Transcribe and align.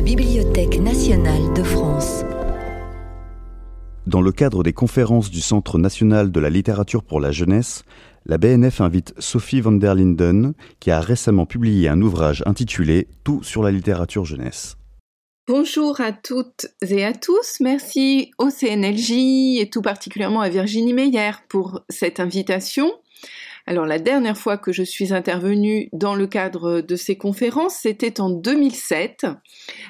la 0.00 0.06
Bibliothèque 0.06 0.80
nationale 0.80 1.52
de 1.54 1.62
France. 1.62 2.24
Dans 4.06 4.22
le 4.22 4.32
cadre 4.32 4.62
des 4.62 4.72
conférences 4.72 5.30
du 5.30 5.42
Centre 5.42 5.76
national 5.76 6.32
de 6.32 6.40
la 6.40 6.48
littérature 6.48 7.04
pour 7.04 7.20
la 7.20 7.32
jeunesse, 7.32 7.82
la 8.24 8.38
BNF 8.38 8.80
invite 8.80 9.12
Sophie 9.18 9.60
van 9.60 9.72
der 9.72 9.94
Linden, 9.94 10.54
qui 10.78 10.90
a 10.90 11.02
récemment 11.02 11.44
publié 11.44 11.90
un 11.90 12.00
ouvrage 12.00 12.42
intitulé 12.46 13.08
Tout 13.24 13.42
sur 13.42 13.62
la 13.62 13.70
littérature 13.70 14.24
jeunesse. 14.24 14.78
Bonjour 15.46 16.00
à 16.00 16.12
toutes 16.12 16.68
et 16.80 17.04
à 17.04 17.12
tous. 17.12 17.58
Merci 17.60 18.30
au 18.38 18.48
CNLJ 18.48 19.58
et 19.60 19.68
tout 19.70 19.82
particulièrement 19.82 20.40
à 20.40 20.48
Virginie 20.48 20.94
Meyer 20.94 21.32
pour 21.50 21.82
cette 21.90 22.20
invitation. 22.20 22.90
Alors 23.70 23.86
la 23.86 24.00
dernière 24.00 24.36
fois 24.36 24.58
que 24.58 24.72
je 24.72 24.82
suis 24.82 25.14
intervenue 25.14 25.90
dans 25.92 26.16
le 26.16 26.26
cadre 26.26 26.80
de 26.80 26.96
ces 26.96 27.16
conférences, 27.16 27.76
c'était 27.76 28.20
en 28.20 28.28
2007, 28.28 29.26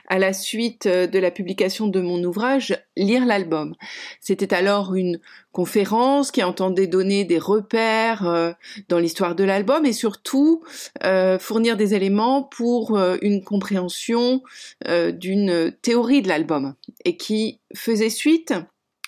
à 0.06 0.18
la 0.18 0.34
suite 0.34 0.86
de 0.86 1.18
la 1.18 1.30
publication 1.30 1.86
de 1.86 2.02
mon 2.02 2.22
ouvrage 2.22 2.76
Lire 2.94 3.24
l'album. 3.24 3.74
C'était 4.20 4.52
alors 4.52 4.94
une 4.96 5.18
conférence 5.52 6.30
qui 6.30 6.42
entendait 6.42 6.88
donner 6.88 7.24
des 7.24 7.38
repères 7.38 8.28
euh, 8.28 8.52
dans 8.90 8.98
l'histoire 8.98 9.34
de 9.34 9.44
l'album 9.44 9.86
et 9.86 9.94
surtout 9.94 10.62
euh, 11.02 11.38
fournir 11.38 11.78
des 11.78 11.94
éléments 11.94 12.42
pour 12.42 12.98
euh, 12.98 13.16
une 13.22 13.42
compréhension 13.42 14.42
d'une 14.86 15.72
théorie 15.80 16.20
de 16.20 16.28
l'album 16.28 16.74
et 17.06 17.16
qui 17.16 17.60
faisait 17.74 18.10
suite 18.10 18.52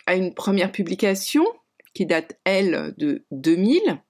à 0.06 0.14
une 0.14 0.32
première 0.32 0.72
publication 0.72 1.44
qui 1.92 2.06
date, 2.06 2.38
elle, 2.44 2.94
de 2.96 3.27
2000 3.32 4.00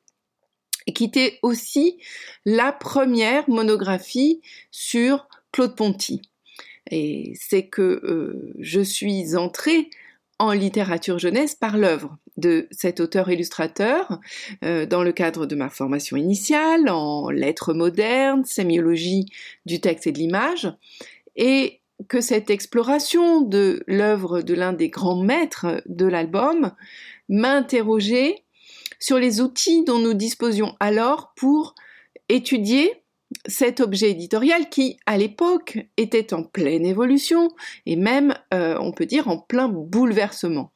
et 0.87 0.93
qui 0.93 1.05
était 1.05 1.39
aussi 1.43 1.99
la 2.45 2.73
première 2.73 3.49
monographie 3.49 4.41
sur 4.71 5.29
Claude 5.53 5.77
Ponty. 5.77 6.23
Et 6.91 7.33
c'est 7.39 7.67
que 7.67 7.83
euh, 7.83 8.53
je 8.59 8.81
suis 8.81 9.37
entrée 9.37 9.89
en 10.39 10.53
littérature 10.53 11.19
jeunesse 11.19 11.55
par 11.55 11.77
l'œuvre 11.77 12.19
de 12.37 12.67
cet 12.71 12.99
auteur-illustrateur 12.99 14.19
euh, 14.65 14.87
dans 14.87 15.05
le 15.05 15.13
cadre 15.13 15.47
de 15.47 15.55
ma 15.55 15.69
formation 15.69 16.17
initiale 16.17 16.89
en 16.89 17.31
lettres 17.31 17.75
modernes, 17.75 18.45
sémiologie 18.45 19.27
du 19.67 19.81
texte 19.81 20.07
et 20.07 20.13
de 20.13 20.19
l'image, 20.19 20.73
et 21.37 21.81
que 22.09 22.21
cette 22.21 22.51
exploration 22.51 23.43
de 23.43 23.85
l'œuvre 23.87 24.43
de 24.43 24.55
l'un 24.55 24.73
des 24.73 24.89
grands 24.89 25.23
maîtres 25.23 25.83
de 25.87 26.07
l'album 26.07 26.73
m'a 27.29 27.53
interrogée 27.53 28.42
sur 29.03 29.19
les 29.19 29.41
outils 29.41 29.85
dont 29.85 29.99
nous 29.99 30.15
disposions 30.15 30.77
alors 30.79 31.33
pour 31.37 31.75
étudier 32.29 33.03
cet 33.47 33.81
objet 33.81 34.11
éditorial 34.11 34.69
qui, 34.69 34.99
à 35.07 35.19
l'époque, 35.19 35.79
était 35.97 36.33
en 36.33 36.45
pleine 36.45 36.87
évolution 36.87 37.51
et 37.85 37.97
même, 37.97 38.35
euh, 38.55 38.77
on 38.79 38.93
peut 38.93 39.07
dire, 39.07 39.27
en 39.27 39.39
plein 39.39 39.69
bouleversement. 39.69 40.71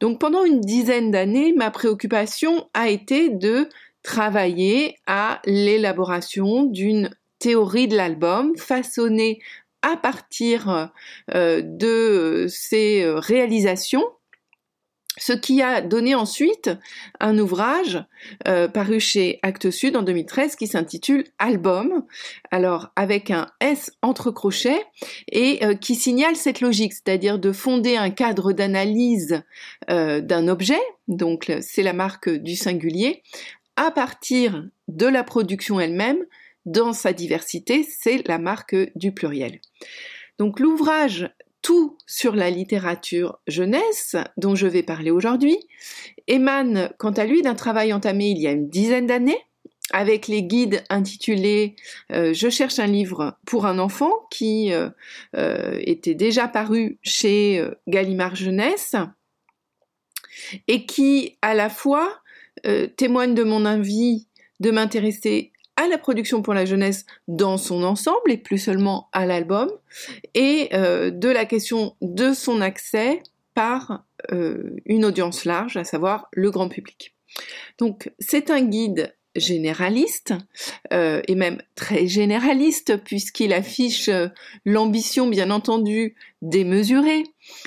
Donc 0.00 0.20
pendant 0.20 0.44
une 0.44 0.60
dizaine 0.60 1.10
d'années, 1.10 1.54
ma 1.56 1.70
préoccupation 1.70 2.68
a 2.74 2.90
été 2.90 3.30
de 3.30 3.70
travailler 4.02 4.96
à 5.06 5.40
l'élaboration 5.46 6.64
d'une 6.64 7.08
théorie 7.38 7.88
de 7.88 7.96
l'album 7.96 8.54
façonnée 8.58 9.40
à 9.80 9.96
partir 9.96 10.90
euh, 11.34 11.62
de 11.64 12.46
ces 12.50 13.06
réalisations 13.06 14.04
ce 15.16 15.32
qui 15.32 15.62
a 15.62 15.80
donné 15.80 16.14
ensuite 16.14 16.70
un 17.20 17.38
ouvrage 17.38 18.04
euh, 18.48 18.68
paru 18.68 18.98
chez 18.98 19.38
Actes 19.42 19.70
Sud 19.70 19.96
en 19.96 20.02
2013 20.02 20.56
qui 20.56 20.66
s'intitule 20.66 21.24
Album, 21.38 22.04
alors 22.50 22.90
avec 22.96 23.30
un 23.30 23.46
S 23.60 23.92
entre 24.02 24.30
crochets 24.30 24.84
et 25.30 25.64
euh, 25.64 25.74
qui 25.74 25.94
signale 25.94 26.36
cette 26.36 26.60
logique, 26.60 26.92
c'est-à-dire 26.92 27.38
de 27.38 27.52
fonder 27.52 27.96
un 27.96 28.10
cadre 28.10 28.52
d'analyse 28.52 29.42
euh, 29.90 30.20
d'un 30.20 30.48
objet, 30.48 30.80
donc 31.06 31.52
c'est 31.60 31.82
la 31.82 31.92
marque 31.92 32.28
du 32.28 32.56
singulier, 32.56 33.22
à 33.76 33.90
partir 33.90 34.64
de 34.88 35.06
la 35.06 35.24
production 35.24 35.80
elle-même, 35.80 36.24
dans 36.66 36.92
sa 36.92 37.12
diversité, 37.12 37.82
c'est 37.82 38.26
la 38.26 38.38
marque 38.38 38.74
du 38.96 39.12
pluriel. 39.12 39.60
Donc 40.38 40.60
l'ouvrage 40.60 41.30
tout 41.64 41.96
sur 42.06 42.36
la 42.36 42.50
littérature 42.50 43.40
jeunesse 43.48 44.16
dont 44.36 44.54
je 44.54 44.66
vais 44.66 44.82
parler 44.82 45.10
aujourd'hui. 45.10 45.56
Émane 46.28 46.90
quant 46.98 47.12
à 47.12 47.24
lui 47.24 47.40
d'un 47.40 47.54
travail 47.54 47.92
entamé 47.92 48.26
il 48.28 48.38
y 48.38 48.46
a 48.46 48.52
une 48.52 48.68
dizaine 48.68 49.06
d'années 49.06 49.40
avec 49.92 50.28
les 50.28 50.42
guides 50.42 50.84
intitulés 50.90 51.74
euh, 52.12 52.34
Je 52.34 52.50
cherche 52.50 52.78
un 52.78 52.86
livre 52.86 53.38
pour 53.46 53.64
un 53.64 53.78
enfant 53.78 54.12
qui 54.30 54.72
euh, 54.72 54.90
euh, 55.36 55.78
était 55.80 56.14
déjà 56.14 56.48
paru 56.48 56.98
chez 57.02 57.66
Gallimard 57.88 58.36
Jeunesse 58.36 58.94
et 60.68 60.84
qui 60.84 61.38
à 61.40 61.54
la 61.54 61.70
fois 61.70 62.20
témoigne 62.96 63.34
de 63.34 63.42
mon 63.42 63.66
envie 63.66 64.28
de 64.60 64.70
m'intéresser 64.70 65.52
à 65.76 65.88
la 65.88 65.98
production 65.98 66.42
pour 66.42 66.54
la 66.54 66.64
jeunesse 66.64 67.04
dans 67.28 67.58
son 67.58 67.82
ensemble 67.82 68.30
et 68.30 68.36
plus 68.36 68.58
seulement 68.58 69.08
à 69.12 69.26
l'album, 69.26 69.70
et 70.34 70.68
euh, 70.72 71.10
de 71.10 71.28
la 71.28 71.44
question 71.44 71.96
de 72.00 72.32
son 72.32 72.60
accès 72.60 73.22
par 73.54 74.04
euh, 74.32 74.76
une 74.86 75.04
audience 75.04 75.44
large, 75.44 75.76
à 75.76 75.84
savoir 75.84 76.28
le 76.32 76.50
grand 76.50 76.68
public. 76.68 77.14
Donc 77.78 78.10
c'est 78.18 78.50
un 78.50 78.62
guide 78.62 79.14
généraliste 79.36 80.32
euh, 80.92 81.20
et 81.26 81.34
même 81.34 81.60
très 81.74 82.06
généraliste 82.06 83.02
puisqu'il 83.02 83.52
affiche 83.52 84.08
l'ambition 84.64 85.26
bien 85.26 85.50
entendu 85.50 86.14
démesurée 86.40 87.24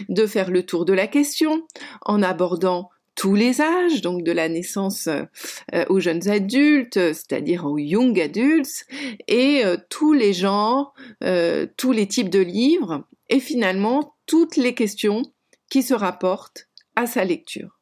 de 0.08 0.26
faire 0.26 0.50
le 0.50 0.66
tour 0.66 0.86
de 0.86 0.94
la 0.94 1.08
question 1.08 1.68
en 2.04 2.24
abordant 2.24 2.90
tous 3.18 3.34
les 3.34 3.62
âges, 3.62 4.02
donc 4.02 4.24
de 4.24 4.32
la 4.32 4.48
naissance 4.48 5.08
euh, 5.08 5.86
aux 5.90 6.00
jeunes 6.00 6.30
adultes, 6.30 6.94
c'est-à-dire 6.94 7.66
aux 7.66 7.80
young 7.80 8.18
adults, 8.18 8.86
et 9.28 9.66
euh, 9.66 9.76
tous 9.90 10.14
les 10.14 10.34
genres, 10.34 10.94
euh, 11.24 11.66
tous 11.78 11.92
les 11.92 12.08
types 12.08 12.30
de 12.30 12.40
livres, 12.40 13.04
et 13.30 13.40
finalement 13.40 14.14
toutes 14.28 14.56
les 14.56 14.76
questions 14.76 15.24
qui 15.70 15.82
se 15.82 15.96
rapportent 15.96 16.70
à 16.96 17.08
sa 17.08 17.26
lecture. 17.26 17.80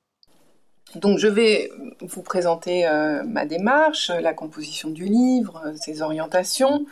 Donc 0.96 1.20
je 1.20 1.28
vais 1.28 1.70
vous 2.00 2.22
présenter 2.22 2.88
ma 3.26 3.46
démarche, 3.46 4.10
la 4.10 4.34
composition 4.34 4.90
du 4.90 5.04
livre, 5.04 5.74
ses 5.76 6.02
orientations, 6.02 6.86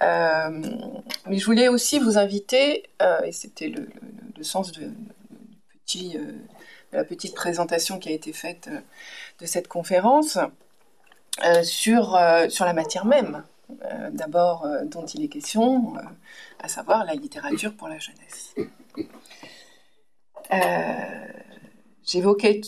mais 0.00 1.38
je 1.38 1.44
voulais 1.46 1.68
aussi 1.68 1.98
vous 1.98 2.18
inviter, 2.18 2.82
et 3.24 3.32
c'était 3.32 3.68
le, 3.68 3.88
sens 4.42 4.72
de, 4.72 4.90
petit 5.86 6.18
la 6.92 7.04
petite 7.04 7.34
présentation 7.34 7.98
qui 7.98 8.08
a 8.08 8.12
été 8.12 8.32
faite 8.32 8.68
euh, 8.70 8.80
de 9.40 9.46
cette 9.46 9.68
conférence 9.68 10.38
euh, 11.44 11.62
sur, 11.62 12.16
euh, 12.16 12.48
sur 12.48 12.64
la 12.64 12.72
matière 12.72 13.04
même, 13.04 13.44
d'abord 14.10 14.66
dont 14.86 15.06
il 15.06 15.22
est 15.22 15.28
question, 15.28 15.94
à 16.58 16.66
savoir 16.66 17.04
la 17.04 17.14
littérature 17.14 17.72
pour 17.72 17.86
la 17.86 17.98
jeunesse. 18.00 18.56
J'évoquais 22.04 22.60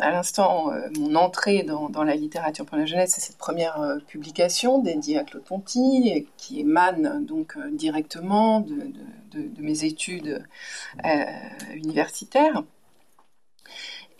à 0.00 0.10
l'instant 0.10 0.72
mon 0.98 1.16
entrée 1.16 1.64
dans, 1.64 2.02
la 2.02 2.14
littérature 2.14 2.64
pour 2.64 2.78
la 2.78 2.86
jeunesse, 2.86 3.12
c'est 3.14 3.20
cette 3.20 3.36
première 3.36 3.98
publication 4.06 4.78
dédiée 4.78 5.18
à 5.18 5.24
Claude 5.24 5.44
Ponty, 5.44 6.26
qui 6.38 6.60
émane 6.60 7.26
donc 7.26 7.58
directement 7.72 8.60
de 8.60 9.60
mes 9.60 9.84
études 9.84 10.42
universitaires. 11.74 12.62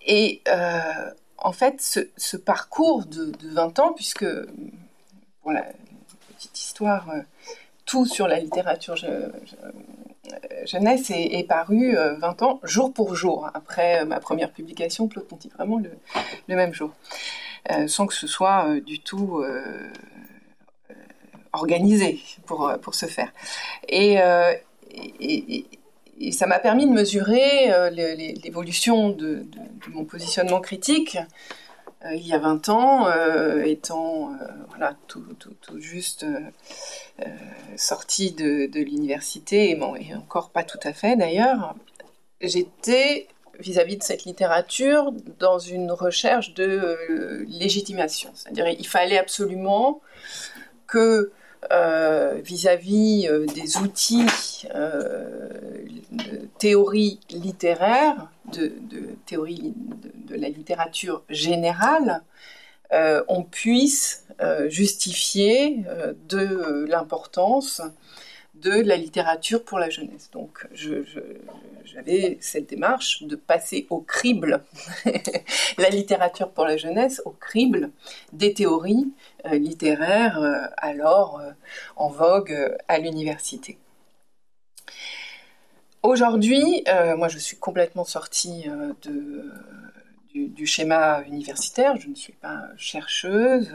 Et 0.09 0.41
euh, 0.49 1.11
en 1.37 1.53
fait, 1.53 1.81
ce, 2.17 2.37
parcours 2.37 3.05
de, 3.05 3.33
20 3.43 3.79
ans, 3.79 3.93
puisque, 3.93 4.27
pour 5.43 5.53
la 5.53 5.65
petite 6.35 6.59
histoire, 6.59 7.11
euh, 7.11 7.21
tout 7.85 8.07
sur 8.07 8.27
la 8.27 8.41
littérature 8.41 8.97
jeunesse 10.65 11.11
est, 11.11 11.47
paru 11.47 11.95
20 11.95 12.43
euh, 12.43 12.45
ans, 12.45 12.61
jour 12.65 12.93
pour 12.93 13.15
jour, 13.15 13.51
après 13.55 14.05
ma 14.05 14.19
première 14.19 14.51
publication, 14.51 15.09
Claude 15.09 15.27
Ponty, 15.27 15.51
vraiment 15.55 15.79
le, 15.79 16.55
même 16.55 16.73
jour, 16.73 16.93
sans 17.87 18.07
que 18.07 18.15
ce 18.15 18.27
soit 18.27 18.81
du 18.81 19.01
tout 19.01 19.43
organisé 21.53 22.21
pour, 22.47 22.73
pour 22.83 22.95
ce 22.95 23.07
faire. 23.07 23.33
Et, 23.89 24.19
ça 26.33 26.47
m'a 26.47 26.59
permis 26.59 26.87
de 26.87 26.93
mesurer 26.93 27.73
euh, 27.73 27.91
l'évolution 27.91 29.11
de, 29.11 29.47
mon 29.89 30.05
positionnement 30.05 30.61
critique 30.61 31.19
euh, 32.05 32.15
il 32.15 32.27
y 32.27 32.33
a 32.33 32.39
20 32.39 32.69
ans, 32.69 33.09
euh, 33.09 33.63
étant 33.65 34.33
voilà, 34.69 34.97
tout, 35.09 35.25
juste 35.79 36.25
sorti 37.77 38.33
de, 38.33 38.71
l'université, 38.79 39.71
et, 39.71 39.81
et 40.01 40.15
encore 40.15 40.51
pas 40.51 40.63
tout 40.63 40.79
à 40.85 40.93
fait 40.93 41.17
d'ailleurs, 41.17 41.75
j'étais 42.41 43.27
vis-à-vis 43.59 43.97
de 43.97 44.05
cette 44.05 44.25
littérature 44.25 45.13
dans 45.41 45.59
une 45.59 45.91
recherche 45.91 46.55
de 46.55 47.45
légitimation. 47.49 48.31
C'est-à-dire 48.35 48.69
il 48.69 48.87
fallait 48.87 49.19
absolument 49.19 50.01
que 50.87 51.33
vis-à-vis 52.43 53.29
des 53.55 53.77
outils 53.79 54.67
de 54.73 56.49
théorie 56.59 57.21
littéraire, 57.31 58.31
de, 58.53 58.73
théorie 59.27 59.75
de, 59.77 60.37
la 60.37 60.49
littérature 60.49 61.23
générale, 61.29 62.23
on 63.29 63.43
puisse 63.43 64.27
justifier 64.69 65.85
de 66.29 66.87
l'importance 66.89 67.83
de 68.63 68.83
la 68.83 68.97
littérature 68.97 69.65
pour 69.65 69.79
la 69.79 69.91
jeunesse. 69.91 70.31
Donc 70.33 70.67
j'avais 71.85 72.39
cette 72.41 72.69
démarche 72.69 73.23
de 73.23 73.37
passer 73.37 73.87
au 73.91 74.01
crible 74.01 74.65
la 75.79 75.91
littérature 75.91 76.51
pour 76.51 76.65
la 76.65 76.77
jeunesse, 76.77 77.23
au 77.25 77.31
crible 77.31 77.91
des 78.33 78.55
théories 78.55 79.13
euh, 79.47 79.59
littéraires 79.59 80.39
euh, 80.41 80.67
alors 80.77 81.41
euh, 81.41 81.51
en 81.97 82.09
vogue 82.09 82.77
à 82.89 82.99
l'université. 82.99 83.79
Aujourd'hui, 86.03 86.85
moi 87.17 87.29
je 87.29 87.39
suis 87.39 87.57
complètement 87.57 88.05
sortie 88.05 88.67
de 89.03 89.53
du, 90.47 90.67
schéma 90.67 91.23
universitaire. 91.27 91.97
Je 91.97 92.09
ne 92.09 92.15
suis 92.15 92.33
pas 92.33 92.69
chercheuse. 92.77 93.73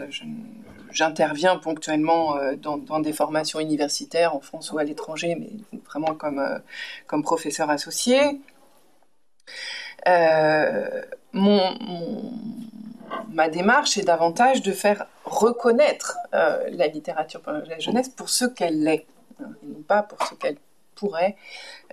J'interviens 0.93 1.57
ponctuellement 1.57 2.37
euh, 2.37 2.55
dans, 2.55 2.99
des 2.99 3.13
formations 3.13 3.59
universitaires 3.59 4.35
en 4.35 4.39
France 4.39 4.71
ou 4.71 4.77
à 4.77 4.83
l'étranger, 4.83 5.35
mais 5.35 5.49
vraiment 5.87 6.13
comme, 6.13 6.39
euh, 6.39 6.59
comme 7.07 7.23
professeur 7.23 7.71
associé. 7.71 8.39
Euh, 10.07 11.01
ma 11.33 11.49
démarche 13.49 13.97
est 13.97 14.03
davantage 14.03 14.61
de 14.61 14.71
faire 14.71 15.07
reconnaître 15.25 16.17
la 16.31 16.87
littérature 16.87 17.41
pour 17.41 17.53
la 17.53 17.79
jeunesse 17.79 18.09
pour 18.09 18.29
ce 18.29 18.45
qu'elle 18.45 18.87
est, 18.87 19.07
hein, 19.41 19.49
et 19.63 19.67
non 19.67 19.81
pas 19.81 20.03
pour 20.03 20.21
ce 20.27 20.35
qu'elle 20.35 20.57
pourrait 20.95 21.35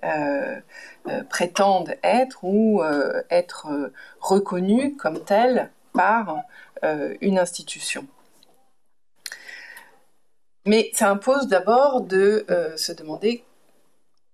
euh, 0.05 0.61
euh, 1.09 1.25
prétendent 1.25 1.95
être 2.03 2.45
ou 2.45 2.83
être 3.31 3.91
reconnus 4.21 4.95
comme 4.99 5.25
tels 5.25 5.71
par 5.95 6.43
une 7.21 7.39
institution. 7.39 8.07
Mais 10.67 10.91
ça 10.95 11.11
impose 11.11 11.47
d'abord 11.47 12.03
de 12.03 12.45
se 12.77 12.93
demander 12.93 13.45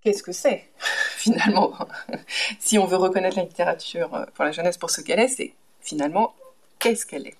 qu'est-ce 0.03 0.23
que 0.23 0.33
c'est 0.33 0.69
finalement. 1.17 1.73
si 2.61 2.79
on 2.79 2.87
veut 2.87 2.97
reconnaître 2.97 3.37
la 3.37 3.45
littérature 3.45 4.27
pour 4.35 4.45
la 4.45 4.53
jeunesse 4.53 4.77
pour 4.77 4.91
ce 4.91 5.01
qu'elle 5.01 5.21
est, 5.21 5.29
c'est 5.29 5.55
finalement 5.81 6.35
qu'est-ce 6.79 7.07
qu'elle 7.07 7.27
est. 7.27 7.37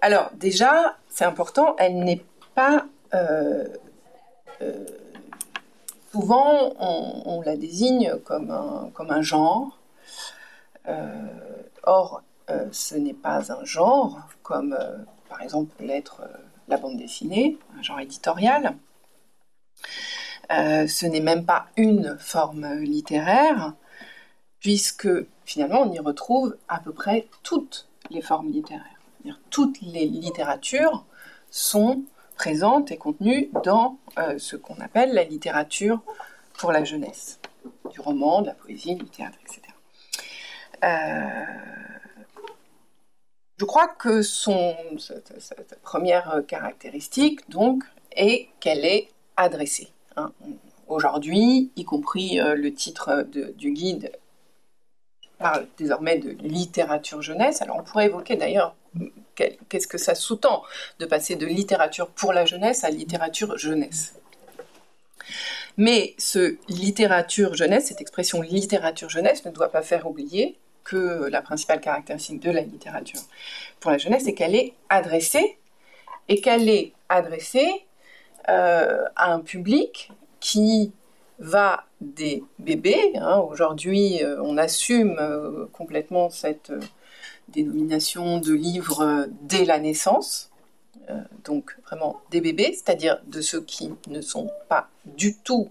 Alors 0.00 0.30
déjà, 0.34 0.96
c'est 1.08 1.24
important, 1.24 1.76
elle 1.78 1.98
n'est 1.98 2.24
pas 2.54 2.86
Souvent, 6.12 6.74
on, 6.80 7.40
la 7.42 7.56
désigne 7.56 8.16
comme 8.24 8.50
un, 8.50 8.90
comme 8.94 9.12
un 9.12 9.22
genre. 9.22 9.78
Euh, 10.88 11.28
or, 11.84 12.22
euh, 12.50 12.66
ce 12.72 12.96
n'est 12.96 13.14
pas 13.14 13.52
un 13.52 13.64
genre, 13.64 14.18
comme 14.42 14.72
euh, 14.72 14.96
par 15.28 15.40
exemple 15.40 15.72
l'être 15.78 16.22
la 16.70 16.78
bande 16.78 16.96
dessinée, 16.96 17.58
un 17.78 17.82
genre 17.82 18.00
éditorial. 18.00 18.76
ce 20.48 21.06
n'est 21.06 21.20
même 21.20 21.44
pas 21.44 21.66
une 21.76 22.16
forme 22.18 22.74
littéraire, 22.80 23.74
puisque 24.60 25.08
finalement 25.44 25.82
on 25.82 25.92
y 25.92 25.98
retrouve 25.98 26.56
à 26.68 26.80
peu 26.80 26.92
près 26.92 27.28
toutes 27.42 27.88
les 28.10 28.22
formes 28.22 28.50
littéraires. 28.50 28.84
Toutes 29.50 29.80
les 29.82 30.06
littératures 30.06 31.04
sont 31.50 32.02
présente 32.40 32.90
et 32.90 32.96
contenue 32.96 33.50
dans 33.64 33.98
euh, 34.18 34.38
ce 34.38 34.56
qu'on 34.56 34.80
appelle 34.80 35.12
la 35.12 35.24
littérature 35.24 36.00
pour 36.54 36.72
la 36.72 36.84
jeunesse, 36.84 37.38
du 37.92 38.00
roman, 38.00 38.40
de 38.40 38.46
la 38.46 38.54
poésie, 38.54 38.94
du 38.94 39.04
théâtre, 39.04 39.36
etc. 39.44 39.60
Euh, 40.82 41.89
je 43.60 43.66
crois 43.66 43.88
que 43.88 44.22
son, 44.22 44.74
cette, 44.96 45.78
première 45.82 46.40
caractéristique, 46.48 47.50
donc, 47.50 47.84
est 48.16 48.48
qu'elle 48.58 48.86
est 48.86 49.08
adressée. 49.36 49.88
Hein. 50.16 50.32
Aujourd'hui, 50.88 51.70
y 51.76 51.84
compris 51.84 52.40
euh, 52.40 52.54
le 52.54 52.72
titre 52.72 53.26
du 53.58 53.72
guide 53.72 54.12
parle 55.38 55.66
désormais 55.76 56.16
de 56.16 56.30
littérature 56.30 57.20
jeunesse. 57.20 57.60
Alors 57.60 57.76
on 57.76 57.82
pourrait 57.82 58.06
évoquer 58.06 58.36
d'ailleurs 58.36 58.74
qu'est-ce 59.34 59.86
que 59.86 59.98
ça 59.98 60.14
sous-tend 60.14 60.62
de 60.98 61.04
passer 61.04 61.36
de 61.36 61.44
littérature 61.44 62.08
pour 62.08 62.32
la 62.32 62.46
jeunesse 62.46 62.82
à 62.82 62.88
littérature 62.88 63.58
jeunesse. 63.58 64.14
Mais 65.76 66.14
ce 66.16 66.56
littérature 66.70 67.52
jeunesse, 67.52 67.88
cette 67.88 68.00
expression 68.00 68.40
littérature 68.40 69.10
jeunesse 69.10 69.44
ne 69.44 69.50
doit 69.50 69.70
pas 69.70 69.82
faire 69.82 70.06
oublier 70.06 70.58
que 70.90 71.28
la 71.30 71.40
principale 71.40 71.80
caractéristique 71.80 72.40
de 72.40 72.50
la 72.50 72.62
littérature 72.62 73.20
pour 73.78 73.92
la 73.92 73.98
jeunesse 73.98 74.26
est 74.26 74.34
qu'elle 74.34 74.56
est 74.56 74.74
adressée 74.88 75.56
et 76.28 76.40
qu'elle 76.40 76.68
est 76.68 76.92
adressée 77.08 77.86
euh, 78.48 79.04
à 79.14 79.32
un 79.32 79.40
public 79.40 80.10
qui 80.40 80.92
va 81.38 81.84
des 82.00 82.42
bébés. 82.58 83.12
Hein. 83.14 83.38
Aujourd'hui, 83.38 84.24
euh, 84.24 84.42
on 84.42 84.56
assume 84.56 85.16
euh, 85.20 85.66
complètement 85.72 86.28
cette 86.28 86.72
dénomination 87.48 88.38
de 88.38 88.52
livres 88.52 89.28
dès 89.42 89.64
la 89.64 89.78
naissance, 89.78 90.50
donc 91.42 91.76
vraiment 91.86 92.20
des 92.30 92.40
bébés, 92.40 92.72
c'est-à-dire 92.72 93.20
de 93.26 93.40
ceux 93.40 93.60
qui 93.60 93.92
ne 94.06 94.20
sont 94.20 94.48
pas 94.68 94.88
du 95.04 95.34
tout, 95.34 95.68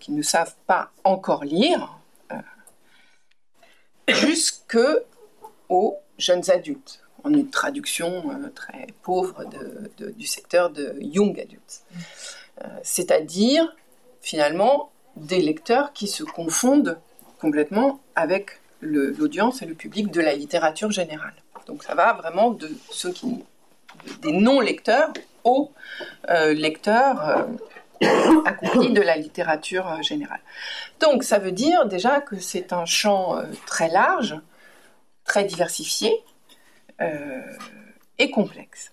qui 0.00 0.12
ne 0.12 0.22
savent 0.22 0.54
pas 0.66 0.90
encore 1.04 1.44
lire, 1.44 1.97
jusque 4.08 4.78
aux 5.68 5.96
jeunes 6.18 6.50
adultes, 6.50 7.00
en 7.24 7.32
une 7.32 7.50
traduction 7.50 8.24
très 8.54 8.86
pauvre 9.02 9.44
du 9.98 10.26
secteur 10.26 10.70
de 10.70 10.96
young 11.00 11.38
adults. 11.38 11.82
c'est-à-dire 12.82 13.74
finalement 14.20 14.90
des 15.16 15.40
lecteurs 15.40 15.92
qui 15.92 16.08
se 16.08 16.22
confondent 16.22 16.98
complètement 17.40 18.00
avec 18.14 18.60
l'audience 18.80 19.62
et 19.62 19.66
le 19.66 19.74
public 19.74 20.10
de 20.10 20.20
la 20.20 20.34
littérature 20.34 20.90
générale. 20.90 21.34
Donc 21.66 21.82
ça 21.84 21.94
va 21.94 22.12
vraiment 22.14 22.50
de 22.50 22.70
ceux 22.90 23.12
qui 23.12 23.44
des 24.22 24.32
non-lecteurs 24.32 25.12
aux 25.44 25.72
euh, 26.30 26.52
lecteurs 26.52 27.46
euh, 28.02 28.42
accomplis 28.44 28.92
de 28.92 29.00
la 29.00 29.16
littérature 29.16 29.86
euh, 29.86 30.02
générale. 30.02 30.40
Donc 31.00 31.24
ça 31.24 31.38
veut 31.38 31.52
dire 31.52 31.86
déjà 31.86 32.20
que 32.20 32.38
c'est 32.38 32.72
un 32.72 32.84
champ 32.84 33.42
très 33.66 33.88
large, 33.88 34.36
très 35.24 35.44
diversifié 35.44 36.12
et 38.18 38.30
complexe. 38.30 38.90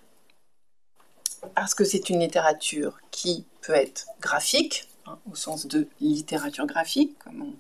Parce 1.56 1.74
que 1.74 1.84
c'est 1.84 2.10
une 2.10 2.20
littérature 2.20 2.98
qui 3.12 3.46
peut 3.62 3.74
être 3.74 4.08
graphique, 4.20 4.88
hein, 5.08 5.18
au 5.32 5.36
sens 5.36 5.66
de 5.66 5.88
littérature 6.00 6.66
graphique, 6.66 7.18
comme 7.20 7.54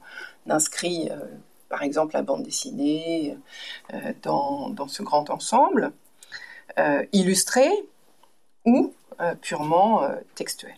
on 0.47 0.51
inscrit 0.51 1.09
par 1.69 1.83
exemple 1.83 2.13
la 2.13 2.21
bande 2.21 2.43
dessinée 2.43 3.37
euh, 3.93 4.13
dans, 4.23 4.87
ce 4.87 5.03
grand 5.03 5.29
ensemble, 5.29 5.91
euh, 6.79 7.05
illustré 7.11 7.69
ou 8.65 8.93
euh, 9.19 9.35
purement 9.35 10.07
textuel. 10.35 10.75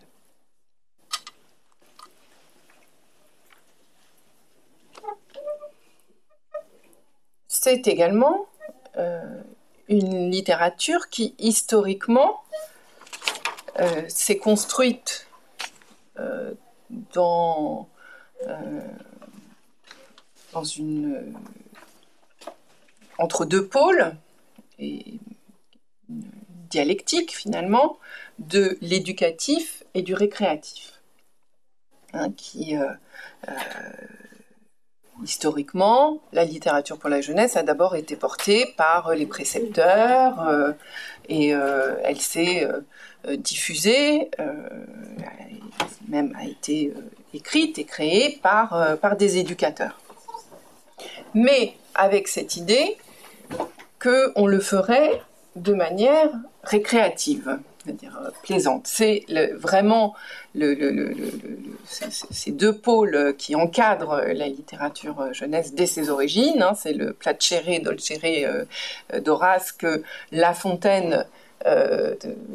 C'est 7.61 7.87
également 7.87 8.47
une 9.89 10.31
littérature 10.31 11.09
qui 11.09 11.35
historiquement 11.39 12.41
s'est 14.07 14.37
construite 14.37 15.27
dans 17.13 17.87
une 20.63 21.15
euh, 21.15 21.33
entre 23.17 23.45
deux 23.45 23.67
pôles 23.67 24.15
et 24.79 25.19
dialectique 26.69 27.35
finalement 27.35 27.97
de 28.39 28.77
l'éducatif 28.81 29.83
et 29.93 30.01
du 30.01 30.13
récréatif, 30.13 31.01
hein, 32.13 32.31
qui 32.33 32.77
euh, 32.77 32.91
euh, 33.47 33.53
historiquement, 35.23 36.19
la 36.33 36.43
littérature 36.43 36.97
pour 36.97 37.09
la 37.09 37.21
jeunesse 37.21 37.57
a 37.57 37.63
d'abord 37.63 37.95
été 37.95 38.15
portée 38.15 38.73
par 38.77 39.13
les 39.15 39.25
précepteurs 39.25 40.75
et 41.27 41.49
elle 41.49 42.21
s'est 42.21 42.67
diffusée, 43.37 44.29
même 46.07 46.35
a 46.39 46.45
été 46.45 46.93
écrite 47.33 47.79
et 47.79 47.85
créée 47.85 48.39
par, 48.41 48.97
par 49.01 49.17
des 49.17 49.37
éducateurs 49.37 49.97
mais 51.33 51.73
avec 51.95 52.27
cette 52.27 52.57
idée 52.57 52.97
qu'on 54.01 54.47
le 54.47 54.59
ferait 54.59 55.21
de 55.55 55.73
manière 55.73 56.29
récréative. 56.63 57.59
C'est-à-dire 57.87 58.19
plaisante. 58.43 58.87
C'est 58.87 59.25
vraiment 59.53 60.13
ces 61.85 62.51
deux 62.51 62.77
pôles 62.77 63.35
qui 63.37 63.55
encadrent 63.55 64.21
la 64.21 64.47
littérature 64.47 65.33
jeunesse 65.33 65.73
dès 65.73 65.85
ses 65.85 66.09
origines. 66.09 66.61
Hein. 66.61 66.73
c'est 66.75 66.93
le 66.93 67.13
placere 67.13 67.81
dolcere 67.81 68.65
d'Horace 69.21 69.71
que 69.71 70.03
La 70.31 70.53
Fontaine 70.53 71.25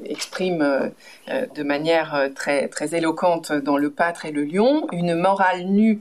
exprime 0.04 0.92
de 1.28 1.62
manière 1.62 2.30
très, 2.34 2.68
très 2.68 2.94
éloquente 2.94 3.52
dans 3.52 3.76
Le 3.76 3.90
Pâtre 3.90 4.26
et 4.26 4.32
le 4.32 4.44
Lion, 4.44 4.86
une 4.92 5.14
morale 5.14 5.64
nue 5.64 6.00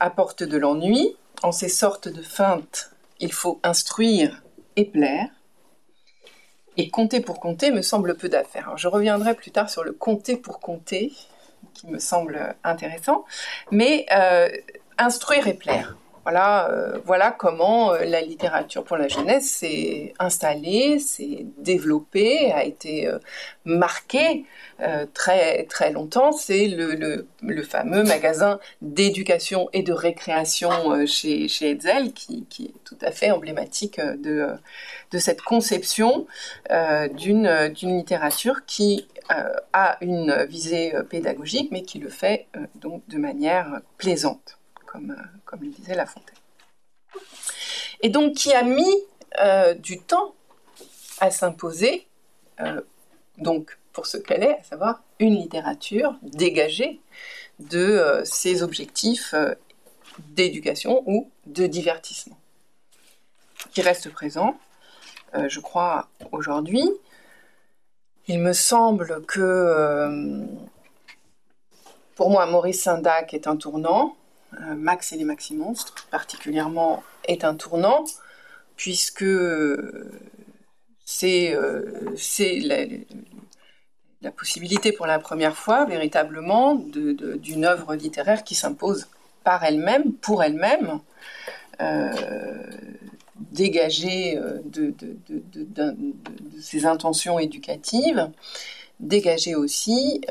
apporte 0.00 0.42
de 0.42 0.58
l'ennui. 0.58 1.16
En 1.42 1.52
ces 1.52 1.68
sortes 1.68 2.08
de 2.08 2.22
feintes, 2.22 2.90
il 3.20 3.32
faut 3.32 3.60
instruire 3.62 4.42
et 4.76 4.84
plaire. 4.84 5.28
Et 6.76 6.90
compter 6.90 7.20
pour 7.20 7.40
compter 7.40 7.70
me 7.70 7.82
semble 7.82 8.16
peu 8.16 8.28
d'affaires. 8.28 8.72
Je 8.76 8.88
reviendrai 8.88 9.34
plus 9.34 9.50
tard 9.50 9.70
sur 9.70 9.84
le 9.84 9.92
compter 9.92 10.36
pour 10.36 10.60
compter, 10.60 11.12
qui 11.72 11.86
me 11.86 11.98
semble 11.98 12.56
intéressant. 12.64 13.24
Mais 13.70 14.06
euh, 14.12 14.48
instruire 14.98 15.46
et 15.46 15.54
plaire. 15.54 15.96
Voilà, 16.24 16.70
euh, 16.70 16.98
voilà 17.04 17.30
comment 17.32 17.92
euh, 17.92 18.04
la 18.04 18.22
littérature 18.22 18.82
pour 18.82 18.96
la 18.96 19.08
jeunesse 19.08 19.44
s'est 19.44 20.14
installée, 20.18 20.98
s'est 20.98 21.44
développée, 21.58 22.50
a 22.50 22.64
été 22.64 23.06
euh, 23.06 23.18
marquée 23.66 24.46
très 25.12 25.64
très 25.64 25.92
longtemps. 25.92 26.32
C'est 26.32 26.66
le, 26.66 27.26
fameux 27.62 28.02
magasin 28.02 28.58
d'éducation 28.82 29.68
et 29.72 29.82
de 29.82 29.92
récréation 29.92 31.06
chez, 31.06 31.46
chez 31.46 31.78
qui, 32.14 32.46
est 32.64 32.84
tout 32.84 32.98
à 33.00 33.12
fait 33.12 33.30
emblématique 33.30 34.00
de, 34.00 34.48
de 35.12 35.18
cette 35.18 35.42
conception 35.42 36.26
d'une 37.12 37.72
littérature 37.82 38.66
qui 38.66 39.06
a 39.72 39.96
une 40.00 40.44
visée 40.44 40.92
pédagogique, 41.08 41.68
mais 41.70 41.82
qui 41.82 42.00
le 42.00 42.08
fait 42.08 42.48
donc 42.74 43.02
de 43.08 43.18
manière 43.18 43.80
plaisante 43.96 44.58
comme, 44.94 45.10
euh, 45.10 45.38
comme 45.44 45.60
le 45.62 45.70
disait 45.70 45.96
La 45.96 46.06
Fontaine. 46.06 46.36
Et 48.00 48.08
donc 48.10 48.34
qui 48.34 48.52
a 48.52 48.62
mis 48.62 48.94
euh, 49.40 49.74
du 49.74 50.00
temps 50.00 50.34
à 51.18 51.30
s'imposer, 51.30 52.06
euh, 52.60 52.80
donc 53.38 53.76
pour 53.92 54.06
ce 54.06 54.18
qu'elle 54.18 54.44
est, 54.44 54.58
à 54.58 54.62
savoir 54.62 55.02
une 55.18 55.34
littérature 55.34 56.16
dégagée 56.22 57.00
de 57.58 58.22
ses 58.24 58.62
objectifs 58.62 59.34
d'éducation 60.18 61.02
ou 61.06 61.30
de 61.46 61.66
divertissement, 61.66 62.36
qui 63.72 63.82
reste 63.82 64.10
présent, 64.10 64.58
je 65.34 65.60
crois, 65.60 66.08
aujourd'hui. 66.32 66.90
Il 68.26 68.40
me 68.40 68.52
semble 68.52 69.24
que, 69.26 70.44
pour 72.16 72.30
moi, 72.30 72.44
Maurice 72.46 72.82
Sindac 72.82 73.32
est 73.34 73.46
un 73.46 73.56
tournant, 73.56 74.16
Max 74.76 75.12
et 75.12 75.16
les 75.16 75.24
Maxi-Monstres, 75.24 76.06
particulièrement, 76.10 77.02
est 77.26 77.44
un 77.44 77.54
tournant, 77.54 78.04
puisque 78.76 79.24
c'est 81.04 81.54
euh, 81.54 82.14
la, 84.22 84.30
possibilité 84.30 84.92
pour 84.92 85.06
la 85.06 85.18
première 85.18 85.56
fois, 85.56 85.84
véritablement, 85.84 86.74
d'une 86.74 87.64
œuvre 87.64 87.94
littéraire 87.94 88.42
qui 88.42 88.54
s'impose 88.54 89.08
par 89.44 89.62
elle-même, 89.64 90.14
pour 90.14 90.42
elle-même, 90.42 91.00
euh, 91.80 92.10
dégagée 93.52 94.38
de, 94.64 94.94
ses 96.60 96.86
intentions 96.86 97.38
éducatives, 97.38 98.30
dégagée 98.98 99.54
aussi 99.54 100.22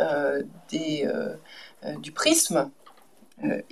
du 2.01 2.11
prisme 2.11 2.57
euh, 2.57 2.65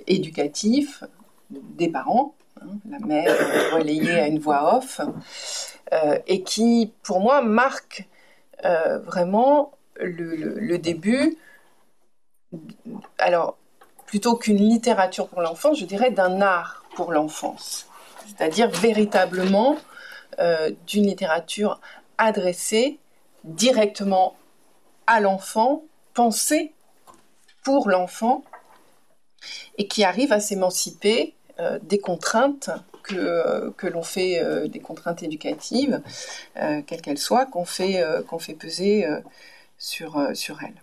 éducatif 0.06 1.04
des 1.50 1.88
parents, 1.88 2.34
hein, 2.60 2.66
la 2.88 2.98
mère 3.00 3.72
relayée 3.72 4.18
à 4.18 4.26
une 4.26 4.38
voix 4.38 4.76
off, 4.76 5.00
euh, 5.92 6.18
et 6.26 6.42
qui, 6.42 6.92
pour 7.02 7.20
moi, 7.20 7.42
marque 7.42 8.08
euh, 8.64 8.98
vraiment 8.98 9.72
le, 10.00 10.76
début, 10.78 11.36
alors, 13.18 13.56
plutôt 14.06 14.36
qu'une 14.36 14.56
littérature 14.56 15.28
pour 15.28 15.40
l'enfance, 15.40 15.78
je 15.78 15.84
dirais 15.84 16.10
d'un 16.10 16.40
art 16.40 16.84
pour 16.94 17.12
l'enfance, 17.12 17.86
c'est-à-dire 18.26 18.68
véritablement 18.70 19.76
d'une 20.86 21.06
littérature 21.06 21.78
adressée 22.16 22.98
directement 23.44 24.34
à 25.06 25.20
l'enfant, 25.20 25.82
pensée 26.14 26.72
pour 27.64 27.88
l'enfant, 27.88 28.44
et 29.78 29.88
qui 29.88 30.04
arrive 30.04 30.32
à 30.32 30.40
s'émanciper 30.40 31.34
euh, 31.60 31.78
des 31.82 31.98
contraintes 31.98 32.70
que, 33.02 33.14
euh, 33.14 33.70
que 33.76 33.86
l'on 33.86 34.02
fait, 34.02 34.42
euh, 34.42 34.68
des 34.68 34.78
contraintes 34.78 35.22
éducatives, 35.22 36.00
quelles 36.54 37.02
qu'elles 37.02 37.18
soient, 37.18 37.46
qu'on 37.46 37.64
fait, 37.64 38.02
fait 38.40 38.54
peser 38.54 39.06
sur, 39.78 40.28
sur 40.34 40.60
elle. 40.62 40.74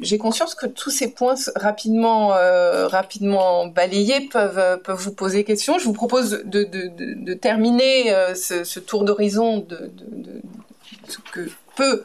J'ai 0.00 0.18
conscience 0.18 0.54
que 0.56 0.66
tous 0.66 0.90
ces 0.90 1.12
points 1.12 1.36
rapidement, 1.54 2.28
rapidement 2.88 3.66
balayés 3.66 4.28
peuvent, 4.28 4.80
peuvent 4.82 5.00
vous 5.00 5.14
poser 5.14 5.44
question. 5.44 5.78
Je 5.78 5.84
vous 5.84 5.92
propose 5.92 6.42
de, 6.44 6.64
de, 6.64 6.90
de, 7.14 7.34
terminer 7.34 8.12
ce, 8.34 8.64
ce, 8.64 8.80
tour 8.80 9.04
d'horizon 9.04 9.58
de, 9.58 9.92
ce 11.08 11.18
que 11.32 11.48
peut 11.76 12.04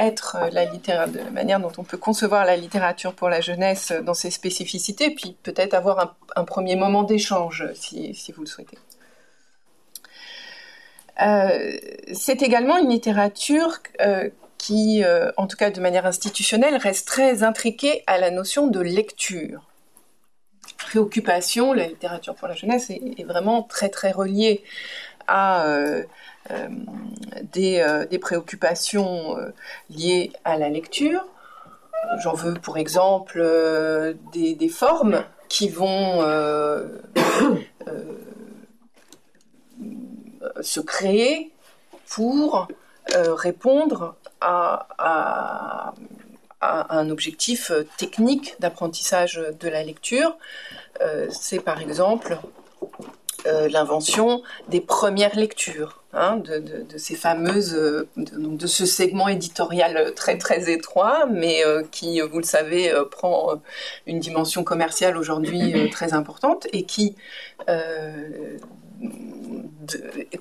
être 0.00 0.36
euh, 0.36 0.50
la 0.50 0.64
littérature, 0.64 1.12
de 1.12 1.18
la 1.18 1.30
manière 1.30 1.60
dont 1.60 1.72
on 1.78 1.84
peut 1.84 1.96
concevoir 1.96 2.44
la 2.44 2.56
littérature 2.56 3.14
pour 3.14 3.28
la 3.28 3.40
jeunesse 3.40 3.92
dans 3.92 4.14
ses 4.14 4.30
spécificités, 4.30 5.10
puis 5.10 5.36
peut-être 5.42 5.74
avoir 5.74 6.16
un, 6.36 6.44
premier 6.44 6.76
moment 6.76 7.02
d'échange 7.02 7.66
si, 7.74 8.32
vous 8.34 8.42
le 8.42 8.46
souhaitez. 8.46 8.78
Euh, 11.22 11.76
c'est 12.14 12.42
également 12.42 12.78
une 12.78 12.88
littérature 12.88 13.78
euh, 14.00 14.30
qui, 14.56 15.02
en 15.36 15.46
tout 15.46 15.56
cas 15.56 15.70
de 15.70 15.80
manière 15.80 16.06
institutionnelle, 16.06 16.76
reste 16.76 17.06
très 17.06 17.42
intriquée 17.42 18.02
à 18.06 18.18
la 18.18 18.30
notion 18.30 18.66
de 18.66 18.80
lecture. 18.80 19.66
Préoccupation, 20.76 21.72
la 21.72 21.86
littérature 21.86 22.34
pour 22.34 22.48
la 22.48 22.54
jeunesse 22.54 22.90
est 22.90 23.24
vraiment 23.24 23.62
très 23.62 23.88
très 23.88 24.10
reliée 24.12 24.62
à 25.28 25.64
euh, 26.50 26.68
euh, 27.56 28.06
des, 28.06 28.18
préoccupations 28.18 29.38
euh, 29.38 29.52
liées 29.88 30.32
à 30.44 30.56
la 30.56 30.68
lecture. 30.68 31.24
J'en 32.22 32.34
veux 32.34 32.54
pour 32.54 32.78
exemple 32.78 33.42
des, 34.32 34.68
formes 34.68 35.24
qui 35.48 35.68
vont 35.68 36.22
se 40.60 40.80
créer 40.80 41.52
pour 42.08 42.68
répondre 43.14 44.16
à, 44.40 45.92
un 46.62 47.10
objectif 47.10 47.70
technique 47.96 48.56
d'apprentissage 48.60 49.40
de 49.60 49.68
la 49.68 49.82
lecture. 49.84 50.36
C'est 51.30 51.60
par 51.60 51.80
exemple 51.80 52.38
l'invention 53.44 54.42
des 54.68 54.80
premières 54.80 55.36
lectures. 55.36 56.00
Hein, 56.12 56.38
de, 56.38 56.98
ces 56.98 57.14
fameuses, 57.14 57.72
euh, 57.72 58.08
de, 58.16 58.66
ce 58.66 58.84
segment 58.84 59.28
éditorial 59.28 60.12
très 60.16 60.38
très 60.38 60.68
étroit, 60.68 61.26
mais 61.26 61.64
euh, 61.64 61.84
qui, 61.88 62.20
vous 62.20 62.38
le 62.38 62.44
savez, 62.44 62.90
euh, 62.90 63.04
prend 63.04 63.52
une 64.08 64.18
dimension 64.18 64.64
commerciale 64.64 65.16
aujourd'hui 65.16 65.88
très 65.92 66.12
importante 66.12 66.66
et 66.72 66.82
qui 66.82 67.14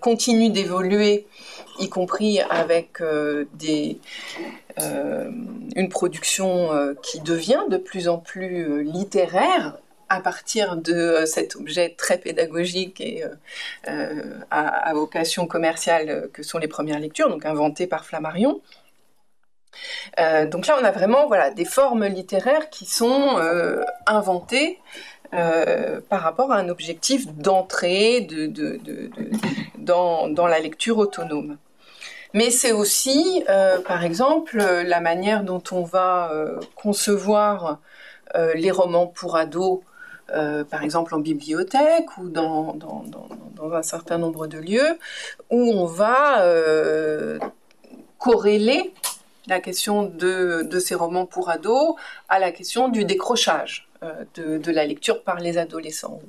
continue 0.01 0.49
d'évoluer, 0.49 1.27
y 1.79 1.87
compris 1.87 2.41
avec 2.41 3.03
des, 3.53 3.99
une 5.75 5.89
production 5.89 6.95
qui 7.03 7.19
devient 7.21 7.65
de 7.69 7.77
plus 7.77 8.07
en 8.07 8.17
plus 8.17 8.83
littéraire 8.83 9.77
à 10.09 10.19
partir 10.19 10.75
de 10.75 10.93
euh, 10.93 11.25
cet 11.25 11.55
objet 11.55 11.95
très 11.97 12.17
pédagogique 12.17 12.99
et 12.99 13.23
euh, 13.23 13.29
euh, 13.87 14.39
à, 14.49 14.93
vocation 14.93 15.45
commerciale 15.45 16.29
que 16.33 16.43
sont 16.43 16.57
les 16.57 16.67
premières 16.67 16.99
lectures, 16.99 17.29
donc 17.29 17.45
inventées 17.45 17.87
par 17.87 18.05
Flammarion. 18.05 18.61
donc 20.51 20.67
là, 20.67 20.77
on 20.81 20.83
a 20.83 20.91
vraiment 20.91 21.27
voilà, 21.27 21.51
des 21.51 21.63
formes 21.63 22.05
littéraires 22.05 22.69
qui 22.69 22.85
sont 22.85 23.39
inventées 24.07 24.79
par 25.31 26.21
rapport 26.21 26.51
à 26.51 26.57
un 26.57 26.69
objectif 26.69 27.27
d'entrée 27.27 28.21
de, 28.21 28.51
dans, 29.77 30.27
dans, 30.27 30.47
la 30.47 30.59
lecture 30.59 30.97
autonome. 30.97 31.57
Mais 32.33 32.49
c'est 32.49 32.71
aussi, 32.71 33.43
par 33.87 34.03
exemple, 34.03 34.57
la 34.57 34.99
manière 34.99 35.43
dont 35.43 35.63
on 35.71 35.83
va 35.83 36.31
concevoir 36.75 37.79
les 38.55 38.71
romans 38.71 39.07
pour 39.07 39.37
ados 39.37 39.81
par 40.69 40.83
exemple 40.83 41.15
en 41.15 41.19
bibliothèque 41.19 42.17
ou 42.17 42.29
dans, 42.29 42.77
un 43.73 43.83
certain 43.83 44.17
nombre 44.17 44.47
de 44.47 44.57
lieux, 44.57 44.97
où 45.49 45.59
on 45.59 45.85
va 45.85 46.43
corréler 48.17 48.93
la 49.47 49.59
question 49.59 50.03
de, 50.03 50.79
ces 50.79 50.95
romans 50.95 51.25
pour 51.25 51.49
ados 51.49 51.95
à 52.29 52.39
la 52.39 52.51
question 52.51 52.89
du 52.89 53.05
décrochage 53.05 53.89
de, 54.35 54.57
de, 54.57 54.71
la 54.71 54.85
lecture 54.85 55.23
par 55.23 55.39
les 55.39 55.57
adolescents. 55.57 56.21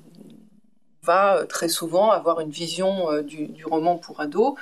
Va 1.03 1.37
euh, 1.37 1.47
très 1.47 1.69
souvent 1.69 2.11
avoir 2.11 2.41
une 2.41 2.51
vision 2.51 3.11
euh, 3.11 3.23
du, 3.23 3.65
roman 3.65 3.97
pour 3.97 4.21
ado 4.21 4.57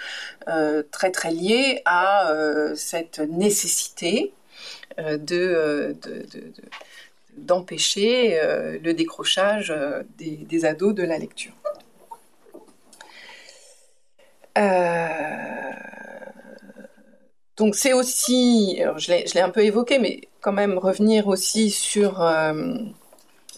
euh, 0.47 0.85
très 0.90 1.11
très 1.11 1.33
liée 1.33 1.83
à 1.85 2.33
cette 2.75 3.18
nécessité 3.18 4.33
de, 4.99 5.97
d'empêcher 7.45 8.40
le 8.83 8.92
décrochage 8.92 9.75
des, 10.18 10.64
ados 10.64 10.95
de 10.95 11.02
la 11.02 11.18
lecture. 11.18 11.52
donc 17.57 17.75
c'est 17.75 17.92
aussi, 17.92 18.80
je 18.97 19.35
l'ai 19.35 19.40
un 19.40 19.50
peu 19.50 19.64
évoqué, 19.64 19.99
mais 19.99 20.23
quand 20.40 20.52
même 20.52 20.78
revenir 20.78 21.28
aussi 21.28 21.71
sur, 21.71 22.18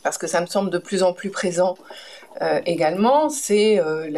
parce 0.02 0.18
que 0.18 0.26
ça 0.26 0.40
me 0.40 0.46
semble 0.46 0.70
de 0.70 0.78
plus 0.78 1.02
en 1.02 1.12
plus 1.12 1.30
présent 1.30 1.76
euh, 2.42 2.60
également, 2.64 3.28
c'est 3.28 3.78
euh, 3.78 4.08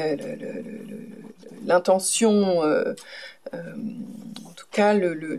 l'intention, 1.65 2.63
euh, 2.63 2.95
en 3.53 4.53
tout 4.55 4.67
cas 4.71 4.95
le 4.95 5.39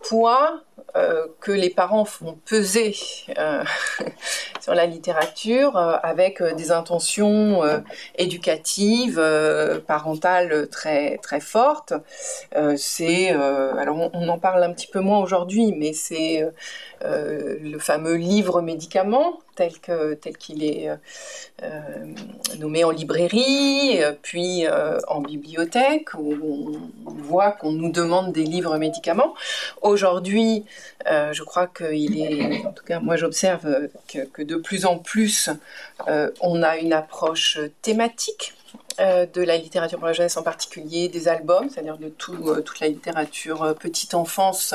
poids 0.00 0.62
euh, 0.96 1.26
que 1.40 1.52
les 1.52 1.70
parents 1.70 2.04
font 2.04 2.36
peser 2.44 2.96
euh, 3.38 3.62
sur 4.60 4.74
la 4.74 4.86
littérature 4.86 5.76
euh, 5.76 5.96
avec 6.02 6.42
des 6.42 6.72
intentions 6.72 7.62
éducatives, 8.16 9.22
parentales 9.86 10.68
très 10.68 11.18
très 11.18 11.40
fortes. 11.40 11.92
c'est 12.76 13.30
alors 13.30 14.10
on, 14.12 14.28
en 14.28 14.38
parle 14.38 14.64
un 14.64 14.72
petit 14.72 14.86
peu 14.86 15.00
moins 15.00 15.20
aujourd'hui, 15.20 15.72
mais 15.76 15.92
c'est 15.92 16.44
le 17.02 17.78
fameux 17.78 18.14
livre 18.14 18.60
médicament 18.60 19.40
tel 19.54 19.78
que 19.78 20.14
tel 20.14 20.36
qu'il 20.36 20.64
est 20.64 20.88
nommé 22.58 22.84
en 22.84 22.90
librairie, 22.90 24.00
puis 24.22 24.64
en 25.08 25.20
bibliothèque 25.20 26.14
où 26.14 26.78
on 27.06 27.10
voit 27.10 27.52
qu'on 27.52 27.72
nous 27.72 27.92
demande 27.92 28.32
des 28.32 28.44
livres 28.44 28.76
médicaments. 28.78 29.34
Aujourd'hui, 29.82 30.64
euh, 31.06 31.32
je 31.32 31.42
crois 31.42 31.66
qu'il 31.66 32.20
est, 32.20 32.64
en 32.66 32.72
tout 32.72 32.84
cas, 32.84 33.00
moi 33.00 33.16
j'observe 33.16 33.88
que, 34.08 34.42
de 34.42 34.56
plus 34.56 34.84
en 34.84 34.98
plus, 34.98 35.50
euh, 36.08 36.30
on 36.40 36.62
a 36.62 36.76
une 36.76 36.92
approche 36.92 37.58
thématique 37.82 38.54
euh, 39.00 39.26
de 39.26 39.42
la 39.42 39.56
littérature 39.56 39.98
pour 39.98 40.08
la 40.08 40.12
jeunesse, 40.12 40.36
en 40.36 40.42
particulier 40.42 41.08
des 41.08 41.28
albums, 41.28 41.70
c'est-à-dire 41.70 41.98
de 41.98 42.08
toute 42.08 42.80
la 42.80 42.88
littérature 42.88 43.74
petite 43.78 44.14
enfance. 44.14 44.74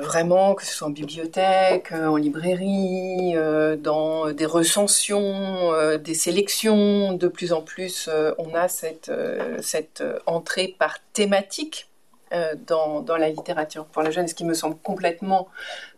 Vraiment, 0.00 0.54
que 0.54 0.64
ce 0.64 0.74
soit 0.74 0.88
en 0.88 0.90
bibliothèque, 0.90 1.92
en 1.92 2.16
librairie, 2.16 3.34
dans 3.78 4.30
des 4.32 4.46
recensions, 4.46 5.72
des 5.98 6.14
sélections, 6.14 7.12
de 7.12 7.28
plus 7.28 7.52
en 7.52 7.62
plus, 7.62 8.08
on 8.38 8.54
a 8.54 8.68
cette, 8.68 9.12
cette 9.60 10.02
entrée 10.26 10.74
par 10.78 10.98
thématique 11.12 11.90
euh, 12.32 12.54
dans, 12.64 13.16
la 13.16 13.28
littérature 13.28 13.86
pour 13.86 14.04
la 14.04 14.12
jeunesse, 14.12 14.30
ce 14.30 14.34
qui 14.36 14.44
me 14.44 14.54
semble 14.54 14.76
complètement 14.76 15.48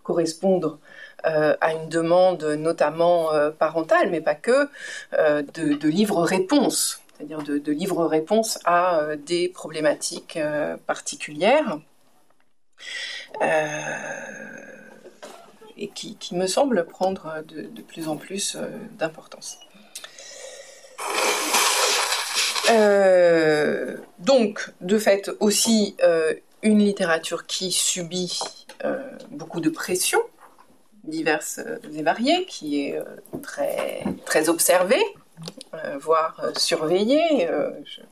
correspondre 0.03 0.79
euh, 1.27 1.55
à 1.61 1.75
une 1.75 1.91
demande 1.91 2.43
notamment 2.43 3.35
euh, 3.35 3.51
parentale, 3.51 4.09
mais 4.11 4.23
pas 4.23 4.35
que, 4.35 4.67
de, 5.13 5.89
livres-réponses, 5.89 7.03
c'est-à-dire 7.19 7.43
de, 7.43 7.71
livres-réponses 7.71 8.59
à 8.65 9.15
des 9.27 9.51
problématiques 9.51 10.39
particulières. 10.87 11.79
Et 15.77 15.89
qui, 15.89 16.17
me 16.33 16.47
semble 16.47 16.85
prendre 16.87 17.43
de 17.47 17.83
plus 17.83 18.09
en 18.09 18.17
plus 18.17 18.57
d'importance. 18.99 19.59
Euh, 22.71 23.97
donc, 24.19 24.71
de 24.81 24.99
fait, 24.99 25.31
aussi 25.41 25.97
euh, 26.03 26.35
une 26.63 26.79
littérature 26.79 27.47
qui 27.47 27.73
subit 27.73 28.39
euh, 28.85 29.03
beaucoup 29.31 29.61
de 29.61 29.69
pression, 29.71 30.21
diverses 31.05 31.61
et 31.93 32.03
variées, 32.03 32.47
qui 32.47 32.81
est 32.81 33.01
très, 33.43 34.05
très 34.25 34.49
observée, 34.49 35.03
voire 35.99 36.41
surveillée. 36.57 37.49
je 37.85 38.01
ne 38.01 38.07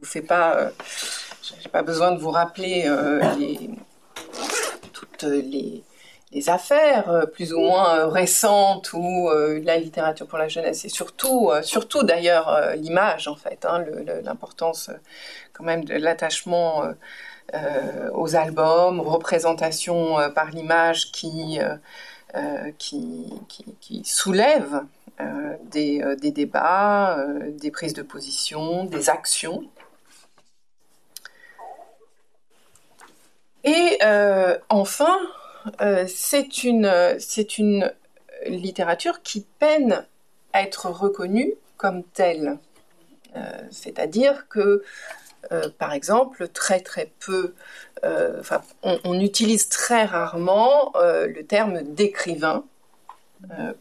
vous 0.00 0.06
fais 0.06 0.20
pas, 0.20 0.70
j'ai 1.62 1.70
pas 1.70 1.82
besoin 1.82 2.12
de 2.12 2.18
vous 2.18 2.30
rappeler 2.30 2.86
les, 3.38 3.70
les 5.22 6.50
affaires 6.50 7.08
euh, 7.10 7.26
plus 7.26 7.52
ou 7.52 7.60
moins 7.60 7.98
euh, 7.98 8.06
récentes 8.06 8.92
ou 8.92 9.28
euh, 9.28 9.60
la 9.64 9.78
littérature 9.78 10.26
pour 10.26 10.38
la 10.38 10.48
jeunesse 10.48 10.84
et 10.84 10.88
surtout, 10.88 11.50
surtout 11.62 12.02
d'ailleurs 12.02 12.74
l'image 12.76 13.28
en 13.28 13.36
fait, 13.36 13.64
hein, 13.64 13.84
l'importance 14.22 14.90
quand 15.52 15.64
même 15.64 15.84
de 15.84 15.94
l'attachement 15.94 16.84
aux 18.12 18.36
albums, 18.36 19.00
aux 19.00 19.10
représentations 19.10 20.16
par 20.34 20.50
l'image 20.50 21.10
qui, 21.12 21.58
qui, 22.78 24.04
des, 25.70 26.02
des, 26.20 26.30
débats, 26.30 27.26
des 27.52 27.70
prises 27.70 27.94
de 27.94 28.02
position, 28.02 28.84
des 28.84 29.08
actions. 29.08 29.64
Et 33.68 33.98
enfin, 34.70 35.18
euh, 35.82 36.04
c'est 36.08 36.64
une, 36.64 36.90
une 37.52 37.90
littérature 38.46 39.22
qui 39.22 39.46
peine 39.58 40.06
à 40.54 40.62
être 40.62 40.86
reconnue 40.86 41.52
comme 41.76 42.02
telle. 42.02 42.58
Euh, 43.36 43.40
c'est-à-dire 43.70 44.48
que, 44.48 44.82
euh, 45.52 45.68
par 45.78 45.92
exemple, 45.92 46.48
très 46.48 46.80
très 46.80 47.10
peu, 47.20 47.54
on, 48.82 49.20
utilise 49.20 49.68
très 49.68 50.04
rarement 50.04 50.92
le 50.94 51.42
terme 51.42 51.82
d'écrivain 51.82 52.64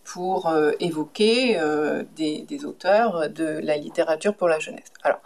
pour 0.03 0.51
évoquer 0.79 1.59
des, 2.15 2.41
des, 2.41 2.65
auteurs 2.65 3.29
de 3.29 3.45
la 3.45 3.77
littérature 3.77 4.33
pour 4.33 4.47
la 4.47 4.57
jeunesse. 4.57 4.91
Alors, 5.03 5.21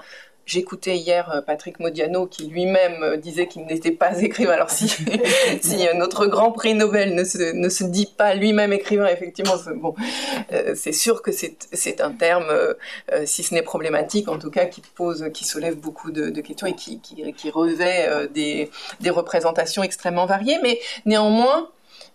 J'écoutais 0.46 0.98
hier 0.98 1.32
euh, 1.32 1.42
Patrick 1.42 1.80
Modiano 1.80 2.26
qui 2.26 2.48
lui-même 2.48 3.04
euh, 3.04 3.18
disait 3.18 3.48
qu'il 3.48 3.66
n'était 3.66 3.92
pas 3.92 4.20
écrivain. 4.22 4.54
Alors 4.54 4.70
si, 4.70 4.88
si 5.62 5.88
notre 5.96 6.26
grand 6.26 6.52
prix 6.52 6.74
Nobel 6.74 7.16
ne 7.16 7.24
se, 7.24 7.54
ne 7.54 7.70
se 7.70 7.84
dit 7.84 8.08
pas 8.18 8.34
lui-même 8.34 8.74
écrivain, 8.74 9.08
effectivement, 9.08 9.56
bon, 9.76 9.96
euh, 10.52 10.74
c'est 10.76 10.92
sûr 10.92 11.22
que 11.22 11.32
c'est 11.32 12.02
un 12.02 12.12
terme, 12.12 12.52
si 13.26 13.44
ce 13.44 13.54
n'est 13.54 13.62
problématique, 13.62 14.28
en 14.28 14.40
tout 14.40 14.50
cas, 14.50 14.66
qui 14.66 14.82
pose, 14.82 15.30
qui 15.34 15.46
soulève 15.46 15.76
beaucoup 15.76 16.12
de, 16.12 16.30
de 16.30 16.42
questions 16.42 16.68
et 16.68 16.76
qui, 16.76 17.00
qui, 17.00 17.34
qui 17.34 17.50
revêt 17.50 18.28
des, 18.34 18.70
des 19.00 19.10
représentations 19.10 19.84
extrêmement 19.84 20.26
variées. 20.26 20.58
Mais 20.64 20.80
néanmoins, 21.06 21.70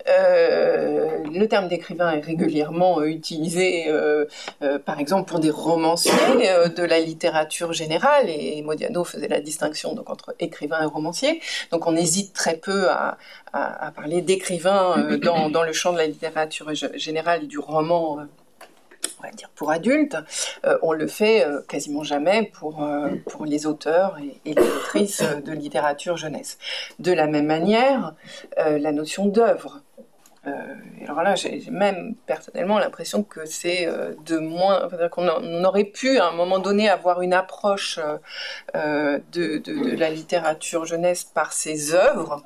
euh, 0.09 1.25
le 1.25 1.49
terme 1.49 1.69
d'écrivain 1.69 2.13
est 2.13 2.21
régulièrement 2.21 3.01
euh, 3.01 3.07
utilisé, 3.07 3.87
euh, 3.89 4.25
par 4.85 5.01
exemple, 5.01 5.29
pour 5.29 5.41
des 5.41 5.51
romanciers 5.51 6.13
de 6.77 6.83
la 6.83 7.01
littérature 7.01 7.73
générale, 7.73 8.29
et 8.29 8.63
Modiano 8.63 9.05
faisait 9.05 9.29
la 9.29 9.41
distinction 9.41 9.95
donc, 9.95 10.09
entre 10.11 10.35
écrivain 10.39 10.83
et 10.83 10.87
romancier. 10.87 11.41
Donc 11.71 11.87
on 11.87 11.97
hésite 11.97 12.33
très 12.33 12.57
peu 12.57 12.89
à, 12.91 13.19
parler 13.95 14.21
d'écrivain 14.21 15.17
dans, 15.23 15.63
le 15.63 15.73
champ 15.73 15.93
de 15.93 15.99
la 15.99 16.07
littérature 16.07 16.75
générale 16.75 17.45
et 17.45 17.47
du 17.47 17.59
roman 17.59 18.19
on 19.19 19.23
va 19.23 19.31
dire 19.31 19.49
pour 19.55 19.71
adultes, 19.71 20.19
on 20.83 20.93
le 20.93 21.07
fait 21.07 21.47
quasiment 21.67 22.05
jamais 22.05 22.51
pour, 22.53 22.87
pour 23.31 23.47
les 23.47 23.67
auteurs 23.67 24.19
et, 24.45 24.53
les 24.53 24.63
autrices 24.63 25.23
de 25.23 25.53
littérature 25.53 26.19
jeunesse. 26.19 26.59
De 26.99 27.13
la 27.13 27.27
même 27.27 27.47
manière, 27.47 28.15
la 28.59 28.93
notion 28.93 29.25
d'œuvre 29.25 29.81
euh, 30.47 30.75
alors 31.03 31.23
là, 31.23 31.35
j'ai 31.35 31.63
même 31.71 32.15
personnellement 32.27 32.79
l'impression 32.79 33.23
que 33.23 33.45
c'est 33.47 33.87
euh, 33.87 34.13
de 34.25 34.39
moins, 34.39 34.89
qu'on 35.11 35.65
aurait 35.65 35.85
pu 35.85 36.19
à 36.19 36.29
un 36.29 36.33
moment 36.33 36.59
donné 36.59 36.89
avoir 36.89 37.23
une 37.23 37.33
approche 37.33 37.99
euh, 38.75 39.19
de, 39.33 39.63
la 39.97 40.11
littérature 40.11 40.85
jeunesse 40.85 41.25
par 41.25 41.53
ses 41.53 41.95
œuvres. 41.95 42.43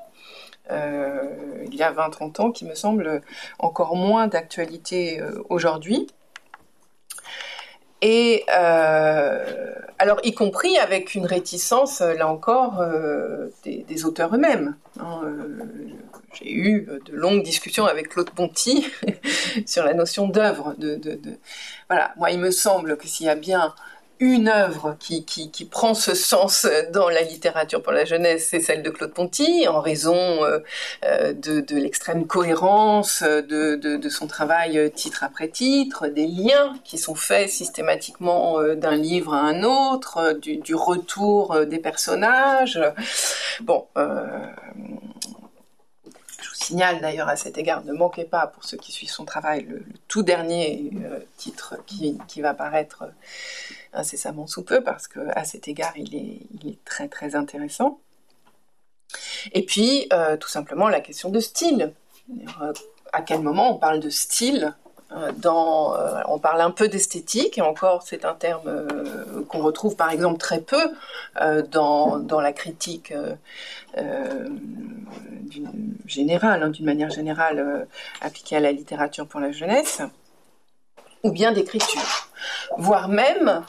il 0.71 1.75
y 1.75 1.83
a 1.83 1.93
20-30 1.93 2.41
ans 2.41 2.51
qui 2.53 2.65
me 2.65 2.75
semble 2.75 3.23
encore 3.59 3.97
moins 3.97 4.29
d'actualité 4.29 5.21
aujourd'hui. 5.49 6.07
Et 8.03 8.45
alors, 8.49 10.19
y 10.23 10.33
compris 10.33 10.79
avec 10.79 11.15
une 11.15 11.27
réticence, 11.27 12.01
là 12.01 12.29
encore, 12.29 12.83
des, 13.65 14.05
auteurs 14.05 14.35
eux-mêmes. 14.35 14.77
Hein, 14.99 15.23
j'ai 16.33 16.53
eu 16.53 16.89
de 17.07 17.13
longues 17.13 17.43
discussions 17.43 17.87
avec 17.87 18.09
Claude 18.11 18.31
Ponty 18.31 18.87
sur 19.67 19.85
la 19.85 19.95
notion 19.95 20.29
d'œuvre. 20.29 20.75
Voilà, 21.89 22.15
moi 22.17 22.31
il 22.31 22.39
me 22.39 22.51
semble 22.51 22.97
que 22.97 23.07
s'il 23.09 23.27
y 23.27 23.29
a 23.29 23.35
bien 23.35 23.75
une 24.21 24.49
œuvre 24.49 24.97
qui, 25.01 25.25
prend 25.71 25.95
ce 25.95 26.15
sens 26.15 26.67
dans 26.93 27.09
la 27.09 27.23
littérature 27.23 27.83
pour 27.83 27.93
la 27.93 28.05
jeunesse, 28.05 28.49
c'est 28.51 28.61
celle 28.61 28.83
de 28.83 28.91
Claude 28.91 29.15
Ponty, 29.15 29.67
en 29.67 29.81
raison 29.81 30.15
euh, 30.45 30.59
euh 31.05 31.33
de, 31.33 31.75
l'extrême 31.75 32.27
cohérence 32.27 33.23
de, 33.23 34.09
son 34.11 34.27
travail 34.27 34.91
titre 34.95 35.25
après 35.25 35.49
titre, 35.49 36.09
des 36.09 36.27
liens 36.27 36.75
qui 36.85 36.99
sont 36.99 37.15
faits 37.15 37.49
systématiquement 37.49 38.61
euh, 38.61 38.75
d'un 38.75 38.97
livre 38.97 39.33
à 39.33 39.41
un 39.41 39.63
autre, 39.63 40.33
du, 40.35 40.75
retour 40.75 41.65
des 41.67 41.79
personnages. 41.79 42.81
Bon, 43.63 43.87
euh, 43.97 44.47
signale 46.71 47.01
d'ailleurs 47.01 47.29
à 47.29 47.37
cet 47.37 47.59
égard, 47.59 47.85
ne 47.85 47.93
manquez 47.93 48.25
pas, 48.25 48.47
pour 48.47 48.65
ceux 48.65 48.77
qui 48.77 48.93
suivent 48.93 49.11
son 49.11 49.25
travail, 49.25 49.67
le, 49.69 49.83
tout 50.09 50.23
dernier 50.23 50.91
euh, 51.05 51.19
titre 51.37 51.77
qui, 51.87 52.19
qui, 52.29 52.41
va 52.41 52.55
paraître 52.55 53.05
incessamment 53.93 54.47
sous 54.47 54.63
peu, 54.63 54.83
parce 54.83 55.09
qu'à 55.09 55.45
cet 55.45 55.69
égard, 55.69 55.93
il 55.97 56.15
est, 56.15 56.47
il 56.61 56.71
est, 56.71 56.85
très 56.85 57.09
très 57.09 57.35
intéressant. 57.35 57.99
Et 59.53 59.65
puis, 59.65 60.07
euh, 60.13 60.37
tout 60.37 60.49
simplement, 60.49 60.89
la 60.89 61.01
question 61.01 61.31
de 61.31 61.41
style. 61.41 61.93
Euh, 62.63 62.73
à 63.13 63.23
quel 63.23 63.41
moment 63.41 63.75
on 63.75 63.79
parle 63.79 63.99
de 63.99 64.11
style 64.11 64.75
euh, 65.13 65.33
on 66.29 66.39
parle 66.39 66.61
un 66.61 66.71
peu 66.71 66.87
d'esthétique, 66.87 67.59
et 67.59 67.63
encore 67.63 68.05
c'est 68.05 68.25
un 68.25 68.35
terme 68.35 68.87
qu'on 69.49 69.61
retrouve 69.61 69.97
par 69.97 70.13
exemple 70.13 70.39
très 70.39 70.61
peu 70.61 70.81
dans, 71.73 72.19
dans, 72.19 72.41
la 72.41 72.53
critique 72.53 73.13
générale, 76.07 76.63
hein, 76.63 76.69
d'une 76.69 76.85
manière 76.85 77.11
générale 77.11 77.89
appliquée 78.21 78.55
à 78.55 78.61
la 78.61 78.71
littérature 78.71 79.27
pour 79.27 79.41
la 79.41 79.51
jeunesse, 79.51 80.01
ou 81.25 81.33
bien 81.33 81.51
d'écriture. 81.51 82.30
Voire 82.77 83.09
même, 83.09 83.63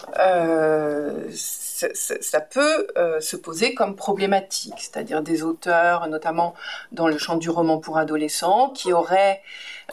ça 1.88 2.42
peut 2.42 2.88
euh, 2.98 3.20
se 3.20 3.36
poser 3.36 3.74
comme 3.74 3.96
problématique, 3.96 4.76
c'est-à-dire 4.78 5.22
des 5.22 5.44
auteurs, 5.44 6.08
notamment 6.08 6.54
dans 6.92 7.08
le 7.08 7.18
champ 7.18 7.38
du 7.38 7.50
roman 7.50 7.80
pour 7.80 7.98
adolescents, 7.98 8.70
qui 8.70 8.94
auraient 8.94 9.42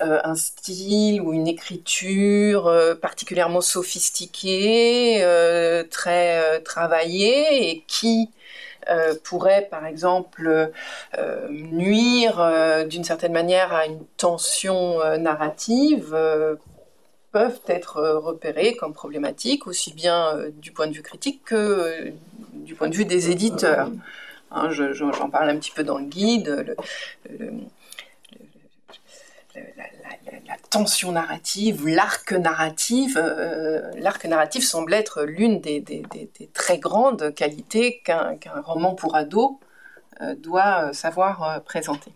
euh, 0.02 0.20
un 0.24 0.34
style 0.34 1.20
ou 1.20 1.32
une 1.32 1.48
écriture 1.48 2.66
euh, 2.66 2.94
particulièrement 2.94 3.60
sophistiquée, 3.60 5.24
très 5.90 6.60
travaillée, 6.62 7.70
et 7.70 7.84
qui 7.86 8.30
pourrait 9.22 9.68
par 9.70 9.84
exemple 9.84 10.72
nuire 11.50 12.86
d'une 12.88 13.04
certaine 13.04 13.32
manière 13.32 13.72
à 13.74 13.84
une 13.86 14.02
tension 14.16 14.98
narrative 15.18 16.16
peuvent 17.32 17.60
être 17.66 17.98
euh, 17.98 18.18
repérés 18.18 18.74
comme 18.74 18.92
problématiques, 18.92 19.66
aussi 19.66 19.92
bien 19.92 20.36
euh, 20.36 20.50
du 20.50 20.72
point 20.72 20.86
de 20.86 20.92
vue 20.92 21.02
critique 21.02 21.44
que 21.44 21.54
euh, 21.54 22.10
du 22.52 22.74
point 22.74 22.88
de 22.88 22.94
vue 22.94 23.04
des 23.04 23.30
éditeurs. 23.30 23.90
Hein, 24.50 24.70
j'en 24.70 25.28
parle 25.28 25.50
un 25.50 25.56
petit 25.58 25.70
peu 25.70 25.84
dans 25.84 25.98
le 25.98 26.06
guide. 26.06 26.74
La, 29.54 30.56
tension 30.70 31.12
narrative, 31.12 31.86
l'arc 31.86 32.32
narratif, 32.32 33.16
l'arc 33.96 34.24
narratif 34.26 34.64
semble 34.64 34.92
être 34.92 35.24
l'une 35.24 35.60
des, 35.60 35.82
très 36.52 36.78
grandes 36.78 37.34
qualités 37.34 38.00
qu'un 38.04 38.38
roman 38.64 38.94
pour 38.94 39.16
ado 39.16 39.58
doit 40.38 40.92
savoir 40.92 41.62
présenter. 41.64 42.12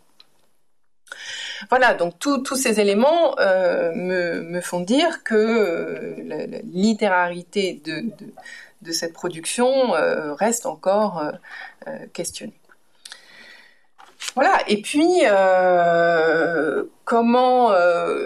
Voilà, 1.70 1.94
donc 1.94 2.18
tous 2.18 2.56
ces 2.56 2.80
éléments 2.80 3.38
euh, 3.38 3.92
me, 3.94 4.60
font 4.60 4.80
dire 4.80 5.22
que 5.24 5.34
euh, 5.34 6.14
la, 6.24 6.58
littérarité 6.62 7.80
de, 7.84 8.92
cette 8.92 9.12
production 9.12 9.94
euh, 9.94 10.34
reste 10.34 10.66
encore 10.66 11.22
questionnée. 12.12 12.52
Voilà, 14.34 14.60
et 14.66 14.80
puis 14.80 15.22
comment 17.04 17.72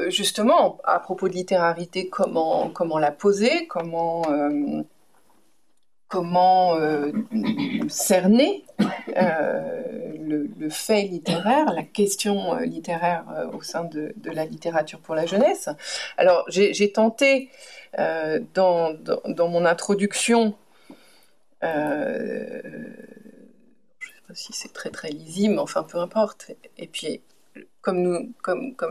justement 0.09 0.79
à 0.85 0.99
propos 1.01 1.29
de 1.29 1.35
littérarité, 1.35 2.09
comment 2.09 2.71
comment 2.71 2.99
la 2.99 3.11
poser, 3.11 3.67
comment 3.67 4.23
comment 6.09 6.79
cerner 7.89 8.65
le, 10.27 10.69
fait 10.69 11.03
littéraire, 11.03 11.73
la 11.73 11.83
question 11.83 12.55
euh, 12.55 12.65
littéraire 12.65 13.25
euh, 13.31 13.51
au 13.53 13.63
sein 13.63 13.85
de, 13.85 14.15
la 14.25 14.45
littérature 14.45 15.01
pour 15.01 15.15
la 15.15 15.27
jeunesse. 15.27 15.69
Alors 16.17 16.45
j'ai 16.49 16.93
tenté 16.93 17.51
euh, 17.99 18.41
dans, 18.55 18.97
mon 19.49 19.65
introduction, 19.65 20.55
je 21.63 21.69
ne 21.69 21.73
sais 24.01 24.23
pas 24.27 24.35
si 24.35 24.53
c'est 24.53 24.73
très 24.73 24.91
très 24.91 25.09
lisible, 25.09 25.59
enfin 25.59 25.83
peu 25.83 25.99
importe. 25.99 26.53
Et 26.77 26.87
puis 26.89 27.23
comme, 27.81 28.35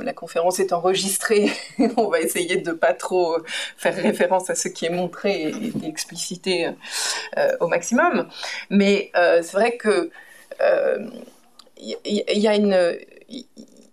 la 0.01 0.13
conférence 0.13 0.59
est 0.59 0.71
enregistrée, 0.71 1.51
on 1.97 2.07
va 2.07 2.21
essayer 2.21 2.57
de 2.57 2.71
pas 2.71 2.93
trop 2.93 3.37
faire 3.77 3.95
référence 3.95 4.49
à 4.49 4.55
ce 4.55 4.69
qui 4.69 4.85
est 4.85 4.89
montré 4.89 5.49
et, 5.49 5.87
explicité 5.87 6.69
au 7.59 7.67
maximum. 7.67 8.27
Mais 8.69 9.11
c'est 9.13 9.51
vrai 9.51 9.75
que 9.77 10.09
il 11.77 11.97
y, 12.07 12.47
a 12.47 12.55
une 12.55 12.97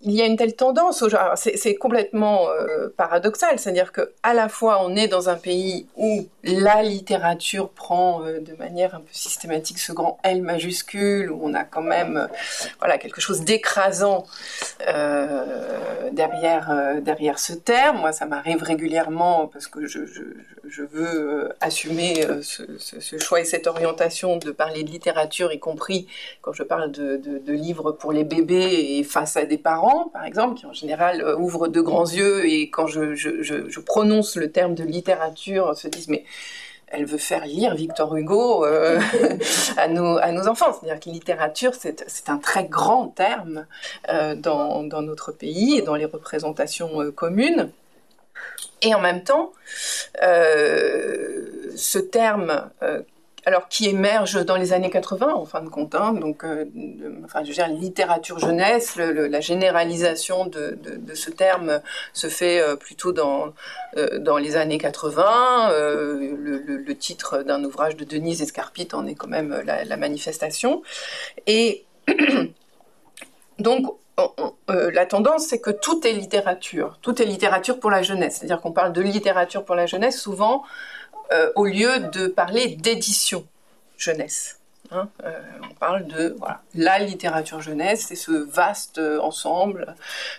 il 0.05 0.13
y 0.13 0.23
a 0.23 0.27
une 0.27 0.37
telle 0.37 0.55
tendance 0.55 1.05
C'est 1.37 1.75
complètement 1.77 2.49
euh, 2.51 2.89
paradoxal, 2.97 3.59
c'est-à-dire 3.59 3.93
que 3.93 4.13
à 4.23 4.35
la 4.35 4.49
fois 4.49 4.85
on 4.85 4.97
est 4.97 5.09
dans 5.09 5.29
un 5.29 5.37
pays 5.37 5.87
où 5.97 6.27
la 6.43 6.83
littérature 6.83 7.71
prend 7.71 8.25
euh, 8.25 8.41
de 8.41 8.55
manière 8.55 8.97
un 8.97 9.01
peu 9.01 9.13
systématique 9.13 9.79
ce 9.79 9.93
grand 9.93 10.19
L 10.25 10.43
majuscule, 10.43 11.31
où 11.31 11.41
on 11.43 11.55
a 11.55 11.65
quand 11.65 11.83
même 11.83 12.17
euh, 12.17 12.27
voilà 12.81 12.99
quelque 12.99 13.21
chose 13.21 13.43
d'écrasant 13.43 14.25
derrière 16.13 17.01
derrière 17.01 17.39
ce 17.39 17.53
terme. 17.53 17.99
Moi, 17.99 18.13
ça 18.13 18.27
m'arrive 18.27 18.63
régulièrement 18.63 19.47
parce 19.47 19.67
que 19.67 19.87
je, 19.87 20.01
veux 20.93 21.53
assumer 21.61 22.27
ce, 22.43 23.19
choix 23.19 23.41
et 23.41 23.45
cette 23.45 23.67
orientation 23.67 24.37
de 24.37 24.51
parler 24.51 24.83
de 24.83 24.91
littérature, 24.91 25.53
y 25.53 25.59
compris 25.59 26.09
quand 26.41 26.53
je 26.53 26.63
parle 26.63 26.91
de 26.91 27.53
livres 27.53 27.93
pour 27.93 28.13
les 28.13 28.25
bébés 28.25 28.99
et 28.99 29.05
face 29.05 29.37
à 29.37 29.45
des 29.45 29.59
parents 29.59 29.92
par 30.13 30.25
exemple, 30.25 30.59
qui 30.59 30.67
en 30.67 30.73
général 30.73 31.21
euh, 31.21 31.37
ouvrent 31.37 31.69
de 31.69 31.81
grands 31.81 32.07
yeux 32.07 32.47
et 32.47 32.71
quand 32.71 32.87
je, 32.87 33.81
prononce 33.81 34.37
le 34.37 34.51
terme 34.51 34.75
de 34.75 34.85
littérature, 34.85 35.77
se 35.77 35.89
disent 35.89 36.09
mais 36.09 36.25
elle 36.89 37.07
veut 37.07 37.19
faire 37.19 37.47
lire 37.47 37.75
Victor 37.75 38.15
Hugo 38.15 38.67
euh, 38.67 39.01
à, 39.77 39.89
nos, 39.89 40.19
à 40.19 40.31
nos 40.31 40.47
enfants. 40.47 40.73
C'est-à-dire 40.73 41.01
que 41.01 41.09
littérature, 41.09 41.73
c'est 41.75 42.29
un 42.29 42.37
très 42.37 42.65
grand 42.65 43.09
terme 43.09 43.67
euh, 44.11 44.35
dans, 44.35 44.83
notre 44.83 45.33
pays 45.33 45.79
et 45.79 45.83
dans 45.83 45.95
les 45.95 46.05
représentations 46.05 47.11
communes. 47.13 47.71
Et 48.83 48.95
en 48.95 49.01
même 49.01 49.23
temps, 49.25 49.53
ce 50.21 51.99
terme 51.99 52.71
alors 53.45 53.69
qui 53.69 53.89
émerge 53.89 54.45
dans 54.45 54.57
les 54.57 54.73
années 54.73 54.91
80 54.91 55.33
en 55.35 55.45
fin 55.45 55.63
de 55.63 55.69
compte. 55.69 55.95
Hein, 55.95 56.13
donc, 56.15 56.45
euh, 56.45 56.65
enfin, 57.25 57.43
je 57.43 57.49
veux 57.49 57.55
dire, 57.55 57.69
littérature 57.69 58.39
jeunesse, 58.39 58.97
la 58.97 59.41
généralisation 59.41 60.47
de, 60.47 60.79
ce 61.15 61.31
terme 61.31 61.81
se 62.13 62.29
fait 62.29 62.61
euh, 62.61 62.77
plutôt 62.77 63.13
dans 63.13 63.53
euh, 63.97 64.19
dans 64.19 64.39
les 64.39 64.57
années 64.57 64.79
80. 64.79 65.71
Le, 65.73 66.93
titre 66.95 67.43
d'un 67.43 67.65
ouvrage 67.65 67.97
de 67.97 68.05
Denise 68.05 68.43
Escarpite 68.43 68.95
en 68.95 69.07
est 69.07 69.15
quand 69.15 69.27
même 69.27 69.63
la, 69.65 69.97
manifestation. 69.97 70.83
Et 71.47 71.85
donc 73.59 73.97
la 74.69 75.07
tendance, 75.07 75.47
c'est 75.47 75.59
que 75.59 75.71
tout 75.71 76.07
est 76.07 76.13
littérature. 76.13 76.99
Tout 77.03 77.21
est 77.21 77.25
littérature 77.25 77.81
pour 77.81 77.91
la 77.91 78.03
jeunesse. 78.03 78.37
C'est-à-dire 78.37 78.61
qu'on 78.61 78.73
parle 78.73 78.93
de 78.93 79.01
littérature 79.01 79.65
pour 79.65 79.75
la 79.75 79.87
jeunesse 79.87 80.21
souvent 80.21 80.63
au 81.57 81.65
lieu 81.65 81.99
de 82.13 82.27
parler 82.27 82.77
d'édition 82.77 83.47
jeunesse. 83.97 84.59
Hein. 84.91 85.09
Euh, 85.25 85.41
on 85.71 85.75
parle 85.75 86.07
de 86.07 86.37
la 86.75 86.99
littérature 86.99 87.61
jeunesse, 87.61 88.07
c'est 88.09 88.17
ce 88.17 88.33
vaste 88.33 89.01
ensemble 89.21 89.95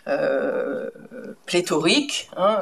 euh, 0.08 0.90
pléthorique, 1.46 2.30
hein, 2.38 2.62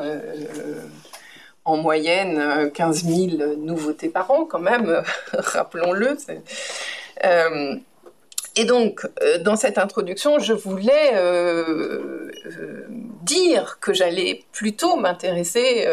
en 1.66 1.78
moyenne 1.78 2.72
15 2.72 3.04
000 3.06 3.56
nouveautés 3.58 4.10
par 4.10 4.32
an 4.32 4.46
quand 4.46 4.60
même, 4.60 5.04
rappelons-le. 5.34 6.18
Et 8.58 8.66
donc, 8.66 9.08
euh, 9.22 9.38
dans 9.38 9.56
cette 9.56 9.78
introduction, 9.78 10.38
je 10.40 10.52
voulais 10.52 11.12
euh, 11.14 12.30
euh, 12.46 12.86
dire 13.22 13.80
que 13.80 13.94
j'allais 13.94 14.44
plutôt 14.52 14.98
m'intéresser 14.98 15.88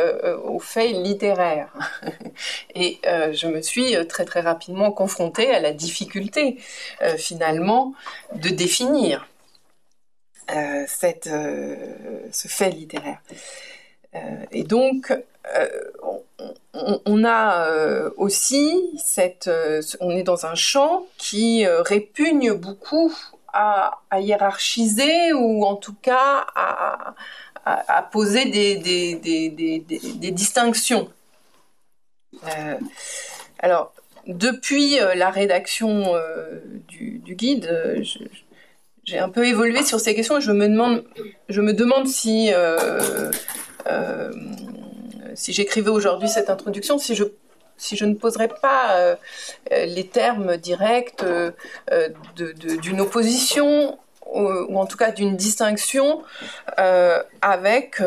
aux 0.45 0.59
faits 0.59 0.93
littéraires. 0.93 1.73
Et 2.75 2.99
je 3.05 3.47
me 3.47 3.63
suis 3.63 3.95
très 4.09 4.25
très 4.25 4.41
rapidement 4.41 4.91
confrontée 4.91 5.51
à 5.51 5.61
la 5.61 5.73
difficulté, 5.73 6.57
finalement, 7.17 7.95
de 8.35 8.49
définir 8.49 9.29
cette, 10.87 11.29
ce 11.29 12.49
fait 12.49 12.71
littéraire. 12.71 13.21
et 14.51 14.65
donc, 14.65 15.13
aussi 18.17 18.91
cette, 18.99 19.51
on 20.01 20.11
est 20.11 20.23
dans 20.23 20.47
un 20.47 20.55
champ 20.55 21.07
qui 21.17 21.67
répugne 21.67 22.53
beaucoup 22.53 23.13
à, 23.53 24.21
hiérarchiser 24.21 25.33
ou 25.33 25.65
en 25.65 25.77
tout 25.77 25.95
cas 26.01 26.47
à, 26.55 28.03
poser 28.13 28.47
des, 28.47 30.31
distinctions. 30.33 31.11
Euh, 32.45 32.75
alors, 33.59 33.93
depuis 34.27 35.01
euh, 35.01 35.15
la 35.15 35.31
rédaction 35.31 36.15
euh, 36.15 36.61
du, 36.89 37.35
guide, 37.35 38.03
j'ai 39.05 39.19
un 39.19 39.29
peu 39.29 39.47
évolué 39.47 39.83
sur 39.83 40.01
ces 40.01 40.15
questions 40.15 40.39
et 40.39 40.41
je 40.41 40.53
me 40.53 41.73
demande 41.73 42.07
si, 42.07 42.51
si 45.35 45.53
j'écrivais 45.53 45.91
aujourd'hui 45.91 46.29
cette 46.29 46.51
introduction, 46.51 46.99
si 46.99 47.15
je 47.15 47.25
si 47.79 47.97
je 47.97 48.05
ne 48.05 48.15
poserais 48.15 48.49
pas 48.49 48.97
euh, 48.97 49.17
euh, 49.73 49.87
les 49.87 50.07
termes 50.07 50.57
directs 50.59 51.23
euh, 51.23 51.53
d'une 52.37 53.01
opposition 53.01 53.99
ou, 54.35 54.79
en 54.79 54.85
tout 54.85 54.99
cas 54.99 55.11
d'une 55.11 55.37
distinction 55.37 56.23
avec 56.77 58.03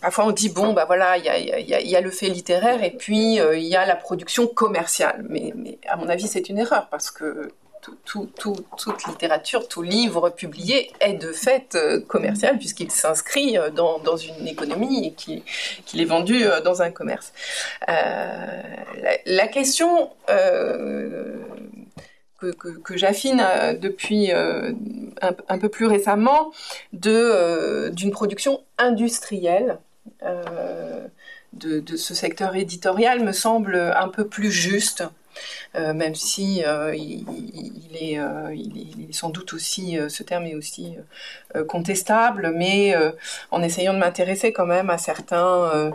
parfois 0.00 0.24
on 0.26 0.32
dit 0.32 0.48
bon 0.48 0.72
bah 0.72 0.84
voilà 0.84 1.16
il 1.16 1.24
y 1.24 1.96
a, 1.96 2.00
le 2.00 2.10
fait 2.10 2.28
littéraire 2.28 2.82
et 2.82 2.90
puis 2.90 3.36
il 3.36 3.68
y 3.68 3.76
a 3.76 3.86
la 3.86 3.94
production 3.94 4.48
commerciale. 4.48 5.24
Mais, 5.28 5.52
mais 5.54 5.78
à 5.86 5.94
mon 5.94 6.08
avis 6.08 6.26
c'est 6.26 6.48
une 6.48 6.58
erreur 6.58 6.88
parce 6.90 7.12
que 7.12 7.52
toute 8.04 9.06
littérature, 9.06 9.68
tout 9.68 9.82
livre 9.82 10.30
publié 10.30 10.90
est 11.00 11.14
de 11.14 11.32
fait 11.32 11.74
euh, 11.74 12.00
commercial 12.00 12.58
puisqu'il 12.58 12.90
s'inscrit 12.90 13.58
euh, 13.58 13.70
dans, 13.70 14.16
une 14.16 14.46
économie 14.46 15.06
et 15.06 15.12
qu'il 15.12 16.00
est 16.00 16.04
vendu 16.04 16.44
euh, 16.44 16.60
dans 16.60 16.82
un 16.82 16.90
commerce. 16.90 17.32
la, 17.86 19.48
question 19.48 20.10
que, 22.38 22.96
j'affine 22.96 23.44
depuis 23.80 24.32
un, 24.32 25.58
peu 25.58 25.68
plus 25.68 25.86
récemment 25.86 26.52
d'une 26.92 28.10
production 28.10 28.62
industrielle 28.78 29.78
de, 31.52 31.80
de, 31.80 31.96
ce 31.96 32.14
secteur 32.14 32.56
éditorial 32.56 33.24
me 33.24 33.32
semble 33.32 33.76
un 33.76 34.08
peu 34.08 34.26
plus 34.26 34.50
juste. 34.50 35.04
Euh, 35.74 35.92
même 35.92 36.14
si 36.14 36.64
euh, 36.64 36.94
il, 36.96 37.24
est, 37.94 38.18
euh, 38.18 38.54
il, 38.54 39.08
est, 39.08 39.12
sans 39.12 39.28
doute 39.28 39.52
aussi, 39.52 39.98
ce 40.08 40.22
terme 40.22 40.46
est 40.46 40.54
aussi 40.54 40.96
contestable, 41.66 42.52
mais 42.54 42.94
en 43.50 43.62
essayant 43.62 43.94
de 43.94 43.98
m'intéresser 43.98 44.52
quand 44.52 44.66
même 44.66 44.90
à 44.90 44.98
certains 44.98 45.90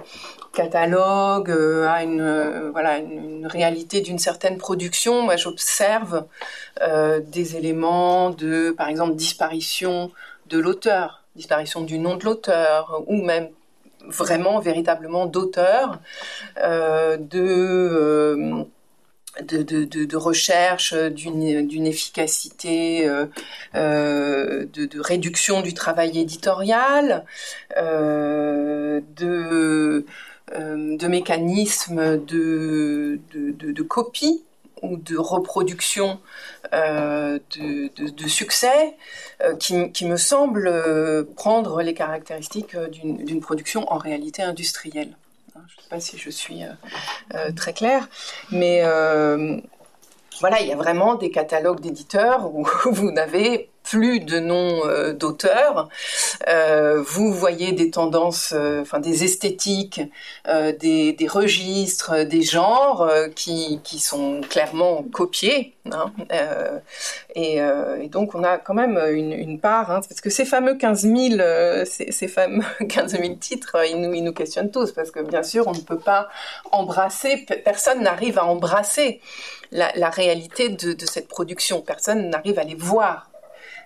catalogues, 0.54 1.52
à 1.52 2.04
une, 2.04 2.70
voilà, 2.72 3.00
une, 3.00 3.48
réalité 3.48 4.02
d'une 4.02 4.20
certaine 4.20 4.58
production, 4.58 5.24
moi 5.24 5.36
j'observe 5.36 6.26
des 7.28 7.56
éléments 7.56 8.32
de, 8.32 8.72
par 8.72 8.90
exemple, 8.90 9.16
disparition 9.16 10.12
de 10.48 10.58
l'auteur, 10.58 11.24
disparition 11.36 11.82
du 11.82 12.00
nom 12.00 12.16
de 12.16 12.26
l'auteur, 12.26 13.04
ou 13.08 13.22
même 13.22 13.50
vraiment, 14.08 14.60
véritablement 14.60 15.26
d'auteur, 15.26 16.00
de 16.58 18.66
de, 19.42 20.16
recherche 20.16 20.94
d'une 20.94 21.88
efficacité, 21.88 23.08
euh, 23.08 23.26
euh, 23.76 24.66
de, 24.74 25.00
réduction 25.00 25.62
du 25.62 25.74
travail 25.74 26.20
éditorial, 26.20 27.26
euh, 27.78 29.02
de, 29.16 30.06
mécanismes 31.08 32.18
de, 32.26 33.20
de, 33.34 33.84
copie 33.84 34.44
ou 34.82 34.98
de 34.98 35.18
reproduction 35.18 36.20
de, 36.72 38.28
succès 38.28 38.96
qui, 39.60 39.92
qui, 39.92 40.06
me 40.06 40.18
semble 40.18 40.72
prendre 41.36 41.82
les 41.82 41.94
caractéristiques 41.94 42.76
d'une 42.92 43.42
production 43.42 43.92
en 43.92 43.98
réalité 43.98 44.42
industrielle. 44.42 45.16
Je 45.56 45.60
ne 45.60 45.82
sais 45.84 45.90
pas 45.90 46.00
si 46.00 46.18
je 46.18 46.30
suis 46.32 46.64
euh, 46.64 46.70
euh, 47.36 47.52
très 47.52 47.74
claire, 47.74 48.10
mais 48.52 48.82
euh, 48.84 49.58
voilà, 50.40 50.62
il 50.62 50.68
y 50.68 50.72
a 50.72 50.76
vraiment 50.76 51.14
des 51.14 51.30
catalogues 51.30 51.80
d'éditeurs 51.80 52.54
où 52.54 52.68
vous 52.86 53.12
n'avez 53.12 53.70
plus 53.84 54.20
de 54.20 54.40
noms 54.40 54.88
euh, 54.88 55.14
d'auteurs. 55.14 55.90
Euh, 56.48 57.02
vous 57.06 57.32
voyez 57.32 57.74
des 57.74 57.92
tendances, 57.92 58.54
euh, 58.56 58.84
des 59.00 59.24
esthétiques, 59.24 60.02
des, 60.80 61.14
des, 61.14 61.28
registres, 61.28 62.24
des 62.24 62.42
genres 62.42 63.10
qui, 63.36 63.80
qui, 63.84 64.00
sont 64.00 64.42
clairement 64.42 65.04
copiés. 65.12 65.74
Hein, 65.92 66.12
et, 67.36 67.60
donc 68.10 68.36
on 68.36 68.44
a 68.44 68.58
quand 68.58 68.74
même 68.74 68.98
une, 69.12 69.60
part, 69.60 69.92
hein, 69.92 70.02
parce 70.08 70.22
que 70.22 70.30
ces 70.30 70.46
fameux 70.46 70.76
15 70.76 71.02
000, 71.02 71.86
ces, 71.86 72.28
fameux 72.28 72.64
15 72.88 73.12
000 73.12 73.36
titres, 73.36 73.78
ils 73.90 74.00
nous, 74.00 74.14
ils 74.14 74.24
nous 74.24 74.34
questionnent 74.34 74.72
tous, 74.72 74.92
parce 74.92 75.12
que 75.12 75.20
bien 75.20 75.44
sûr 75.44 75.68
on 75.68 75.74
ne 75.74 75.82
peut 75.82 75.98
pas 75.98 76.30
embrasser, 76.72 77.46
personne 77.66 78.02
n'arrive 78.02 78.38
à 78.38 78.46
embrasser 78.46 79.20
la, 79.72 80.10
réalité 80.10 80.70
de 80.70 81.06
cette 81.06 81.28
production, 81.28 81.82
personne 81.82 82.30
n'arrive 82.30 82.60
à 82.60 82.64
les 82.64 82.76
voir 82.76 83.33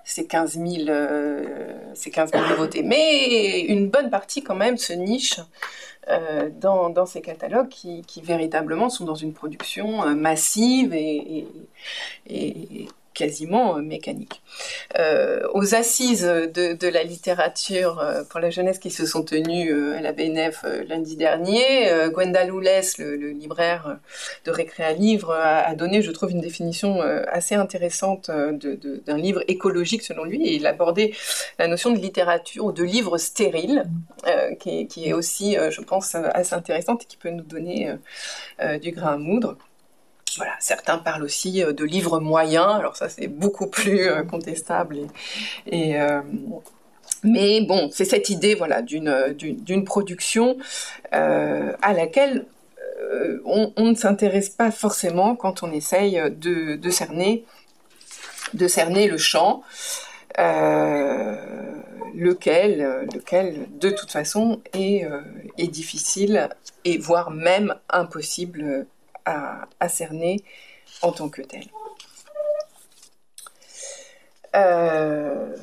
ces 0.08 0.26
15 0.26 0.54
000, 0.54 0.90
euh, 0.90 1.44
ces 1.94 2.10
15 2.12 2.32
nouveautés. 2.50 2.82
Mais 2.82 3.60
une 3.60 3.90
bonne 3.90 4.10
partie 4.10 4.42
quand 4.42 4.56
même 4.56 4.78
se 4.78 4.94
niche 4.94 5.42
euh, 6.08 6.50
dans, 6.50 7.06
ces 7.06 7.20
catalogues 7.20 7.68
qui, 7.68 8.04
qui, 8.04 8.22
véritablement 8.22 8.90
sont 8.90 9.04
dans 9.04 9.16
une 9.16 9.34
production 9.34 10.04
euh, 10.04 10.16
massive 10.16 10.94
et, 10.94 11.46
et, 12.30 12.88
quasiment 13.18 13.78
euh, 13.78 13.82
mécanique. 13.82 14.44
Euh, 15.00 15.42
aux 15.54 15.74
assises 15.74 16.24
de, 16.24 16.88
la 16.88 17.04
littérature 17.04 18.00
euh, 18.00 18.24
pour 18.24 18.40
la 18.40 18.52
jeunesse 18.52 18.78
qui 18.78 18.92
se 18.92 19.08
sont 19.08 19.24
tenues 19.24 19.96
à 19.96 20.02
la 20.02 20.12
BNF 20.12 20.64
lundi 20.88 21.16
dernier, 21.16 21.90
Gwenda 22.10 22.46
Loulès, 22.46 22.98
le, 23.00 23.16
libraire 23.32 23.98
de 24.46 24.52
Récréa 24.52 24.94
Livre, 24.94 25.34
a, 25.34 25.74
donné, 25.76 26.02
je 26.02 26.12
trouve, 26.12 26.32
une 26.32 26.42
définition 26.42 27.02
assez 27.02 27.56
intéressante 27.56 28.30
d'un 28.30 29.18
livre 29.18 29.44
écologique 29.48 30.04
selon 30.04 30.24
lui, 30.24 30.46
et 30.48 30.56
il 30.56 30.68
abordait 30.68 31.14
la 31.58 31.68
notion 31.68 31.92
de 31.92 31.98
littérature 31.98 32.66
ou 32.66 32.72
de 32.72 32.84
livre 32.84 33.18
stérile, 33.18 33.86
qui, 34.60 34.88
qui, 34.88 35.10
est 35.10 35.14
aussi, 35.14 35.56
je 35.56 35.82
pense, 35.82 36.16
assez 36.16 36.54
intéressante 36.54 37.04
et 37.04 37.06
qui 37.06 37.18
peut 37.18 37.32
nous 37.32 37.44
donner 37.44 37.94
du 38.82 38.92
grain 38.92 39.14
à 39.14 39.18
moudre. 39.18 39.58
Voilà, 40.36 40.54
certains 40.60 40.98
parlent 40.98 41.24
aussi 41.24 41.64
euh, 41.64 41.72
de 41.72 41.86
livres 41.86 42.20
moyens, 42.20 42.76
alors 42.76 42.98
ça 42.98 43.08
c'est 43.10 43.28
beaucoup 43.28 43.68
plus 43.72 44.08
euh, 44.08 44.24
contestable. 44.24 44.98
Euh, 45.72 46.22
mais 47.24 47.62
bon, 47.62 47.90
c'est 47.92 48.06
cette 48.06 48.30
idée 48.30 48.54
voilà, 48.54 48.82
d'une, 48.82 49.84
production 49.86 50.58
à 51.12 51.94
laquelle 51.94 52.46
on, 53.46 53.72
ne 53.78 53.96
s'intéresse 53.96 54.50
pas 54.50 54.70
forcément 54.70 55.36
quand 55.36 55.64
on 55.64 55.72
essaye 55.72 56.22
de, 56.30 56.76
de, 56.76 56.90
cerner, 56.92 57.44
de 58.54 58.68
cerner 58.68 59.08
le 59.08 59.18
champ. 59.18 59.64
lequel, 62.14 63.08
de 63.80 63.90
toute 63.90 64.12
façon 64.12 64.62
est 64.74 65.68
difficile 65.68 66.50
et 66.86 67.00
voire 67.00 67.32
même 67.32 67.74
impossible 67.90 68.86
à, 69.28 69.90
cerner 69.90 70.44
en 71.02 71.12
tant 71.12 71.30
que 71.30 71.42
tel. 71.42 71.66
Euh, 74.56 75.56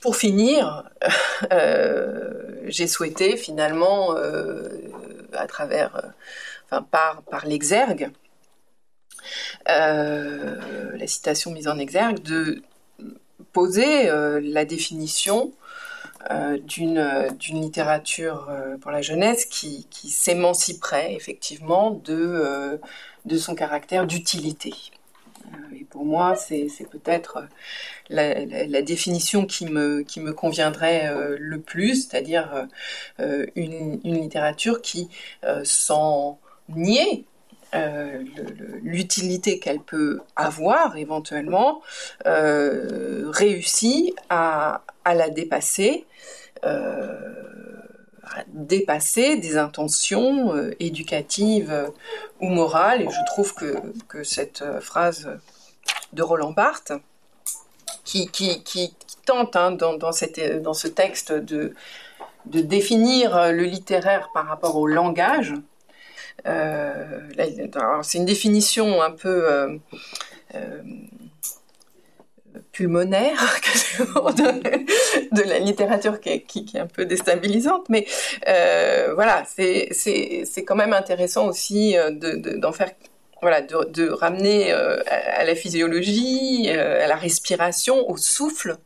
pour 0.00 0.16
finir, 0.16 0.90
euh, 1.52 2.62
j'ai 2.66 2.86
souhaité 2.86 3.36
finalement, 3.36 4.16
euh, 4.16 4.68
à 5.32 5.46
travers, 5.46 6.12
enfin 6.66 6.82
par, 6.82 7.22
par 7.22 7.46
l'exergue, 7.46 8.10
la 9.66 11.06
citation 11.06 11.50
mise 11.50 11.68
en 11.68 11.78
exergue, 11.78 12.20
de 12.22 12.62
poser 13.52 14.10
la 14.42 14.64
définition 14.64 15.52
euh, 16.28 16.58
d'une 16.58 17.62
littérature 17.62 18.48
euh, 18.50 18.76
pour 18.76 18.90
la 18.90 19.00
jeunesse 19.00 19.46
qui, 19.46 19.86
qui 19.88 20.10
s'émanciperait 20.10 21.14
effectivement 21.14 21.92
de, 21.92 22.14
euh, 22.14 22.76
de 23.24 23.38
son 23.38 23.54
caractère 23.54 24.06
d'utilité. 24.06 24.74
Et 25.74 25.84
pour 25.84 26.04
moi, 26.04 26.36
c'est 26.36 26.68
peut-être 26.90 27.48
la, 28.10 28.44
la, 28.44 28.82
définition 28.82 29.46
qui 29.46 29.64
me, 29.64 30.02
qui 30.02 30.20
me 30.20 30.34
conviendrait 30.34 31.10
le 31.38 31.58
plus, 31.58 32.06
c'est-à-dire 32.06 32.68
une, 33.18 33.98
une, 34.04 34.20
littérature 34.20 34.80
qui, 34.80 35.08
sans 35.64 36.38
nier 36.68 37.24
l'utilité 38.82 39.58
qu'elle 39.58 39.80
peut 39.80 40.20
avoir 40.36 40.96
éventuellement, 40.98 41.82
réussit 42.24 44.14
à, 44.28 44.82
à, 45.04 45.14
la 45.14 45.30
dépasser 45.30 46.06
dépasser 48.48 49.36
des 49.36 49.56
intentions 49.56 50.54
euh, 50.54 50.74
éducatives 50.80 51.72
euh, 51.72 51.88
ou 52.40 52.48
morales. 52.48 53.02
Et 53.02 53.08
je 53.08 53.26
trouve 53.26 53.54
que, 53.54 53.74
que 54.08 54.24
cette 54.24 54.62
euh, 54.62 54.80
phrase 54.80 55.28
de 56.12 56.22
Roland 56.22 56.52
Barthes, 56.52 56.92
qui, 58.04 58.28
qui, 58.28 58.62
qui 58.62 58.94
tente 59.24 59.56
hein, 59.56 59.72
dans, 59.72 59.96
dans, 59.96 60.12
cette, 60.12 60.62
dans, 60.62 60.74
ce 60.74 60.88
texte 60.88 61.32
de, 61.32 61.74
de, 62.46 62.60
définir 62.60 63.52
le 63.52 63.64
littéraire 63.64 64.30
par 64.34 64.46
rapport 64.46 64.76
au 64.76 64.86
langage, 64.86 65.54
c'est 66.44 68.18
une 68.18 68.24
définition 68.24 69.02
un 69.02 69.10
peu 69.10 69.78
pulmonaire 72.80 73.60
de, 73.98 75.42
la 75.42 75.58
littérature 75.58 76.18
qui 76.18 76.30
est, 76.30 76.78
un 76.78 76.86
peu 76.86 77.04
déstabilisante, 77.04 77.90
mais 77.90 78.06
euh, 78.48 79.12
voilà, 79.14 79.44
c'est 79.46 80.64
quand 80.66 80.76
même 80.76 80.94
intéressant 80.94 81.46
aussi 81.46 81.98
euh, 81.98 82.10
d'en 82.56 82.72
faire 82.72 82.92
voilà, 83.42 83.60
de, 83.60 84.08
ramener 84.08 84.72
euh, 84.72 84.98
à, 85.06 85.44
la 85.44 85.54
physiologie, 85.54 86.70
à 86.70 87.06
la 87.06 87.16
respiration, 87.16 88.08
au 88.08 88.16
souffle, 88.16 88.76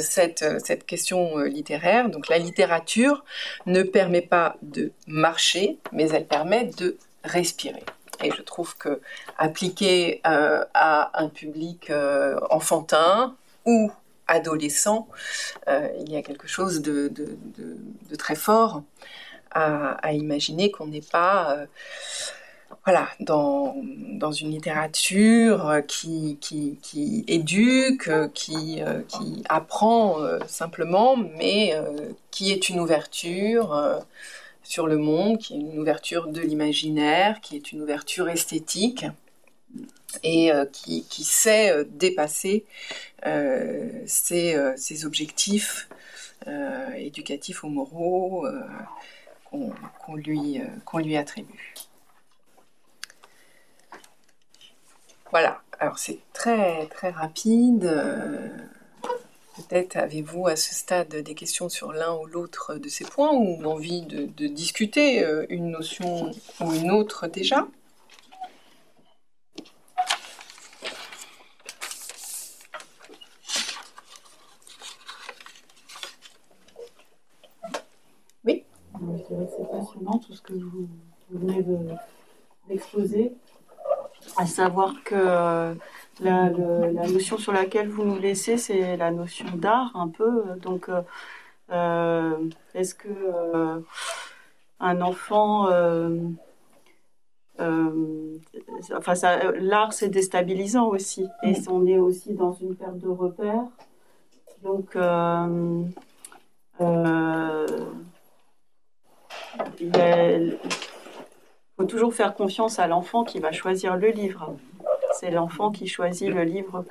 cette, 0.00 0.44
cette 0.64 0.86
question 0.86 1.38
littéraire. 1.38 2.08
Donc 2.08 2.28
la 2.28 2.38
littérature 2.38 3.24
ne 3.66 3.82
permet 3.82 4.22
pas 4.22 4.56
de 4.62 4.92
marcher, 5.06 5.78
mais 5.92 6.08
elle 6.10 6.26
permet 6.26 6.70
de 6.78 6.96
respirer. 7.22 7.84
Et 8.22 8.30
je 8.30 8.42
trouve 8.42 8.76
que 8.76 9.00
appliqué 9.38 10.20
euh, 10.26 10.64
à 10.74 11.22
un 11.22 11.28
public 11.28 11.90
euh, 11.90 12.38
enfantin 12.50 13.36
ou 13.66 13.90
adolescent, 14.26 15.08
euh, 15.68 15.88
il 16.00 16.12
y 16.12 16.16
a 16.16 16.22
quelque 16.22 16.48
chose 16.48 16.80
de, 16.80 17.12
très 18.18 18.36
fort 18.36 18.82
à, 19.50 20.12
imaginer 20.12 20.70
qu'on 20.70 20.86
n'est 20.86 21.00
pas 21.00 21.56
voilà, 22.84 23.08
dans, 23.20 23.76
une 24.32 24.50
littérature 24.50 25.82
qui, 25.86 26.38
éduque, 27.28 28.10
qui 28.32 28.82
apprend 29.48 30.16
simplement, 30.48 31.16
mais 31.16 31.78
qui 32.30 32.50
est 32.50 32.68
une 32.68 32.80
ouverture 32.80 34.02
sur 34.64 34.86
le 34.88 34.96
monde, 34.96 35.38
qui 35.38 35.54
est 35.54 35.58
une 35.58 35.78
ouverture 35.78 36.26
de 36.26 36.40
l'imaginaire, 36.40 37.40
qui 37.40 37.54
est 37.54 37.70
une 37.70 37.82
ouverture 37.82 38.28
esthétique 38.28 39.06
et 40.22 40.52
euh, 40.52 40.64
qui, 40.66 41.24
sait 41.24 41.70
euh, 41.70 41.84
dépasser 41.88 42.64
euh, 43.26 44.02
ses, 44.06 45.04
objectifs 45.04 45.88
éducatifs 46.96 47.64
ou 47.64 47.68
moraux 47.68 48.46
qu'on 49.50 50.14
lui, 50.14 50.60
lui 50.94 51.16
attribue. 51.16 51.74
Voilà, 55.30 55.62
alors 55.78 55.98
c'est 55.98 56.18
très 56.34 56.86
très 56.88 57.10
rapide. 57.10 57.90
Peut-être 59.56 59.96
avez-vous 59.96 60.48
à 60.48 60.56
ce 60.56 60.74
stade 60.74 61.14
des 61.14 61.34
questions 61.36 61.68
sur 61.68 61.92
l'un 61.92 62.12
ou 62.16 62.26
l'autre 62.26 62.74
de 62.74 62.88
ces 62.88 63.04
points 63.04 63.30
ou 63.32 63.64
envie 63.64 64.02
de, 64.02 64.48
discuter 64.48 65.24
euh, 65.24 65.46
une 65.48 65.70
notion 65.70 66.32
ou 66.60 66.72
une 66.72 66.90
autre 66.90 67.28
déjà? 67.28 67.68
Oui? 78.44 78.64
C'est 79.56 79.70
passionnant 79.70 80.18
tout 80.18 80.32
ce 80.32 80.42
que 80.42 80.54
vous, 80.54 80.88
venez 81.30 81.64
d'exposer, 82.68 83.32
à 84.36 84.46
savoir 84.46 84.94
que 85.04 85.76
la, 86.20 86.50
notion 86.50 87.38
sur 87.38 87.52
laquelle 87.52 87.88
vous 87.88 88.04
nous 88.04 88.18
laissez, 88.18 88.56
c'est 88.56 88.96
la 88.96 89.10
notion 89.10 89.46
d'art 89.54 89.90
un 89.94 90.08
peu. 90.08 90.44
Donc, 90.60 90.88
euh, 90.88 91.02
euh, 91.70 92.36
est-ce 92.74 92.94
que 92.94 93.08
euh, 93.08 93.80
un 94.80 95.00
enfant, 95.00 95.68
enfin, 97.58 99.14
l'art 99.58 99.92
c'est 99.92 100.08
déstabilisant 100.08 100.88
aussi, 100.88 101.26
et 101.42 101.52
mm. 101.52 101.68
on 101.70 101.86
est 101.86 101.98
aussi 101.98 102.34
dans 102.34 102.52
une 102.52 102.74
perte 102.76 102.98
de 102.98 103.08
repères. 103.08 103.64
Donc, 104.62 104.96
il 109.80 110.58
faut 111.76 111.84
toujours 111.84 112.14
faire 112.14 112.34
confiance 112.34 112.78
à 112.78 112.86
l'enfant 112.86 113.24
qui 113.24 113.40
va 113.40 113.52
choisir 113.52 113.96
le 113.96 114.08
livre 114.08 114.56
c'est 115.14 115.30
l'enfant 115.30 115.70
qui 115.70 115.86
choisit 115.86 116.28
le 116.28 116.44
livre 116.44 116.84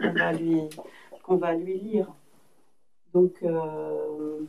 qu'on 1.23 1.38
va 1.38 1.53
lui, 1.53 1.79
lire. 1.79 2.07
Donc, 3.13 3.33
euh, 3.43 4.39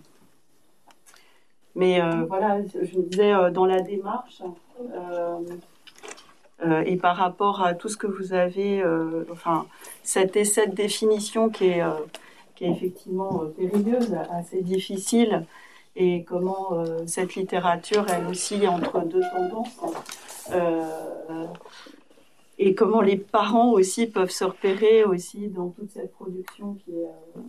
mais 1.75 2.01
euh, 2.01 2.25
voilà, 2.27 2.61
je 2.63 2.97
me 2.97 3.03
disais 3.03 3.33
euh, 3.33 3.51
dans 3.51 3.67
la 3.67 3.81
démarche 3.81 4.43
et 6.87 6.97
par 6.97 7.17
rapport 7.17 7.63
à 7.63 7.75
tout 7.75 7.89
ce 7.89 7.97
que 7.97 8.07
vous 8.07 8.33
avez, 8.33 8.83
enfin, 9.31 9.67
cet 10.03 10.35
essai 10.35 10.67
de 10.67 10.75
définition 10.75 11.51
qui 11.51 11.67
est, 11.67 11.83
qui 12.55 12.65
est 12.65 12.71
effectivement 12.71 13.43
périlleuse, 13.55 14.17
assez 14.31 14.63
difficile, 14.63 15.45
et 15.95 16.25
comment 16.25 16.83
cette 17.07 17.35
littérature, 17.35 18.07
elle 18.09 18.27
aussi, 18.29 18.67
entre 18.67 19.01
deux 19.01 19.21
tendances 19.21 19.79
et 22.59 22.75
comment 22.75 23.01
les 23.01 23.17
parents 23.17 23.71
aussi 23.71 24.07
peuvent 24.07 24.31
se 24.31 24.45
repérer 24.45 25.05
aussi 25.05 25.49
dans 25.49 25.71
toute 25.71 25.91
cette 25.91 26.13
production 26.13 26.75
qui 26.75 26.93
est, 26.93 27.05
euh, 27.05 27.41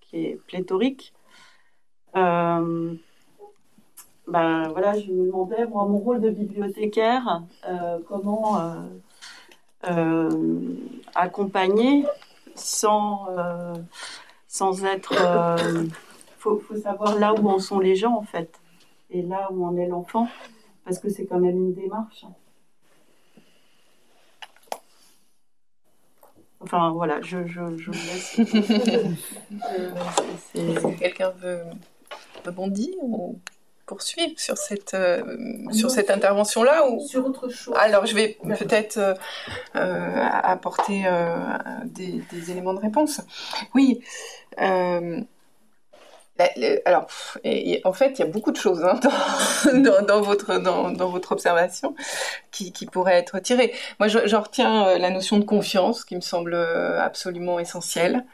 qui 0.00 0.26
est 0.26 0.40
pléthorique. 0.46 1.12
Euh, 2.16 2.94
ben 4.26 4.68
voilà, 4.68 4.98
je 4.98 5.10
me 5.10 5.26
demandais, 5.26 5.66
moi, 5.66 5.86
mon 5.86 5.98
rôle 5.98 6.20
de 6.20 6.30
bibliothécaire, 6.30 7.42
euh, 7.66 7.98
comment 8.08 8.60
accompagner 11.14 12.04
sans, 12.54 13.26
sans 14.48 14.84
être. 14.84 15.14
Il 15.14 15.90
faut, 16.40 16.58
faut, 16.58 16.76
savoir 16.76 17.18
là 17.18 17.32
où 17.32 17.48
en 17.48 17.58
sont 17.58 17.78
les 17.78 17.96
gens, 17.96 18.14
en 18.14 18.22
fait, 18.22 18.60
et 19.10 19.22
là 19.22 19.48
où 19.50 19.64
en 19.64 19.76
est 19.76 19.86
l'enfant, 19.86 20.28
parce 20.84 20.98
que 20.98 21.08
c'est 21.08 21.26
quand 21.26 21.40
même 21.40 21.56
une 21.56 21.74
démarche. 21.74 22.26
Enfin 26.60 26.90
voilà, 26.90 27.20
je, 27.22 27.46
je, 27.46 27.76
je 27.76 27.90
laisse. 27.90 28.40
Euh, 30.56 30.92
quelqu'un 30.98 31.30
veut 31.30 31.60
rebondir 32.44 32.94
ou 33.00 33.38
poursuivre 33.86 34.38
sur 34.38 34.56
cette, 34.56 34.94
euh, 34.94 35.22
sur 35.72 35.90
cette 35.90 36.10
intervention-là 36.10 36.90
ou... 36.90 37.00
Sur 37.00 37.26
autre 37.26 37.48
chose. 37.48 37.74
Alors 37.78 38.06
je 38.06 38.14
vais 38.14 38.38
peut-être 38.58 38.98
euh, 38.98 39.14
apporter 40.42 41.04
des, 41.84 42.22
des, 42.32 42.50
éléments 42.50 42.74
de 42.74 42.80
réponse. 42.80 43.20
Oui. 43.74 44.00
Bah, 46.38 46.48
alors, 46.84 47.08
en 47.84 47.92
fait, 47.92 48.12
il 48.14 48.18
y 48.20 48.22
a 48.22 48.26
beaucoup 48.26 48.52
de 48.52 48.56
choses 48.56 48.84
hein, 48.84 49.00
dans, 50.06 50.20
votre, 50.20 50.58
dans, 50.58 50.92
votre 50.92 51.32
observation 51.32 51.96
qui, 52.52 52.72
pourraient 52.86 53.18
être 53.18 53.40
tirées. 53.40 53.72
Moi, 53.98 54.08
j'en 54.08 54.40
retiens 54.40 54.86
euh, 54.86 54.98
la 54.98 55.10
notion 55.10 55.38
de 55.38 55.44
confiance 55.44 56.04
qui 56.04 56.14
me 56.16 56.20
semble 56.20 56.54
euh, 56.54 57.00
absolument 57.00 57.58
essentielle 57.58 58.24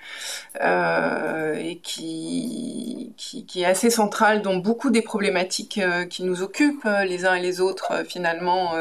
euh, 0.63 1.55
et 1.55 1.77
qui, 1.79 3.15
qui, 3.17 3.63
est 3.63 3.67
assez 3.67 3.89
centrale 3.89 4.43
dans 4.43 4.57
beaucoup 4.57 4.91
des 4.91 5.03
problématiques 5.03 5.81
qui 6.11 6.25
nous 6.25 6.43
occupent 6.43 6.89
les 7.07 7.25
uns 7.25 7.35
et 7.35 7.41
les 7.41 7.61
autres. 7.61 8.05
finalement, 8.07 8.75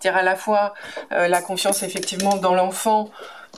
dire 0.00 0.16
à 0.16 0.22
la 0.22 0.36
fois 0.36 0.74
la 1.10 1.42
confiance 1.42 1.82
effectivement 1.82 2.36
dans 2.36 2.54
l'enfant 2.54 3.10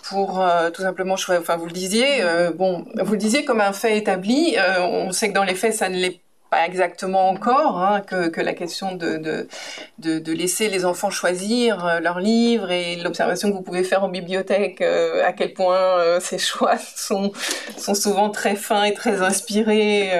pour 0.04 0.40
euh, 0.40 0.70
tout 0.70 0.82
simplement 0.82 1.14
enfin 1.14 1.56
vous 1.56 1.66
le 1.66 1.72
disiez 1.72 2.22
euh, 2.22 2.50
bon 2.50 2.84
vous 2.94 3.12
le 3.12 3.18
disiez 3.18 3.44
comme 3.44 3.60
un 3.60 3.72
fait 3.72 3.96
établi 3.96 4.56
euh, 4.58 4.82
on 4.82 5.12
sait 5.12 5.28
que 5.28 5.34
dans 5.34 5.44
les 5.44 5.54
faits 5.54 5.74
ça 5.74 5.88
ne 5.88 5.96
l'est 5.96 6.20
pas 6.50 6.66
exactement 6.66 7.28
encore 7.28 7.78
hein, 7.78 8.00
que, 8.00 8.26
que, 8.26 8.40
la 8.40 8.54
question 8.54 8.96
de, 8.96 9.18
de, 9.18 10.18
de, 10.18 10.32
laisser 10.32 10.68
les 10.68 10.84
enfants 10.84 11.08
choisir 11.08 12.00
leurs 12.00 12.18
livres 12.18 12.72
et 12.72 12.96
l'observation 12.96 13.50
que 13.50 13.54
vous 13.54 13.62
pouvez 13.62 13.84
faire 13.84 14.02
en 14.02 14.08
bibliothèque 14.08 14.80
à 14.80 15.32
quel 15.32 15.54
point 15.54 16.18
ces 16.20 16.38
choix 16.38 16.76
sont, 16.76 17.30
sont 17.76 17.94
souvent 17.94 18.30
très 18.30 18.56
fins 18.56 18.82
et 18.82 18.94
très 18.94 19.22
inspirés 19.22 20.10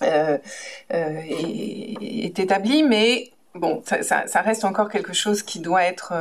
est, 0.00 0.40
est 0.88 2.38
établi. 2.38 2.84
Mais 2.84 3.32
bon, 3.56 3.82
ça, 4.02 4.40
reste 4.40 4.64
encore 4.64 4.88
quelque 4.88 5.14
chose 5.14 5.42
qui 5.42 5.58
doit 5.58 5.82
être 5.82 6.12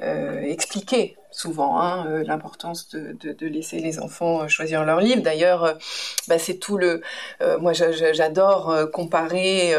expliqué 0.00 1.16
souvent, 1.40 1.80
hein, 1.80 2.22
l'importance 2.24 2.88
de, 2.90 3.46
laisser 3.46 3.80
les 3.80 3.98
enfants 3.98 4.46
choisir 4.48 4.84
leur 4.84 5.00
livre. 5.00 5.22
D'ailleurs, 5.22 5.78
bah, 6.28 6.38
c'est 6.38 6.58
tout 6.58 6.76
le... 6.78 7.02
moi, 7.60 7.72
j'adore 7.72 8.90
comparer 8.92 9.74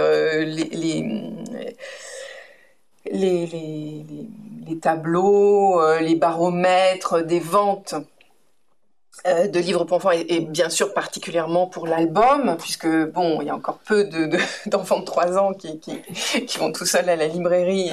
les 3.11 4.77
tableaux, 4.81 5.81
euh, 5.81 5.99
les 5.99 6.15
baromètres 6.15 7.21
des 7.21 7.39
ventes 7.39 7.95
euh, 9.27 9.47
de 9.47 9.59
livres 9.59 9.83
pour 9.83 9.97
enfants 9.97 10.11
et, 10.11 10.39
bien 10.39 10.69
sûr 10.69 10.93
particulièrement 10.93 11.67
pour 11.67 11.85
l'album 11.85 12.55
puisque 12.59 12.87
bon 12.87 13.41
il 13.41 13.47
y 13.47 13.49
a 13.49 13.55
encore 13.55 13.79
peu 13.79 14.05
d'enfants 14.65 14.97
de, 14.97 15.01
de 15.01 15.05
3 15.05 15.37
ans 15.37 15.53
qui, 15.53 15.79
vont 16.57 16.71
tout 16.71 16.85
seuls 16.85 17.09
à 17.09 17.15
la 17.15 17.27
librairie 17.27 17.91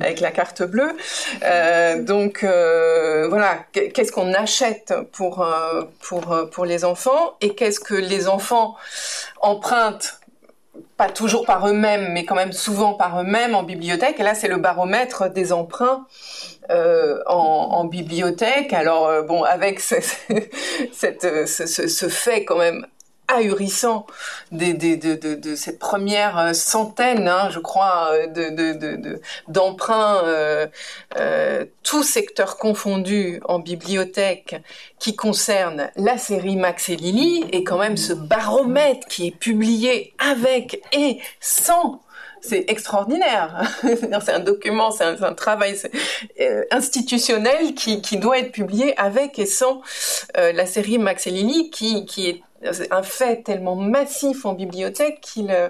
avec 0.00 0.20
la 0.20 0.30
carte 0.30 0.62
bleue 0.62 0.96
euh, 1.42 2.02
donc 2.02 2.44
voilà 2.44 3.58
qu'est-ce 3.72 4.12
qu'on 4.12 4.32
achète 4.32 4.94
pour 5.12 5.46
pour 6.00 6.36
pour 6.50 6.64
les 6.64 6.84
enfants 6.84 7.34
et 7.40 7.54
qu'est-ce 7.54 7.80
que 7.80 7.94
les 7.94 8.28
enfants 8.28 8.76
empruntent 9.40 10.20
pas 10.96 11.08
toujours 11.08 11.46
par 11.46 11.66
eux-mêmes, 11.66 12.12
mais 12.12 12.24
quand 12.24 12.34
même 12.34 12.52
souvent 12.52 12.92
par 12.92 13.20
eux-mêmes 13.20 13.54
en 13.54 13.62
bibliothèque? 13.62 14.20
Et 14.20 14.22
là, 14.22 14.34
c'est 14.34 14.48
le 14.48 14.58
baromètre 14.58 15.30
des 15.30 15.52
emprunts 15.52 16.06
euh, 16.70 17.18
en, 17.26 17.84
bibliothèque. 17.84 18.72
Alors 18.72 19.08
euh, 19.08 19.22
bon, 19.22 19.42
avec 19.42 19.80
ce, 19.80 19.96
cette, 20.92 21.46
ce, 21.46 22.08
fait 22.08 22.44
quand 22.44 22.58
même 22.58 22.86
ahurissant 23.30 24.06
des, 24.52 24.74
de, 24.74 25.54
cette 25.54 25.78
première 25.78 26.54
centaine, 26.54 27.28
hein, 27.28 27.48
je 27.50 27.58
crois, 27.58 28.12
d'emprunts, 29.48 30.22
euh, 30.24 30.66
euh, 31.16 31.64
tous 31.82 32.02
secteurs 32.02 32.56
confondus 32.56 33.40
en 33.44 33.58
bibliothèque, 33.58 34.60
qui 34.98 35.16
concernent 35.16 35.90
la 35.96 36.18
série 36.18 36.56
Max 36.56 36.88
et 36.88 36.96
Lily, 36.96 37.44
et 37.52 37.64
quand 37.64 37.78
même 37.78 37.96
ce 37.96 38.12
baromètre 38.12 39.06
qui 39.08 39.28
est 39.28 39.36
publié 39.36 40.12
avec 40.18 40.82
et 40.92 41.18
sans 41.40 42.00
c'est 42.40 42.64
extraordinaire. 42.68 43.62
c'est 43.82 44.32
un 44.32 44.40
document, 44.40 44.90
c'est 44.90 45.04
un, 45.04 45.34
travail 45.34 45.76
institutionnel 46.70 47.74
qui, 47.74 48.02
qui, 48.02 48.16
doit 48.16 48.38
être 48.38 48.52
publié 48.52 48.98
avec 48.98 49.38
et 49.38 49.46
sans 49.46 49.80
la 50.34 50.66
série 50.66 50.98
Max 50.98 51.26
et 51.26 51.30
Lily, 51.30 51.70
qui, 51.70 52.04
qui 52.04 52.28
est 52.28 52.42
un 52.90 53.02
fait 53.02 53.42
tellement 53.42 53.74
massif 53.74 54.44
en 54.44 54.52
bibliothèque 54.52 55.20
qu'il 55.20 55.50
euh, 55.50 55.68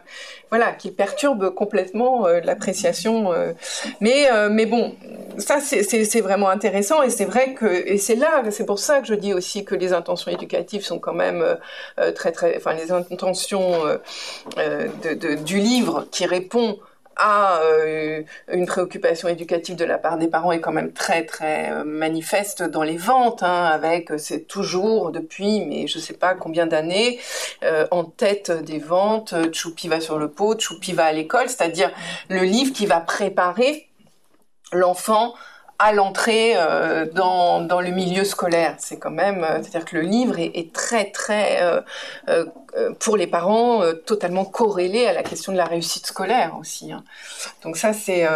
voilà 0.49 0.73
qu'il 0.73 0.93
perturbe 0.93 1.55
complètement 1.55 2.27
euh, 2.27 2.41
l'appréciation 2.41 3.33
euh. 3.33 3.53
mais 4.01 4.29
mais 4.51 4.67
bon 4.67 4.95
ça 5.39 5.61
c'est 5.61 6.21
vraiment 6.21 6.49
intéressant 6.49 7.03
et 7.03 7.11
c'est 7.11 7.25
vrai 7.25 7.55
que 7.55 7.67
et 7.67 7.99
c'est 7.99 8.17
là 8.17 8.43
c'est 8.51 8.67
pour 8.67 8.79
ça 8.79 9.01
que 9.01 9.07
je 9.07 9.15
dis 9.15 9.33
aussi 9.33 9.65
que 9.65 9.75
les 9.75 9.93
intentions 9.93 10.31
éducatives 10.31 10.85
sont 10.85 10.99
quand 10.99 11.15
même 11.15 11.45
très 12.15 12.33
très 12.33 12.57
enfin 12.57 12.75
les 12.75 12.93
intentions 12.93 13.73
du 15.45 15.59
livre 15.59 16.07
qui 16.11 16.27
répond 16.27 16.79
euh, 17.63 18.23
une 18.51 18.67
préoccupation 18.67 19.29
éducative 19.29 19.77
de 19.77 19.85
la 19.85 19.99
part 19.99 20.17
des 20.17 20.29
parents 20.29 20.53
est 20.53 20.61
quand 20.61 20.73
même 20.73 20.93
très 20.93 21.27
très 21.27 21.71
euh, 21.71 21.85
manifeste 21.85 22.63
dans 22.63 22.83
les 22.83 22.97
ventes, 22.97 23.43
hein, 23.43 23.65
avec 23.65 24.11
euh, 24.11 24.19
c'est 24.19 24.47
toujours 24.47 25.11
depuis 25.11 25.65
mais 25.67 25.87
je 25.87 25.99
sais 25.99 26.15
pas 26.15 26.35
combien 26.35 26.67
d'années 26.67 27.19
en 27.91 28.05
tête 28.05 28.51
des 28.51 28.79
ventes. 28.79 29.35
Choupi 29.53 29.89
va 29.89 30.01
sur 30.01 30.19
le 30.19 30.31
pot, 30.31 30.59
Choupi 30.59 30.93
va 30.93 31.05
à 31.05 31.13
l'école, 31.13 31.49
c'est-à-dire 31.49 31.91
le 32.29 32.43
livre 32.43 32.73
qui 32.73 32.87
va 32.87 33.01
préparer 33.01 33.89
l'enfant 34.73 35.35
à 35.81 35.93
l'entrée 35.93 36.53
euh, 36.57 37.07
dans, 37.07 37.63
dans 37.63 37.81
le 37.81 37.91
milieu 37.91 38.25
scolaire. 38.25 38.77
C'est 38.79 38.99
quand 38.99 39.11
même, 39.11 39.43
euh, 39.43 39.63
c'est-à-dire 39.63 39.87
que 39.87 39.97
le 39.97 40.03
livre 40.03 40.39
est, 40.39 40.53
est 40.55 40.73
très 40.75 41.11
très 41.11 41.63
euh, 41.63 41.81
euh 42.29 42.45
pour 43.01 43.17
les 43.17 43.27
parents 43.27 43.83
totalement 44.07 44.45
corrélé 44.45 45.07
à 45.07 45.13
la 45.13 45.23
question 45.23 45.53
de 45.53 45.57
la 45.57 45.65
réussite 45.65 46.07
scolaire 46.07 46.57
aussi. 46.61 46.93
Hein. 46.93 47.03
Donc 47.63 47.77
ça 47.77 47.93
c'est 47.93 48.27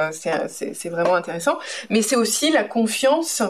c'est 0.49 0.89
vraiment 0.89 1.15
intéressant. 1.15 1.59
Mais 1.89 2.03
c'est 2.03 2.17
aussi 2.17 2.51
la 2.51 2.65
confiance 2.65 3.43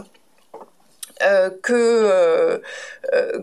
que 1.63 2.61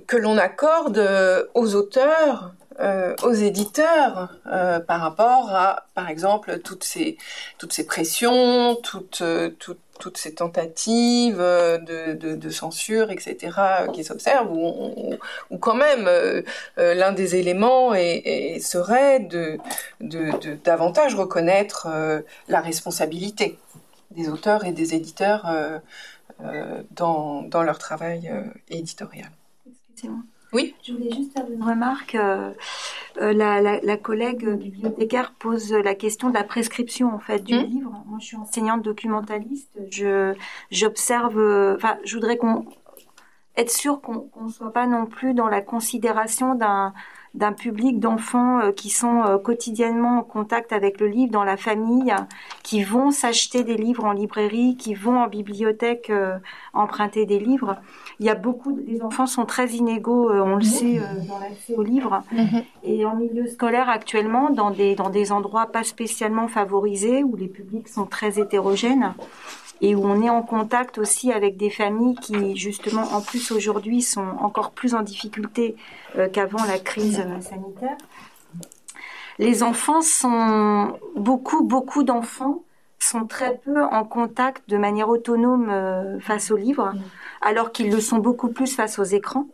que 0.08 0.18
l'on 0.18 0.38
accorde 0.38 1.50
aux 1.56 1.76
auteurs 1.76 2.54
euh, 2.80 3.16
aux 3.24 3.34
éditeurs 3.34 4.34
euh, 4.48 4.80
par 4.80 5.02
rapport 5.02 5.54
à, 5.54 5.88
par 5.94 6.10
exemple, 6.10 6.60
toutes 6.60 6.86
ces, 6.86 7.18
toutes 7.58 7.74
ces 7.74 7.86
pressions, 7.86 8.76
toutes, 8.76 9.22
euh, 9.22 9.50
toutes, 9.60 9.82
toutes 10.00 10.18
ces 10.18 10.36
tentatives 10.36 11.38
de, 11.38 12.14
de, 12.14 12.50
censure, 12.50 13.12
etc., 13.12 13.52
qui 13.94 14.04
s'observent, 14.04 14.52
ou, 14.52 15.18
ou, 15.50 15.58
quand 15.58 15.76
même 15.76 16.10
l'un 16.78 17.12
des 17.12 17.36
éléments 17.36 17.94
et, 17.94 18.60
serait 18.62 19.20
de, 19.20 19.60
davantage 20.64 21.14
reconnaître 21.14 21.88
la 22.48 22.62
responsabilité 22.62 23.60
des 24.10 24.28
auteurs 24.28 24.66
et 24.66 24.72
des 24.72 24.96
éditeurs 24.96 25.46
dans, 26.96 27.44
dans 27.44 27.62
leur 27.62 27.78
travail 27.78 28.32
éditorial. 28.70 29.30
Excusez-moi. 29.92 30.24
Oui. 30.54 30.76
Je 30.84 30.94
voulais 30.94 31.12
juste 31.12 31.34
faire 31.34 31.50
une 31.50 31.64
remarque. 31.64 32.16
Euh, 32.16 32.52
euh, 33.22 33.34
la, 33.34 33.98
collègue 33.98 34.48
bibliothécaire 34.50 35.34
pose 35.40 35.72
la 35.72 35.96
question 35.96 36.30
de 36.30 36.34
la 36.34 36.44
prescription 36.44 37.14
en 37.14 37.20
fait 37.20 37.44
du 37.44 37.56
hmm. 37.56 37.64
livre. 37.64 38.04
Moi, 38.08 38.18
je 38.20 38.26
suis 38.26 38.38
enseignante 38.38 38.82
documentaliste. 38.82 39.70
Je 39.90 40.34
j'observe. 40.72 41.38
Enfin, 41.76 41.98
je 42.04 42.16
voudrais 42.16 42.38
qu'on 42.38 42.66
être 43.58 43.72
sûr 43.72 44.02
qu'on 44.02 44.30
ne 44.42 44.50
soit 44.50 44.72
pas 44.72 44.88
non 44.88 45.06
plus 45.06 45.34
dans 45.34 45.48
la 45.48 45.62
considération 45.62 46.56
d'un 46.56 46.94
d'un 47.34 47.54
public 47.54 48.00
d'enfants 48.00 48.60
euh, 48.60 48.72
qui 48.72 48.90
sont 48.90 49.24
euh, 49.24 49.38
quotidiennement 49.38 50.20
en 50.20 50.24
contact 50.24 50.74
avec 50.74 51.00
le 51.00 51.08
livre 51.08 51.32
dans 51.32 51.46
la 51.46 51.56
famille, 51.56 52.14
qui 52.62 52.84
vont 52.84 53.12
s'acheter 53.12 53.64
des 53.64 53.78
livres 53.78 54.04
en 54.04 54.12
librairie, 54.12 54.76
qui 54.76 54.94
vont 54.94 55.18
en 55.18 55.28
bibliothèque 55.28 56.10
euh, 56.10 56.38
emprunter 56.74 57.26
des 57.26 57.40
livres. 57.40 57.78
Il 58.20 58.26
y 58.26 58.30
a 58.30 58.36
beaucoup, 58.36 58.78
les 58.86 59.02
enfants 59.02 59.28
sont 59.28 59.46
très 59.46 59.70
inégaux, 59.70 60.32
on 60.32 60.58
le 60.58 60.64
sait, 60.64 61.02
dans 61.28 61.40
l'accès 61.40 61.74
aux 61.76 61.84
livres. 61.84 62.22
Mhm. 62.32 62.64
Et 62.84 63.06
en 63.06 63.16
milieu 63.16 63.48
scolaire 63.48 63.90
actuellement, 63.90 64.50
dans 64.50 64.72
des, 64.72 64.96
dans 64.96 65.10
des 65.10 65.32
endroits 65.32 65.68
pas 65.68 65.84
spécialement 65.84 66.48
favorisés, 66.48 67.24
où 67.24 67.36
les 67.36 67.48
publics 67.48 67.88
sont 67.88 68.06
très 68.06 68.40
hétérogènes, 68.40 69.14
et 69.82 69.96
où 69.96 70.06
on 70.06 70.22
est 70.22 70.30
en 70.30 70.44
contact 70.44 71.00
aussi 71.00 71.32
avec 71.32 71.58
des 71.58 71.72
familles 71.72 72.16
qui, 72.16 72.56
justement, 72.56 73.02
en 73.14 73.22
plus 73.22 73.52
aujourd'hui, 73.52 74.02
sont 74.04 74.28
encore 74.40 74.72
plus 74.72 74.94
en 74.94 75.02
difficulté 75.02 75.76
euh, 76.18 76.30
qu'avant 76.30 76.64
la 76.66 76.78
crise 76.78 77.20
euh, 77.20 77.42
sanitaire. 77.42 77.98
Les 79.40 79.64
enfants 79.64 80.02
sont 80.02 81.00
beaucoup, 81.16 81.64
beaucoup 81.64 82.04
d'enfants 82.04 82.64
sont 83.00 83.26
très 83.26 83.58
peu 83.58 83.84
en 83.84 84.04
contact 84.04 84.70
de 84.70 84.78
manière 84.78 85.10
autonome 85.10 85.70
euh, 85.72 86.20
face 86.20 86.52
aux 86.52 86.58
livres, 86.58 86.94
alors 87.42 87.72
qu'ils 87.72 87.90
le 87.90 88.00
sont 88.00 88.20
beaucoup 88.20 88.50
plus 88.50 88.76
face 88.76 89.00
aux 89.00 89.04
écrans. 89.04 89.48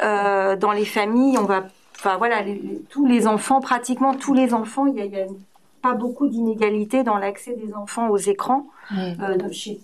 dans 0.00 0.72
les 0.74 0.86
familles, 0.86 1.36
on 1.36 1.44
va, 1.44 1.66
enfin 1.98 2.16
voilà, 2.16 2.42
tous 2.88 3.04
les 3.04 3.26
enfants, 3.26 3.60
pratiquement 3.60 4.14
tous 4.14 4.32
les 4.32 4.54
enfants, 4.54 4.86
il 4.86 4.94
y 4.94 5.00
a, 5.02 5.04
il 5.04 5.12
y 5.12 5.20
a 5.20 5.26
pas 5.86 5.94
beaucoup 5.94 6.26
d'inégalités 6.26 7.04
dans 7.04 7.16
l'accès 7.16 7.54
des 7.54 7.72
enfants 7.74 8.08
aux 8.08 8.16
écrans. 8.16 8.66
Mm. 8.90 8.96
Euh, 9.22 9.36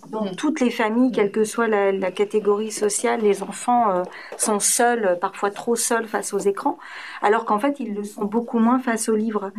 dans, 0.09 0.25
mm. 0.25 0.35
toutes 0.35 0.59
les 0.59 0.69
familles, 0.69 1.11
quelle 1.11 1.31
que 1.31 1.43
soit 1.43 1.67
la, 1.67 2.11
catégorie 2.11 2.71
sociale, 2.71 3.21
les 3.21 3.41
enfants 3.41 3.89
euh, 3.89 4.03
sont 4.37 4.59
seuls, 4.59 5.17
parfois 5.21 5.49
trop 5.51 5.75
seuls 5.75 6.07
face 6.07 6.33
aux 6.33 6.39
écrans, 6.39 6.77
alors 7.21 7.45
qu'en 7.45 7.59
fait, 7.59 7.79
ils 7.79 7.93
le 7.93 8.03
sont 8.03 8.25
beaucoup 8.25 8.59
moins 8.59 8.79
face 8.79 9.07
aux 9.09 9.15
livres. 9.15 9.51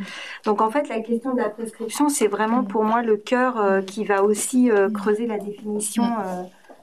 Donc 0.44 0.60
en 0.60 0.70
fait, 0.70 0.88
la 0.88 1.00
question 1.00 1.32
de 1.32 1.40
la 1.40 1.48
prescription, 1.48 2.08
c'est 2.08 2.28
vraiment 2.28 2.62
pour 2.62 2.84
moi 2.84 3.02
le 3.02 3.16
cœur 3.16 3.58
euh, 3.58 3.80
qui 3.80 4.04
va 4.04 4.22
aussi 4.22 4.70
creuser 4.92 5.26
la 5.26 5.38
définition 5.38 6.04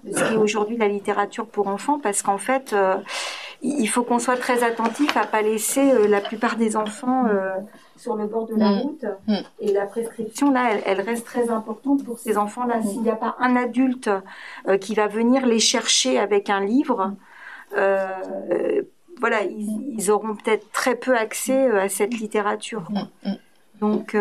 de 0.04 0.18
ce 0.18 0.24
qu'est 0.24 0.36
aujourd'hui 0.36 0.78
la 0.78 0.88
littérature 0.88 1.46
pour 1.46 1.68
enfants, 1.68 2.00
parce 2.00 2.22
qu'en 2.24 2.38
fait, 2.38 2.76
il 3.62 3.88
faut 3.88 4.04
qu'on 4.04 4.20
soit 4.20 4.38
très 4.38 4.64
attentif 4.64 5.16
à 5.18 5.26
pas 5.26 5.42
laisser 5.42 6.08
la 6.08 6.22
plupart 6.22 6.56
des 6.56 6.76
enfants 6.76 7.26
sur 8.02 8.16
le 8.16 8.26
bord 8.26 8.48
de 8.48 8.56
la 8.56 8.72
mm. 8.72 8.80
route. 8.80 9.06
Mm. 9.28 9.36
Et 9.60 9.72
la 9.72 9.86
prescription, 9.86 10.52
là, 10.52 10.72
elle, 10.86 11.02
reste 11.02 11.26
très 11.26 11.50
importante 11.50 12.04
pour 12.04 12.20
ces 12.20 12.38
enfants-là. 12.38 12.80
Mm. 12.80 12.84
S'il 12.84 13.02
n'y 13.02 13.10
a 13.10 13.16
pas 13.16 13.36
un 13.40 13.56
adulte 13.56 14.10
euh, 14.68 14.78
qui 14.78 14.96
va 14.96 15.08
venir 15.08 15.46
les 15.46 15.60
chercher 15.60 16.20
avec 16.20 16.50
un 16.50 16.62
livre, 16.62 17.14
euh, 17.78 18.82
voilà, 19.20 19.44
ils, 19.44 20.10
auront 20.10 20.36
peut-être 20.36 20.72
très 20.72 20.96
peu 20.96 21.16
accès 21.16 21.68
euh, 21.70 21.82
à 21.82 21.90
cette 21.90 22.14
littérature. 22.14 22.88
Donc, 23.80 24.16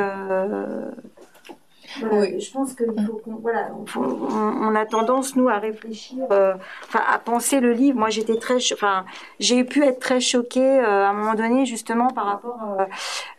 Je 1.99 2.53
pense 2.53 2.75
qu'il 2.75 2.87
faut 3.07 3.21
qu'on, 3.25 3.37
voilà, 3.37 3.71
on, 3.97 4.75
a 4.75 4.87
tendance 4.87 5.37
nous 5.37 5.49
à 5.49 5.59
réfléchir, 5.59 6.25
euh, 6.31 6.55
enfin 6.85 7.01
à 7.13 7.19
penser 7.19 7.61
le 7.61 7.73
livre. 7.73 7.99
Moi, 7.99 8.11
j'étais 8.11 8.37
très, 8.37 8.57
enfin, 8.73 9.05
j'ai 9.39 9.65
pu 9.65 9.85
être 9.85 9.99
très 9.99 10.21
choquée 10.21 10.61
euh, 10.61 11.05
à 11.05 11.09
un 11.09 11.13
moment 11.13 11.35
donné 11.35 11.67
justement 11.67 12.09
par 12.09 12.27
rapport 12.27 12.79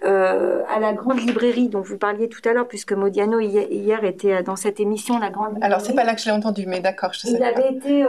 euh, 0.03 0.63
à 0.69 0.79
la 0.79 0.93
grande 0.93 1.19
librairie 1.19 1.69
dont 1.69 1.81
vous 1.81 1.97
parliez 1.97 2.27
tout 2.27 2.41
à 2.47 2.53
l'heure, 2.53 2.67
puisque 2.67 2.93
Modiano 2.93 3.39
hier, 3.39 4.03
était 4.03 4.43
dans 4.43 4.55
cette 4.55 4.79
émission, 4.79 5.19
la 5.19 5.29
grande. 5.29 5.53
Librairie. 5.53 5.73
Alors 5.73 5.81
c'est 5.81 5.95
pas 5.95 6.03
là 6.03 6.15
que 6.15 6.21
je 6.21 6.25
l'ai 6.25 6.31
entendu, 6.31 6.65
mais 6.67 6.79
d'accord, 6.79 7.13
je 7.13 7.19
sais. 7.19 7.31
Il 7.31 7.43
avait 7.43 7.73
été 7.73 8.05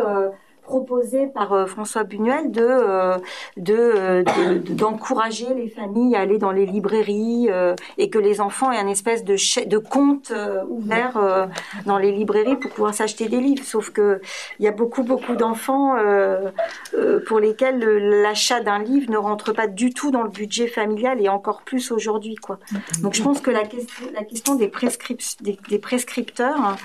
proposé 0.63 1.27
par 1.27 1.53
euh, 1.53 1.67
François 1.67 2.05
Buñuel 2.05 2.51
de 2.51 2.63
euh, 2.63 3.19
euh, 3.69 4.23
de 4.23 4.73
d'encourager 4.73 5.53
les 5.55 5.69
familles 5.69 6.17
à 6.17 6.21
aller 6.21 6.39
dans 6.39 6.53
les 6.53 6.67
librairies 6.67 7.49
et 7.99 8.11
que 8.11 8.19
les 8.19 8.41
enfants 8.41 8.71
aient 8.73 8.79
un 8.79 8.89
espèce 8.89 9.25
de 9.25 9.37
de 9.67 9.79
compte 9.79 10.33
ouvert 10.69 11.49
dans 11.87 11.99
les 11.99 12.13
librairies 12.13 12.57
pour 12.57 12.71
pouvoir 12.71 12.95
s'acheter 12.95 13.29
des 13.29 13.41
livres. 13.41 13.65
Sauf 13.65 13.91
que 13.91 14.21
il 14.59 14.65
y 14.65 14.69
a 14.69 14.73
beaucoup 14.73 15.03
beaucoup 15.03 15.35
d'enfants 15.35 15.97
pour 17.27 17.41
lesquels 17.41 17.79
l'achat 18.23 18.61
d'un 18.61 18.79
livre 18.79 19.11
ne 19.11 19.17
rentre 19.17 19.53
pas 19.53 19.67
du 19.67 19.93
tout 19.93 20.11
dans 20.11 20.23
le 20.23 20.31
budget 20.31 20.69
familial 20.69 21.21
et 21.21 21.29
encore 21.29 21.63
plus 21.63 21.91
aujourd'hui 21.91 22.37
quoi. 22.37 22.59
Donc 23.03 23.15
je 23.15 23.23
pense 23.23 23.41
que 23.41 23.51
la 23.51 23.65
question 23.65 24.55
des 24.55 24.71
des, 25.41 25.79
prescripteurs 25.79 26.77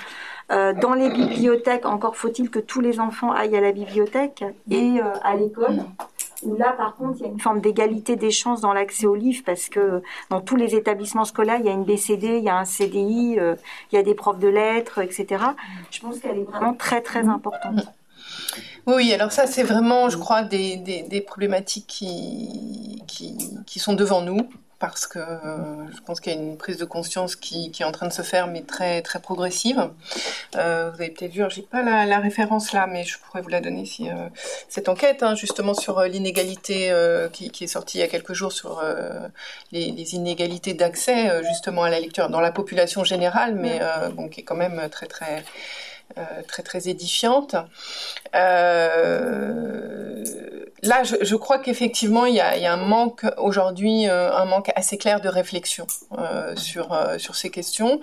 euh, 0.50 0.74
dans 0.74 0.94
les 0.94 1.10
bibliothèques, 1.10 1.86
encore 1.86 2.16
faut-il 2.16 2.50
que 2.50 2.60
tous 2.60 2.80
les 2.80 3.00
enfants 3.00 3.32
aillent 3.32 3.58
à 3.58 3.62
la 3.62 3.72
bibliothèque 3.74 4.46
et 4.70 5.00
euh, 5.02 5.04
à 5.24 5.36
l'école. 5.36 5.84
Là, 6.46 6.74
par 6.74 6.96
contre, 6.96 7.18
il 7.20 7.22
y 7.24 7.26
a 7.26 7.32
une 7.32 7.40
forme 7.40 7.62
d'égalité 7.62 8.16
des 8.16 8.32
chances 8.32 8.62
dans 8.62 8.72
l'accès 8.72 9.08
aux 9.08 9.16
livres 9.16 9.42
parce 9.46 9.70
que 9.70 10.02
dans 10.30 10.40
tous 10.40 10.56
les 10.56 10.76
établissements 10.76 11.26
scolaires, 11.26 11.58
il 11.60 11.66
y 11.66 11.70
a 11.70 11.74
une 11.74 11.84
BCD, 11.84 12.38
il 12.38 12.44
y 12.44 12.50
a 12.50 12.58
un 12.58 12.66
CDI, 12.66 13.38
euh, 13.40 13.56
il 13.92 13.96
y 13.96 13.98
a 13.98 14.04
des 14.04 14.14
profs 14.14 14.40
de 14.40 14.48
lettres, 14.48 15.00
etc. 15.00 15.44
Je 15.92 16.00
pense 16.00 16.20
qu'elle 16.20 16.38
est 16.38 16.44
vraiment 16.44 16.74
très, 16.74 17.02
très 17.02 17.28
importante. 17.28 17.88
Oui, 18.86 19.14
alors 19.14 19.32
ça, 19.32 19.48
c'est 19.48 19.64
vraiment, 19.64 20.10
je 20.10 20.18
crois, 20.18 20.44
des, 20.44 20.78
des, 20.78 21.22
problématiques 21.22 21.88
qui, 21.88 23.04
qui, 23.08 23.80
sont 23.80 23.94
devant 23.94 24.22
nous 24.22 24.48
parce 24.80 25.08
que 25.08 25.20
euh, 25.20 25.92
je 25.96 26.02
pense 26.02 26.20
qu'il 26.20 26.34
y 26.34 26.36
a 26.36 26.40
une 26.40 26.58
prise 26.58 26.78
de 26.78 26.86
conscience 26.86 27.36
qui, 27.36 27.72
qui, 27.72 27.82
est 27.82 27.86
en 27.86 27.92
train 27.92 28.08
de 28.08 28.14
se 28.14 28.22
faire, 28.22 28.48
mais 28.48 28.62
très 28.62 29.02
très 29.02 29.20
progressive. 29.20 29.90
Euh, 30.56 30.92
vous 30.94 31.02
avez 31.02 31.10
peut-être 31.10 31.32
vu, 31.32 31.44
j'ai 31.50 31.64
pas 31.64 31.82
la, 31.82 32.06
la, 32.06 32.20
référence 32.20 32.74
là, 32.74 32.86
mais 32.86 33.04
je 33.04 33.18
pourrais 33.20 33.42
vous 33.42 33.50
la 33.50 33.60
donner 33.60 33.86
si 33.86 34.10
euh, 34.10 34.30
cette 34.70 34.88
enquête, 34.88 35.24
hein, 35.24 35.34
justement 35.36 35.74
sur 35.74 36.02
l'inégalité 36.04 36.94
qui, 37.34 37.50
qui, 37.50 37.64
est 37.64 37.68
sortie 37.68 37.98
il 37.98 38.02
y 38.02 38.04
a 38.04 38.08
quelques 38.08 38.34
jours 38.34 38.52
sur 38.52 38.82
les, 39.72 39.92
les, 39.92 40.16
inégalités 40.16 40.74
d'accès 40.74 41.44
justement 41.44 41.84
à 41.84 41.90
la 41.90 42.00
lecture 42.00 42.30
dans 42.30 42.42
la 42.42 42.52
population 42.52 43.04
générale, 43.04 43.56
mais 43.56 43.80
bon, 44.14 44.30
qui 44.30 44.42
est 44.42 44.44
quand 44.44 44.56
même 44.56 44.90
très 44.90 45.08
très 45.08 45.44
très 46.48 46.64
très 46.64 46.88
édifiante. 46.90 47.56
Euh, 48.36 50.24
là, 50.84 51.04
je, 51.04 51.36
crois 51.36 51.60
qu'effectivement, 51.60 52.26
il 52.26 52.36
y 52.36 52.40
a, 52.40 52.74
un 52.74 52.78
manque 52.78 53.26
aujourd'hui, 53.38 54.08
euh, 54.08 54.32
un 54.34 54.46
manque 54.46 54.72
assez 54.76 54.98
clair 54.98 55.22
de 55.22 55.30
réflexion 55.30 55.88
sur 56.56 56.98
sur 57.18 57.36
ces 57.36 57.50
questions, 57.50 58.00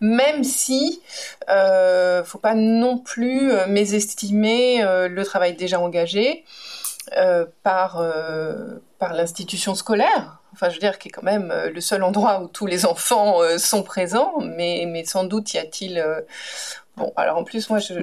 même 0.00 0.44
si 0.44 1.02
euh, 1.48 2.24
faut 2.24 2.38
pas 2.38 2.54
non 2.54 2.98
plus 2.98 3.52
mésestimer 3.68 4.82
le 5.08 5.22
travail 5.24 5.54
déjà 5.54 5.80
engagé 5.80 6.44
par 7.62 8.02
par 8.98 9.12
l'institution 9.12 9.74
scolaire 9.74 10.38
enfin 10.52 10.68
je 10.68 10.74
veux 10.74 10.80
dire 10.80 10.98
qui 10.98 11.08
est 11.08 11.10
quand 11.10 11.24
même 11.24 11.52
le 11.72 11.80
seul 11.80 12.02
endroit 12.04 12.40
où 12.40 12.46
tous 12.46 12.66
les 12.66 12.86
enfants 12.86 13.40
sont 13.58 13.82
présents, 13.82 14.34
mais, 14.40 14.84
mais 14.86 15.04
sans 15.04 15.24
doute 15.24 15.52
y 15.52 15.58
a-t-il 15.58 16.02
Bon, 16.96 17.12
alors 17.16 17.38
en 17.38 17.44
plus, 17.44 17.68
moi, 17.70 17.80
je, 17.80 17.94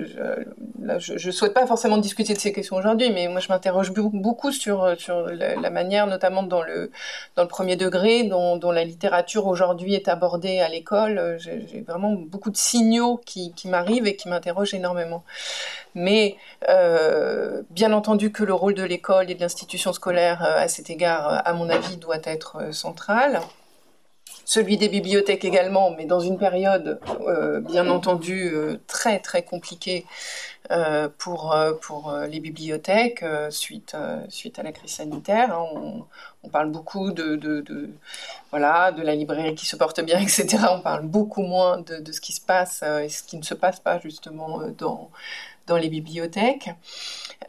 je, 1.00 1.18
je, 1.18 1.32
souhaite 1.32 1.54
pas 1.54 1.66
forcément 1.66 1.98
discuter 1.98 2.34
de 2.34 2.40
ces 2.40 2.52
questions 2.52 2.76
aujourd'hui, 2.76 3.10
mais 3.10 3.30
moi, 3.30 3.40
je 3.40 3.48
m'interroge 3.48 3.94
beaucoup 3.94 4.52
sur 4.52 5.00
sur 5.00 5.28
la, 5.28 5.70
manière, 5.70 6.08
notamment 6.08 6.44
dans 6.44 6.62
le 6.62 6.92
dans 7.38 7.44
le 7.44 7.48
premier 7.48 7.78
degré, 7.78 8.24
dont, 8.24 8.58
dont 8.58 8.72
la 8.72 8.84
littérature 8.84 9.48
aujourd'hui 9.48 9.94
est 9.96 10.10
abordée 10.10 10.60
à 10.60 10.68
l'école. 10.68 11.38
J'ai 11.40 11.86
vraiment 11.88 12.12
beaucoup 12.14 12.52
de 12.52 12.58
signaux 12.58 13.22
qui, 13.26 13.54
qui 13.54 13.70
m'arrivent 13.70 14.08
et 14.08 14.18
qui 14.18 14.28
m'interrogent 14.28 14.74
énormément. 14.74 15.24
Mais 15.96 16.38
euh, 16.70 17.64
bien 17.70 17.92
entendu 17.94 18.32
que 18.32 18.44
le 18.44 18.54
rôle 18.54 18.74
de 18.74 18.84
l'école 18.84 19.30
et 19.30 19.36
de 19.36 19.42
l'institution 19.42 19.94
scolaire 19.94 20.44
euh, 20.44 20.64
à 20.64 20.68
cet 20.68 20.90
égard, 20.90 21.42
à 21.46 21.54
mon 21.54 21.70
avis, 21.70 21.98
doit 21.98 22.20
être 22.24 22.58
euh, 22.58 22.72
central 22.72 23.42
celui 24.52 24.76
des 24.76 24.90
bibliothèques 24.90 25.46
également, 25.46 25.92
mais 25.92 26.04
dans 26.04 26.20
une 26.20 26.38
période 26.38 27.00
euh, 27.22 27.62
bien 27.62 27.90
entendu 27.90 28.52
euh, 28.54 28.82
très 28.86 29.20
très 29.20 29.44
compliquée 29.44 30.06
euh, 30.72 31.08
pour 31.18 31.56
pour 31.82 32.14
les 32.30 32.42
bibliothèques 32.42 33.24
suite 33.50 33.96
suite 34.28 34.60
à 34.60 34.64
la 34.64 34.74
crise 34.74 34.92
sanitaire. 34.92 35.56
Hein. 35.58 36.04
on, 36.44 36.50
parle 36.50 36.70
beaucoup 36.70 37.14
de, 37.14 37.38
de, 37.38 37.62
de, 37.62 37.92
voilà 38.50 38.92
de 38.92 39.02
la 39.04 39.16
librairie 39.16 39.56
qui 39.56 39.66
se 39.66 39.78
porte 39.78 40.02
bien, 40.02 40.20
etc. 40.28 40.58
On 40.72 40.82
parle 40.82 41.06
beaucoup 41.06 41.44
moins 41.44 41.78
de, 41.78 42.02
de 42.02 42.12
ce 42.12 42.20
qui 42.20 42.34
se 42.34 42.42
passe 42.42 42.84
et 42.84 43.08
ce 43.08 43.24
qui 43.24 43.38
ne 43.38 43.44
se 43.44 43.54
passe 43.54 43.80
pas 43.80 44.00
justement 44.00 44.60
dans 44.78 45.12
dans 45.68 45.78
les 45.78 45.90
bibliothèques. 45.90 46.70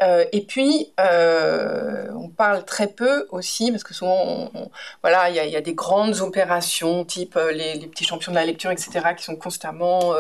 Euh, 0.01 0.25
et 0.33 0.43
puis, 0.43 0.93
euh, 1.01 2.09
on 2.17 2.29
parle 2.29 2.65
très 2.65 2.87
peu 2.87 3.27
aussi, 3.31 3.71
parce 3.71 3.85
que 3.85 3.95
souvent, 3.95 4.51
voilà, 5.03 5.29
il 5.31 5.37
y 5.37 5.57
a, 5.57 5.61
des 5.61 5.75
grandes 5.75 6.21
opérations, 6.21 7.05
type 7.05 7.37
euh, 7.37 7.53
les, 7.53 7.87
petits 7.87 8.05
champions 8.05 8.33
de 8.33 8.37
la 8.37 8.47
lecture, 8.47 8.71
etc., 8.71 9.01
qui 9.17 9.25
sont 9.25 9.37
constamment 9.37 10.15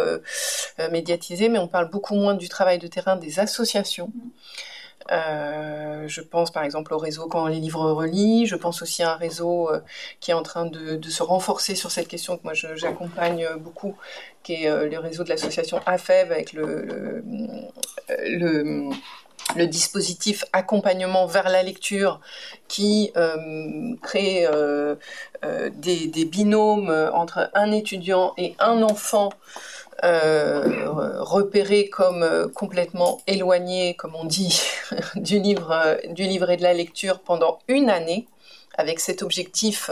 médiatisées, 0.91 1.49
mais 1.49 1.59
on 1.59 1.69
parle 1.69 1.91
beaucoup 1.91 2.15
moins 2.15 2.35
du 2.35 2.49
travail 2.49 2.79
de 2.79 2.87
terrain 2.87 3.17
des 3.17 3.39
associations. 3.39 4.11
Euh, 5.11 6.07
je 6.07 6.21
pense 6.21 6.51
par 6.53 6.63
exemple 6.63 6.95
au 6.95 6.99
réseau 6.99 7.27
Quand 7.27 7.47
les 7.47 7.61
livres 7.61 7.91
relient. 7.91 8.47
Je 8.47 8.57
pense 8.57 8.83
aussi 8.83 9.03
à 9.03 9.13
un 9.13 9.17
réseau 9.17 9.69
euh, 9.71 9.81
qui 10.21 10.31
est 10.31 10.35
en 10.35 10.43
train 10.43 10.67
de, 10.67 11.01
se 11.09 11.23
renforcer 11.23 11.75
sur 11.75 11.91
cette 11.91 12.09
question 12.09 12.37
que 12.37 12.43
moi 12.45 12.55
j'accompagne 12.55 13.47
beaucoup, 13.59 13.97
qui 14.43 14.65
est 14.65 14.69
euh, 14.69 14.89
le 14.89 14.99
réseau 14.99 15.25
de 15.25 15.29
l'association 15.29 15.81
AFEV 15.87 16.31
avec 16.33 16.53
le, 16.53 17.23
le, 18.09 18.91
le, 19.57 19.67
dispositif 19.67 20.45
accompagnement 20.53 21.27
vers 21.27 21.49
la 21.49 21.63
lecture 21.63 22.21
qui 22.69 23.13
euh, 23.17 23.95
crée 24.03 24.47
euh, 24.47 24.97
euh, 25.45 25.71
des, 25.75 26.25
binômes 26.25 26.91
entre 27.13 27.51
un 27.55 27.73
étudiant 27.73 28.35
et 28.37 28.55
un 28.59 28.83
enfant 28.83 29.31
euh, 30.05 30.89
repéré 31.21 31.89
comme 31.89 32.25
euh, 32.25 32.49
complètement 32.49 33.21
éloigné, 33.29 33.95
comme 33.95 34.17
on 34.17 34.25
dit, 34.25 34.61
du 35.15 35.39
livre, 35.39 35.71
euh, 35.71 35.97
du 36.09 36.25
livret 36.25 36.57
de 36.57 36.63
la 36.65 36.75
lecture 36.75 37.21
pendant 37.21 37.61
une 37.69 37.89
année 37.89 38.27
avec 38.79 39.01
cet 39.01 39.23
objectif 39.23 39.91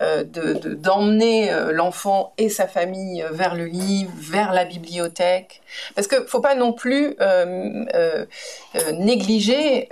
euh, 0.00 0.24
de 0.24 0.74
d'emmener 0.74 1.52
euh, 1.52 1.72
l'enfant 1.72 2.32
et 2.38 2.48
sa 2.48 2.66
famille 2.66 3.24
vers 3.30 3.54
le 3.54 3.66
livre, 3.66 4.10
vers 4.16 4.52
la 4.52 4.64
bibliothèque, 4.64 5.62
parce 5.94 6.06
que 6.06 6.24
faut 6.26 6.40
pas 6.40 6.54
non 6.54 6.72
plus 6.72 7.16
euh, 7.20 7.84
euh 7.94 8.24
négliger 8.92 9.88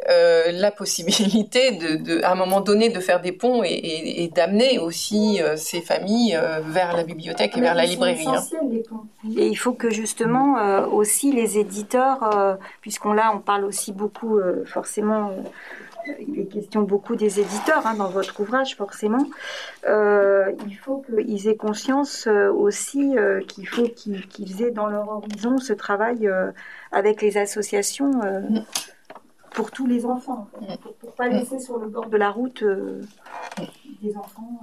la 0.52 0.70
possibilité 0.70 1.72
de, 1.72 1.96
de, 1.96 2.22
à 2.22 2.32
un 2.32 2.34
moment 2.34 2.60
donné, 2.60 2.88
de 2.88 3.00
faire 3.00 3.20
des 3.20 3.32
ponts 3.32 3.62
et, 3.64 3.68
et, 3.68 4.24
et 4.24 4.28
d'amener 4.28 4.78
aussi 4.78 5.40
ces 5.56 5.80
familles 5.80 6.38
vers 6.66 6.96
la 6.96 7.04
bibliothèque 7.04 7.56
et 7.56 7.60
vers 7.60 7.74
la 7.74 7.84
librairie. 7.84 8.26
Hein. 8.26 8.44
Les 8.70 8.80
ponts. 8.80 9.06
Et 9.36 9.46
il 9.46 9.56
faut 9.56 9.72
que 9.72 9.90
justement 9.90 10.86
aussi 10.88 11.32
les 11.32 11.58
éditeurs, 11.58 12.58
puisqu'on 12.80 13.12
là 13.12 13.32
on 13.34 13.38
parle 13.38 13.64
aussi 13.64 13.92
beaucoup 13.92 14.40
forcément 14.66 15.32
il 16.18 16.40
est 16.40 16.46
question 16.46 16.82
beaucoup 16.82 17.16
des 17.16 17.40
éditeurs 17.40 17.86
hein, 17.86 17.94
dans 17.94 18.08
votre 18.08 18.40
ouvrage 18.40 18.76
forcément. 18.76 19.26
Euh, 19.86 20.52
il 20.66 20.76
faut 20.76 21.02
qu'ils 21.02 21.48
aient 21.48 21.56
conscience 21.56 22.26
euh, 22.26 22.52
aussi 22.52 23.16
euh, 23.16 23.40
qu'il 23.40 23.68
faut 23.68 23.88
qu'ils 23.88 24.62
aient 24.62 24.70
dans 24.70 24.86
leur 24.86 25.08
horizon 25.08 25.58
ce 25.58 25.72
travail 25.72 26.28
avec 26.90 27.22
les 27.22 27.38
associations 27.38 28.20
pour 29.50 29.70
tous 29.70 29.86
les 29.86 30.06
enfants, 30.06 30.48
pour 30.82 31.10
ne 31.10 31.16
pas 31.16 31.28
laisser 31.28 31.58
sur 31.58 31.78
le 31.78 31.86
bord 31.88 32.06
de 32.06 32.16
la 32.16 32.30
route 32.30 32.64
des 34.02 34.16
enfants. 34.16 34.60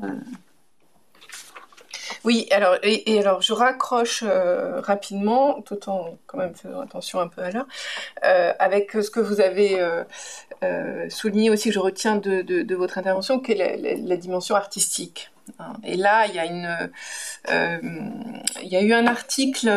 Oui, 2.25 2.47
alors 2.51 2.77
je 3.41 3.53
raccroche 3.53 4.23
euh, 4.25 4.81
rapidement, 4.81 5.61
tout 5.61 5.89
en 5.89 6.17
quand 6.27 6.37
même 6.37 6.55
faisant 6.55 6.81
attention 6.81 7.19
un 7.19 7.27
peu 7.27 7.41
à 7.41 7.51
l'heure, 7.51 7.67
euh, 8.25 8.53
avec 8.59 8.91
ce 8.91 9.09
que 9.09 9.19
vous 9.19 9.41
avez 9.41 9.79
euh, 10.63 11.09
souligné 11.09 11.49
aussi 11.49 11.69
que 11.69 11.75
je 11.75 11.79
retiens 11.79 12.15
de, 12.15 12.75
votre 12.75 12.97
intervention, 12.97 13.39
qui 13.39 13.53
est 13.53 13.97
la, 14.03 14.17
dimension 14.17 14.55
artistique. 14.55 15.31
Hein. 15.59 15.73
Et 15.83 15.95
là, 15.95 16.25
il 16.27 16.35
y 16.35 16.39
a 18.75 18.81
eu 18.81 18.93
un 18.93 19.07
article. 19.07 19.67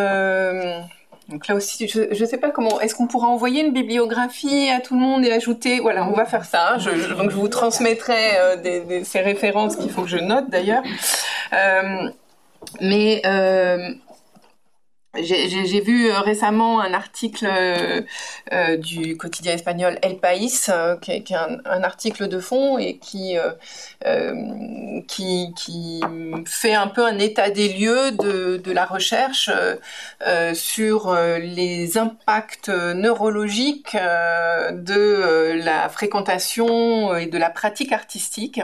donc 1.29 1.47
là 1.49 1.55
aussi, 1.55 1.89
je 1.89 2.21
ne 2.21 2.27
sais 2.27 2.39
pas 2.39 2.51
comment. 2.51 2.81
Est-ce 2.81 2.95
qu'on 2.95 3.07
pourra 3.07 3.29
envoyer 3.29 3.63
une 3.65 3.73
bibliographie 3.73 4.69
à 4.71 4.81
tout 4.81 4.95
le 4.95 5.01
monde 5.01 5.25
et 5.25 5.33
ajouter 5.33 5.81
Voilà, 5.81 6.07
on 6.07 6.13
va 6.13 6.27
faire 6.27 6.45
ça. 6.45 6.75
Hein. 6.75 6.79
Je, 6.79 7.15
donc 7.15 7.31
je 7.31 7.37
vous 7.37 7.49
transmettrai 7.49 8.33
ces 9.05 9.21
références 9.21 9.77
qu'il 9.77 9.91
faut 9.91 10.03
que 10.03 10.09
je 10.09 10.19
note 10.19 10.51
d'ailleurs. 10.51 10.83
Mais 12.81 13.23
euh, 13.27 13.91
j'ai 15.21 15.81
vu 15.83 16.07
euh, 16.07 16.21
récemment 16.21 16.81
un 16.81 16.95
article 16.95 17.47
euh, 17.47 18.77
du 18.79 19.19
quotidien 19.19 19.53
espagnol 19.53 19.99
El 20.01 20.17
País, 20.17 20.71
qui, 21.03 21.11
est, 21.11 21.33
un, 21.33 21.83
article 21.83 22.29
de 22.29 22.39
fond 22.39 22.79
et 22.79 22.97
qui, 22.97 23.37
qui, 25.07 25.53
qui, 25.55 26.01
fait 26.47 26.75
un 26.75 26.89
peu 26.89 27.05
un 27.05 27.19
état 27.19 27.51
des 27.51 27.69
lieux 27.75 28.13
de, 28.13 28.57
de 28.57 28.73
la 28.73 28.87
recherche 28.87 29.51
sur 30.55 31.15
les 31.15 31.99
impacts 31.99 32.71
neurologiques 32.71 33.95
de 33.95 35.63
la 35.63 35.91
fréquentation 35.91 37.15
et 37.17 37.27
de 37.27 37.37
la 37.39 37.51
pratique 37.51 37.93
artistique 37.93 38.61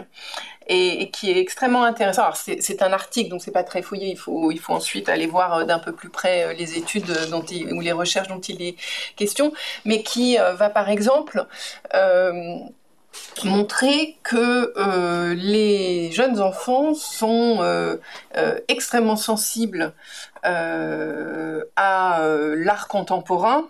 et, 0.69 1.11
qui 1.11 1.31
est 1.31 1.39
extrêmement 1.39 1.85
intéressant. 1.85 2.23
Alors 2.23 2.37
c'est 2.37 2.83
un 2.83 2.93
article, 2.93 3.31
donc 3.31 3.43
c'est 3.43 3.51
pas 3.51 3.65
très 3.65 3.83
fouillé. 3.83 4.11
Il 4.11 4.19
faut, 4.19 4.53
ensuite 4.69 5.09
aller 5.09 5.27
voir 5.27 5.55
euh, 5.55 5.65
d'un 5.65 5.79
peu 5.79 5.93
plus 5.93 6.11
près 6.11 6.45
euh, 6.45 6.53
les 6.53 6.77
études 6.77 7.11
dont 7.31 7.43
il, 7.43 7.73
ou 7.73 7.81
les 7.81 7.93
recherches 7.93 8.29
dont 8.29 8.41
il 8.41 8.63
est 8.63 8.77
question, 9.17 9.53
mais 9.85 10.03
qui 10.03 10.39
euh, 10.39 10.55
va 10.55 10.69
par 10.69 10.91
exemple 10.91 11.47
montrer 13.45 14.17
que 14.23 14.75
les 15.35 16.13
jeunes 16.13 16.41
enfants 16.41 16.95
sont 16.95 17.99
extrêmement 18.69 19.17
sensibles 19.17 19.93
à 20.45 22.21
l'art 22.55 22.89
contemporain, 22.89 23.67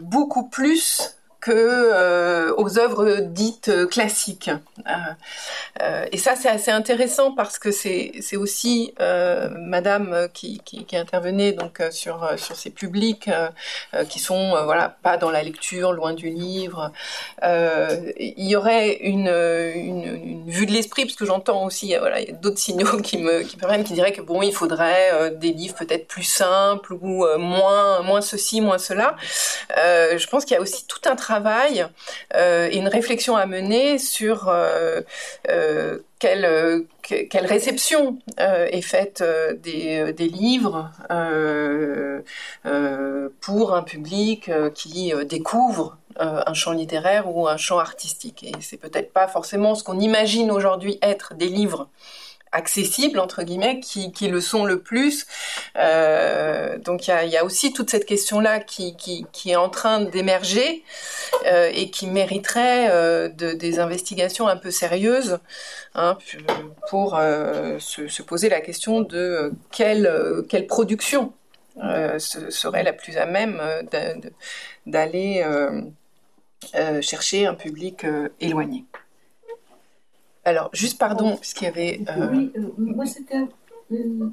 beaucoup 0.00 0.48
plus 0.48 1.14
euh, 1.52 2.52
aux 2.56 2.78
œuvres 2.78 3.20
dites 3.20 3.88
classiques. 3.88 4.50
Euh, 4.86 4.92
euh, 5.82 6.06
et 6.12 6.18
ça, 6.18 6.36
c'est 6.36 6.48
assez 6.48 6.70
intéressant 6.70 7.32
parce 7.32 7.58
que 7.58 7.70
c'est 7.70 8.36
aussi 8.36 8.94
Madame 8.98 10.28
qui, 10.32 10.60
intervenait 10.92 11.52
donc 11.52 11.82
sur 11.90 12.28
ces 12.38 12.70
publics 12.70 13.28
qui 14.08 14.18
sont 14.18 14.50
voilà 14.64 14.96
pas 15.02 15.16
dans 15.16 15.30
la 15.30 15.42
lecture, 15.42 15.92
loin 15.92 16.12
du 16.12 16.30
livre. 16.30 16.92
il 17.42 18.48
y 18.48 18.56
aurait 18.56 18.98
une, 19.00 20.44
vue 20.46 20.66
de 20.66 20.72
l'esprit 20.72 21.04
parce 21.04 21.16
que 21.16 21.26
j'entends 21.26 21.64
aussi 21.64 21.94
voilà 21.96 22.24
d'autres 22.40 22.58
signaux 22.58 22.98
qui 23.02 23.18
me 23.18 23.42
qui 23.42 23.56
qui 23.84 23.92
diraient 23.94 24.12
que 24.12 24.22
bon 24.22 24.42
il 24.42 24.52
faudrait 24.52 25.32
des 25.36 25.52
livres 25.52 25.74
peut-être 25.74 26.06
plus 26.06 26.22
simples 26.22 26.92
ou 26.94 27.26
moins 27.38 28.02
moins 28.02 28.20
ceci 28.20 28.60
moins 28.60 28.78
cela. 28.78 29.16
je 29.76 30.26
pense 30.28 30.44
qu'il 30.44 30.54
y 30.54 30.58
a 30.58 30.62
aussi 30.62 30.86
tout 30.86 31.00
un 31.06 31.16
travail 31.16 31.33
euh, 32.34 32.68
et 32.70 32.76
une 32.76 32.88
réflexion 32.88 33.36
à 33.36 33.46
mener 33.46 33.98
sur 33.98 34.48
euh, 34.48 35.00
euh, 35.48 35.98
quelle, 36.18 36.46
réception 37.46 38.18
est 38.38 38.80
faite 38.80 39.22
des, 39.62 40.12
des 40.14 40.28
livres 40.28 40.90
pour 43.40 43.74
un 43.74 43.82
public 43.82 44.50
qui 44.74 45.12
découvre 45.26 45.98
un 46.16 46.54
champ 46.54 46.72
littéraire 46.72 47.28
ou 47.28 47.46
un 47.46 47.58
champ 47.58 47.78
artistique. 47.78 48.42
Et 48.42 48.52
c'est 48.62 48.78
peut-être 48.78 49.12
pas 49.12 49.28
forcément 49.28 49.74
ce 49.74 49.84
qu'on 49.84 50.00
imagine 50.00 50.50
aujourd'hui 50.50 50.98
être 51.02 51.34
des 51.34 51.48
livres 51.48 51.88
accessibles 52.54 53.18
entre 53.18 53.42
guillemets 53.42 53.80
qui, 53.80 54.28
le 54.28 54.40
sont 54.40 54.64
le 54.64 54.80
plus. 54.80 55.26
Euh, 55.76 56.78
donc 56.78 57.08
il 57.08 57.28
y 57.28 57.36
a, 57.36 57.44
aussi 57.44 57.72
toute 57.72 57.90
cette 57.90 58.06
question 58.06 58.40
là 58.40 58.60
qui, 58.60 59.26
est 59.46 59.56
en 59.56 59.68
train 59.68 60.00
d'émerger 60.00 60.82
euh, 61.46 61.70
et 61.74 61.90
qui 61.90 62.06
mériterait 62.06 62.88
euh, 62.90 63.28
de, 63.28 63.52
des 63.52 63.80
investigations 63.80 64.48
un 64.48 64.56
peu 64.56 64.70
sérieuses 64.70 65.38
hein, 65.94 66.16
pour 66.88 67.18
se, 67.78 68.08
se, 68.08 68.22
poser 68.22 68.48
la 68.48 68.60
question 68.60 69.00
de 69.00 69.52
quelle, 69.70 70.66
production 70.68 71.32
serait 72.18 72.84
la 72.84 72.92
plus 72.92 73.16
à 73.16 73.26
même 73.26 73.60
d'aller 74.86 75.44
chercher 77.02 77.46
un 77.46 77.54
public 77.54 78.06
éloigné. 78.40 78.84
Alors, 80.44 80.70
juste 80.72 80.98
pardon, 80.98 81.36
puisqu'il 81.36 81.64
y 81.64 81.68
avait. 81.68 82.00
Euh... 82.08 82.28
Oui, 82.30 82.52
euh, 82.56 82.68
moi 82.76 83.06
c'était 83.06 83.46
une, 83.90 84.32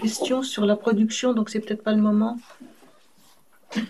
question 0.00 0.42
sur 0.42 0.66
la 0.66 0.76
production, 0.76 1.32
donc 1.32 1.50
c'est 1.50 1.60
peut-être 1.60 1.82
pas 1.82 1.92
le 1.92 2.02
moment. 2.02 2.36
je 3.74 3.80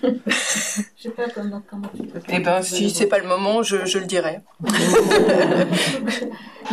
sais 0.96 1.10
pas 1.10 1.28
comment, 1.28 1.62
comment 1.68 1.88
tu 1.94 2.04
peux. 2.04 2.20
Eh 2.28 2.38
bien, 2.38 2.62
si 2.62 2.88
c'est 2.90 3.06
pas 3.06 3.18
le 3.18 3.26
moment, 3.28 3.62
je, 3.62 3.84
je 3.84 3.98
le 3.98 4.06
dirai. 4.06 4.40
Mais 4.62 4.68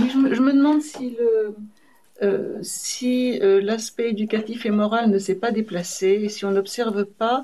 je, 0.08 0.34
je, 0.34 0.42
me 0.42 0.54
demande 0.54 0.82
si 0.82 1.18
le. 1.20 1.56
Euh, 2.22 2.60
si 2.62 3.40
euh, 3.42 3.60
l'aspect 3.62 4.12
éducatif 4.12 4.68
et 4.68 4.70
moral 4.70 5.10
ne 5.10 5.18
s'est 5.18 5.36
pas 5.36 5.52
déplacé, 5.52 6.22
et 6.24 6.30
si 6.30 6.46
on 6.46 6.52
n'observe 6.52 7.06
pas 7.06 7.44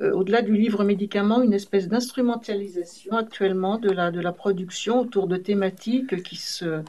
euh, 0.00 0.12
au-delà 0.12 0.42
du 0.42 0.56
livre 0.56 0.84
médicament, 0.84 1.42
une 1.42 1.52
espèce 1.52 1.88
d'instrumentalisation 1.88 3.16
actuellement 3.16 3.78
de 3.78 3.90
la, 3.90 4.10
de 4.10 4.20
la 4.20 4.32
production 4.32 5.00
autour 5.00 5.26
de 5.26 5.36
thématiques 5.36 6.22
qui 6.22 6.36
se 6.36 6.82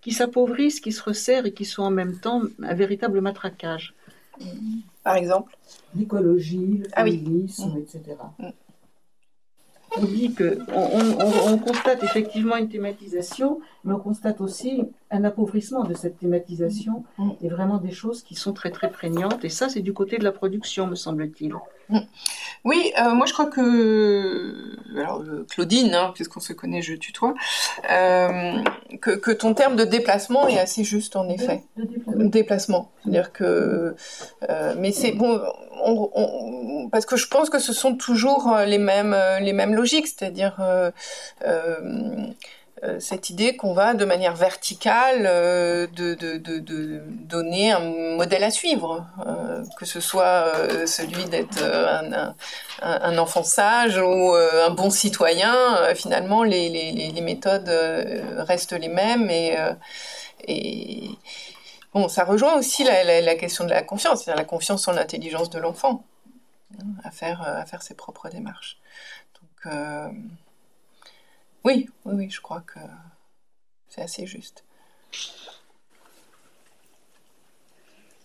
qui 0.00 0.12
s'appauvrissent, 0.12 0.80
qui 0.80 0.92
se 0.92 1.02
resserrent 1.02 1.46
et 1.46 1.52
qui 1.52 1.64
sont 1.64 1.82
en 1.82 1.90
même 1.90 2.18
temps 2.18 2.42
un 2.62 2.74
véritable 2.74 3.20
matraquage. 3.20 3.94
Par 5.04 5.16
exemple 5.16 5.56
L'écologie, 5.94 6.78
le 6.78 6.88
ah 6.92 7.04
féminisme, 7.04 7.76
etc. 7.78 8.16
On 9.96 10.04
dit 10.04 10.32
que 10.32 10.58
on, 10.72 11.58
constate 11.58 12.04
effectivement 12.04 12.56
une 12.56 12.68
thématisation, 12.68 13.60
mais 13.84 13.92
on 13.92 13.98
constate 13.98 14.40
aussi 14.40 14.82
un 15.10 15.24
appauvrissement 15.24 15.82
de 15.82 15.94
cette 15.94 16.18
thématisation 16.18 17.04
et 17.42 17.48
vraiment 17.48 17.78
des 17.78 17.90
choses 17.90 18.22
qui 18.22 18.36
sont 18.36 18.52
très 18.52 18.70
très 18.70 18.90
prégnantes. 18.90 19.44
Et 19.44 19.48
ça, 19.48 19.68
c'est 19.68 19.80
du 19.80 19.92
côté 19.92 20.18
de 20.18 20.24
la 20.24 20.32
production, 20.32 20.86
me 20.86 20.94
semble-t-il. 20.94 21.54
Oui, 22.64 22.92
euh, 23.00 23.14
moi 23.14 23.24
je 23.24 23.32
crois 23.32 23.46
que, 23.46 24.76
alors 24.94 25.22
euh, 25.22 25.46
Claudine, 25.48 25.94
hein, 25.94 26.12
puisqu'on 26.14 26.40
se 26.40 26.52
connaît, 26.52 26.82
je 26.82 26.94
tutoie, 26.94 27.34
euh, 27.90 28.58
que, 29.00 29.12
que, 29.12 29.30
ton 29.30 29.54
terme 29.54 29.76
de 29.76 29.84
déplacement 29.84 30.46
est 30.46 30.58
assez 30.58 30.84
juste 30.84 31.16
en 31.16 31.28
effet. 31.30 31.64
De, 31.76 31.84
déplacement. 31.84 32.28
déplacement. 32.28 32.92
C'est-à-dire 33.02 33.32
que, 33.32 33.94
euh, 34.50 34.74
mais 34.78 34.92
c'est 34.92 35.12
bon, 35.12 35.40
on, 35.82 36.10
on, 36.14 36.88
parce 36.90 37.06
que 37.06 37.16
je 37.16 37.28
pense 37.28 37.48
que 37.48 37.58
ce 37.58 37.72
sont 37.72 37.94
toujours 37.94 38.54
les 38.66 38.78
mêmes 38.78 39.16
les 39.40 39.54
mêmes 39.54 39.74
logiques, 39.74 40.08
c'est-à-dire 40.08 40.60
cette 42.98 43.28
idée 43.30 43.56
qu'on 43.56 43.74
va 43.74 43.94
de 43.94 44.04
manière 44.04 44.34
verticale 44.34 45.24
euh, 45.26 45.86
de, 45.88 47.02
donner 47.26 47.72
un 47.72 47.80
modèle 48.16 48.42
à 48.42 48.50
suivre, 48.50 49.06
euh, 49.26 49.62
que 49.78 49.84
ce 49.84 50.00
soit 50.00 50.52
celui 50.86 51.24
d'être 51.26 51.62
un, 52.82 53.18
enfant 53.18 53.42
sage 53.42 53.98
ou 53.98 54.34
un 54.34 54.70
bon 54.70 54.90
citoyen. 54.90 55.94
finalement, 55.94 56.42
les, 56.42 57.20
méthodes 57.22 57.70
restent 58.38 58.72
les 58.72 58.88
mêmes 58.88 59.30
et, 59.30 61.10
bon, 61.92 62.08
ça 62.08 62.24
rejoint 62.24 62.56
aussi 62.56 62.84
la 62.84 63.34
question 63.34 63.64
de 63.64 63.70
la 63.70 63.82
confiance, 63.82 64.24
c'est-à-dire 64.24 64.40
la 64.40 64.48
confiance 64.48 64.88
en 64.88 64.92
l'intelligence 64.92 65.50
de 65.50 65.58
l'enfant 65.58 66.04
hein, 66.78 66.84
à 67.04 67.10
faire 67.10 67.42
à 67.42 67.66
faire 67.66 67.82
ses 67.82 67.94
propres 67.94 68.30
démarches. 68.30 68.78
Donc 69.34 69.74
oui, 71.64 71.88
oui, 72.04 72.14
oui, 72.16 72.30
je 72.30 72.40
crois 72.40 72.60
que 72.60 72.80
c'est 73.88 74.02
assez 74.02 74.26
juste. 74.26 74.64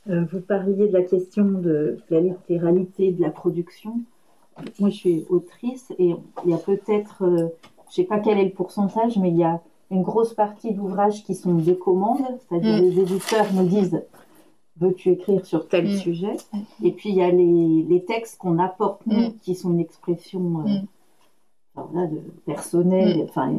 Euh, 0.07 0.25
vous 0.31 0.39
parliez 0.39 0.88
de 0.88 0.93
la 0.93 1.01
question 1.01 1.45
de 1.45 1.97
la 2.09 2.19
littéralité 2.19 3.11
de 3.11 3.21
la 3.21 3.31
production. 3.31 4.01
Moi, 4.79 4.89
je 4.89 4.95
suis 4.95 5.25
autrice 5.29 5.91
et 5.97 6.15
il 6.45 6.49
y 6.49 6.53
a 6.53 6.57
peut-être, 6.57 7.23
euh, 7.23 7.38
je 7.38 7.89
ne 7.89 7.91
sais 7.91 8.03
pas 8.03 8.19
quel 8.19 8.38
est 8.38 8.45
le 8.45 8.51
pourcentage, 8.51 9.17
mais 9.17 9.29
il 9.29 9.38
y 9.38 9.43
a 9.43 9.61
une 9.91 10.03
grosse 10.03 10.33
partie 10.33 10.73
d'ouvrages 10.73 11.23
qui 11.23 11.36
sont 11.36 11.55
des 11.55 11.77
commandes, 11.77 12.25
c'est-à-dire 12.47 12.77
mm. 12.77 12.81
les 12.81 12.99
éditeurs 12.99 13.53
nous 13.53 13.67
disent 13.67 14.01
veux-tu 14.77 15.11
écrire 15.11 15.45
sur 15.45 15.67
tel 15.67 15.86
mm. 15.86 15.97
sujet? 15.97 16.38
Et 16.83 16.91
puis 16.91 17.09
il 17.09 17.15
y 17.15 17.21
a 17.21 17.31
les, 17.31 18.03
textes 18.05 18.38
qu'on 18.38 18.59
apporte 18.59 19.05
nous, 19.07 19.29
mm. 19.29 19.33
qui 19.41 19.55
sont 19.55 19.71
une 19.71 19.79
expression 19.79 20.63
euh, 20.65 20.79
de 21.78 22.21
personnel, 22.45 23.17
mm. 23.17 23.21
enfin, 23.23 23.53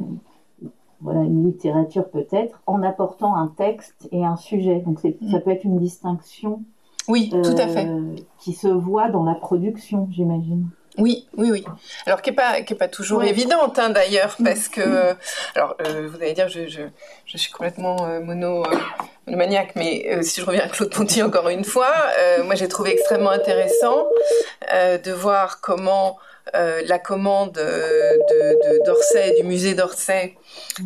voilà, 1.00 1.20
une 1.20 1.44
littérature 1.44 2.08
peut-être, 2.08 2.60
en 2.66 2.82
apportant 2.82 3.36
un 3.36 3.48
texte 3.48 4.08
et 4.12 4.24
un 4.24 4.36
sujet. 4.36 4.80
Donc 4.80 5.02
mm. 5.04 5.30
ça 5.30 5.40
peut 5.40 5.50
être 5.50 5.64
une 5.64 5.78
distinction. 5.78 6.62
Oui, 7.08 7.30
tout 7.30 7.56
à 7.56 7.68
fait. 7.68 7.86
Euh, 7.86 8.16
qui 8.38 8.52
se 8.52 8.66
voit 8.66 9.08
dans 9.08 9.24
la 9.24 9.34
production, 9.34 10.08
j'imagine. 10.10 10.68
Oui, 10.98 11.28
oui, 11.36 11.50
oui. 11.52 11.64
Alors 12.06 12.22
qui 12.22 12.30
est 12.30 12.32
pas 12.32 12.62
qui 12.62 12.72
est 12.72 12.76
pas 12.76 12.88
toujours 12.88 13.22
évidente 13.22 13.78
hein, 13.78 13.90
d'ailleurs 13.90 14.34
mm. 14.38 14.44
parce 14.44 14.68
que 14.68 15.14
alors 15.54 15.76
euh, 15.86 16.08
vous 16.10 16.16
allez 16.16 16.32
dire 16.32 16.48
je, 16.48 16.68
je, 16.68 16.80
je 17.26 17.36
suis 17.36 17.52
complètement 17.52 17.96
euh, 18.06 18.20
mono 18.20 18.64
le 19.26 19.36
maniaque, 19.36 19.74
mais 19.76 20.22
si 20.22 20.40
je 20.40 20.46
reviens 20.46 20.62
à 20.62 20.68
Claude 20.68 20.90
Ponty 20.90 21.22
encore 21.22 21.48
une 21.48 21.64
fois, 21.64 21.92
moi 22.44 22.54
j'ai 22.54 22.68
trouvé 22.68 22.92
extrêmement 22.92 23.30
intéressant 23.30 24.06
de 24.72 25.12
voir 25.12 25.60
comment 25.60 26.16
euh, 26.54 26.82
la 26.86 27.00
commande 27.00 27.54
de, 27.54 28.84
d'Orsay, 28.84 29.34
du 29.36 29.42
musée 29.42 29.74
d'Orsay, 29.74 30.36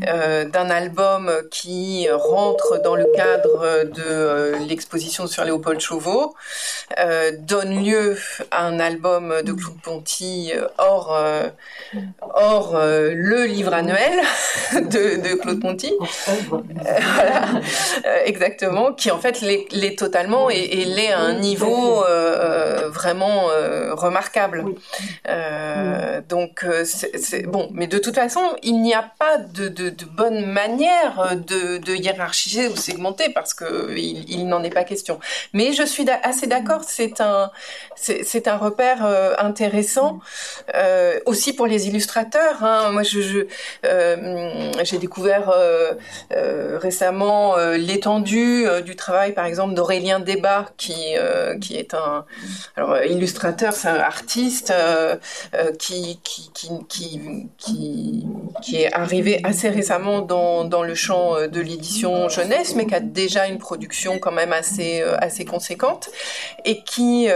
euh, 0.09 0.47
d'un 0.47 0.71
album 0.71 1.31
qui 1.51 2.09
rentre 2.11 2.81
dans 2.83 2.97
le 2.97 3.05
cadre 3.15 3.85
de 3.85 4.03
euh, 4.03 4.59
l'exposition 4.67 5.27
sur 5.27 5.45
Léopold 5.45 5.79
Chauveau, 5.79 6.35
donne 7.41 7.85
lieu 7.85 8.17
à 8.51 8.65
un 8.65 8.81
album 8.81 9.35
de 9.45 9.53
Claude 9.53 9.81
Ponty 9.83 10.53
hors, 10.79 11.17
hors 12.21 12.77
le 12.83 13.45
livre 13.45 13.73
annuel 13.73 14.21
de, 14.73 15.35
Claude 15.35 15.61
Ponty. 15.61 15.93
voilà, 16.49 17.61
exactement, 18.25 18.93
qui 18.93 19.11
en 19.11 19.19
fait 19.19 19.41
l'est, 19.41 19.97
totalement 19.97 20.51
et, 20.51 20.57
et 20.57 20.85
l'est 20.85 21.13
à 21.13 21.21
un 21.21 21.35
niveau 21.35 22.05
vraiment 22.91 23.47
remarquable. 23.93 24.65
Euh, 25.51 26.21
donc 26.29 26.65
euh, 26.65 26.85
c'est 26.85 27.43
bon, 27.43 27.69
mais 27.73 27.87
de 27.87 27.99
toute 27.99 28.15
façon, 28.15 28.41
il 28.63 28.81
n'y 28.83 28.95
a 28.95 29.11
pas 29.19 29.39
de, 29.39 29.69
de, 29.69 29.91
de, 29.91 30.05
bonne 30.05 30.47
manière 30.47 31.37
de, 31.37 31.79
de, 31.79 31.95
hiérarchiser 31.95 32.69
ou 32.69 32.77
segmenter 32.77 33.31
parce 33.31 33.55
que 33.55 33.97
il, 33.97 34.47
n'en 34.49 34.63
est 34.63 34.71
pas 34.71 34.85
question. 34.85 35.19
Mais 35.53 35.73
je 35.73 35.83
suis 35.83 36.07
assez 36.23 36.47
d'accord, 36.47 36.83
c'est 36.87 37.21
un 37.21 37.51
c'est 37.97 38.49
un 38.49 38.57
repère 38.57 39.05
euh, 39.05 39.35
intéressant 39.39 40.21
euh, 40.75 41.19
aussi 41.27 41.53
pour 41.53 41.67
les 41.67 41.89
illustrateurs. 41.89 42.63
Hein. 42.63 42.91
Moi, 42.93 43.03
je 43.03 43.21
j'ai 43.21 43.47
je, 43.83 44.97
découvert 44.97 45.53
récemment 46.31 47.57
l'étendue 47.57 48.67
du 48.85 48.97
travail, 48.97 49.33
par 49.33 49.47
exemple, 49.47 49.75
d'Aurélien 49.75 50.21
Débat, 50.21 50.67
qui 50.77 51.15
qui 51.61 51.77
est 51.77 51.95
un 51.95 52.25
alors 52.77 53.03
illustrateur, 53.05 53.73
c'est 53.73 53.89
un 53.89 54.01
artiste. 54.01 54.71
Euh, 54.71 55.17
qui, 55.79 56.21
qui, 56.23 56.51
qui, 56.53 56.71
qui, 57.59 58.27
qui, 58.63 58.77
est 58.77 58.93
arrivé 58.93 59.41
assez 59.45 59.69
récemment 59.69 60.21
dans, 60.21 60.65
dans 60.65 60.83
le 60.83 60.95
champ 60.95 61.37
euh, 61.37 61.47
de 61.49 61.61
l'édition 61.61 62.29
jeunesse, 62.29 62.75
mais 62.75 62.87
qui 62.87 62.95
a 62.95 63.01
déjà 63.01 63.47
une 63.47 63.59
production 63.59 64.19
quand 64.19 64.33
même 64.33 64.53
assez, 64.53 65.01
euh, 65.01 65.17
assez 65.19 65.45
conséquente, 65.45 66.11
et 66.65 66.83
qui, 66.83 67.29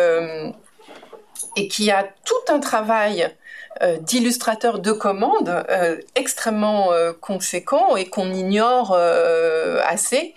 et 1.56 1.68
qui 1.68 1.90
a 1.90 2.06
tout 2.24 2.52
un 2.52 2.60
travail 2.60 3.28
d'illustrateur 4.00 4.78
de 4.78 4.92
commande 4.92 5.64
extrêmement 6.14 6.90
conséquent 7.20 7.96
et 7.96 8.06
qu'on 8.06 8.32
ignore 8.32 8.96
assez 9.84 10.34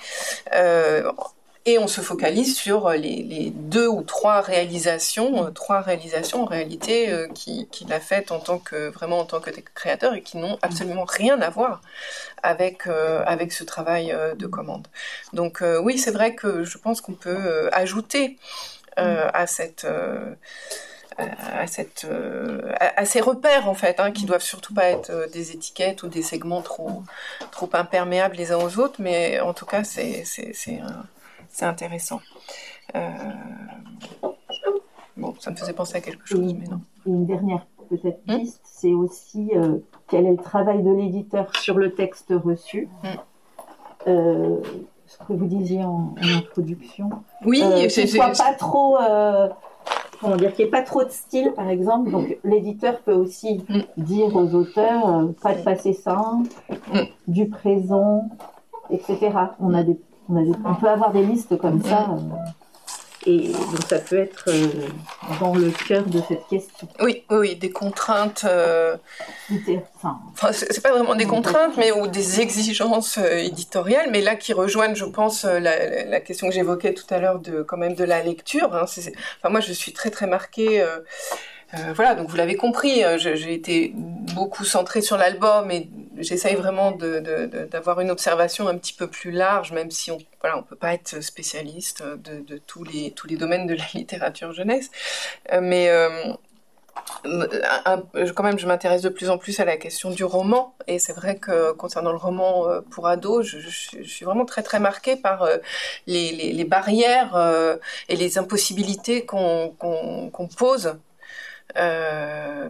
et 1.67 1.77
on 1.77 1.87
se 1.87 1.99
focalise 1.99 2.55
sur 2.55 2.89
les, 2.91 3.51
deux 3.53 3.87
ou 3.87 4.01
trois 4.01 4.39
réalisations, 4.39 5.45
euh, 5.45 5.49
trois 5.51 5.81
réalisations 5.81 6.43
en 6.43 6.45
réalité 6.45 7.09
euh, 7.09 7.27
qu'il 7.27 7.91
a 7.91 7.99
faites 7.99 8.31
en 8.31 8.39
tant 8.39 8.57
que 8.57 8.87
vraiment 8.87 9.19
en 9.19 9.25
tant 9.25 9.41
que 9.41 9.49
créateur 9.75 10.13
et 10.13 10.21
qui 10.21 10.37
n'ont 10.37 10.57
absolument 10.61 11.03
rien 11.03 11.41
à 11.41 11.49
voir 11.49 11.81
avec 12.41 12.87
euh, 12.87 13.21
avec 13.27 13.51
ce 13.51 13.65
travail 13.65 14.15
de 14.37 14.47
commande. 14.47 14.87
Donc 15.33 15.61
oui, 15.81 15.97
c'est 15.97 16.11
vrai 16.11 16.35
que 16.35 16.63
je 16.63 16.77
pense 16.77 17.01
qu'on 17.01 17.13
peut 17.13 17.69
ajouter 17.73 18.37
à 18.95 19.45
cette 19.45 19.85
à, 21.17 21.65
cette, 21.65 22.05
à, 22.79 23.05
ces 23.05 23.21
repères 23.21 23.67
en 23.67 23.73
fait, 23.73 23.99
hein, 23.99 24.11
qui 24.11 24.25
doivent 24.25 24.43
surtout 24.43 24.73
pas 24.73 24.85
être 24.85 25.27
des 25.33 25.51
étiquettes 25.51 26.03
ou 26.03 26.07
des 26.07 26.21
segments 26.21 26.61
trop, 26.61 27.03
trop 27.51 27.69
imperméables 27.73 28.35
les 28.35 28.51
uns 28.51 28.57
aux 28.57 28.77
autres, 28.79 28.97
mais 28.99 29.39
en 29.39 29.53
tout 29.53 29.65
cas 29.65 29.83
c'est 29.83 30.23
un, 30.67 31.05
c'est 31.57 31.65
intéressant. 31.65 32.21
Euh, 32.95 33.09
bon, 35.17 35.33
ça 35.39 35.49
me 35.49 35.55
faisait 35.55 35.73
penser 35.73 35.97
à 35.97 36.01
quelque 36.01 36.27
chose, 36.27 36.53
mais 36.53 36.67
non. 36.67 36.81
une 37.07 37.25
dernière 37.25 37.65
peut-être 37.89 38.19
hmm? 38.27 38.37
piste, 38.37 38.61
c'est 38.63 38.93
aussi 38.93 39.49
euh, 39.55 39.77
quel 40.07 40.27
est 40.27 40.31
le 40.31 40.37
travail 40.37 40.83
de 40.83 40.91
l'éditeur 40.91 41.55
sur 41.55 41.79
le 41.79 41.95
texte 41.95 42.31
reçu? 42.31 42.87
Hmm. 43.01 43.07
Euh, 44.07 44.57
ce 45.07 45.17
que 45.17 45.33
vous 45.33 45.47
disiez 45.47 45.83
en, 45.83 46.13
introduction. 46.21 47.09
Oui, 47.43 47.63
c'est 47.89 48.05
soit 48.05 48.37
pas 48.37 48.53
trop. 48.53 48.97
Comment 50.19 50.35
dire, 50.35 50.53
qu'il 50.53 50.65
n'y 50.65 50.69
ait 50.69 50.71
pas 50.71 50.81
trop 50.81 51.03
de 51.03 51.09
style, 51.09 51.53
par 51.55 51.69
exemple. 51.69 52.11
Donc, 52.11 52.37
l'éditeur 52.43 52.99
peut 52.99 53.13
aussi 53.13 53.63
hmm. 53.67 53.81
dire 53.97 54.35
aux 54.35 54.53
auteurs, 54.53 55.29
pas 55.41 55.55
de 55.55 55.63
passé 55.63 55.93
simple, 55.93 56.49
du 57.27 57.47
présent, 57.47 58.29
etc. 58.91 59.31
On 59.59 59.73
a 59.73 59.83
des 59.83 59.97
on, 60.29 60.75
peut 60.75 60.89
avoir 60.89 61.11
des 61.11 61.23
listes 61.23 61.57
comme 61.57 61.81
ça. 61.83 62.09
Euh, 62.09 62.35
et 63.25 63.49
donc 63.49 63.83
ça 63.89 63.99
peut 63.99 64.17
être 64.17 64.45
euh, 64.47 64.67
dans 65.41 65.53
le 65.53 65.69
cœur 65.69 66.05
de 66.05 66.21
cette 66.27 66.47
question. 66.47 66.87
Oui, 67.01 67.23
oui, 67.29 67.55
des 67.55 67.71
contraintes. 67.71 68.45
Euh, 68.45 68.95
enfin, 69.95 70.51
c'est 70.53 70.81
pas 70.81 70.91
vraiment 70.91 71.15
des 71.15 71.25
contraintes, 71.25 71.75
mais 71.75 71.91
ou 71.91 72.07
des 72.07 72.39
exigences 72.39 73.17
éditoriales, 73.17 74.09
mais 74.11 74.21
là 74.21 74.35
qui 74.35 74.53
rejoignent, 74.53 74.95
je 74.95 75.05
pense, 75.05 75.43
la, 75.43 76.21
question 76.21 76.47
que 76.47 76.53
j'évoquais 76.53 76.93
tout 76.93 77.05
à 77.09 77.19
l'heure 77.19 77.39
de 77.39 77.63
quand 77.63 77.77
même 77.77 77.95
de 77.95 78.05
la 78.05 78.21
lecture. 78.23 78.73
Hein, 78.73 78.85
enfin, 78.85 79.49
moi, 79.49 79.59
je 79.59 79.73
suis 79.73 79.91
très 79.91 80.09
très 80.09 80.27
marquée. 80.27 80.81
Euh, 80.81 80.99
voilà, 81.73 82.15
donc 82.15 82.29
vous 82.29 82.37
l'avez 82.37 82.55
compris, 82.55 83.03
euh, 83.03 83.17
j'ai 83.17 83.53
été 83.53 83.91
beaucoup 83.93 84.63
centrée 84.63 85.01
sur 85.01 85.17
l'album 85.17 85.69
et 85.69 85.89
j'essaye 86.17 86.55
vraiment 86.55 86.91
d'avoir 86.91 87.99
une 87.99 88.09
observation 88.09 88.69
un 88.69 88.77
petit 88.77 88.93
peu 88.93 89.07
plus 89.07 89.31
large, 89.31 89.73
même 89.73 89.91
si 89.91 90.09
on 90.11 90.17
voilà, 90.39 90.57
on 90.57 90.63
peut 90.63 90.77
pas 90.77 90.93
être 90.93 91.21
spécialiste 91.21 92.03
de, 92.03 92.57
tous 92.57 92.83
les 92.85 93.11
tous 93.11 93.27
les 93.27 93.35
domaines 93.35 93.67
de 93.67 93.75
la 93.75 93.83
littérature 93.93 94.53
jeunesse, 94.53 94.89
euh, 95.51 95.59
mais 95.61 95.89
quand 97.23 98.43
même, 98.43 98.57
je 98.57 98.65
m'intéresse 98.65 99.01
de 99.01 99.09
plus 99.09 99.29
en 99.29 99.37
plus 99.37 99.59
à 99.59 99.65
la 99.65 99.75
question 99.77 100.09
du 100.09 100.23
roman, 100.23 100.73
et 100.87 100.99
c'est 100.99 101.13
vrai 101.13 101.37
que 101.37 101.73
concernant 101.73 102.11
le 102.11 102.17
roman 102.17 102.65
pour 102.89 103.07
ados, 103.07 103.45
je, 103.45 104.03
suis 104.03 104.25
vraiment 104.25 104.45
très 104.45 104.63
très 104.63 104.79
marquée 104.79 105.17
par 105.17 105.47
les, 106.07 106.65
barrières 106.65 107.37
et 108.07 108.15
les 108.15 108.37
impossibilités 108.37 109.25
qu'on 109.25 109.75
pose 110.57 110.87
euh, 110.87 110.93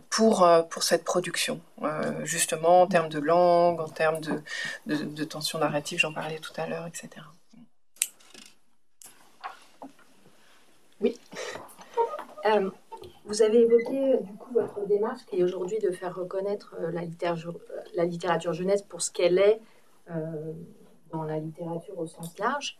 pour, 0.09 0.43
euh, 0.43 0.61
pour 0.63 0.83
cette 0.83 1.03
production, 1.03 1.61
euh, 1.83 2.25
justement 2.25 2.81
en 2.81 2.87
termes 2.87 3.09
de 3.09 3.19
langue, 3.19 3.79
en 3.79 3.87
termes 3.87 4.19
de, 4.19 4.41
de, 4.85 5.23
tension 5.23 5.59
narrative, 5.59 5.99
j'en 5.99 6.13
parlais 6.13 6.39
tout 6.39 6.53
à 6.57 6.67
l'heure, 6.67 6.87
etc. 6.87 7.09
Oui. 10.99 11.19
vous 13.25 13.41
avez 13.41 13.59
évoqué 13.59 14.17
du 14.21 14.33
coup 14.33 14.53
votre 14.53 14.87
démarche 14.87 15.23
qui 15.27 15.39
est 15.39 15.43
aujourd'hui 15.43 15.79
de 15.79 15.91
faire 15.91 16.15
reconnaître 16.15 16.75
la 16.91 17.01
littérature, 17.01 17.53
la 17.93 18.05
littérature 18.05 18.53
jeunesse 18.53 18.81
pour 18.81 19.01
ce 19.01 19.11
qu'elle 19.11 19.37
est 19.37 19.59
dans 21.11 21.23
la 21.23 21.37
littérature 21.37 21.99
au 21.99 22.07
sens 22.07 22.37
large. 22.39 22.77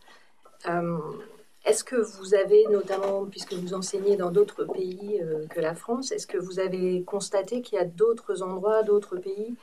Est-ce 1.68 1.84
que 1.84 1.98
vous 1.98 2.34
avez, 2.34 2.66
notamment 2.72 3.26
puisque 3.26 3.52
vous 3.52 3.74
enseignez 3.74 4.16
dans 4.16 4.32
d'autres 4.32 4.64
pays 4.64 5.20
euh, 5.22 5.46
que 5.48 5.60
la 5.60 5.76
France, 5.76 6.14
est-ce 6.14 6.26
que 6.26 6.38
vous 6.38 6.60
avez 6.60 7.04
constaté 7.04 7.62
qu'il 7.62 7.78
y 7.78 7.82
a 7.82 7.84
d'autres 7.84 8.42
endroits, 8.42 8.84
d'autres 8.84 9.18
pays 9.18 9.54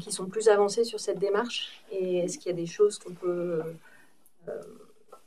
qui, 0.00 0.12
sont 0.12 0.26
plus 0.26 0.48
avancés 0.48 0.84
sur 0.84 1.00
cette 1.00 1.18
démarche? 1.18 1.82
Et 1.90 2.18
est-ce 2.18 2.38
qu'il 2.38 2.52
y 2.52 2.54
a 2.54 2.56
des 2.56 2.66
choses 2.66 3.00
qu'on 3.00 3.14
peut 3.14 3.62
euh, 4.48 4.52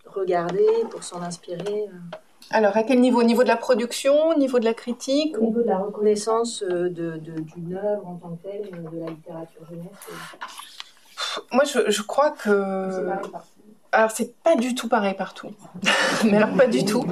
regarder 0.05 0.65
pour 0.89 1.03
s'en 1.03 1.21
inspirer 1.21 1.89
euh? 1.89 2.17
alors, 2.51 2.77
à 2.77 2.83
quel 2.83 3.01
niveau? 3.01 3.19
Au 3.19 3.23
niveau 3.23 3.43
de 3.43 3.47
la 3.47 3.57
production, 3.57 4.29
au 4.29 4.35
niveau 4.35 4.59
de 4.59 4.65
la 4.65 4.75
critique 4.75 5.35
Au 5.39 5.45
niveau 5.45 5.61
de 5.61 5.67
la 5.67 5.79
reconnaissance 5.79 6.63
d'une 6.63 7.75
œuvre 7.75 8.07
en 8.07 8.15
tant 8.15 8.35
que 8.35 8.43
telle, 8.43 8.69
de 8.69 8.99
la 8.99 9.07
littérature 9.07 9.65
jeunesse 9.67 10.74
Moi, 11.51 11.63
je, 11.65 12.01
crois 12.01 12.31
que 12.31 13.09
alors 13.91 14.11
c'est 14.11 14.35
pas 14.43 14.55
du 14.55 14.75
tout 14.75 14.89
pareil 14.89 15.13
partout, 15.13 15.51
mais 16.25 16.37
alors 16.37 16.53
pas 16.55 16.67
du 16.67 16.83
tout. 16.83 17.05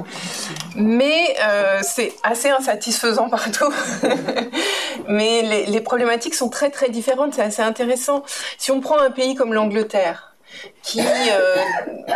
Mais 0.76 1.34
euh, 1.42 1.80
c'est 1.82 2.12
assez 2.22 2.50
insatisfaisant 2.50 3.30
partout. 3.30 3.72
mais 5.08 5.42
les, 5.42 5.66
les, 5.66 5.80
problématiques 5.80 6.34
sont 6.34 6.50
très 6.50 6.70
très 6.70 6.90
différentes, 6.90 7.34
c'est 7.34 7.42
assez 7.42 7.62
intéressant. 7.62 8.22
Si 8.58 8.70
on 8.70 8.80
prend 8.80 8.98
un 8.98 9.10
pays 9.10 9.34
comme 9.34 9.54
l'Angleterre, 9.54 10.34
qui, 10.82 11.00
euh, 11.00 11.56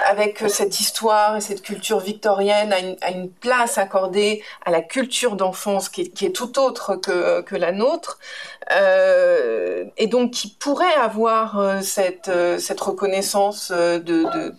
avec 0.06 0.44
cette 0.48 0.80
histoire 0.80 1.36
et 1.36 1.40
cette 1.40 1.62
culture 1.62 2.00
victorienne, 2.00 2.72
a 2.72 2.78
une, 2.78 2.96
a 3.00 3.10
une 3.10 3.30
place 3.30 3.78
accordée 3.78 4.42
à 4.64 4.70
la 4.70 4.82
culture 4.82 5.36
d'enfance 5.36 5.88
qui, 5.88 6.10
qui, 6.10 6.26
est 6.26 6.32
tout 6.32 6.58
autre 6.58 6.96
que, 6.96 7.40
que 7.42 7.56
la 7.56 7.72
nôtre, 7.72 8.18
euh, 8.70 9.84
et 9.96 10.06
donc 10.06 10.32
qui 10.32 10.48
pourrait 10.48 10.94
avoir 10.94 11.58
euh, 11.58 11.80
cette, 11.80 12.28
euh, 12.28 12.58
cette 12.58 12.80
reconnaissance 12.80 13.70
de, 13.70 13.98
de, 13.98 14.50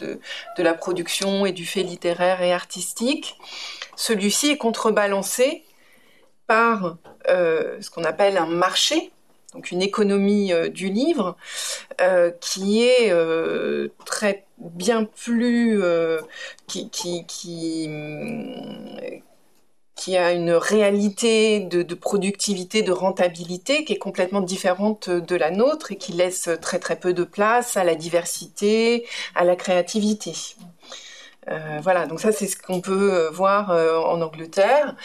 de, 0.58 0.64
la 0.64 0.74
production 0.74 1.46
et 1.46 1.52
du 1.52 1.66
fait 1.66 1.84
littéraire 1.84 2.42
et 2.42 2.52
artistique. 2.52 3.38
Celui-ci 3.96 4.50
est 4.52 4.58
contrebalancé 4.58 5.64
par 6.48 6.98
ce 7.28 7.90
qu'on 7.92 8.04
appelle 8.04 8.38
un 8.38 8.48
marché 8.48 9.12
donc 9.54 9.72
une 9.72 9.82
économie 9.84 10.52
du 10.72 10.90
livre 10.90 11.36
qui 12.40 12.84
est 12.84 13.14
très 14.06 14.46
bien 14.58 15.04
plus 15.04 15.82
qui, 16.68 16.90
qui, 16.90 17.88
qui 20.00 20.16
a 20.16 20.32
une 20.32 20.52
réalité 20.52 21.60
de, 21.60 21.94
productivité, 21.94 22.84
de 22.84 22.94
rentabilité 22.94 23.84
qui 23.84 23.92
est 23.92 23.98
complètement 23.98 24.40
différente 24.40 25.10
de 25.10 25.36
la 25.36 25.52
nôtre 25.52 25.92
et 25.92 25.98
qui 25.98 26.14
laisse 26.14 26.50
très 26.62 26.80
très 26.80 26.98
peu 26.98 27.14
de 27.14 27.26
place 27.26 27.76
à 27.76 27.84
la 27.84 27.96
diversité, 27.96 29.06
à 29.36 29.44
la 29.44 29.58
créativité. 29.58 30.34
Euh, 31.50 31.80
voilà, 31.82 32.06
donc 32.06 32.20
ça 32.20 32.32
c'est 32.32 32.48
ce 32.48 32.58
qu'on 32.58 32.82
peut 32.82 33.14
euh, 33.14 33.30
voir 33.32 33.72
euh, 33.72 33.98
en 33.98 34.22
Angleterre. 34.22 34.96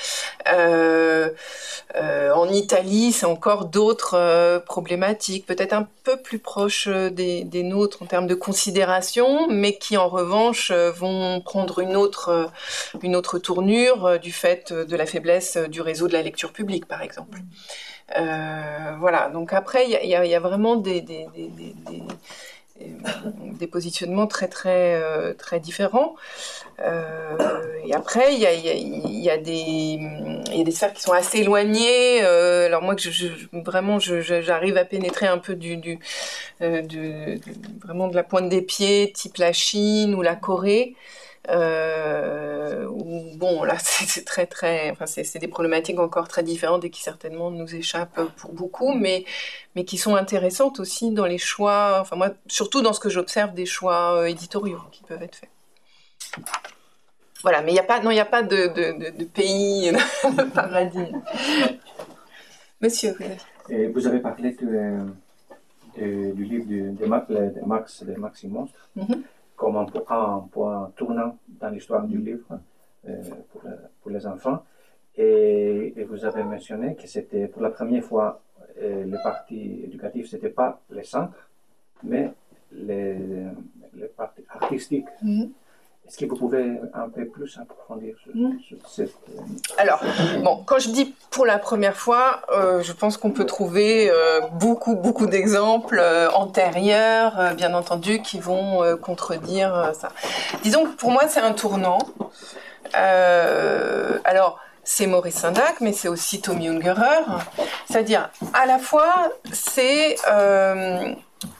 en 2.35 2.49
Italie, 2.49 3.13
c'est 3.13 3.27
encore 3.27 3.67
d'autres 3.67 4.63
problématiques, 4.67 5.47
peut-être 5.47 5.73
un 5.73 5.89
peu 6.03 6.17
plus 6.21 6.39
proches 6.39 6.89
des, 6.89 7.63
nôtres 7.63 8.03
en 8.03 8.07
termes 8.07 8.27
de 8.27 8.35
considération, 8.35 9.49
mais 9.49 9.79
qui 9.79 9.97
en 9.97 10.09
revanche 10.09 10.71
vont 10.73 11.41
prendre 11.41 11.79
une 11.79 11.97
autre, 11.97 12.51
une 13.03 13.17
autre 13.17 13.39
tournure 13.39 14.19
du 14.19 14.33
fait 14.33 14.73
de 14.73 14.97
la 14.97 15.07
faiblesse 15.07 15.57
du 15.57 15.81
réseau 15.81 16.09
de 16.09 16.13
la 16.13 16.23
lecture 16.23 16.53
publique, 16.53 16.87
par 16.87 17.03
exemple. 17.03 17.39
voilà, 18.99 19.31
donc 19.31 19.53
après, 19.53 19.87
il 19.87 20.09
y 20.09 20.35
a, 20.35 20.41
vraiment 20.41 20.77
des 20.77 21.05
des 22.81 23.69
positionnements 23.69 24.27
très 24.27 24.49
très 24.49 24.95
euh, 24.95 25.33
très 25.33 25.61
différents. 25.61 26.17
Euh, 26.81 27.37
et 27.87 27.95
après, 27.95 28.35
il 28.35 28.41
y 28.41 28.47
a, 28.47 28.53
y, 28.53 29.31
a, 29.31 29.39
des 29.39 29.53
il 29.53 30.59
y 30.59 30.61
a 30.61 30.65
des 30.65 30.71
sphères 30.73 30.93
qui 30.93 31.03
sont 31.03 31.13
assez 31.13 31.39
éloignées. 31.39 32.25
Euh, 32.25 32.67
alors 32.67 32.83
moi, 32.83 32.97
que 32.97 33.03
je, 33.03 33.29
vraiment, 33.53 33.99
j'arrive 34.01 34.77
à 34.77 34.85
pénétrer 34.85 35.27
un 35.27 35.39
peu 35.39 35.55
du, 35.55 35.77
du, 35.77 36.01
du, 36.61 37.41
vraiment 37.81 38.09
de 38.09 38.17
la 38.17 38.25
pointe 38.25 38.49
des 38.49 38.63
pieds, 38.63 39.13
type 39.13 39.37
la 39.37 39.53
Chine 39.53 40.15
ou 40.15 40.23
la 40.23 40.35
Corée. 40.35 40.97
Euh, 41.51 42.89
bon, 43.37 43.65
là, 43.65 43.77
c'est 43.79 44.25
très, 44.25 44.47
très, 44.47 44.91
enfin, 44.91 45.07
c'est 45.07 45.39
des 45.39 45.49
problématiques 45.49 45.99
encore 45.99 46.29
très 46.29 46.43
différentes 46.43 46.85
et 46.85 46.91
qui 46.91 47.03
certainement 47.03 47.51
nous 47.51 47.75
échappent 47.75 48.21
pour 48.37 48.53
beaucoup, 48.53 48.93
mais, 48.95 49.25
mais 49.77 49.85
qui 49.85 49.99
sont 49.99 50.17
intéressantes 50.17 50.81
aussi 50.81 51.11
dans 51.13 51.27
les 51.27 51.39
choix, 51.39 51.99
enfin, 52.01 52.17
moi, 52.17 52.31
surtout 52.47 52.83
dans 52.83 52.93
ce 52.93 53.01
que 53.01 53.09
j'observe 53.11 53.53
des 53.55 53.67
choix 53.67 54.17
euh, 54.17 54.27
éditoriaux 54.27 54.81
qui 54.91 55.03
peuvent 55.03 55.23
être 55.23 55.37
faits. 55.37 55.51
Voilà, 57.43 57.61
mais 57.61 57.73
il 57.73 57.75
n'y 57.75 57.81
a 57.81 57.85
pas, 57.85 58.01
non, 58.01 58.11
il 58.11 58.15
n'y 58.15 58.21
a 58.21 58.25
pas 58.25 58.43
de, 58.43 58.69
de, 58.69 59.19
de, 59.19 59.25
pays, 59.25 59.93
de 60.25 60.43
paradis. 60.51 61.13
Monsieur, 62.81 63.15
vous, 63.69 63.93
vous 63.93 64.07
avez 64.07 64.21
parlé 64.21 64.53
de, 64.53 66.33
du 66.33 66.45
livre 66.45 66.65
de, 66.67 67.07
Max, 67.07 67.29
de 67.29 67.67
Max, 67.67 68.03
de 68.03 68.15
Maxime 68.15 68.51
Monstre. 68.51 68.89
Mm-hmm 68.97 69.23
comme 69.65 69.77
un, 69.77 70.49
point 70.53 70.93
tournant 70.95 71.39
dans 71.61 71.71
l'histoire 71.71 72.07
du 72.07 72.19
livre 72.19 72.59
euh, 73.09 73.23
pour, 73.51 73.63
pour, 74.03 74.11
les 74.11 74.27
enfants. 74.27 74.63
Et, 75.17 75.95
vous 76.07 76.25
avez 76.27 76.43
mentionné 76.43 76.95
que 76.97 77.07
c'était 77.07 77.47
pour 77.49 77.63
la 77.63 77.71
première 77.71 78.05
fois, 78.05 78.43
euh, 78.83 79.05
le 79.07 79.19
parti 79.23 79.85
éducatif, 79.85 80.29
ce 80.29 80.37
n'était 80.37 80.51
pas 80.51 80.81
les 80.91 81.05
centres, 81.05 81.49
mais 82.03 82.31
les, 82.73 83.17
les 83.95 84.09
parties 84.09 84.45
artistiques. 84.51 85.09
Mm-hmm. 85.23 85.49
Est-ce 86.07 86.19
que 86.19 86.27
vous 86.27 86.37
pouvez 86.37 86.81
un 86.93 87.09
peu 87.09 87.27
plus 87.27 87.59
approfondir 87.59 88.15
hmm. 88.35 88.51
cette... 88.87 89.15
Euh, 89.31 89.41
Alors, 89.79 90.03
bon, 90.43 90.63
quand 90.67 90.79
je 90.79 90.91
dis 90.91 91.15
pour 91.31 91.47
la 91.47 91.59
première 91.59 91.97
fois, 91.97 92.43
euh, 92.51 92.83
je 92.83 92.93
pense 92.93 93.17
qu'on 93.17 93.31
peut 93.31 93.47
trouver 93.47 94.11
euh, 94.11 94.41
beaucoup, 94.53 94.97
beaucoup 94.97 95.27
d'exemples 95.27 96.03
antérieurs, 96.35 97.55
bien 97.57 97.73
entendu, 97.73 98.21
qui 98.21 98.39
vont 98.39 98.83
contredire 99.01 99.93
ça. 99.95 100.11
Disons 100.63 100.85
que 100.85 100.95
pour 100.95 101.11
moi, 101.11 101.27
c'est 101.27 101.41
un 101.41 101.53
tournant. 101.53 101.99
alors, 102.93 104.61
c'est 104.87 105.07
Maurice 105.07 105.37
Sendak, 105.37 105.81
mais 105.81 105.95
c'est 105.95 106.09
aussi 106.09 106.43
Tommy 106.43 106.69
Ungerer. 106.69 107.25
C'est-à-dire, 107.89 108.29
à 108.53 108.67
la 108.67 108.79
fois, 108.79 109.31
c'est... 109.53 110.17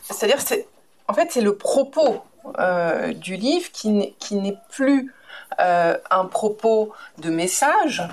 c'est-à-dire, 0.03 0.39
c'est... 0.39 0.67
En 1.07 1.13
fait, 1.13 1.31
c'est 1.31 1.41
le 1.41 1.55
propos 1.55 2.21
euh, 2.59 3.13
du 3.13 3.35
livre 3.35 3.71
qui 3.71 3.89
n'est 3.91 4.57
plus 4.69 5.13
euh, 5.59 5.97
un 6.11 6.25
propos 6.25 6.91
de 7.17 7.29
message 7.29 8.03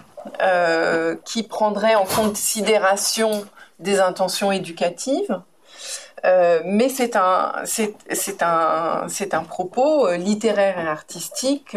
euh, 0.41 1.17
qui 1.25 1.43
prendrait 1.43 1.95
en 1.95 2.05
considération 2.05 3.45
des 3.79 4.01
intentions 4.01 4.53
éducatives, 4.53 5.41
mais 6.65 6.89
c'est 6.89 7.17
un, 7.17 7.65
un, 8.41 9.07
un 9.33 9.45
propos 9.45 10.13
littéraire 10.13 10.79
et 10.79 10.87
artistique 10.87 11.77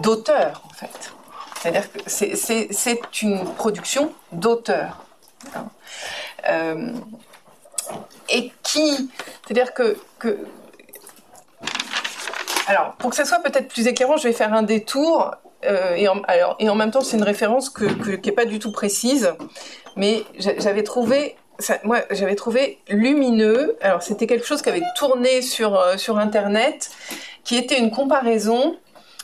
d'auteur, 0.00 0.62
en 0.64 0.72
fait. 0.72 1.12
C'est-à-dire 1.60 1.92
que 1.92 1.98
c'est, 2.06 3.22
une 3.22 3.44
production 3.56 4.14
d'auteur. 4.32 5.04
et 8.30 8.52
qui, 8.62 9.10
c'est-à-dire 9.44 9.74
que 9.74 9.98
alors, 12.66 12.94
pour 12.98 13.10
que 13.10 13.16
ça 13.16 13.24
soit 13.24 13.40
peut-être 13.40 13.68
plus 13.68 13.86
éclairant, 13.86 14.16
je 14.16 14.28
vais 14.28 14.32
faire 14.32 14.52
un 14.52 14.62
détour. 14.62 15.32
Euh, 15.64 15.94
et, 15.94 16.08
en, 16.08 16.74
même 16.74 16.90
temps, 16.90 17.02
c'est 17.02 17.16
une 17.16 17.22
référence 17.22 17.70
qui 17.70 17.84
n'est 17.84 18.32
pas 18.32 18.44
du 18.44 18.58
tout 18.58 18.72
précise, 18.72 19.32
mais 19.96 20.24
j'avais 20.38 20.82
trouvé, 20.82 21.36
moi, 21.84 22.00
j'avais 22.10 22.34
trouvé 22.34 22.78
lumineux. 22.88 23.76
Alors, 23.80 24.02
c'était 24.02 24.26
quelque 24.26 24.46
chose 24.46 24.62
qui 24.62 24.68
avait 24.68 24.82
tourné 24.96 25.42
sur 25.42 25.78
euh, 25.78 25.96
sur 25.96 26.18
Internet, 26.18 26.90
qui 27.44 27.56
était 27.56 27.78
une 27.78 27.90
comparaison 27.90 28.76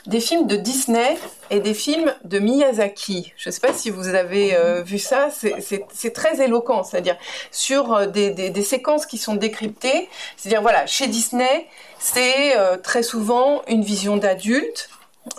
des 0.09 0.21
films 0.21 0.47
de 0.47 0.57
Disney 0.57 1.19
et 1.51 1.61
des 1.61 1.75
films 1.75 2.13
de 2.25 2.39
Miyazaki. 2.39 3.33
Je 3.37 3.51
ne 3.51 3.53
sais 3.53 3.61
pas 3.61 3.75
si 3.75 3.91
vous 3.91 4.09
avez 4.09 4.57
euh, 4.57 4.83
vu 4.83 4.99
ça, 4.99 5.29
c'est 5.31 6.13
très 6.13 6.43
éloquent, 6.43 6.83
c'est-à-dire 6.83 7.17
sur 7.51 8.09
des, 8.09 8.31
des, 8.31 8.49
des, 8.49 8.63
séquences 8.63 9.05
qui 9.05 9.19
sont 9.19 9.35
décryptées, 9.35 10.09
c'est-à-dire 10.37 10.63
voilà, 10.63 10.87
chez 10.87 11.09
Disney, 11.09 11.67
c'est 11.99 12.57
euh, 12.57 12.79
très 12.79 13.03
souvent 13.03 13.63
une 13.69 13.83
vision 13.83 14.17
d'adulte. 14.17 14.89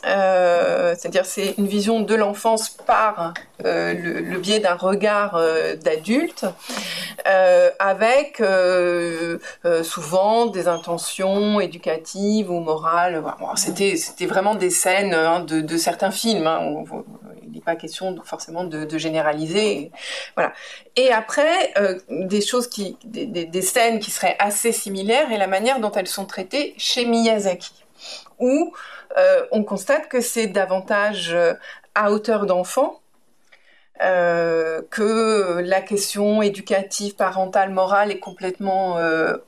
Euh, 0.06 0.96
c'est-à-dire 0.98 1.26
c'est 1.26 1.56
une 1.58 1.68
vision 1.68 2.00
de 2.00 2.16
l'enfance 2.16 2.70
par 2.70 3.34
euh, 3.66 3.94
le, 3.94 4.38
biais 4.38 4.60
d'un 4.60 4.76
regard 4.76 5.40
d'adulte, 5.84 6.46
avec 7.80 8.42
souvent 9.84 10.46
des 10.48 10.68
intentions 10.68 11.60
éducatives 11.60 12.50
ou 12.50 12.60
morales. 12.60 13.24
c'était 13.56 13.96
c'était 13.98 14.26
vraiment 14.26 14.56
des 14.56 14.70
scènes 14.70 15.14
hein, 15.14 15.42
de, 15.42 15.78
certains 15.78 16.12
films. 16.12 16.48
Hein, 16.48 16.84
il 17.50 17.56
n'est 17.56 17.62
pas 17.62 17.76
question 17.76 18.16
forcément 18.24 18.64
de, 18.64 18.98
généraliser. 18.98 19.92
Voilà. 20.36 20.54
Et 20.96 21.12
après, 21.12 21.74
euh, 21.78 22.00
des 22.10 22.42
choses 22.42 22.68
qui, 22.68 22.98
des, 23.04 23.62
scènes 23.62 24.00
qui 24.00 24.12
seraient 24.12 24.36
assez 24.40 24.72
similaires 24.72 25.32
et 25.32 25.38
la 25.38 25.48
manière 25.48 25.80
dont 25.80 25.92
elles 25.92 26.08
sont 26.08 26.26
traitées 26.26 26.74
chez 26.78 27.06
Miyazaki, 27.06 27.72
où 28.40 28.74
euh, 29.18 29.46
on 29.52 29.64
constate 29.64 30.08
que 30.08 30.22
c'est 30.22 30.48
davantage 30.48 31.34
euh, 31.34 31.54
à 31.96 32.12
hauteur 32.12 32.46
d'enfant. 32.46 33.02
que 34.00 35.60
la 35.60 35.82
question 35.82 36.42
éducative, 36.42 37.16
parentale, 37.16 37.70
morale 37.70 38.12
est 38.12 38.20
complètement 38.20 38.96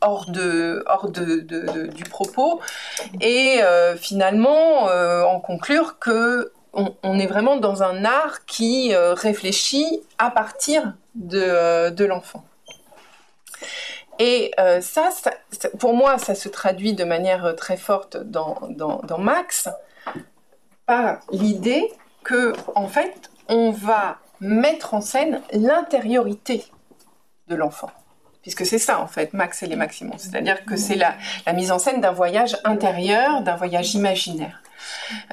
hors 0.01 0.29
du 0.29 2.03
propos 2.09 2.59
et 3.21 3.61
finalement 3.95 4.89
en 5.35 5.39
conclure 5.39 5.99
que 5.99 6.51
on, 6.73 7.19
est 7.19 7.27
vraiment 7.27 7.57
dans 7.57 7.83
un 7.83 8.05
art 8.05 8.45
qui 8.45 8.93
euh, 8.93 9.13
réfléchit 9.13 10.01
à 10.17 10.31
partir 10.31 10.93
de, 11.15 11.41
euh, 11.41 12.07
l'enfant. 12.07 12.43
Et 14.19 14.51
euh, 14.59 14.81
ça, 14.81 15.09
pour 15.79 15.93
moi, 15.93 16.17
ça 16.17 16.35
se 16.35 16.49
traduit 16.49 16.93
de 16.93 17.03
manière 17.03 17.55
très 17.55 17.77
forte 17.77 18.17
dans, 18.17 18.57
Max 19.17 19.69
par 20.85 21.19
l'idée 21.31 21.91
que, 22.23 22.53
en 22.75 22.87
fait, 22.87 23.29
on 23.47 23.71
va 23.71 24.17
mettre 24.39 24.93
en 24.93 25.01
scène 25.01 25.41
l'intériorité 25.51 26.65
de 27.47 27.55
l'enfant. 27.55 27.91
Puisque 28.41 28.65
c'est 28.65 28.79
ça, 28.79 28.99
en 28.99 29.07
fait, 29.07 29.33
Max 29.33 29.61
et 29.63 29.67
les 29.67 29.75
Maximons. 29.75 30.17
C'est-à-dire 30.17 30.65
que 30.65 30.75
c'est 30.75 30.95
la 30.95 31.15
mise 31.53 31.71
en 31.71 31.79
scène 31.79 32.01
d'un 32.01 32.11
voyage 32.11 32.57
intérieur, 32.63 33.41
d'un 33.41 33.55
voyage 33.55 33.93
imaginaire. 33.93 34.61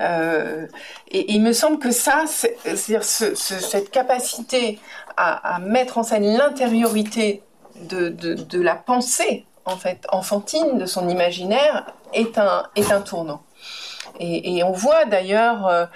Euh, 0.00 0.66
et, 1.08 1.32
il 1.32 1.42
me 1.42 1.52
semble 1.52 1.78
que 1.78 1.90
ça, 1.90 2.24
c'est-à-dire 2.26 3.02
cette 3.04 3.90
capacité 3.90 4.78
à, 5.16 5.58
mettre 5.60 5.98
en 5.98 6.02
scène 6.02 6.24
l'intériorité 6.24 7.42
de, 7.82 8.60
la 8.60 8.74
pensée, 8.74 9.44
en 9.64 9.76
fait, 9.76 10.06
enfantine, 10.10 10.78
de 10.78 10.86
son 10.86 11.08
imaginaire, 11.08 11.92
est 12.12 12.38
un, 12.38 12.64
est 12.76 12.90
un 12.92 13.00
tournant. 13.00 13.42
Et, 14.20 14.62
on 14.62 14.72
voit 14.72 15.04
d'ailleurs, 15.04 15.88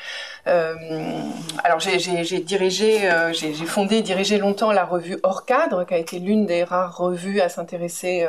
alors 0.46 1.80
j'ai 1.80 2.40
dirigé, 2.40 3.10
j'ai 3.32 3.52
fondé 3.66 3.96
et 3.96 4.02
dirigé 4.02 4.38
longtemps 4.38 4.72
la 4.72 4.84
revue 4.84 5.18
Hors 5.22 5.44
Cadre, 5.44 5.84
qui 5.84 5.94
a 5.94 5.98
été 5.98 6.18
l'une 6.18 6.46
des 6.46 6.64
rares 6.64 6.96
revues 6.96 7.40
à 7.40 7.48
s'intéresser 7.48 8.26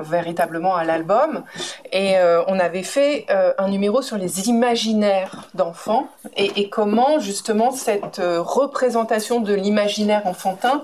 véritablement 0.00 0.76
à 0.76 0.84
l'album. 0.84 1.44
Et 1.92 2.16
on 2.46 2.58
avait 2.58 2.82
fait 2.82 3.26
un 3.58 3.68
numéro 3.68 4.02
sur 4.02 4.16
les 4.16 4.48
imaginaires 4.48 5.48
d'enfants 5.54 6.08
et, 6.36 6.68
comment 6.68 7.18
justement 7.18 7.70
cette 7.70 8.20
représentation 8.20 9.40
de 9.40 9.54
l'imaginaire 9.54 10.26
enfantin 10.26 10.82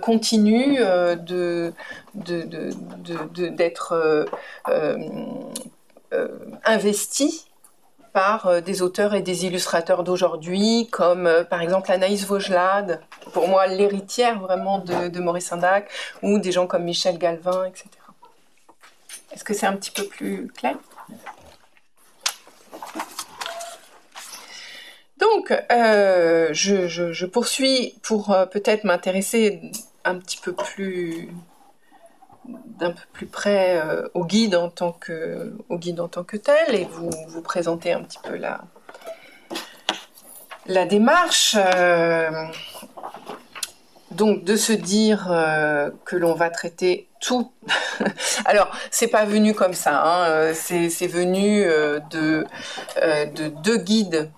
continue 0.00 0.78
d'être 2.14 3.92
euh, 3.92 4.24
euh, 4.68 4.68
euh, 4.68 4.96
investi 6.64 7.46
par 8.12 8.60
des 8.60 8.82
auteurs 8.82 9.14
et 9.14 9.22
des 9.22 9.46
illustrateurs 9.46 10.04
d'aujourd'hui, 10.04 10.88
comme 10.90 11.30
par 11.48 11.62
exemple 11.62 11.90
Anaïs 11.90 12.26
Vaugelade, 12.26 13.00
pour 13.32 13.48
moi 13.48 13.66
l'héritière 13.66 14.38
vraiment 14.40 14.78
de, 14.78 15.18
Maurice 15.20 15.46
Sindac, 15.46 15.90
ou 16.22 16.38
des 16.38 16.52
gens 16.52 16.66
comme 16.66 16.84
Michel 16.84 17.18
Galvin, 17.18 17.64
etc. 17.64 17.88
Est-ce 19.32 19.44
que 19.44 19.54
c'est 19.54 19.66
un 19.66 19.76
petit 19.76 19.90
peu 19.90 20.04
plus 20.04 20.48
clair? 20.48 20.76
Donc, 25.18 25.54
je, 25.70 27.24
poursuis 27.26 27.94
pour 28.02 28.36
peut-être 28.50 28.84
m'intéresser 28.84 29.62
un 30.04 30.16
petit 30.16 30.36
peu 30.36 30.52
plus 30.52 31.30
d'un 32.44 32.90
peu 32.90 33.02
plus 33.12 33.26
près 33.26 33.80
euh, 33.80 34.08
au 34.14 34.24
guide 34.24 34.56
en 34.56 34.68
tant 34.68 34.92
que 34.92 35.54
au 35.68 35.78
guide 35.78 36.00
en 36.00 36.08
tant 36.08 36.24
que 36.24 36.36
tel 36.36 36.74
et 36.74 36.84
vous 36.84 37.10
vous 37.28 37.42
présenter 37.42 37.92
un 37.92 38.02
petit 38.02 38.18
peu 38.22 38.36
la 38.36 38.62
la 40.66 40.84
démarche 40.86 41.56
euh, 41.56 42.30
donc 44.10 44.44
de 44.44 44.56
se 44.56 44.72
dire 44.72 45.28
euh, 45.30 45.90
que 46.04 46.16
l'on 46.16 46.34
va 46.34 46.50
traiter 46.50 47.08
tout. 47.20 47.52
Alors 48.44 48.70
c'est 48.90 49.08
pas 49.08 49.24
venu 49.24 49.54
comme 49.54 49.74
ça 49.74 50.02
hein, 50.04 50.52
c'est 50.54 51.06
venu 51.06 51.64
de 52.10 52.44
de 53.00 53.48
deux 53.62 53.78
guides 53.78 54.30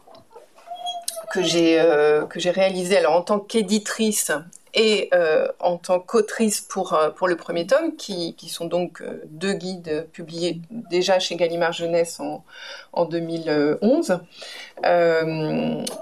que 1.32 1.42
j'ai 1.42 1.82
que 2.28 2.38
j'ai 2.38 2.50
réalisé 2.50 2.98
alors 2.98 3.16
en 3.16 3.22
tant 3.22 3.38
qu'éditrice 3.38 4.30
et 4.74 5.08
euh, 5.14 5.46
en 5.60 5.76
tant 5.76 6.00
qu'autrice 6.00 6.60
pour, 6.60 6.94
euh, 6.94 7.10
pour 7.10 7.28
le 7.28 7.36
premier 7.36 7.66
tome, 7.66 7.94
qui, 7.96 8.34
qui 8.34 8.48
sont 8.48 8.66
donc 8.66 9.00
euh, 9.00 9.22
deux 9.26 9.52
guides 9.52 10.08
publiés 10.12 10.60
déjà 10.70 11.20
chez 11.20 11.36
Gallimard 11.36 11.72
Jeunesse 11.72 12.18
en, 12.18 12.44
en 12.92 13.04
2011, 13.04 14.18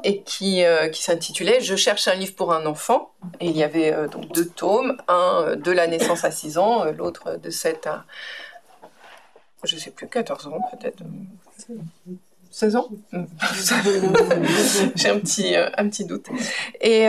et 0.05 0.23
qui, 0.23 0.64
qui 0.93 1.03
s'intitulait 1.03 1.61
Je 1.61 1.77
cherche 1.77 2.09
un 2.09 2.14
livre 2.14 2.35
pour 2.35 2.53
un 2.53 2.64
enfant. 2.66 3.12
Et 3.41 3.47
il 3.47 3.57
y 3.57 3.62
avait 3.62 3.95
donc 4.09 4.33
deux 4.33 4.49
tomes, 4.49 4.97
un 5.07 5.55
de 5.57 5.70
la 5.70 5.87
naissance 5.87 6.25
à 6.25 6.31
6 6.31 6.59
ans, 6.59 6.85
l'autre 6.85 7.39
de 7.41 7.51
7 7.51 7.87
à, 7.87 8.05
je 9.64 9.77
sais 9.77 9.91
plus, 9.91 10.09
14 10.09 10.47
ans 10.47 10.61
peut-être. 10.73 11.03
16 12.51 12.77
ans? 12.77 12.89
J'ai 14.97 15.09
un 15.11 15.20
petit, 15.20 15.55
un 15.57 15.89
petit 15.89 16.05
doute. 16.05 16.27
Et, 16.81 17.07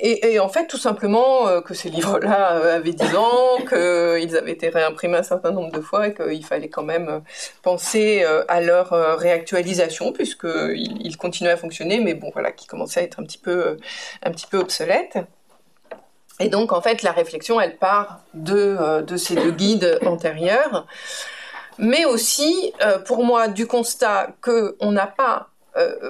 et, 0.00 0.34
et, 0.34 0.38
en 0.38 0.48
fait, 0.48 0.68
tout 0.68 0.78
simplement 0.78 1.48
euh, 1.48 1.60
que 1.60 1.74
ces 1.74 1.88
livres-là 1.88 2.56
euh, 2.56 2.76
avaient 2.76 2.92
10 2.92 3.16
ans, 3.16 3.56
qu'ils 3.68 4.36
avaient 4.36 4.52
été 4.52 4.68
réimprimés 4.68 5.18
un 5.18 5.24
certain 5.24 5.50
nombre 5.50 5.72
de 5.72 5.80
fois 5.80 6.08
et 6.08 6.14
qu'il 6.14 6.44
fallait 6.44 6.68
quand 6.68 6.84
même 6.84 7.08
euh, 7.08 7.20
penser 7.62 8.24
à 8.48 8.60
leur 8.60 8.90
réactualisation 9.18 10.12
puisqu'ils 10.12 10.98
ils 11.02 11.16
continuaient 11.16 11.50
à 11.50 11.56
fonctionner, 11.56 11.98
mais 11.98 12.14
bon, 12.14 12.30
voilà, 12.32 12.52
qui 12.52 12.66
commençaient 12.66 13.00
à 13.00 13.02
être 13.02 13.18
un 13.18 13.24
petit 13.24 13.38
peu, 13.38 13.76
un 14.22 14.30
petit 14.30 14.46
peu 14.46 14.58
obsolètes. 14.58 15.18
Et 16.40 16.48
donc, 16.48 16.72
en 16.72 16.80
fait, 16.80 17.02
la 17.02 17.10
réflexion, 17.10 17.60
elle 17.60 17.76
part 17.76 18.20
de, 18.34 19.02
de 19.02 19.16
ces 19.16 19.34
deux 19.34 19.50
guides 19.50 19.98
antérieurs, 20.06 20.86
mais 21.78 22.04
aussi, 22.04 22.72
pour 23.06 23.24
moi, 23.24 23.48
du 23.48 23.66
constat 23.66 24.28
qu'on 24.40 24.92
n'a 24.92 25.08
pas 25.08 25.48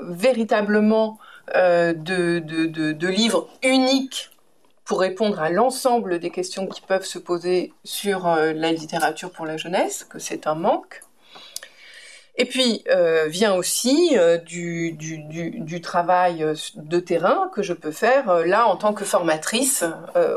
véritablement 0.03 1.19
euh, 1.55 1.93
de, 1.95 3.09
livres 3.09 3.49
uniques 3.63 4.31
pour 4.85 5.01
répondre 5.01 5.41
à 5.41 5.51
l'ensemble 5.51 6.19
des 6.19 6.31
questions 6.31 6.67
qui 6.67 6.81
peuvent 6.81 7.05
se 7.05 7.19
poser 7.19 7.73
sur 7.85 8.27
euh, 8.27 8.53
la 8.53 8.73
littérature 8.73 9.31
pour 9.31 9.47
la 9.47 9.57
jeunesse, 9.57 10.05
que 10.05 10.19
c'est 10.19 10.47
un 10.47 10.55
manque. 10.55 11.03
Et 12.41 12.45
puis 12.45 12.85
euh, 12.89 13.27
vient 13.27 13.55
aussi 13.55 14.17
du, 14.47 15.81
travail 15.83 16.47
de 16.77 17.01
terrain 17.01 17.51
que 17.53 17.63
je 17.63 17.73
peux 17.73 17.91
faire 17.91 18.47
là 18.47 18.69
en 18.69 18.77
tant 18.77 18.95
que 18.95 19.05
formatrice 19.05 19.85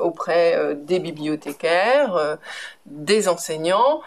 auprès 0.01 0.75
des 0.75 0.99
bibliothécaires, 0.99 2.39
des 2.87 3.27
enseignants, 3.27 4.01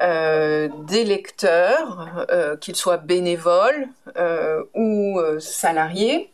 des 0.00 1.04
lecteurs, 1.04 2.56
qu'ils 2.62 2.76
soient 2.76 2.96
bénévoles 2.96 3.88
ou 4.74 5.20
salariés, 5.38 6.30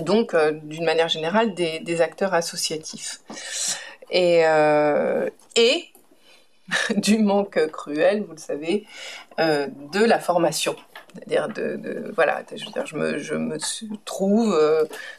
donc 0.00 0.34
euh, 0.34 0.52
d'une 0.62 0.84
manière 0.84 1.08
générale 1.08 1.54
des, 1.54 2.00
acteurs 2.00 2.34
associatifs. 2.34 3.20
Et, 4.10 4.46
euh, 4.46 5.28
du 6.96 7.18
manque 7.18 7.66
cruel, 7.72 8.24
vous 8.24 8.32
le 8.32 8.38
savez, 8.38 8.86
euh, 9.40 9.68
de 9.92 10.04
la 10.04 10.18
formation. 10.18 10.76
C'est-à-dire 11.14 11.48
voilà, 12.14 12.42
je, 12.54 12.96
me, 12.96 13.18
je 13.18 13.34
me 13.34 13.56
trouve 14.04 14.56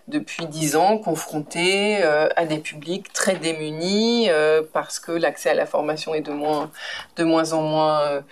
depuis 0.08 0.46
dix 0.46 0.76
ans 0.76 1.00
confrontée 1.00 2.02
à 2.04 2.46
des 2.46 2.60
publics 2.60 3.12
très 3.12 3.36
démunis 3.36 4.30
parce 4.72 5.00
que 5.00 5.12
l'accès 5.12 5.50
à 5.50 5.56
la 5.56 5.66
formation 5.66 6.14
est 6.14 6.22
de 6.22 6.32
moins, 6.32 6.72
de 7.18 7.24
moins 7.24 7.54
en 7.54 7.64
moins 7.64 8.24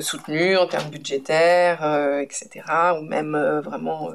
soutenu 0.00 0.56
en 0.58 0.66
termes 0.66 0.90
budgétaires, 0.90 2.18
etc. 2.20 2.64
Ou 2.98 3.02
même 3.02 3.38
vraiment 3.64 4.10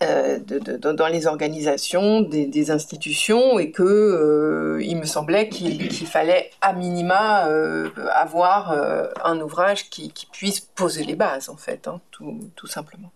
euh, 0.00 0.38
dans 0.38 1.08
les 1.08 1.26
organisations 1.26 2.20
des, 2.20 2.70
institutions 2.70 3.58
et 3.58 3.72
que 3.72 3.82
euh, 3.82 4.80
il 4.80 4.96
me 4.96 5.04
semblait 5.04 5.48
qu'il 5.48 6.06
fallait 6.06 6.50
à 6.60 6.72
minima 6.72 7.48
euh, 7.48 7.90
avoir 8.12 8.76
un 9.24 9.40
ouvrage 9.40 9.90
qui, 9.90 10.12
puisse 10.32 10.60
poser 10.60 11.02
les 11.02 11.16
bases 11.16 11.48
en 11.48 11.56
fait, 11.56 11.88
hein, 11.88 12.00
tout, 12.12 12.38
tout, 12.54 12.68
simplement. 12.68 13.10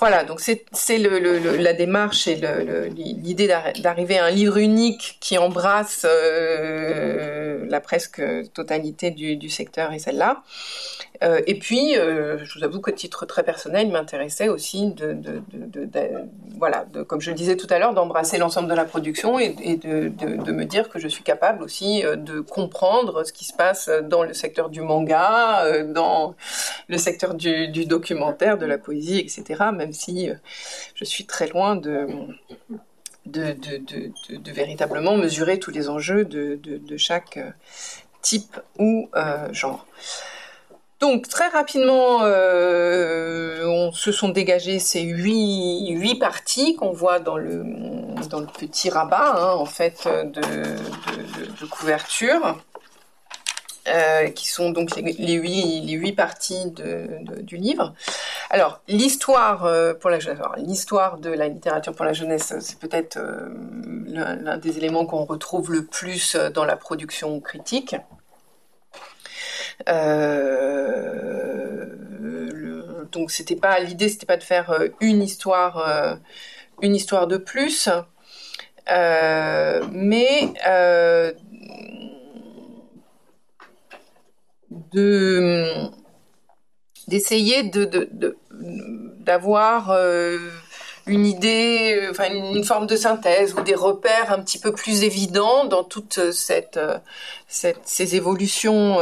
Voilà, 0.00 0.24
donc 0.24 0.40
c'est 0.40 0.64
la 0.98 1.72
démarche 1.74 2.26
et 2.26 2.40
l'idée 2.96 3.46
d'arriver 3.82 4.18
à 4.18 4.24
un 4.24 4.30
livre 4.30 4.56
unique 4.56 5.18
qui 5.20 5.36
embrasse 5.36 6.04
la 6.04 7.80
presque 7.80 8.22
totalité 8.54 9.10
du 9.10 9.48
secteur 9.50 9.92
et 9.92 9.98
celle-là. 9.98 10.42
Euh, 11.22 11.40
et 11.46 11.58
puis, 11.58 11.98
euh, 11.98 12.38
je 12.44 12.58
vous 12.58 12.64
avoue 12.64 12.80
qu'à 12.80 12.92
titre 12.92 13.26
très 13.26 13.42
personnel, 13.42 13.88
il 13.88 13.92
m'intéressait 13.92 14.48
aussi 14.48 14.90
de, 14.92 15.12
de, 15.12 15.42
de, 15.52 15.88
voilà, 16.58 16.86
comme 17.06 17.20
je 17.20 17.30
le 17.30 17.36
disais 17.36 17.56
tout 17.56 17.66
à 17.68 17.78
l'heure, 17.78 17.92
d'embrasser 17.92 18.38
l'ensemble 18.38 18.68
de 18.68 18.74
la 18.74 18.86
production 18.86 19.38
et, 19.38 19.50
de, 19.76 20.52
me 20.52 20.64
dire 20.64 20.88
que 20.88 20.98
je 20.98 21.08
suis 21.08 21.22
capable 21.22 21.62
aussi 21.62 22.04
euh, 22.04 22.16
de 22.16 22.40
comprendre 22.40 23.24
ce 23.24 23.32
qui 23.32 23.44
se 23.44 23.52
passe 23.52 23.90
dans 24.04 24.22
le 24.22 24.32
secteur 24.32 24.70
du 24.70 24.80
manga, 24.80 25.82
dans 25.84 26.34
le 26.88 26.98
secteur 26.98 27.34
du, 27.34 27.84
documentaire, 27.84 28.56
de 28.56 28.66
la 28.66 28.78
poésie, 28.78 29.18
etc. 29.18 29.64
si 29.92 30.28
je 30.94 31.04
suis 31.04 31.26
très 31.26 31.48
loin 31.48 31.76
de 31.76 32.06
de, 33.26 34.52
véritablement 34.52 35.16
mesurer 35.16 35.58
tous 35.58 35.70
les 35.70 35.88
enjeux 35.88 36.24
de, 36.24 36.96
chaque 36.96 37.38
type 38.22 38.58
ou 38.78 39.08
genre. 39.52 39.86
Donc 41.00 41.28
très 41.28 41.48
rapidement, 41.48 42.24
euh, 42.24 43.64
on 43.64 43.90
se 43.90 44.12
sont 44.12 44.28
dégagées 44.28 44.78
ces 44.78 45.00
huit, 45.00 45.88
huit 45.92 46.16
parties 46.16 46.76
qu'on 46.76 46.92
voit 46.92 47.20
dans 47.20 47.38
le, 47.38 47.64
dans 48.28 48.40
le 48.40 48.46
petit 48.46 48.90
rabat 48.90 49.34
hein, 49.34 49.52
en 49.54 49.64
fait 49.64 50.06
de, 50.06 51.66
couverture. 51.70 52.58
Euh, 53.88 54.28
qui 54.28 54.46
sont 54.46 54.70
donc 54.70 54.94
les, 54.94 55.32
huit, 55.32 55.80
les 55.80 55.94
huit 55.94 56.12
parties 56.12 56.70
du 56.70 57.56
livre. 57.56 57.94
Alors, 58.50 58.82
l'histoire 58.88 59.64
euh, 59.64 59.94
pour 59.94 60.10
la 60.10 60.18
l'histoire 60.58 61.16
de 61.16 61.30
la 61.30 61.48
littérature 61.48 61.94
pour 61.94 62.04
la 62.04 62.12
jeunesse, 62.12 62.52
c'est 62.60 62.78
peut-être 62.78 63.18
l'un 64.06 64.58
des 64.58 64.76
éléments 64.76 65.06
qu'on 65.06 65.24
retrouve 65.24 65.72
le 65.72 65.86
plus 65.86 66.36
dans 66.36 66.66
la 66.66 66.76
production 66.76 67.40
critique. 67.40 67.96
Euh, 69.88 71.86
donc 73.12 73.30
c'était 73.30 73.56
pas 73.56 73.78
l'idée, 73.80 74.08
c'était 74.08 74.26
pas 74.26 74.36
de 74.36 74.42
faire 74.42 74.70
euh, 74.70 74.88
une 75.00 75.22
histoire, 75.22 75.78
euh, 75.78 76.14
une 76.82 76.94
histoire 76.94 77.26
de 77.26 77.36
plus, 77.36 77.88
mais 78.88 80.52
d'essayer 87.08 87.64
de, 87.64 88.36
d'avoir 89.20 89.90
une 91.06 91.26
idée, 91.26 92.06
enfin 92.10 92.32
une, 92.32 92.64
forme 92.64 92.86
de 92.86 92.96
synthèse 92.96 93.54
ou 93.54 93.62
des 93.62 93.74
repères 93.74 94.32
un 94.32 94.40
petit 94.42 94.58
peu 94.58 94.72
plus 94.72 95.02
évidents 95.02 95.64
dans 95.64 95.82
toutes 95.82 96.30
cette, 96.30 96.78
ces 97.48 98.16
évolutions 98.16 98.98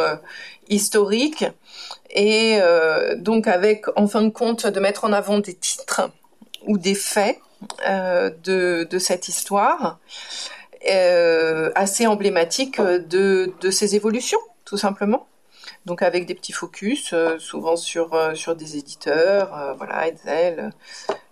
historiques 0.69 1.45
et 2.11 2.59
donc 3.17 3.47
avec 3.47 3.85
en 3.97 4.07
fin 4.07 4.23
de 4.23 4.31
compte 4.31 4.67
de 4.67 4.81
mettre 4.81 5.05
en 5.05 5.13
avant 5.13 5.39
des 5.39 5.55
titres 5.55 6.11
ou 6.67 6.79
des 6.79 6.95
faits 6.95 7.39
de, 7.87 8.85
de 8.89 8.99
cette 8.99 9.29
histoire 9.29 9.99
euh, 10.87 11.71
assez 11.75 12.07
emblématique 12.07 12.81
de, 12.81 13.53
de 13.61 13.71
ces 13.71 13.97
évolutions, 13.97 14.39
tout 14.65 14.77
simplement. 14.77 15.27
Donc 15.89 16.03
avec 16.03 16.27
des 16.27 16.35
petits 16.35 16.53
focus, 16.53 17.15
euh, 17.15 17.39
souvent 17.39 17.75
sur, 17.75 18.13
euh, 18.13 18.35
sur 18.35 18.55
des 18.55 18.77
éditeurs, 18.77 19.75
voilà, 19.79 20.07
Edsel, 20.07 20.71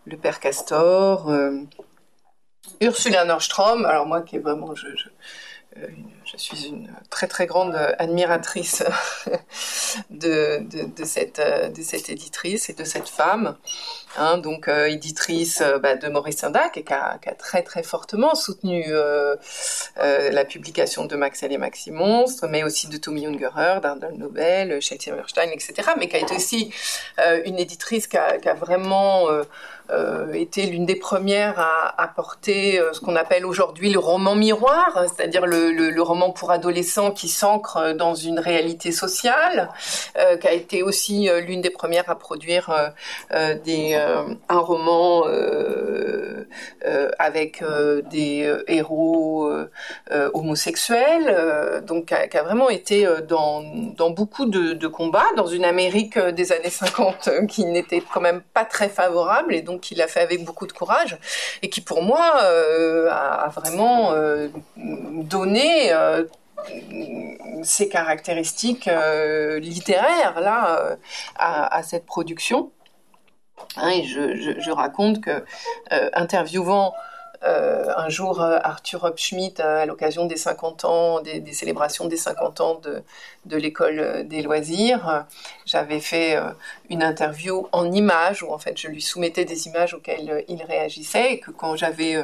le 0.07 0.17
père 0.17 0.41
Castor, 0.41 1.31
Ursula 2.81 3.27
Nordstrom, 3.27 3.85
alors 3.85 4.07
moi 4.07 4.23
qui 4.23 4.37
est 4.37 4.39
vraiment, 4.39 4.75
je 4.75 4.87
suis 6.37 6.67
une 6.67 6.91
très 7.11 7.27
très 7.27 7.47
grande 7.47 7.75
admiratrice 7.99 8.83
de, 10.11 10.61
de, 10.97 11.05
cette, 11.05 11.41
de 11.41 11.83
cette 11.83 12.11
éditrice 12.11 12.69
et 12.69 12.73
de 12.75 12.85
cette 12.85 13.09
femme. 13.09 13.57
Hein, 14.19 14.39
donc 14.39 14.69
euh, 14.69 14.87
éditrice 14.87 15.61
euh, 15.61 15.79
bah, 15.79 15.95
de 15.95 16.09
Maurice 16.09 16.39
Sindac 16.39 16.79
et 16.79 16.85
qui 16.85 16.93
a, 16.95 17.19
très 17.39 17.63
très 17.63 17.83
fortement 17.83 18.35
soutenu 18.35 18.85
euh, 18.89 19.37
la 19.97 20.45
publication 20.47 21.05
de 21.05 21.17
Max 21.17 21.43
et 21.43 21.59
Maxi 21.59 21.91
Monstres, 21.91 22.47
mais 22.49 22.65
aussi 22.65 22.89
de 22.89 22.97
Tommy 22.97 23.27
Ungerer, 23.27 23.81
d'Arnold 23.83 24.17
Nobel, 24.17 24.81
Chelsea 24.81 25.13
Hammerstein, 25.13 25.51
etc. 25.53 25.91
Mais 25.99 26.09
qui 26.09 26.17
a 26.17 26.21
été 26.21 26.35
aussi 26.35 26.73
une 27.45 27.59
éditrice 27.59 28.07
qui 28.07 28.17
a, 28.17 28.55
vraiment 28.55 29.27
était 30.35 30.67
l'une 30.67 30.87
des 30.87 30.97
premières 30.97 31.59
à 31.59 32.03
apporter 32.03 32.79
euh, 32.79 32.93
ce 32.93 33.01
qu'on 33.01 33.17
appelle 33.17 33.47
aujourd'hui 33.47 33.91
le 33.91 33.99
roman 33.99 34.35
miroir, 34.35 35.05
c'est-à-dire 35.05 35.47
le, 35.47 36.01
roman 36.03 36.31
pour 36.31 36.51
adolescents 36.51 37.11
qui 37.11 37.29
s'ancre 37.29 37.95
dans 37.95 38.15
une 38.15 38.39
réalité 38.39 38.93
sociale, 38.93 39.71
euh, 40.19 40.37
qui 40.37 40.47
a 40.47 40.53
été 40.53 40.83
aussi 40.83 41.29
euh, 41.29 41.41
l'une 41.41 41.61
des 41.61 41.71
premières 41.71 42.09
à 42.11 42.19
produire 42.19 42.71
un 43.31 44.59
roman 44.59 45.25
avec 47.19 47.63
des 48.11 48.57
héros 48.69 49.51
homosexuels, 50.35 51.83
donc 51.87 52.07
qui 52.07 52.15
a, 52.15 52.29
qui 52.29 52.37
a, 52.37 52.43
vraiment 52.43 52.71
été 52.71 53.07
dans, 53.29 53.63
dans 53.97 54.11
beaucoup 54.11 54.47
de, 54.47 54.73
de 54.73 54.87
combats. 54.87 55.27
Dans 55.37 55.47
une 55.47 55.65
Amérique 55.65 56.19
des 56.19 56.53
années 56.53 56.71
50 56.71 57.31
qui 57.49 57.65
n'était 57.65 58.03
quand 58.13 58.21
même 58.21 58.43
pas 58.55 58.65
très 58.65 58.89
favorable 58.89 59.55
et 59.55 59.63
donc 59.63 59.76
qu'il 59.79 60.01
a 60.03 60.09
fait 60.09 60.21
avec 60.21 60.45
beaucoup 60.45 60.67
de 60.67 60.73
courage 60.73 61.19
et 61.63 61.71
qui 61.71 61.81
pour 61.81 62.03
moi 62.03 62.41
euh, 62.43 63.09
a, 63.11 63.49
vraiment 63.49 64.13
euh, 64.13 64.49
donné 64.77 65.93
euh, 65.93 66.25
ses 67.63 67.89
caractéristiques 67.89 68.91
littéraires 69.61 70.35
à, 71.37 71.83
cette 71.83 72.07
production. 72.07 72.73
Hein, 73.77 74.03
je, 74.05 74.71
raconte 74.71 75.21
que 75.21 75.45
interviewant 75.91 76.95
un 77.43 78.09
jour, 78.09 78.41
euh, 78.41 78.59
Arthur 78.63 79.05
Hopschmidt, 79.05 79.61
à 79.61 79.87
l'occasion 79.87 80.27
des 80.27 80.37
50 80.37 80.85
ans, 80.85 81.21
des, 81.21 81.53
célébrations 81.53 82.07
des 82.07 82.17
50 82.17 82.61
ans 82.61 82.75
de, 82.77 83.03
de 83.45 83.57
l'école 83.57 84.27
des 84.27 84.43
loisirs, 84.43 85.27
j'avais 85.65 86.01
fait 86.01 86.37
euh, 86.37 86.51
une 86.91 87.03
interview 87.03 87.69
en 87.73 87.91
images 87.93 88.43
où 88.43 88.53
en 88.53 88.59
fait 88.59 88.79
je 88.79 88.89
lui 88.89 89.03
soumettais 89.03 89.45
des 89.45 89.67
images 89.67 89.95
auxquelles 89.95 90.45
il 90.49 90.63
réagissait 90.63 91.35
et 91.35 91.41
que 91.41 91.51
quand 91.51 91.77
j'avais 91.77 92.17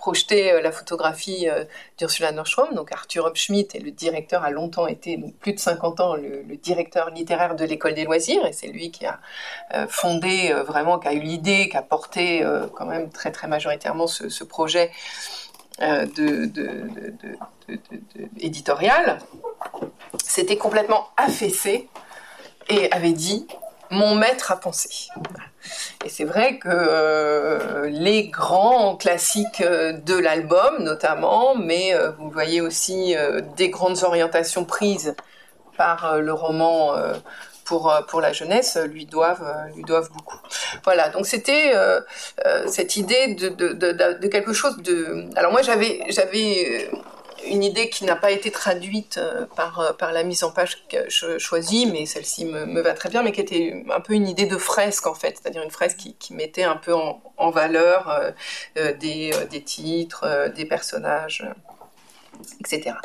projeté 0.00 0.50
euh, 0.50 0.62
la 0.62 0.72
photographie 0.72 1.48
euh, 1.48 1.64
d'Ursula 1.98 2.32
Nordstrom. 2.32 2.74
Donc 2.74 2.90
Arthur 2.90 3.28
Hubschmidt 3.28 3.76
est 3.76 3.80
le 3.80 3.90
directeur, 3.90 4.42
a 4.42 4.50
longtemps 4.50 4.86
été, 4.86 5.18
donc 5.18 5.34
plus 5.36 5.52
de 5.52 5.60
50 5.60 6.00
ans, 6.00 6.16
le, 6.16 6.56
directeur 6.56 7.10
littéraire 7.10 7.54
de 7.54 7.64
l'école 7.64 7.94
des 7.94 8.04
loisirs. 8.04 8.44
Et 8.46 8.52
c'est 8.52 8.68
lui 8.68 8.90
qui 8.90 9.04
a 9.04 9.20
euh, 9.74 9.86
fondé 9.88 10.52
vraiment, 10.66 10.98
qui 10.98 11.08
a 11.08 11.12
eu 11.12 11.20
l'idée, 11.20 11.68
qui 11.68 11.76
a 11.76 11.82
porté 11.82 12.42
quand 12.74 12.86
même 12.86 13.10
très 13.10 13.30
très 13.30 13.46
majoritairement 13.46 14.06
ce, 14.06 14.44
projet 14.44 14.90
de, 15.78 16.50
éditorial. 18.40 19.18
S'était 20.24 20.56
complètement 20.56 21.08
affaissé 21.16 21.88
et 22.68 22.90
avait 22.92 23.12
dit 23.12 23.46
mon 23.90 24.14
maître 24.14 24.52
à 24.52 24.56
penser. 24.56 25.08
Et 26.04 26.08
c'est 26.08 26.24
vrai 26.24 26.58
que 26.58 26.68
euh, 26.70 27.88
les 27.90 28.28
grands 28.28 28.96
classiques 28.96 29.60
euh, 29.60 29.92
de 29.92 30.16
l'album, 30.16 30.78
notamment, 30.80 31.54
mais 31.54 31.94
euh, 31.94 32.10
vous 32.12 32.30
voyez 32.30 32.60
aussi 32.60 33.14
des 33.56 33.68
grandes 33.68 34.02
orientations 34.02 34.64
prises 34.64 35.14
par 35.76 36.18
le 36.18 36.32
roman 36.32 36.94
pour, 37.64 37.92
pour 38.08 38.20
la 38.20 38.32
jeunesse, 38.32 38.76
lui 38.76 39.06
doivent, 39.06 39.46
lui 39.74 39.82
doivent 39.82 40.10
beaucoup. 40.12 40.38
Voilà, 40.84 41.08
donc 41.08 41.26
c'était 41.26 41.72
cette 42.66 42.96
idée 42.96 43.34
de, 43.34 43.48
de, 43.48 43.68
de, 43.72 43.92
de, 43.92 44.28
quelque 44.28 44.52
chose 44.52 44.76
de... 44.82 45.24
Alors 45.36 45.52
moi 45.52 45.62
j'avais... 45.62 46.02
j'avais 46.10 46.90
une 47.46 47.62
idée 47.62 47.88
qui 47.88 48.04
n'a 48.04 48.16
pas 48.16 48.30
été 48.30 48.50
traduite 48.50 49.18
euh, 49.18 49.46
par, 49.56 49.80
euh, 49.80 49.92
par 49.92 50.12
la 50.12 50.22
mise 50.22 50.44
en 50.44 50.50
page 50.50 50.86
que 50.88 51.08
je 51.08 51.38
choisis, 51.38 51.86
mais 51.90 52.06
celle-ci 52.06 52.44
me, 52.44 52.66
me, 52.66 52.80
va 52.80 52.92
très 52.92 53.08
bien, 53.08 53.22
mais 53.22 53.32
qui 53.32 53.40
était 53.40 53.84
un 53.90 54.00
peu 54.00 54.14
une 54.14 54.28
idée 54.28 54.46
de 54.46 54.56
fresque 54.56 55.06
en 55.06 55.14
fait, 55.14 55.38
c'est-à-dire 55.40 55.62
une 55.62 55.70
fresque 55.70 55.98
qui, 56.18 56.34
mettait 56.34 56.62
un 56.62 56.76
peu 56.76 56.94
en, 56.94 57.22
en 57.36 57.50
valeur 57.50 58.08
euh, 58.76 58.92
des, 58.94 59.32
des, 59.50 59.62
titres, 59.62 60.48
des 60.54 60.64
personnages 60.64 61.44
etc. 62.60 62.96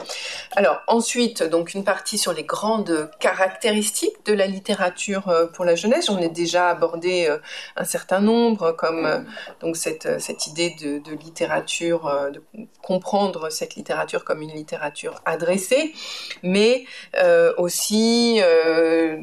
Alors 0.55 0.81
ensuite, 0.87 1.43
donc 1.43 1.73
une 1.73 1.83
partie 1.83 2.17
sur 2.17 2.33
les 2.33 2.43
grandes 2.43 3.09
caractéristiques 3.19 4.25
de 4.25 4.33
la 4.33 4.47
littérature 4.47 5.29
euh, 5.29 5.47
pour 5.47 5.65
la 5.65 5.75
jeunesse. 5.75 6.07
J'en 6.07 6.19
ai 6.19 6.29
déjà 6.29 6.69
abordé 6.69 7.27
euh, 7.29 7.37
un 7.75 7.83
certain 7.83 8.21
nombre, 8.21 8.71
comme 8.71 9.05
euh, 9.05 9.19
donc 9.61 9.77
cette, 9.77 10.07
idée 10.47 10.75
de, 10.79 11.15
littérature, 11.15 12.29
de 12.31 12.41
comprendre 12.81 13.49
cette 13.49 13.75
littérature 13.75 14.23
comme 14.25 14.41
une 14.41 14.51
littérature 14.51 15.21
adressée, 15.25 15.93
mais 16.43 16.85
aussi 17.57 18.41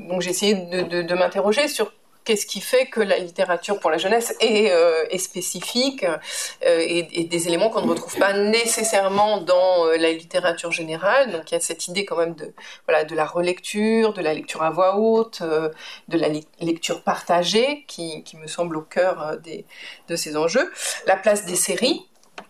donc 0.08 0.22
j'ai 0.22 0.30
essayé 0.30 0.54
de 0.54 1.14
m'interroger 1.14 1.68
sur 1.68 1.92
qu'est-ce 2.24 2.46
qui 2.46 2.60
fait 2.60 2.86
que 2.86 3.00
la 3.00 3.18
littérature 3.18 3.78
pour 3.80 3.90
la 3.90 3.98
jeunesse 3.98 4.34
est, 4.40 4.70
euh, 4.70 5.04
spécifique 5.18 6.04
euh, 6.04 6.78
et, 6.80 7.24
des 7.24 7.48
éléments 7.48 7.70
qu'on 7.70 7.82
ne 7.82 7.88
retrouve 7.88 8.16
pas 8.16 8.32
nécessairement 8.32 9.40
dans 9.40 9.86
euh, 9.86 9.96
la 9.96 10.12
littérature 10.12 10.72
générale. 10.72 11.32
Donc 11.32 11.50
il 11.50 11.54
y 11.54 11.56
a 11.56 11.60
cette 11.60 11.88
idée 11.88 12.04
quand 12.04 12.16
même 12.16 12.34
de, 12.34 12.52
voilà, 12.86 13.04
de 13.04 13.14
la 13.14 13.24
relecture, 13.24 14.12
de 14.12 14.20
la 14.20 14.34
lecture 14.34 14.62
à 14.62 14.70
voix 14.70 14.96
haute, 14.96 15.42
de 15.42 16.18
la 16.18 16.28
lecture 16.60 17.02
partagée 17.02 17.84
qui, 17.86 18.22
qui, 18.24 18.36
me 18.36 18.46
semble 18.46 18.76
au 18.76 18.82
cœur 18.82 19.38
des, 19.38 19.64
de 20.08 20.16
ces 20.16 20.36
enjeux. 20.36 20.72
La 21.06 21.16
place 21.16 21.44
des 21.44 21.56
séries, 21.56 22.06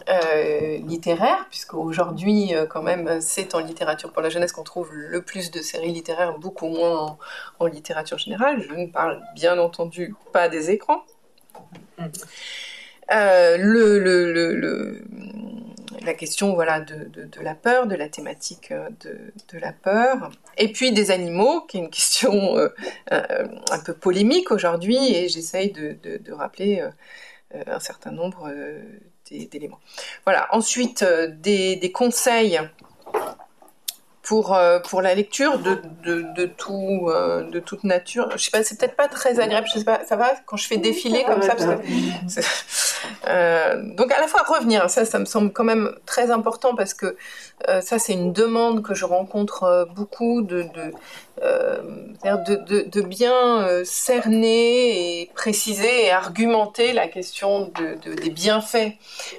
euh, 0.08 0.78
littéraire, 0.78 1.46
puisque 1.48 1.74
aujourd'hui, 1.74 2.54
euh, 2.54 2.66
quand 2.66 2.82
même, 2.82 3.20
c'est 3.20 3.54
en 3.54 3.60
littérature 3.60 4.12
pour 4.12 4.22
la 4.22 4.30
jeunesse 4.30 4.52
qu'on 4.52 4.64
trouve 4.64 4.90
le 4.92 5.22
plus 5.22 5.50
de 5.50 5.60
séries 5.60 5.92
littéraires, 5.92 6.38
beaucoup 6.38 6.66
moins 6.66 7.18
en, 7.60 7.66
littérature 7.66 8.18
générale. 8.18 8.62
Je 8.62 8.74
ne 8.74 8.86
parle 8.86 9.22
bien 9.34 9.58
entendu 9.58 10.14
pas 10.32 10.48
des 10.48 10.70
écrans. 10.70 11.02
Euh, 13.12 13.56
le, 13.58 13.98
le, 13.98 14.32
le, 14.54 15.04
la 16.04 16.14
question 16.14 16.54
voilà, 16.54 16.80
de, 16.80 17.04
de, 17.04 17.40
la 17.40 17.54
peur, 17.54 17.86
de 17.86 17.94
la 17.94 18.08
thématique 18.08 18.72
de, 18.72 19.32
de, 19.52 19.58
la 19.58 19.72
peur, 19.72 20.30
et 20.58 20.72
puis 20.72 20.92
des 20.92 21.10
animaux, 21.10 21.60
qui 21.62 21.76
est 21.76 21.80
une 21.80 21.90
question 21.90 22.56
un 23.10 23.78
peu 23.84 23.92
polémique 23.92 24.50
aujourd'hui, 24.50 25.14
et 25.14 25.28
j'essaye 25.28 25.70
de, 25.72 26.32
rappeler 26.32 26.84
un 27.66 27.80
certain 27.80 28.10
nombre 28.10 28.50
d'éléments. 29.30 29.80
Voilà. 30.24 30.48
Ensuite, 30.52 31.02
euh, 31.02 31.28
des, 31.28 31.76
des, 31.76 31.92
conseils 31.92 32.60
pour, 34.22 34.54
euh, 34.54 34.78
pour 34.78 35.02
la 35.02 35.14
lecture 35.14 35.58
de, 35.58 35.80
de, 36.04 36.24
de 36.34 36.46
tout, 36.46 37.08
euh, 37.08 37.42
de 37.50 37.60
toute 37.60 37.84
nature. 37.84 38.30
Je 38.36 38.44
sais 38.44 38.50
pas, 38.50 38.62
c'est 38.62 38.78
peut-être 38.78 38.96
pas 38.96 39.08
très 39.08 39.40
agréable. 39.40 39.66
Je 39.72 39.78
sais 39.78 39.84
pas, 39.84 40.04
ça 40.04 40.16
va 40.16 40.32
quand 40.46 40.56
je 40.56 40.66
fais 40.66 40.76
défiler 40.76 41.24
comme 41.24 41.42
ça. 41.42 41.54
Parce 41.54 41.66
que 41.66 42.40
Euh, 43.28 43.82
donc 43.94 44.12
à 44.12 44.20
la 44.20 44.26
fois 44.26 44.42
revenir, 44.42 44.88
ça, 44.90 45.04
ça 45.04 45.18
me 45.18 45.24
semble 45.24 45.52
quand 45.52 45.64
même 45.64 45.94
très 46.06 46.30
important 46.30 46.74
parce 46.74 46.94
que 46.94 47.16
ça, 47.80 47.98
c'est 47.98 48.12
une 48.12 48.32
demande 48.32 48.82
que 48.82 48.94
je 48.94 49.04
rencontre 49.04 49.64
euh, 49.64 49.84
beaucoup 49.84 50.42
de, 50.42 50.62
de, 50.62 50.92
de, 52.22 52.88
de 52.88 53.00
bien 53.02 53.84
cerner 53.84 55.20
et 55.20 55.30
préciser 55.34 56.06
et 56.06 56.10
argumenter 56.10 56.92
la 56.92 57.08
question 57.08 57.72
des 58.04 58.30
bienfaits 58.30 58.92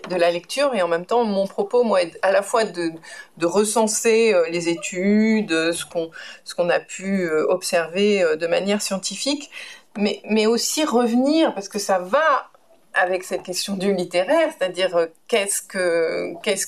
de 0.10 0.16
la 0.16 0.32
lecture. 0.32 0.74
Et 0.74 0.82
en 0.82 0.88
même 0.88 1.06
temps, 1.06 1.24
mon 1.26 1.48
propos, 1.48 1.84
moi, 1.84 2.02
est 2.02 2.18
à 2.22 2.32
la 2.32 2.42
fois 2.42 2.64
de, 2.64 2.94
recenser 3.42 4.34
les 4.50 4.70
études, 4.70 5.72
ce 5.74 5.86
qu'on 5.86 6.10
ce 6.46 6.56
qu'on 6.56 6.70
a 6.70 6.80
pu 6.80 7.30
observer 7.50 8.24
de 8.38 8.48
manière 8.48 8.82
scientifique, 8.82 9.50
mais, 9.98 10.22
mais 10.30 10.46
aussi 10.46 10.86
revenir, 10.86 11.54
parce 11.54 11.70
que 11.70 11.80
ça 11.80 12.00
va 12.00 12.50
avec 12.94 13.24
cette 13.24 13.44
question 13.44 13.76
du 13.76 13.94
littéraire, 13.94 14.52
c'est-à-dire 14.58 14.96
euh, 14.96 15.08
qu'est-ce 15.28 15.62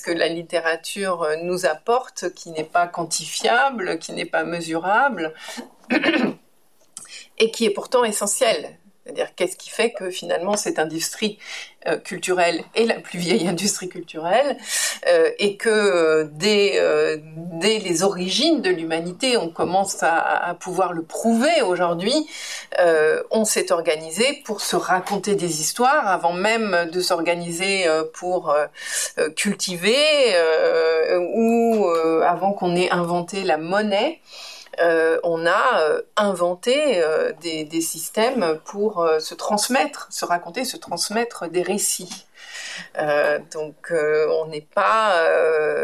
que 0.00 0.10
la 0.10 0.28
littérature 0.28 1.22
euh, 1.22 1.36
nous 1.42 1.66
apporte 1.66 2.34
qui 2.34 2.50
n'est 2.50 2.64
pas 2.64 2.86
quantifiable, 2.86 3.98
qui 3.98 4.12
n'est 4.12 4.26
pas 4.26 4.44
mesurable 4.44 5.34
et 7.38 7.50
qui 7.50 7.64
est 7.64 7.70
pourtant 7.70 8.04
essentiel. 8.04 8.78
C'est-à-dire 9.06 9.36
qu'est-ce 9.36 9.56
qui 9.56 9.70
fait 9.70 9.92
que 9.92 10.10
finalement 10.10 10.56
cette 10.56 10.80
industrie 10.80 11.38
euh, 11.86 11.96
culturelle 11.96 12.64
est 12.74 12.86
la 12.86 12.94
plus 12.94 13.20
vieille 13.20 13.46
industrie 13.48 13.88
culturelle 13.88 14.56
euh, 15.06 15.30
et 15.38 15.56
que 15.56 15.68
euh, 15.68 16.24
dès, 16.32 16.82
dès, 17.60 17.78
les 17.78 18.02
origines 18.02 18.62
de 18.62 18.70
l'humanité, 18.70 19.36
on 19.36 19.48
commence 19.48 20.02
à, 20.02 20.16
à, 20.16 20.54
pouvoir 20.54 20.92
le 20.92 21.02
prouver 21.02 21.62
aujourd'hui, 21.62 22.14
on 23.30 23.44
s'est 23.44 23.70
organisé 23.70 24.42
pour 24.44 24.60
se 24.60 24.74
raconter 24.74 25.36
des 25.36 25.60
histoires 25.60 26.08
avant 26.08 26.32
même 26.32 26.90
de 26.92 27.00
s'organiser 27.00 27.86
pour 28.14 28.54
cultiver 29.36 29.96
ou 31.34 31.88
avant 32.24 32.52
qu'on 32.52 32.74
ait 32.74 32.90
inventé 32.90 33.44
la 33.44 33.58
monnaie. 33.58 34.20
Euh, 34.80 35.18
on 35.22 35.46
a 35.46 35.80
euh, 35.80 36.02
inventé 36.16 37.02
euh, 37.02 37.32
des, 37.40 37.80
systèmes 37.80 38.58
pour 38.64 39.08
se 39.20 39.34
transmettre, 39.34 40.08
se 40.10 40.24
raconter, 40.24 40.64
se 40.64 40.76
transmettre 40.76 41.48
des 41.48 41.62
récits. 41.62 42.26
donc 43.52 43.92
on 43.92 44.46
n'est 44.46 44.66
pas, 44.74 45.22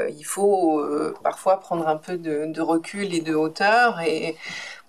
il 0.09 0.25
faut 0.25 0.83
parfois 1.23 1.61
prendre 1.61 1.87
un 1.87 1.97
peu 1.97 2.17
de, 2.17 2.47
de, 2.47 2.61
recul 2.61 3.15
et 3.15 3.21
de 3.21 3.35
hauteur 3.35 4.01
et 4.01 4.37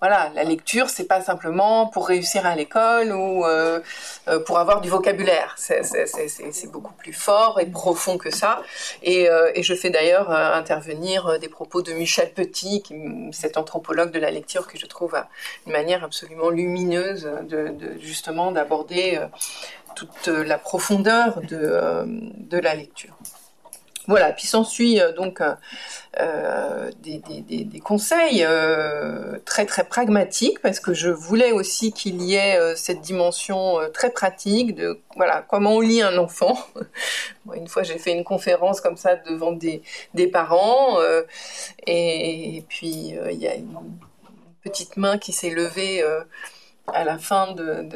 voilà, 0.00 0.30
la 0.34 0.44
lecture, 0.44 0.90
c'est 0.90 1.06
pas 1.06 1.22
simplement 1.22 1.86
pour 1.86 2.08
réussir 2.08 2.44
à 2.46 2.54
l'école 2.54 3.12
ou 3.12 3.44
euh, 3.46 3.80
euh, 4.28 4.38
pour 4.40 4.58
avoir 4.58 4.80
du 4.80 4.90
vocabulaire. 4.90 5.54
C'est 5.56 6.70
beaucoup 6.70 6.92
plus 6.94 7.12
fort 7.12 7.60
et 7.60 7.66
profond 7.66 8.18
que 8.18 8.30
ça. 8.30 8.62
Et, 9.02 9.30
euh, 9.30 9.50
je 9.56 9.74
fais 9.74 9.90
d'ailleurs 9.90 10.30
intervenir 10.30 11.38
des 11.38 11.48
propos 11.48 11.80
de 11.80 11.92
Michel 11.92 12.32
Petit, 12.32 12.82
qui, 12.82 12.94
cet 13.32 13.56
anthropologue 13.56 14.10
de 14.10 14.18
la 14.18 14.30
lecture 14.30 14.66
que 14.66 14.78
je 14.78 14.86
trouve 14.86 15.14
une 15.66 15.72
manière 15.72 16.04
absolument 16.04 16.50
lumineuse 16.50 17.30
de, 17.48 17.74
justement 18.00 18.52
d'aborder 18.52 19.18
toute 19.96 20.26
la 20.26 20.58
profondeur 20.58 21.40
de 21.40 22.58
la 22.58 22.74
lecture. 22.74 23.16
Voilà, 24.06 24.32
puis 24.32 24.46
s'ensuit 24.46 25.00
euh, 25.00 25.12
donc 25.12 25.40
euh, 25.40 25.54
euh 26.20 26.90
des, 27.00 27.18
des, 27.18 27.64
des, 27.64 27.80
conseils 27.80 28.46
très 29.44 29.64
très 29.64 29.84
pragmatiques 29.84 30.60
parce 30.60 30.78
que 30.78 30.92
je 30.92 31.08
voulais 31.08 31.52
aussi 31.52 31.92
qu'il 31.92 32.22
y 32.22 32.34
ait 32.34 32.76
cette 32.76 33.00
dimension 33.00 33.78
très 33.92 34.10
pratique 34.10 34.74
de 34.74 35.00
voilà 35.16 35.44
comment 35.48 35.76
on 35.76 35.80
lit 35.80 36.02
un 36.02 36.18
enfant. 36.18 36.58
Une 37.54 37.68
fois 37.68 37.82
j'ai 37.82 37.98
fait 37.98 38.12
une 38.12 38.24
conférence 38.24 38.80
comme 38.80 38.96
ça 38.96 39.16
devant 39.16 39.52
des, 39.52 39.82
des 40.14 40.26
parents 40.26 40.98
et, 41.86 42.64
puis 42.68 43.14
il 43.30 43.38
y 43.38 43.48
a 43.48 43.54
une 43.54 43.74
petite 44.62 44.96
main 44.96 45.18
qui 45.18 45.32
s'est 45.32 45.50
levée 45.50 46.04
à 46.92 47.04
la 47.04 47.18
fin 47.18 47.52
de, 47.52 47.86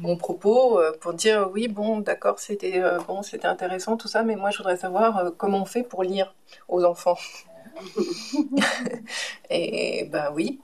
mon 0.00 0.16
propos 0.16 0.80
euh, 0.80 0.92
pour 1.00 1.14
dire 1.14 1.48
oui 1.52 1.68
bon 1.68 2.00
d'accord 2.00 2.38
c'était 2.38 2.80
euh, 2.80 2.98
bon 3.06 3.22
c'était 3.22 3.46
intéressant 3.46 3.96
tout 3.96 4.08
ça 4.08 4.22
mais 4.22 4.36
moi 4.36 4.50
je 4.50 4.58
voudrais 4.58 4.76
savoir 4.76 5.18
euh, 5.18 5.30
comment 5.36 5.62
on 5.62 5.64
fait 5.64 5.82
pour 5.82 6.02
lire 6.02 6.34
aux 6.68 6.84
enfants. 6.84 7.18
Et 9.50 10.08
ben 10.10 10.32
oui 10.34 10.60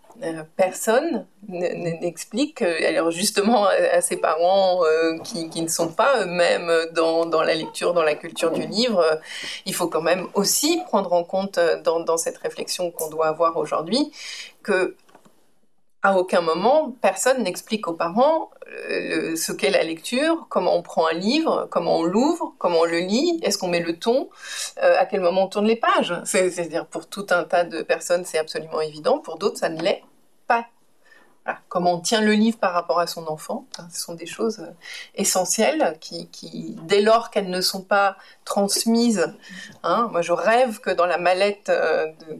personne 0.56 1.26
n'explique 1.46 2.62
alors 2.62 3.10
justement 3.10 3.66
à 3.66 4.00
ces 4.00 4.16
parents 4.16 4.80
qui, 5.22 5.60
ne 5.60 5.68
sont 5.68 5.88
pas 5.88 6.22
eux-mêmes 6.22 6.72
dans, 6.94 7.26
dans, 7.26 7.42
la 7.42 7.54
lecture 7.54 7.92
dans 7.92 8.02
la 8.02 8.14
culture 8.14 8.50
du 8.50 8.66
livre 8.66 9.20
il 9.66 9.74
faut 9.74 9.88
quand 9.88 10.00
même 10.00 10.26
aussi 10.32 10.80
prendre 10.86 11.12
en 11.12 11.22
compte 11.22 11.60
dans, 11.84 12.00
dans 12.00 12.16
cette 12.16 12.38
réflexion 12.38 12.90
qu'on 12.90 13.10
doit 13.10 13.26
avoir 13.26 13.58
aujourd'hui 13.58 14.10
que 14.62 14.96
à 16.02 16.18
aucun 16.18 16.40
moment, 16.40 16.94
personne 17.00 17.42
n'explique 17.42 17.88
aux 17.88 17.94
parents 17.94 18.50
euh, 18.90 19.36
ce 19.36 19.52
qu'est 19.52 19.70
la 19.70 19.82
lecture, 19.82 20.46
comment 20.48 20.76
on 20.76 20.82
prend 20.82 21.06
un 21.06 21.14
livre, 21.14 21.68
comment 21.70 21.98
on 21.98 22.02
l'ouvre, 22.02 22.54
comment 22.58 22.80
on 22.80 22.84
le 22.84 22.98
lit, 22.98 23.40
est-ce 23.42 23.58
qu'on 23.58 23.68
met 23.68 23.80
le 23.80 23.98
ton, 23.98 24.28
euh, 24.82 24.96
à 24.98 25.06
quel 25.06 25.20
moment 25.20 25.44
on 25.44 25.48
tourne 25.48 25.66
les 25.66 25.76
pages. 25.76 26.14
C'est-à-dire 26.24 26.86
pour 26.86 27.08
tout 27.08 27.26
un 27.30 27.44
tas 27.44 27.64
de 27.64 27.82
personnes, 27.82 28.24
c'est 28.24 28.38
absolument 28.38 28.80
évident, 28.80 29.18
pour 29.18 29.38
d'autres, 29.38 29.58
ça 29.58 29.68
ne 29.68 29.80
l'est 29.80 30.02
pas. 30.46 30.66
Comment 31.68 31.94
on 31.94 32.00
tient 32.00 32.20
le 32.20 32.32
livre 32.32 32.58
par 32.58 32.72
rapport 32.72 32.98
à 32.98 33.06
son 33.06 33.28
enfant, 33.28 33.66
ce 33.92 34.00
sont 34.00 34.14
des 34.14 34.26
choses 34.26 34.58
euh, 34.58 34.72
essentielles 35.14 35.96
qui, 36.00 36.76
dès 36.82 37.00
lors 37.00 37.30
qu'elles 37.30 37.50
ne 37.50 37.60
sont 37.60 37.82
pas 37.82 38.16
transmises, 38.44 39.32
hein, 39.84 40.08
moi 40.10 40.22
je 40.22 40.32
rêve 40.32 40.80
que 40.80 40.90
dans 40.90 41.06
la 41.06 41.18
mallette 41.18 41.68
de 41.68 42.38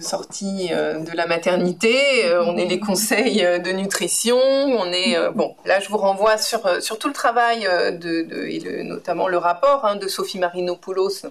sortie 0.00 0.68
euh, 0.72 1.00
de 1.00 1.10
la 1.16 1.26
maternité, 1.26 2.26
euh, 2.26 2.44
on 2.44 2.56
est 2.56 2.66
les 2.66 2.80
conseils 2.80 3.44
euh, 3.44 3.58
de 3.58 3.70
nutrition, 3.70 4.38
on 4.38 4.92
est 4.92 5.16
bon. 5.30 5.56
Là, 5.64 5.80
je 5.80 5.88
vous 5.88 5.98
renvoie 5.98 6.38
sur 6.38 6.82
sur 6.82 6.98
tout 6.98 7.08
le 7.08 7.14
travail 7.14 7.62
de, 7.62 8.46
et 8.46 8.84
notamment 8.84 9.28
le 9.28 9.38
rapport 9.38 9.84
hein, 9.84 9.96
de 9.96 10.08
Sophie 10.08 10.38
Marinopoulos 10.38 11.26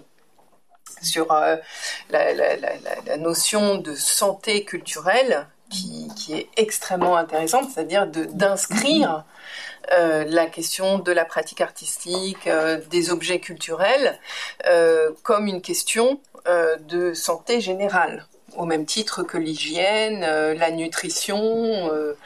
sur 1.02 1.28
la, 2.10 3.16
notion 3.18 3.76
de 3.76 3.94
santé 3.94 4.64
culturelle 4.64 5.46
qui, 5.70 6.08
qui 6.16 6.34
est 6.34 6.48
extrêmement 6.56 7.16
intéressante, 7.16 7.70
c'est-à-dire 7.72 8.06
d'inscrire 8.06 9.24
la 9.90 10.46
question 10.46 10.98
de 10.98 11.12
la 11.12 11.24
pratique 11.24 11.60
artistique, 11.60 12.48
des 12.90 13.10
objets 13.10 13.40
culturels, 13.40 14.18
comme 15.22 15.46
une 15.46 15.62
question 15.62 16.20
de 16.46 17.14
santé 17.14 17.60
générale 17.60 18.26
au 18.56 18.64
même 18.64 18.86
titre 18.86 19.22
que 19.22 19.38
l'hygiène, 19.38 20.24
euh, 20.24 20.54
la 20.54 20.70
nutrition. 20.70 21.38
Euh, 21.92 22.16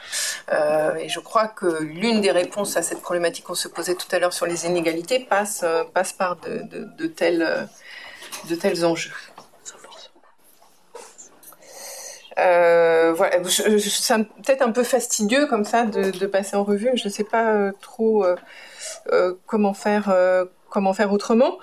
euh, 0.51 0.95
et 0.95 1.09
je 1.09 1.19
crois 1.19 1.47
que 1.47 1.81
l'une 1.81 2.21
des 2.21 2.31
réponses 2.31 2.77
à 2.77 2.81
cette 2.81 3.01
problématique 3.01 3.45
qu'on 3.45 3.55
se 3.55 3.67
posait 3.67 3.95
tout 3.95 4.07
à 4.11 4.19
l'heure 4.19 4.33
sur 4.33 4.45
les 4.45 4.65
inégalités 4.65 5.19
passe, 5.19 5.65
passe 5.93 6.13
par 6.13 6.37
de, 6.37 7.07
tels, 7.07 7.67
de 8.49 8.55
tels 8.55 8.85
enjeux. 8.85 9.11
voilà, 13.15 13.37
c'est 13.49 14.17
peut-être 14.17 14.61
un 14.61 14.71
peu 14.71 14.83
fastidieux 14.83 15.47
comme 15.47 15.65
ça 15.65 15.83
de 15.83 16.25
passer 16.25 16.55
en 16.55 16.63
revue. 16.63 16.91
Je 16.95 17.07
ne 17.07 17.13
sais 17.13 17.25
pas 17.25 17.71
trop 17.81 18.25
comment 19.45 19.73
faire 19.73 20.13
comment 20.69 20.93
faire 20.93 21.11
autrement. 21.11 21.57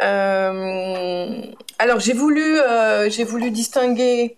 Euh, 0.00 1.42
alors 1.78 2.00
j'ai 2.00 2.12
voulu, 2.12 2.58
euh, 2.60 3.10
j'ai 3.10 3.24
voulu 3.24 3.50
distinguer 3.50 4.36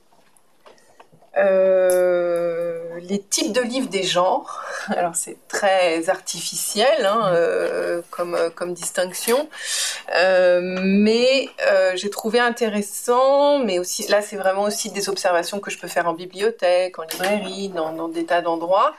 euh, 1.36 2.78
les 3.00 3.20
types 3.20 3.52
de 3.52 3.60
livres 3.60 3.88
des 3.88 4.04
genres. 4.04 4.64
Alors 4.96 5.16
c'est 5.16 5.36
très 5.48 6.08
artificiel 6.08 7.04
hein, 7.04 7.32
euh, 7.32 8.02
comme, 8.10 8.38
comme 8.54 8.72
distinction, 8.72 9.48
euh, 10.16 10.60
mais 10.62 11.48
j'ai 11.96 12.10
trouvé 12.10 12.38
intéressant, 12.38 13.58
mais 13.58 13.78
aussi 13.78 14.06
là 14.08 14.22
c'est 14.22 14.36
vraiment 14.36 14.62
aussi 14.62 14.90
des 14.90 15.08
observations 15.08 15.60
que 15.60 15.70
je 15.70 15.78
peux 15.78 15.88
faire 15.88 16.08
en 16.08 16.12
bibliothèque, 16.12 16.98
en 16.98 17.02
librairie, 17.02 17.68
dans, 17.68 17.92
dans 17.92 18.08
des 18.08 18.24
tas 18.24 18.40
d'endroits, 18.40 18.94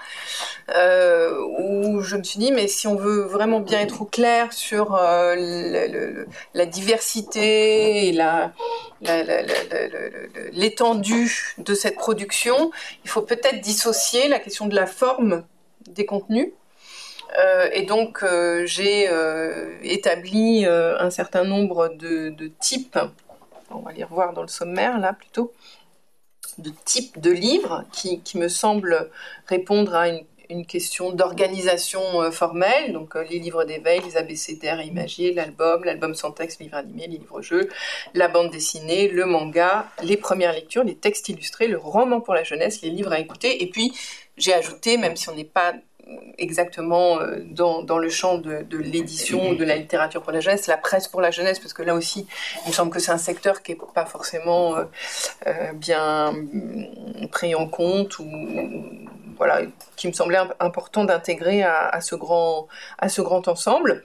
où 0.69 2.01
je 2.01 2.17
me 2.17 2.23
suis 2.23 2.39
dit 2.39 2.51
mais 2.51 2.67
si 2.67 2.87
on 2.87 2.95
veut 2.95 3.21
vraiment 3.21 3.59
bien 3.59 3.79
être 3.81 4.01
au 4.01 4.05
clair 4.05 4.51
sur 4.53 4.93
la 4.93 6.65
diversité 6.65 8.07
et 8.07 8.11
la 8.11 8.51
l'étendue 10.53 11.55
de 11.57 11.73
cette 11.73 11.95
production, 11.95 12.24
il 13.03 13.09
faut 13.09 13.21
peut-être 13.21 13.61
dissocier 13.61 14.27
la 14.27 14.39
question 14.39 14.67
de 14.67 14.75
la 14.75 14.85
forme 14.85 15.43
des 15.87 16.05
contenus. 16.05 16.49
Euh, 17.37 17.69
et 17.73 17.83
donc 17.83 18.23
euh, 18.23 18.65
j'ai 18.65 19.09
euh, 19.09 19.77
établi 19.83 20.65
un 20.65 21.09
certain 21.09 21.43
nombre 21.43 21.89
de, 21.89 22.51
types, 22.59 22.99
on 23.71 23.79
va 23.79 23.91
les 23.91 24.03
revoir 24.03 24.33
dans 24.33 24.41
le 24.41 24.47
sommaire 24.47 24.99
là 24.99 25.13
plutôt, 25.13 25.51
de 26.57 26.71
types 26.85 27.19
de 27.19 27.31
livres 27.31 27.83
qui, 27.91 28.21
me 28.35 28.47
semblent 28.47 29.09
répondre 29.47 29.95
à 29.95 30.07
une, 30.09 30.23
une 30.49 30.65
question 30.65 31.11
d'organisation 31.11 32.21
euh, 32.21 32.31
formelle, 32.31 32.93
donc 32.93 33.15
euh, 33.15 33.23
les 33.29 33.39
livres 33.39 33.63
d'éveil, 33.63 34.01
les 34.05 34.17
abécédaires 34.17 34.81
imagiers, 34.81 35.33
l'album, 35.33 35.83
l'album 35.83 36.13
sans 36.13 36.31
texte, 36.31 36.59
livre 36.59 36.75
animé, 36.75 37.07
les 37.07 37.17
livres-jeux, 37.17 37.69
la 38.13 38.27
bande 38.27 38.51
dessinée, 38.51 39.07
le 39.07 39.25
manga, 39.25 39.87
les 40.03 40.17
premières 40.17 40.53
lectures, 40.53 40.83
les 40.83 40.95
textes 40.95 41.29
illustrés, 41.29 41.67
le 41.67 41.77
roman 41.77 42.21
pour 42.21 42.33
la 42.33 42.43
jeunesse, 42.43 42.81
les 42.81 42.89
livres 42.89 43.11
à 43.11 43.19
écouter, 43.19 43.63
et 43.63 43.69
puis 43.69 43.93
j'ai 44.37 44.53
ajouté, 44.53 44.97
même 44.97 45.15
si 45.15 45.29
on 45.29 45.35
n'est 45.35 45.43
pas 45.43 45.73
exactement 46.37 47.19
euh, 47.19 47.39
dans, 47.49 47.81
dans, 47.81 47.97
le 47.97 48.09
champ 48.09 48.37
de, 48.37 48.61
de 48.61 48.77
l'édition 48.77 49.53
de 49.53 49.63
la 49.63 49.75
littérature 49.75 50.21
pour 50.21 50.31
la 50.31 50.39
jeunesse, 50.39 50.67
la 50.67 50.77
presse 50.77 51.07
pour 51.07 51.19
la 51.19 51.31
jeunesse, 51.31 51.57
parce 51.59 51.73
que 51.73 51.81
là 51.81 51.95
aussi, 51.95 52.27
il 52.65 52.69
me 52.69 52.73
semble 52.73 52.91
que 52.91 52.99
c'est 52.99 53.11
un 53.11 53.17
secteur 53.17 53.63
qui 53.63 53.71
n'est 53.71 53.79
pas 53.93 54.05
forcément 54.05 54.75
bien 55.73 56.35
pris 57.31 57.55
en 57.55 57.67
compte 57.67 58.19
ou 58.19 58.25
voilà, 59.37 59.61
qui 59.95 60.07
me 60.07 60.13
semblait 60.13 60.39
important 60.59 61.03
d'intégrer 61.03 61.63
à, 61.63 61.99
ce 62.01 62.15
grand, 62.15 62.67
ensemble. 63.47 64.03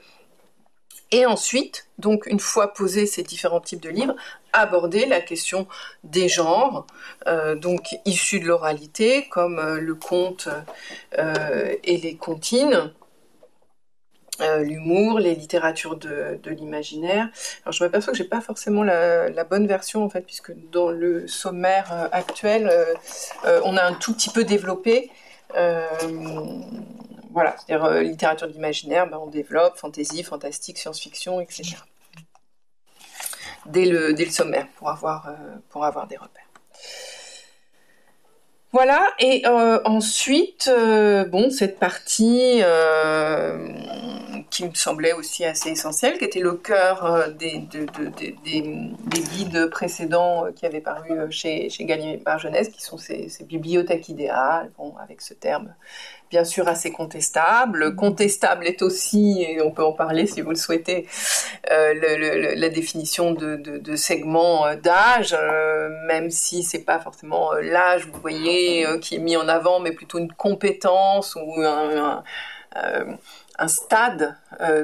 Et 1.13 1.25
ensuite, 1.25 1.87
donc 1.97 2.25
une 2.25 2.39
fois 2.39 2.73
posés 2.73 3.05
ces 3.05 3.23
différents 3.23 3.59
types 3.59 3.81
de 3.81 3.89
livres, 3.89 4.15
aborder 4.53 5.05
la 5.05 5.19
question 5.19 5.67
des 6.05 6.29
genres, 6.29 6.87
euh, 7.27 7.55
donc 7.55 7.95
issus 8.05 8.39
de 8.39 8.45
l'oralité, 8.45 9.27
comme 9.29 9.59
euh, 9.59 9.79
le 9.79 9.95
conte 9.95 10.47
euh, 11.17 11.75
et 11.83 11.97
les 11.97 12.15
comptines, 12.15 12.93
euh, 14.41 14.63
l'humour, 14.63 15.19
les 15.19 15.35
littératures 15.35 15.95
de, 15.95 16.39
de 16.41 16.51
l'imaginaire. 16.51 17.29
Alors 17.63 17.73
je 17.73 17.83
m'aperçois 17.83 18.11
que 18.11 18.17
j'ai 18.17 18.23
pas 18.23 18.41
forcément 18.41 18.83
la, 18.83 19.29
la, 19.29 19.43
bonne 19.43 19.67
version 19.67 20.03
en 20.03 20.09
fait, 20.09 20.21
puisque 20.21 20.51
dans 20.71 20.89
le 20.89 21.27
sommaire 21.27 21.91
euh, 21.91 22.07
actuel, 22.11 22.69
euh, 22.69 23.61
on 23.65 23.77
a 23.77 23.83
un 23.83 23.93
tout 23.93 24.13
petit 24.13 24.29
peu 24.29 24.43
développé. 24.43 25.11
voilà, 27.31 27.55
c'est-à-dire 27.57 28.01
littérature 28.01 28.47
de 28.47 28.53
l'imaginaire, 28.53 29.07
ben, 29.09 29.17
on 29.17 29.27
développe 29.27 29.77
fantasy, 29.77 30.23
fantastique, 30.23 30.77
science-fiction, 30.77 31.39
etc 31.39 31.75
dès 33.67 33.85
le, 33.85 34.13
dès 34.13 34.25
le 34.25 34.31
sommaire 34.31 34.67
pour 34.75 34.89
avoir, 34.89 35.29
pour 35.69 35.85
avoir 35.85 36.07
des 36.07 36.17
repères. 36.17 36.47
Voilà, 38.73 39.09
et 39.19 39.45
euh, 39.45 39.81
ensuite, 39.83 40.69
euh, 40.71 41.25
bon, 41.25 41.49
cette 41.49 41.77
partie 41.77 42.61
euh, 42.63 43.67
qui 44.49 44.65
me 44.65 44.73
semblait 44.73 45.11
aussi 45.11 45.43
assez 45.43 45.71
essentielle, 45.71 46.17
qui 46.17 46.23
était 46.23 46.39
le 46.39 46.53
cœur 46.53 47.33
des, 47.37 47.57
de, 47.59 47.79
de, 47.79 48.05
de, 48.05 48.33
des, 48.45 48.61
des, 48.61 49.21
guides 49.35 49.69
précédents 49.69 50.45
qui 50.55 50.65
avaient 50.65 50.79
paru 50.79 51.29
chez, 51.31 51.69
chez 51.69 51.83
Gallimard 51.83 52.39
qui 52.73 52.81
sont 52.81 52.97
ces, 52.97 53.27
ces 53.27 53.43
bibliothèques 53.43 54.07
idéales, 54.07 54.71
bon, 54.77 54.93
avec 55.03 55.21
ce 55.21 55.33
terme 55.33 55.73
bien 56.31 56.45
sûr 56.45 56.67
assez 56.67 56.91
contestable. 56.91 57.95
Contestable 57.95 58.65
est 58.65 58.81
aussi, 58.81 59.43
et 59.43 59.61
on 59.61 59.71
peut 59.71 59.83
en 59.83 59.91
parler 59.91 60.25
si 60.25 60.41
vous 60.41 60.49
le 60.49 60.55
souhaitez, 60.55 61.07
euh, 61.69 62.55
la 62.55 62.69
définition 62.69 63.33
de, 63.33 63.57
de, 63.57 63.95
segments 63.95 64.65
euh, 64.65 64.75
d'âge, 64.75 65.35
euh, 65.37 65.89
même 66.07 66.31
si 66.31 66.63
c'est 66.63 66.85
pas 66.85 66.99
forcément 66.99 67.51
l'âge, 67.53 68.07
vous 68.07 68.19
voyez, 68.19 68.87
qui 69.01 69.15
est 69.15 69.19
mis 69.19 69.35
en 69.35 69.47
avant, 69.47 69.79
mais 69.81 69.91
plutôt 69.91 70.17
une 70.19 70.31
compétence 70.31 71.35
ou 71.35 71.61
un, 71.61 72.23
un, 72.75 73.17
un 73.59 73.67
stade 73.67 74.37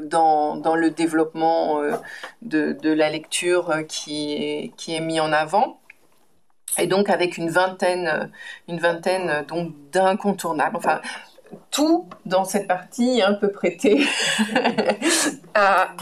dans, 0.03 0.57
dans, 0.57 0.76
le 0.76 0.91
développement 0.91 1.82
de, 2.41 2.74
de, 2.74 2.91
la 2.91 3.10
lecture 3.10 3.74
qui 3.88 4.34
est, 4.34 4.74
qui 4.76 4.95
est 4.95 4.99
mis 4.99 5.19
en 5.22 5.32
avant 5.32 5.80
et 6.78 6.88
donc 6.88 7.10
avec 7.10 7.38
une 7.38 7.49
vingtaine, 7.49 8.32
une 8.68 8.80
vingtaine 8.80 9.45
donc 9.48 9.74
d'incontournables. 9.91 10.78
Enfin, 10.78 11.02
tout 11.72 12.07
dans 12.26 12.45
cette 12.45 12.68
partie 12.68 13.22
un 13.22 13.34
peu 13.34 13.52
prêté 13.52 14.06
à, 15.53 15.94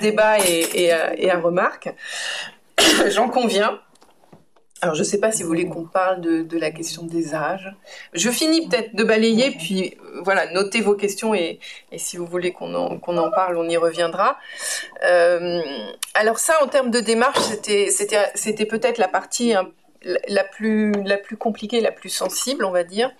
débat 0.00 0.38
et, 0.38 0.92
à, 0.92 1.18
et 1.18 1.30
remarque. 1.32 1.92
J'en 3.08 3.28
conviens. 3.28 3.80
Alors, 4.82 4.96
je 4.96 5.02
ne 5.02 5.04
sais 5.04 5.20
pas 5.20 5.30
si 5.30 5.44
vous 5.44 5.48
voulez 5.48 5.68
qu'on 5.68 5.84
parle 5.84 6.20
de, 6.20 6.58
la 6.58 6.72
question 6.72 7.04
des 7.04 7.36
âges. 7.36 7.72
Je 8.14 8.28
finis 8.30 8.66
peut-être 8.66 8.96
de 8.96 9.04
balayer, 9.04 9.52
puis 9.52 9.96
voilà, 10.24 10.50
notez 10.50 10.80
vos 10.80 10.96
questions 10.96 11.34
et, 11.34 11.60
si 11.96 12.16
vous 12.16 12.26
voulez 12.26 12.50
qu'on 12.50 12.74
en, 12.74 13.30
parle, 13.30 13.58
on 13.58 13.68
y 13.68 13.76
reviendra. 13.76 14.38
Euh, 15.04 15.60
alors 16.14 16.40
ça, 16.40 16.54
en 16.64 16.66
termes 16.66 16.90
de 16.90 16.98
démarche, 16.98 17.38
c'était, 17.62 18.66
peut-être 18.66 18.98
la 18.98 19.06
partie 19.06 19.54
la 20.02 20.42
plus 20.42 21.36
compliquée, 21.38 21.80
la 21.80 21.92
plus 21.92 22.10
sensible, 22.10 22.64
on 22.64 22.72
va 22.72 22.82
dire. 22.82 23.12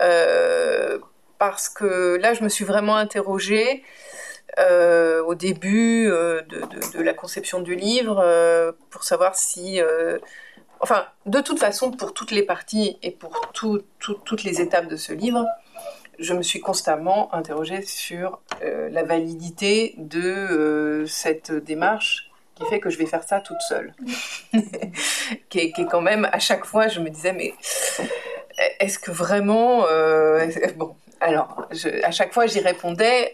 Euh, 0.00 0.98
parce 1.38 1.68
que 1.68 2.16
là, 2.16 2.34
je 2.34 2.42
me 2.42 2.48
suis 2.48 2.64
vraiment 2.64 2.96
interrogée 2.96 3.82
euh, 4.58 5.22
au 5.24 5.34
début 5.34 6.08
euh, 6.08 6.40
de, 6.42 7.02
la 7.02 7.12
conception 7.12 7.60
du 7.60 7.74
livre 7.74 8.74
pour 8.90 9.04
savoir 9.04 9.34
si... 9.36 9.80
Enfin, 10.80 11.06
de 11.24 11.40
toute 11.40 11.58
façon, 11.58 11.90
pour 11.90 12.12
toutes 12.12 12.30
les 12.30 12.42
parties 12.42 12.98
et 13.02 13.10
pour 13.10 13.50
tout, 13.52 13.82
tout, 13.98 14.14
toutes 14.24 14.44
les 14.44 14.60
étapes 14.60 14.88
de 14.88 14.96
ce 14.96 15.12
livre, 15.12 15.46
je 16.18 16.34
me 16.34 16.42
suis 16.42 16.60
constamment 16.60 17.34
interrogée 17.34 17.82
sur 17.82 18.40
la 18.62 19.02
validité 19.02 19.94
de 19.96 21.04
cette 21.06 21.52
démarche 21.52 22.30
qui 22.56 22.64
fait 22.66 22.80
que 22.80 22.90
je 22.90 22.98
vais 22.98 23.06
faire 23.06 23.22
ça 23.22 23.40
toute 23.40 23.60
seule. 23.60 23.94
qui, 25.48 25.58
est, 25.58 25.72
quand 25.90 26.00
même, 26.00 26.28
à 26.32 26.38
chaque 26.38 26.64
fois, 26.64 26.88
je 26.88 27.00
me 27.00 27.10
disais, 27.10 27.32
mais 27.32 27.54
est-ce 28.58 28.98
que 28.98 29.10
vraiment... 29.10 29.86
Euh, 29.88 30.46
bon, 30.76 30.96
alors, 31.20 31.66
à 32.02 32.10
chaque 32.10 32.32
fois, 32.32 32.46
j'y 32.46 32.60
répondais 32.60 33.32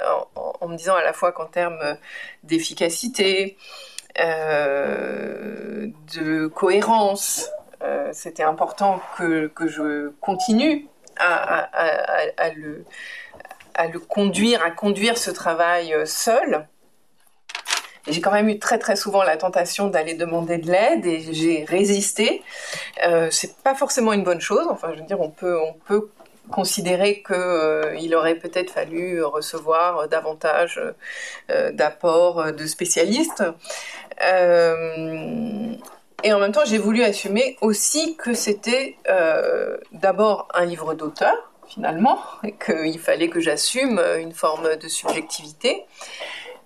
en, 0.61 0.69
me 0.69 0.77
disant 0.77 0.95
à 0.95 1.03
la 1.03 1.13
fois 1.13 1.33
qu'en 1.33 1.47
termes 1.47 1.97
d'efficacité, 2.45 3.57
euh, 4.21 5.89
de 6.15 6.47
cohérence, 6.47 7.51
euh, 7.83 8.11
c'était 8.13 8.45
important 8.45 9.01
que, 9.19 9.49
que, 9.49 9.67
je 9.67 10.11
continue 10.21 10.87
à, 11.19 11.69
le, 12.55 12.85
à 13.75 13.89
le 13.89 13.99
conduire, 13.99 14.63
à 14.63 14.71
conduire 14.71 15.19
ce 15.19 15.31
travail 15.31 15.95
seul. 16.07 16.67
J'ai 18.09 18.21
quand 18.21 18.33
même 18.33 18.49
eu 18.49 18.59
très 18.59 18.79
très 18.79 18.97
souvent 18.97 19.23
la 19.23 19.37
tentation 19.37 19.89
d'aller 19.89 20.15
demander 20.15 20.59
de 20.59 20.71
l'aide 20.71 21.07
et 21.07 21.21
j'ai 21.33 21.65
résisté. 21.65 22.43
Euh, 23.07 23.29
c'est 23.31 23.57
pas 23.59 23.75
forcément 23.75 24.13
une 24.13 24.25
bonne 24.25 24.41
chose. 24.41 24.67
Enfin, 24.71 24.91
je 24.95 25.01
veux 25.01 25.07
dire, 25.07 25.21
on 25.21 25.31
peut 25.31 25.59
on 25.61 25.75
peut 25.75 26.09
considérer 26.51 27.23
qu'il 27.23 27.35
euh, 27.37 28.19
aurait 28.19 28.35
peut-être 28.35 28.71
fallu 28.71 29.23
recevoir 29.23 30.09
davantage 30.09 30.81
euh, 31.51 31.73
d'apports 31.73 32.53
de 32.53 32.67
spécialistes. 32.67 33.45
Euh, 34.23 35.75
et 36.25 36.33
en 36.33 36.39
même 36.39 36.53
temps, 36.53 36.65
j'ai 36.65 36.79
voulu 36.79 37.03
assumer 37.03 37.57
aussi 37.61 38.17
que 38.17 38.35
c'était 38.35 38.97
euh, 39.09 39.77
d'abord 39.93 40.49
un 40.55 40.65
livre 40.65 40.95
d'auteur, 40.95 41.35
finalement, 41.67 42.19
et 42.45 42.53
qu'il 42.53 42.99
fallait 43.01 43.29
que 43.29 43.41
j'assume 43.41 44.01
une 44.21 44.33
forme 44.33 44.77
de 44.77 44.89
subjectivité, 44.89 45.85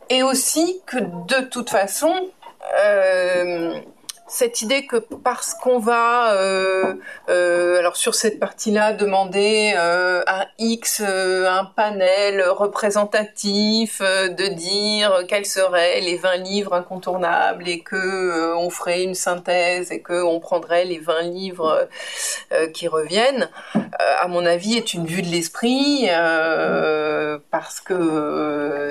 et 0.08 0.22
aussi 0.22 0.80
que 0.86 0.98
de 0.98 1.46
toute 1.46 1.70
façon, 1.70 2.12
euh, 2.78 3.80
cette 4.28 4.60
idée 4.60 4.86
que 4.86 4.96
parce 4.96 5.54
qu'on 5.54 5.78
va, 5.78 6.32
euh, 6.32 6.94
euh, 7.28 7.78
alors 7.78 7.96
sur 7.96 8.14
cette 8.14 8.40
partie-là, 8.40 8.92
demander 8.92 9.74
euh, 9.76 10.22
un 10.26 10.46
X, 10.58 11.00
euh, 11.04 11.48
un 11.48 11.64
panel 11.64 12.42
représentatif, 12.48 14.00
de 14.00 14.48
dire 14.54 15.22
quels 15.28 15.46
seraient 15.46 16.00
les 16.00 16.16
20 16.16 16.36
livres 16.38 16.72
incontournables 16.74 17.68
et 17.68 17.80
que 17.80 18.54
on 18.56 18.70
ferait 18.70 19.04
une 19.04 19.14
synthèse 19.14 19.92
et 19.92 20.00
que 20.00 20.22
on 20.22 20.40
prendrait 20.40 20.84
les 20.84 20.98
20 20.98 21.22
livres 21.22 21.88
qui 22.74 22.88
reviennent, 22.88 23.48
à 23.98 24.28
mon 24.28 24.44
avis, 24.44 24.76
est 24.76 24.94
une 24.94 25.06
vue 25.06 25.22
de 25.22 25.28
l'esprit 25.28 26.08
parce 27.50 27.80
que 27.80 28.90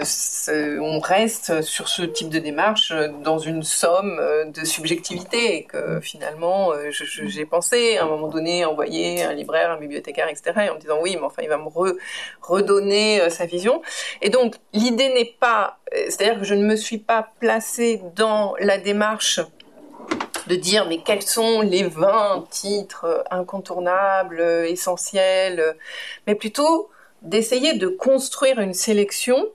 on 0.80 1.00
reste 1.00 1.62
sur 1.62 1.90
ce 1.90 2.04
type 2.04 2.30
de 2.30 2.40
démarche 2.40 2.94
dans 3.24 3.40
une 3.40 3.64
somme 3.64 4.22
de 4.54 4.66
subjectivité 4.66 5.25
et 5.34 5.64
que 5.64 6.00
finalement 6.00 6.74
j'ai 6.90 7.46
pensé 7.46 7.98
à 7.98 8.04
un 8.04 8.08
moment 8.08 8.28
donné 8.28 8.66
envoyer 8.66 9.24
un 9.24 9.34
libraire, 9.34 9.72
un 9.72 9.78
bibliothécaire, 9.78 10.28
etc. 10.30 10.70
en 10.72 10.76
me 10.76 10.80
disant 10.80 11.00
oui, 11.02 11.16
mais 11.16 11.26
enfin 11.26 11.42
il 11.44 11.50
va 11.50 11.58
me 11.58 11.68
re, 11.68 11.96
redonner 12.42 13.22
euh, 13.22 13.30
sa 13.30 13.46
vision. 13.46 13.82
Et 14.22 14.30
donc 14.30 14.56
l'idée 14.74 15.10
n'est 15.10 15.36
pas, 15.40 15.80
c'est-à-dire 15.92 16.40
que 16.40 16.46
je 16.46 16.56
ne 16.56 16.66
me 16.66 16.76
suis 16.76 16.98
pas 16.98 17.32
placée 17.40 18.02
dans 18.16 18.56
la 18.60 18.78
démarche 18.78 19.40
de 20.48 20.56
dire 20.56 20.88
mais 20.88 21.00
quels 21.00 21.24
sont 21.24 21.62
les 21.62 21.84
20 21.84 22.46
titres 22.50 23.24
incontournables, 23.32 24.42
essentiels, 24.68 25.76
mais 26.28 26.36
plutôt 26.36 26.90
d'essayer 27.22 27.74
de 27.74 27.88
construire 27.88 28.60
une 28.60 28.74
sélection 28.74 29.48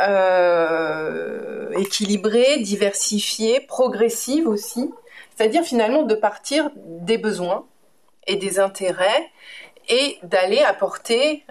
euh, 0.00 1.70
équilibrée, 1.72 2.58
diversifiée, 2.58 3.60
progressive 3.60 4.48
aussi, 4.48 4.90
c'est-à-dire 5.36 5.62
finalement 5.62 6.02
de 6.02 6.14
partir 6.14 6.70
des 6.76 7.18
besoins 7.18 7.66
et 8.26 8.36
des 8.36 8.58
intérêts 8.58 9.30
et 9.88 10.18
d'aller 10.22 10.60
apporter 10.60 11.44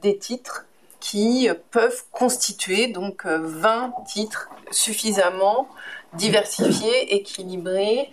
des 0.00 0.16
titres 0.16 0.64
qui 1.00 1.48
peuvent 1.72 2.04
constituer 2.12 2.86
donc 2.86 3.26
20 3.26 3.92
titres 4.06 4.48
suffisamment 4.70 5.68
diversifiés, 6.12 7.16
équilibrés, 7.16 8.10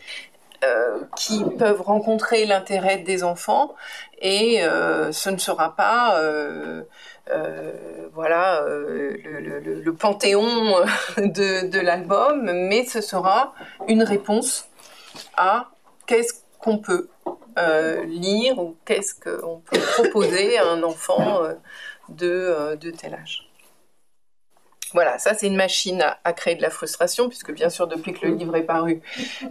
qui 1.15 1.43
peuvent 1.60 1.81
rencontrer 1.81 2.45
l'intérêt 2.45 2.98
des 2.98 3.23
enfants 3.23 3.76
et 4.19 4.61
ce 5.11 5.30
ne 5.30 5.38
sera 5.38 5.76
pas 5.76 6.19
euh, 6.19 6.84
voilà 8.13 8.63
euh, 8.63 9.15
le, 9.83 9.93
panthéon 9.93 10.45
de, 11.17 11.79
l'album, 11.79 12.51
mais 12.51 12.85
ce 12.85 13.01
sera 13.01 13.53
une 13.87 14.03
réponse 14.03 14.67
à 15.37 15.71
qu'est-ce 16.05 16.33
qu'on 16.59 16.77
peut 16.77 17.09
euh, 17.57 18.03
lire 18.03 18.59
ou 18.59 18.75
qu'est-ce 18.85 19.15
qu'on 19.15 19.59
peut 19.59 19.79
proposer 19.97 20.57
à 20.57 20.67
un 20.69 20.83
enfant 20.83 21.41
de 22.09 22.91
tel 22.97 23.13
âge. 23.13 23.51
Voilà, 24.93 25.18
ça 25.19 25.34
c'est 25.34 25.47
une 25.47 25.55
machine 25.55 26.03
à, 26.23 26.34
créer 26.34 26.55
de 26.55 26.61
la 26.61 26.69
frustration, 26.69 27.30
puisque 27.30 27.53
bien 27.53 27.69
sûr 27.69 27.88
depuis 27.88 28.13
que 28.13 28.26
le 28.26 28.34
livre 28.34 28.55
est 28.57 28.63
paru, 28.63 29.01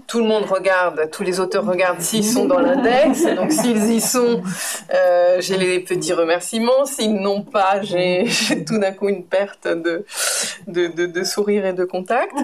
tout 0.07 0.19
le 0.19 0.27
monde 0.27 0.45
regarde, 0.45 1.09
tous 1.11 1.23
les 1.23 1.41
auteurs 1.41 1.65
regardent 1.65 2.01
s'ils 2.01 2.25
sont 2.25 2.45
dans 2.45 2.59
l'index, 2.59 3.25
donc 3.37 3.51
s'ils 3.51 3.91
y 3.91 4.01
sont, 4.01 4.43
euh, 4.93 5.41
j'ai 5.41 5.57
les 5.57 5.81
petits 5.81 6.13
remerciements, 6.13 6.85
s'ils 6.85 7.15
n'ont 7.15 7.43
pas, 7.43 7.81
j'ai 7.81 8.27
tout 8.67 8.79
d'un 8.79 8.93
coup 8.93 9.09
une 9.09 9.25
perte 9.25 9.67
de, 9.67 10.05
de, 10.67 11.25
sourire 11.25 11.65
et 11.65 11.73
de 11.73 11.85
contact. 11.85 12.35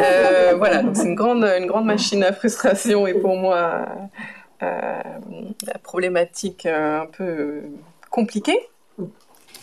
Euh, 0.00 0.54
voilà, 0.56 0.82
donc 0.82 0.96
c'est 0.96 1.06
une 1.06 1.14
grande, 1.14 1.44
une 1.44 1.66
grande 1.66 1.84
machine 1.84 2.22
à 2.22 2.32
frustration 2.32 3.06
et 3.06 3.14
pour 3.14 3.36
moi 3.36 3.86
euh, 4.62 5.02
la 5.66 5.78
problématique 5.82 6.66
un 6.66 7.06
peu 7.06 7.62
compliquée. 8.10 8.68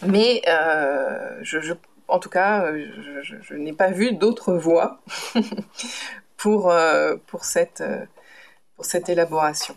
Mais 0.05 0.41
je 1.41 1.73
en 2.07 2.19
tout 2.19 2.29
cas, 2.29 2.65
euh, 2.65 2.85
je, 3.21 3.55
n'ai 3.55 3.73
pas 3.73 3.91
vu 3.91 4.13
d'autres 4.13 4.53
voies 4.53 4.99
pour, 6.37 6.71
euh, 6.71 7.15
euh, 7.15 7.17
pour 7.27 7.45
cette 8.85 9.09
élaboration. 9.09 9.75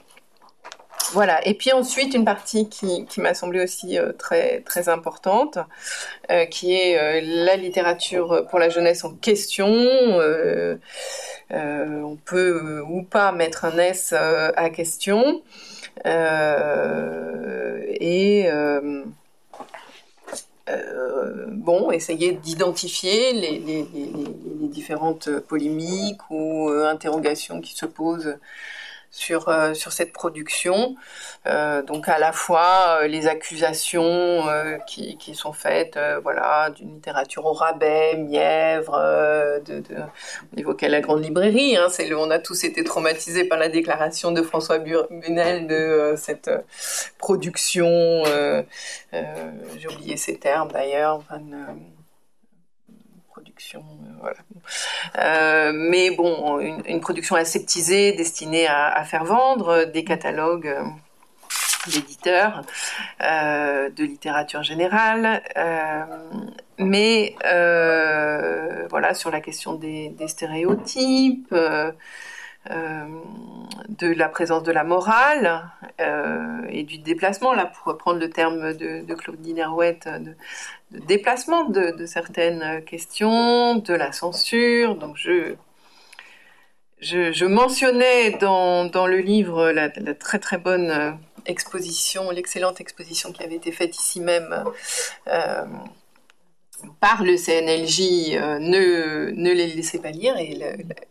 Voilà. 1.13 1.45
Et 1.47 1.55
puis 1.55 1.73
ensuite, 1.73 2.15
une 2.15 2.25
partie 2.25 2.69
qui, 2.69 3.07
m'a 3.17 3.35
semblé 3.35 3.65
aussi 3.65 3.99
très, 4.17 4.61
très 4.61 4.89
importante, 4.89 5.59
qui 6.51 6.73
est 6.73 7.21
la 7.21 7.57
littérature 7.57 8.47
pour 8.49 8.61
la 8.61 8.69
jeunesse 8.69 9.05
en 9.05 9.17
question. 9.17 9.67
on 11.51 12.17
peut 12.25 12.81
ou 12.89 13.03
pas 13.03 13.33
mettre 13.33 13.65
un 13.65 13.77
S 13.79 14.13
à 14.13 14.71
question. 14.71 15.43
et 16.05 18.49
euh, 20.71 21.47
bon, 21.49 21.91
essayer 21.91 22.33
d'identifier 22.33 23.33
les, 23.33 23.87
différentes 24.69 25.31
polémiques 25.41 26.31
ou 26.31 26.71
euh, 26.71 26.89
interrogations 26.89 27.61
qui 27.61 27.75
se 27.75 27.87
posent 27.87 28.37
sur, 29.11 29.49
euh, 29.49 29.75
sur 29.75 29.93
cette 29.93 30.13
production. 30.13 30.95
Euh, 31.47 31.83
donc 31.83 32.09
à 32.09 32.19
la 32.19 32.33
fois 32.33 33.01
euh, 33.03 33.07
les 33.07 33.27
accusations 33.27 34.45
qui, 34.87 35.17
qui, 35.17 35.35
sont 35.35 35.53
faites 35.53 35.99
voilà, 36.23 36.71
d'une 36.71 36.95
littérature 36.95 37.45
au 37.47 37.53
rabais, 37.53 38.17
mièvre, 38.17 38.93
de, 39.65 39.83
on 40.53 40.57
évoquait 40.59 40.89
la 40.89 41.01
grande 41.01 41.23
librairie, 41.23 41.77
hein, 41.77 41.89
c'est 41.91 42.13
on 42.13 42.31
a 42.31 42.39
tous 42.39 42.65
été 42.65 42.85
traumatisés 42.85 43.45
par 43.45 43.59
la 43.59 43.69
déclaration 43.69 44.33
de 44.33 44.43
François 44.43 44.79
Bunel 44.79 45.67
de 45.67 46.15
cette 46.17 46.51
production, 47.19 48.23
j'ai 49.13 49.89
oublié 49.89 50.17
ces 50.17 50.39
termes 50.39 50.71
d'ailleurs, 50.73 51.23
euh. 53.75 54.33
Euh, 55.19 55.73
mais 55.75 56.11
bon, 56.11 56.61
une, 56.61 57.01
production 57.01 57.37
aseptisée 57.37 58.13
destinée 58.13 58.67
à, 58.67 59.03
faire 59.05 59.25
vendre 59.25 59.85
des 59.85 60.05
catalogues 60.05 60.67
euh, 60.67 60.83
d'éditeurs, 61.87 62.63
de 63.21 64.05
littérature 64.05 64.63
générale, 64.63 65.43
mais 66.79 67.35
voilà 68.91 69.15
sur 69.15 69.31
la 69.31 69.41
question 69.41 69.75
des, 69.75 70.15
stéréotypes. 70.27 71.55
de 72.69 74.07
la 74.07 74.29
présence 74.29 74.63
de 74.63 74.73
la 74.73 74.85
morale 74.85 75.71
et 76.69 76.83
du 76.83 76.99
déplacement, 76.99 77.55
là 77.55 77.65
pour 77.67 77.85
reprendre 77.87 78.21
le 78.21 78.29
terme 78.29 78.75
de, 78.75 79.01
de 79.03 79.15
Claudine 79.15 79.57
de, 79.57 80.37
de 80.91 80.99
déplacement 80.99 81.65
de, 81.65 82.07
certaines 82.07 82.85
questions, 82.85 83.77
de 83.77 83.95
la 83.95 84.13
censure. 84.13 84.97
Je, 87.01 87.45
mentionnais 87.45 88.31
dans, 88.33 89.07
le 89.07 89.19
livre 89.19 89.71
la, 89.71 89.89
très 90.15 90.39
très 90.39 90.59
bonne 90.59 90.91
euh, 90.91 91.13
exposition, 91.47 92.31
l'excellente 92.31 92.81
exposition 92.81 93.33
qui 93.33 93.43
avait 93.43 93.55
été 93.55 93.73
faite 93.73 93.97
ici 93.97 94.21
même 94.21 94.65
euh, 95.29 95.65
par 97.01 97.23
le 97.23 97.37
CNLJ, 97.37 98.35
euh, 98.35 98.59
ne, 98.59 99.31
ne 99.31 99.53
les 99.53 99.69
laissez 99.69 99.99
pas 99.99 100.11
lire. 100.11 100.37
Et 100.37 100.55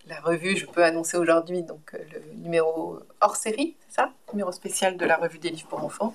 la, 0.07 0.19
revue, 0.21 0.57
je 0.57 0.65
peux 0.65 0.83
annoncer 0.83 1.17
aujourd'hui 1.17 1.63
donc 1.63 1.93
le 1.93 2.41
numéro 2.41 2.99
hors 3.21 3.35
série, 3.35 3.75
c'est 3.87 3.95
ça, 3.95 4.11
numéro 4.33 4.51
spécial 4.51 4.97
de 4.97 5.05
la 5.05 5.17
revue 5.17 5.39
des 5.39 5.49
livres 5.49 5.67
pour 5.67 5.83
enfants, 5.83 6.13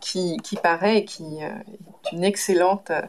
qui, 0.00 0.36
qui 0.38 0.56
paraît 0.56 0.98
et 0.98 1.04
qui 1.04 1.40
une 2.12 2.24
excellente 2.24 2.90
euh, 2.90 3.02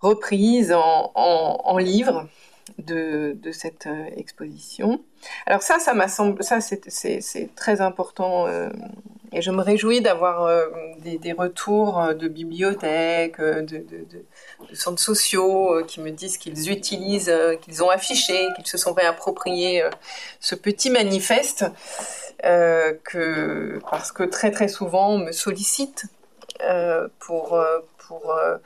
reprise 0.00 0.72
en, 0.72 1.78
livre 1.78 2.28
de, 2.78 3.36
cette 3.52 3.86
euh, 3.86 4.06
exposition. 4.16 5.02
Alors 5.46 5.62
ça, 5.62 5.78
ça 5.78 5.94
m'a 5.94 6.08
semblé, 6.08 6.44
ça 6.44 6.60
c'est 6.60 7.54
très 7.56 7.80
important 7.80 8.46
euh, 8.46 8.68
et 9.32 9.42
je 9.42 9.50
me 9.50 9.62
réjouis 9.62 10.00
d'avoir 10.00 10.48
des, 11.00 11.32
retours 11.32 12.14
de 12.14 12.28
bibliothèques, 12.28 13.40
de, 13.40 13.84
centres 14.72 15.02
sociaux 15.02 15.84
qui 15.86 16.00
me 16.00 16.10
disent 16.10 16.38
qu'ils 16.38 16.70
utilisent, 16.70 17.32
qu'ils 17.60 17.82
ont 17.82 17.90
affiché, 17.90 18.46
qu'ils 18.56 18.66
se 18.66 18.78
sont 18.78 18.94
réappropriés 18.94 19.82
ce 20.40 20.54
petit 20.54 20.88
manifeste 20.88 21.66
que 22.42 23.80
parce 23.90 24.12
que 24.12 24.22
très 24.22 24.50
très 24.50 24.68
souvent 24.68 25.10
on 25.14 25.18
me 25.18 25.32
sollicite 25.32 26.06
pour 27.18 27.58
pour 28.08 28.30
euh, 28.32 28.56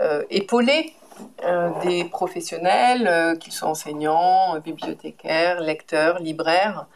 euh, 0.00 0.22
épauler 0.30 0.94
euh, 1.44 1.70
des 1.84 2.04
professionnels, 2.04 3.38
qu'ils 3.38 3.52
soient 3.52 3.68
enseignants, 3.68 4.58
bibliothécaires, 4.58 5.60
lecteurs, 5.60 6.18
libraires, 6.18 6.86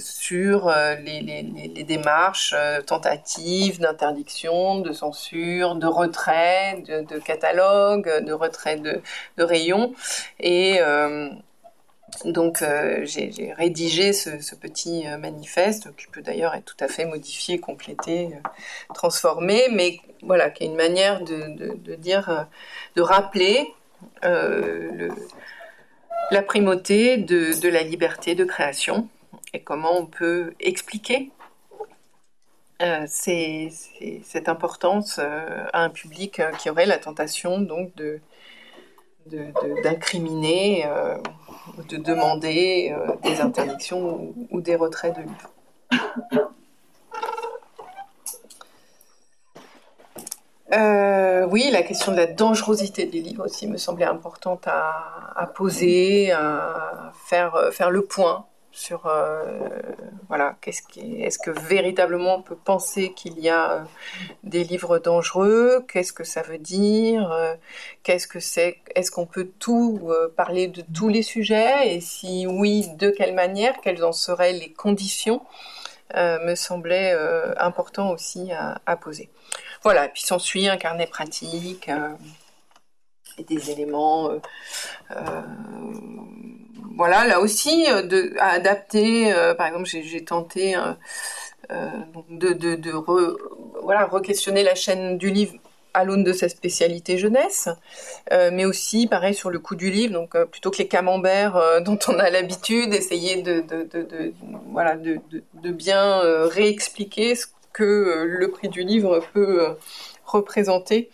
sur 0.00 0.72
les, 1.04 1.84
démarches, 1.86 2.56
tentatives 2.86 3.78
d'interdiction, 3.78 4.80
de 4.80 4.92
censure, 4.92 5.76
de 5.76 5.86
retrait 5.86 6.82
de, 6.88 7.18
catalogue, 7.18 8.24
de 8.24 8.32
retrait 8.32 8.76
de, 8.76 9.00
de 9.36 9.44
rayons. 9.44 9.94
Et 10.40 10.80
donc 12.24 12.62
euh, 12.62 13.04
j'ai 13.04 13.52
rédigé 13.56 14.12
ce, 14.12 14.54
petit 14.54 15.06
euh, 15.06 15.18
manifeste 15.18 15.94
qui 15.96 16.06
peut 16.06 16.22
d'ailleurs 16.22 16.54
être 16.54 16.64
tout 16.64 16.84
à 16.84 16.88
fait 16.88 17.04
modifié, 17.04 17.60
complété, 17.60 18.26
euh, 18.26 18.48
transformé, 18.94 19.68
mais 19.72 20.00
voilà, 20.22 20.50
qui 20.50 20.64
est 20.64 20.66
une 20.66 20.76
manière 20.76 21.22
de, 21.22 21.94
dire, 21.96 22.46
de 22.96 23.02
rappeler 23.02 23.72
la 26.30 26.42
primauté 26.42 27.18
de, 27.18 27.68
la 27.68 27.82
liberté 27.82 28.34
de 28.34 28.44
création 28.44 29.08
et 29.54 29.60
comment 29.60 29.96
on 29.96 30.06
peut 30.06 30.54
expliquer 30.60 31.30
cette 33.06 34.48
importance 34.48 35.18
à 35.18 35.82
un 35.82 35.90
public 35.90 36.40
qui 36.58 36.70
aurait 36.70 36.86
la 36.86 36.98
tentation 36.98 37.60
donc 37.60 37.94
de 37.96 38.20
d'incriminer 39.82 40.84
de 41.88 41.96
demander 41.96 42.94
euh, 42.96 43.14
des 43.22 43.40
interdictions 43.40 44.34
ou, 44.50 44.60
des 44.60 44.76
retraits 44.76 45.16
de 45.16 45.22
livres. 45.22 45.50
Euh, 50.72 51.46
oui, 51.46 51.70
la 51.72 51.82
question 51.82 52.12
de 52.12 52.16
la 52.18 52.26
dangerosité 52.26 53.06
des 53.06 53.20
livres 53.20 53.46
aussi 53.46 53.66
me 53.66 53.78
semblait 53.78 54.04
importante 54.04 54.66
à, 54.66 55.32
à 55.34 55.46
poser, 55.46 56.30
à 56.30 57.12
faire, 57.26 57.70
faire 57.72 57.90
le 57.90 58.02
point 58.02 58.44
sur 58.78 59.06
euh, 59.06 59.68
voilà 60.28 60.56
est-ce 60.64 61.38
que 61.38 61.50
véritablement 61.50 62.36
on 62.36 62.42
peut 62.42 62.56
penser 62.56 63.12
qu'il 63.12 63.38
y 63.40 63.48
a 63.48 63.72
euh, 63.72 63.80
des 64.44 64.62
livres 64.62 64.98
dangereux? 64.98 65.84
Qu'est-ce 65.92 66.12
que 66.12 66.22
ça 66.22 66.42
veut 66.42 66.58
dire? 66.58 67.30
Euh, 67.32 67.54
qu'est-ce 68.04 68.28
que 68.28 68.38
c'est 68.38 68.78
est-ce 68.94 69.10
qu'on 69.10 69.26
peut 69.26 69.50
tout 69.58 70.00
parler 70.36 70.68
de 70.68 70.82
tous 70.94 71.08
les 71.08 71.22
sujets? 71.22 71.96
Et 71.96 72.00
si 72.00 72.46
oui 72.46 72.86
de 72.96 73.10
quelle 73.10 73.34
manière? 73.34 73.74
Quelles 73.82 74.04
en 74.04 74.12
seraient 74.12 74.52
les 74.52 74.72
conditions 74.72 75.42
me 76.14 76.54
semblait 76.54 77.14
important 77.58 78.10
aussi 78.12 78.50
à, 78.52 78.96
poser. 78.96 79.28
Voilà, 79.82 80.06
et 80.06 80.08
puis 80.08 80.22
s'ensuit 80.22 80.66
un 80.66 80.78
carnet 80.78 81.06
pratique 81.06 81.90
des 83.44 83.70
éléments. 83.70 84.30
voilà, 86.96 87.26
là 87.26 87.40
aussi, 87.40 87.84
de, 87.86 88.34
à 88.38 88.50
adapter. 88.50 89.32
par 89.56 89.66
exemple, 89.66 89.86
j'ai 89.86 90.24
tenté 90.24 90.76
de, 91.70 92.52
de 92.52 92.92
voilà, 93.82 94.06
re-questionner 94.06 94.62
la 94.62 94.74
chaîne 94.74 95.18
du 95.18 95.30
livre 95.30 95.54
à 95.94 96.04
l'aune 96.04 96.22
de 96.22 96.32
sa 96.32 96.48
spécialité 96.48 97.18
jeunesse, 97.18 97.68
euh, 98.32 98.50
mais 98.52 98.64
aussi, 98.64 99.06
pareil, 99.06 99.34
sur 99.34 99.50
le 99.50 99.58
coût 99.58 99.74
du 99.74 99.90
livre, 99.90 100.12
donc 100.12 100.34
euh, 100.34 100.44
plutôt 100.44 100.70
que 100.70 100.78
les 100.78 100.88
camemberts 100.88 101.56
euh, 101.56 101.80
dont 101.88 101.98
on 102.08 102.18
a 102.18 102.30
l'habitude, 102.30 102.94
essayer 102.94 103.42
de, 103.42 103.64
voilà, 104.70 104.96
de, 104.96 105.70
bien 105.70 106.20
réexpliquer 106.46 107.34
ce 107.34 107.46
que 107.72 108.24
le 108.24 108.50
prix 108.50 108.68
du 108.68 108.82
livre 108.82 109.20
peut 109.32 109.66
représenter, 110.24 111.10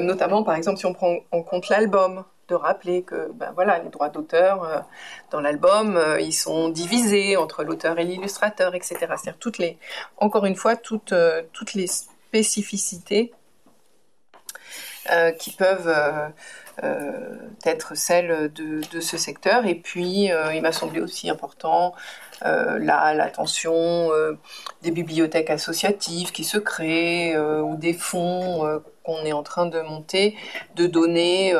notamment, 0.00 0.42
par 0.42 0.54
exemple, 0.54 0.78
si 0.78 0.86
on 0.86 0.92
prend 0.92 1.18
en 1.30 1.42
compte 1.42 1.68
l'album, 1.68 2.24
de 2.48 2.54
rappeler 2.54 3.02
que 3.02 3.30
ben 3.32 3.52
voilà, 3.54 3.78
les 3.78 3.90
droits 3.90 4.08
d'auteur 4.08 4.84
dans 5.30 5.40
l'album, 5.40 5.98
ils 6.18 6.32
sont 6.32 6.68
divisés 6.68 7.36
entre 7.36 7.62
l'auteur 7.62 7.98
et 7.98 8.04
l'illustrateur, 8.04 8.74
etc. 8.74 8.96
C'est-à-dire 8.98 9.38
toutes 9.38 9.58
les, 9.58 9.78
encore 10.16 10.46
une 10.46 10.56
fois, 10.56 10.74
toutes, 10.74 11.14
toutes 11.52 11.74
les 11.74 11.86
spécificités 11.86 13.32
euh, 15.08 15.32
qui 15.32 15.50
peuvent 15.50 15.88
euh, 15.88 16.28
euh, 16.84 17.38
être 17.64 17.96
celles 17.96 18.52
de, 18.52 19.00
ce 19.00 19.16
secteur. 19.16 19.64
Et 19.64 19.74
puis, 19.74 20.28
il 20.54 20.60
m'a 20.60 20.72
semblé 20.72 21.00
aussi 21.00 21.30
important 21.30 21.94
là 22.42 23.12
l'attention 23.14 24.10
des 24.82 24.90
bibliothèques 24.90 25.50
associatives 25.50 26.32
qui 26.32 26.44
se 26.44 26.58
créent 26.58 27.36
ou 27.38 27.76
des 27.76 27.92
fonds 27.92 28.80
qu'on 29.02 29.24
est 29.24 29.32
en 29.32 29.42
train 29.42 29.66
de 29.66 29.80
monter, 29.80 30.36
de 30.74 30.86
donner 30.86 31.52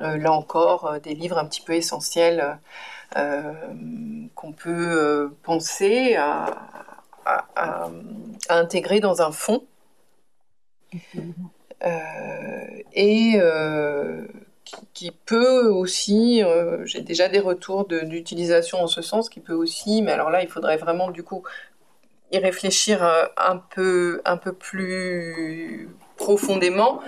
là 0.00 0.32
encore 0.32 0.98
des 1.00 1.14
livres 1.14 1.38
un 1.38 1.44
petit 1.44 1.60
peu 1.60 1.74
essentiels 1.74 2.58
qu'on 3.14 4.52
peut 4.52 5.32
penser 5.44 6.16
à, 6.16 7.88
intégrer 8.48 8.98
dans 8.98 9.22
un 9.22 9.30
fonds. 9.30 9.64
Euh, 11.84 11.88
et 12.92 13.34
euh, 13.36 14.26
qui, 14.94 15.10
peut 15.10 15.66
aussi, 15.68 16.42
euh, 16.42 16.84
j'ai 16.86 17.00
déjà 17.00 17.28
des 17.28 17.40
retours 17.40 17.86
d'utilisation 17.86 18.82
en 18.82 18.86
ce 18.86 19.02
sens, 19.02 19.28
qui 19.28 19.40
peut 19.40 19.54
aussi, 19.54 20.02
mais 20.02 20.12
alors 20.12 20.30
là, 20.30 20.42
il 20.42 20.48
faudrait 20.48 20.76
vraiment 20.76 21.10
du 21.10 21.22
coup 21.22 21.42
y 22.30 22.38
réfléchir 22.38 23.02
un 23.36 23.58
peu, 23.58 24.22
un 24.24 24.36
peu 24.36 24.52
plus 24.52 25.88
profondément, 26.16 27.00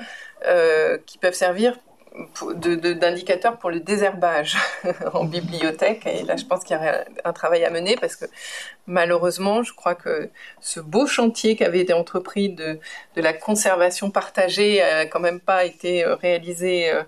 qui 1.07 1.19
peuvent 1.19 1.35
servir 1.35 1.79
d'indicateurs 2.15 3.59
pour 3.59 3.71
le 3.71 3.81
désherbage 3.81 4.57
en 5.15 5.25
bibliothèque. 5.25 6.07
Et 6.07 6.23
là, 6.23 6.37
je 6.37 6.45
pense 6.45 6.63
qu'il 6.63 6.77
y 6.77 6.79
a 6.79 7.05
un 7.25 7.33
travail 7.33 7.65
à 7.65 7.71
mener 7.71 7.97
parce 7.97 8.15
que 8.15 8.27
malheureusement, 8.87 9.65
je 9.65 9.73
crois 9.73 9.97
que 9.97 10.31
ce 10.61 10.79
beau 10.79 11.07
chantier 11.07 11.57
qui 11.57 11.65
avait 11.65 11.81
été 11.81 11.93
entrepris 11.93 12.51
de, 12.51 12.79
de 13.17 13.21
la 13.21 13.33
conservation 13.33 14.11
partagée 14.11 14.81
a 14.81 15.07
quand 15.07 15.19
même 15.19 15.41
pas 15.41 15.65
été 15.65 16.05
euh, 16.05 16.15
réalisé 16.15 16.91
euh, 16.91 17.03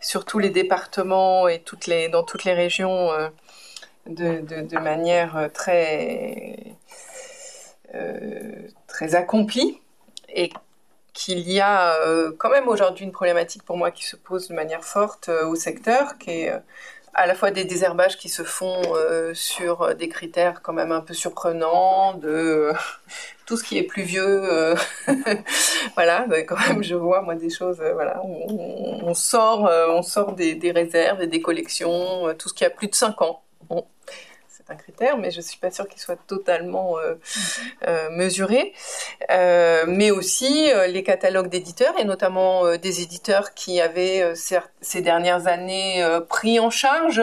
sur 0.00 0.24
tous 0.24 0.38
les 0.38 0.50
départements 0.50 1.46
et 1.46 1.60
toutes 1.60 1.86
les, 1.86 2.08
dans 2.08 2.22
toutes 2.22 2.44
les 2.44 2.54
régions 2.54 3.12
euh, 3.12 3.28
de, 4.06 4.78
manière 4.78 5.50
très, 5.52 6.56
très 8.86 9.14
accomplie. 9.14 9.82
Et 10.34 10.50
qu'il 11.18 11.50
y 11.50 11.58
a 11.58 12.00
euh, 12.06 12.30
quand 12.38 12.48
même 12.48 12.68
aujourd'hui 12.68 13.04
une 13.04 13.10
problématique 13.10 13.64
pour 13.64 13.76
moi 13.76 13.90
qui 13.90 14.06
se 14.06 14.14
pose 14.14 14.46
de 14.46 14.54
manière 14.54 14.84
forte 14.84 15.28
euh, 15.28 15.48
au 15.48 15.56
secteur, 15.56 16.16
qui 16.16 16.30
est 16.30 16.52
euh, 16.52 16.58
à 17.12 17.26
la 17.26 17.34
fois 17.34 17.50
des 17.50 17.64
désherbages 17.64 18.16
qui 18.16 18.28
se 18.28 18.44
font 18.44 18.80
sur 19.34 19.96
des 19.96 20.08
critères 20.08 20.62
quand 20.62 20.72
même 20.72 20.92
un 20.92 21.00
peu 21.00 21.14
surprenants, 21.14 22.14
de 22.14 22.72
tout 23.46 23.56
ce 23.56 23.64
qui 23.64 23.76
est 23.76 23.82
plus 23.82 24.04
vieux. 24.04 24.76
voilà, 25.96 26.26
quand 26.46 26.56
même, 26.68 26.84
je 26.84 26.94
vois 26.94 27.22
moi 27.22 27.34
des 27.34 27.50
choses. 27.50 27.82
voilà, 27.94 28.22
on, 28.22 29.14
sort, 29.14 29.68
des, 30.36 30.72
réserves 30.72 31.22
et 31.22 31.26
des 31.26 31.40
collections, 31.40 32.32
tout 32.38 32.48
ce 32.48 32.54
qui 32.54 32.64
a 32.64 32.70
plus 32.70 32.86
de 32.86 32.94
5 32.94 33.20
ans. 33.22 33.42
Un 34.70 34.76
critère, 34.76 35.16
mais 35.16 35.30
je 35.30 35.40
suis 35.40 35.58
pas 35.58 35.70
sûre 35.70 35.88
qu'il 35.88 36.00
soit 36.00 36.18
totalement 36.26 36.98
euh, 36.98 37.14
euh, 37.86 38.10
mesuré. 38.10 38.74
Euh, 39.30 39.84
mais 39.86 40.10
aussi 40.10 40.70
les 40.88 41.02
catalogues 41.02 41.48
d'éditeurs, 41.48 41.98
et 41.98 42.04
notamment 42.04 42.76
des 42.76 43.02
éditeurs 43.02 43.54
qui 43.54 43.80
avaient 43.80 44.32
ces 44.34 45.00
dernières 45.00 45.46
années 45.46 46.06
pris 46.28 46.60
en 46.60 46.70
charge 46.70 47.22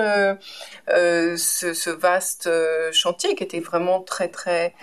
ce, 0.88 1.90
vaste 1.90 2.50
chantier 2.92 3.36
qui 3.36 3.44
était 3.44 3.60
vraiment 3.60 4.02
très 4.02 4.28
très 4.28 4.74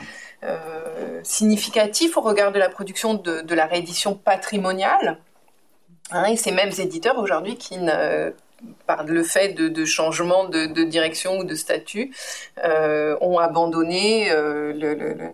significatif 1.22 2.16
au 2.16 2.20
regard 2.20 2.52
de 2.52 2.58
la 2.58 2.68
production 2.68 3.14
de, 3.14 3.54
la 3.54 3.66
réédition 3.66 4.14
patrimoniale. 4.14 5.18
Hein, 6.10 6.24
et 6.24 6.36
ces 6.36 6.52
mêmes 6.52 6.72
éditeurs 6.78 7.18
aujourd'hui 7.18 7.56
qui 7.56 7.78
ne 7.78 8.32
par 8.86 9.04
le 9.04 9.22
fait 9.22 9.50
de, 9.54 9.84
changement 9.84 10.48
de, 10.48 10.84
direction 10.84 11.38
ou 11.38 11.44
de 11.44 11.54
statut, 11.54 12.14
euh, 12.64 13.16
ont 13.20 13.38
abandonné 13.38 14.30
euh, 14.30 15.32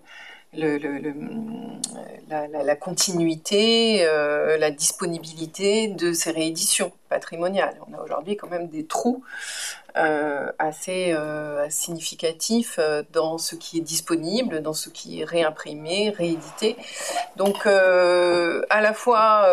la, 2.31 2.77
continuité, 2.77 4.05
euh, 4.07 4.57
la 4.59 4.71
disponibilité 4.71 5.89
de 5.89 6.13
ces 6.13 6.31
rééditions 6.31 6.93
On 7.41 7.95
a 7.95 8.03
aujourd'hui 8.03 8.37
quand 8.37 8.49
même 8.49 8.69
des 8.69 8.87
trous 8.87 9.23
assez 9.95 11.13
significatifs 11.71 12.79
dans 13.13 13.37
ce 13.37 13.57
qui 13.57 13.79
est 13.79 13.83
disponible, 13.83 14.63
dans 14.63 14.73
ce 14.73 14.91
qui 14.91 15.21
est 15.21 15.25
réimprimé, 15.25 16.11
réédité. 16.11 16.77
Donc 17.37 17.67
à 17.67 18.81
la 18.81 18.93
fois 18.93 19.47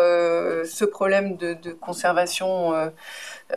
ce 0.64 0.84
problème 0.84 1.36
de, 1.36 1.72
conservation 1.72 2.72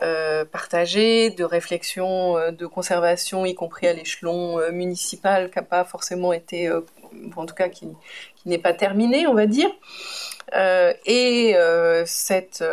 euh, 0.02 0.44
partagée, 0.44 1.30
de 1.30 1.42
réflexion, 1.42 2.38
euh, 2.38 2.52
de 2.52 2.64
conservation, 2.64 3.44
y 3.44 3.56
compris 3.56 3.88
à 3.88 3.92
l'échelon 3.92 4.60
euh, 4.60 4.70
municipal, 4.70 5.50
qui 5.50 5.58
n'a 5.58 5.64
pas 5.64 5.82
forcément 5.82 6.32
été, 6.32 6.70
en 6.70 7.44
tout 7.44 7.56
cas 7.56 7.68
qui, 7.68 7.88
n'est 8.48 8.58
pas 8.58 8.72
terminé, 8.72 9.26
on 9.26 9.34
va 9.34 9.46
dire. 9.46 9.70
et 11.06 11.54
cette, 12.06 12.64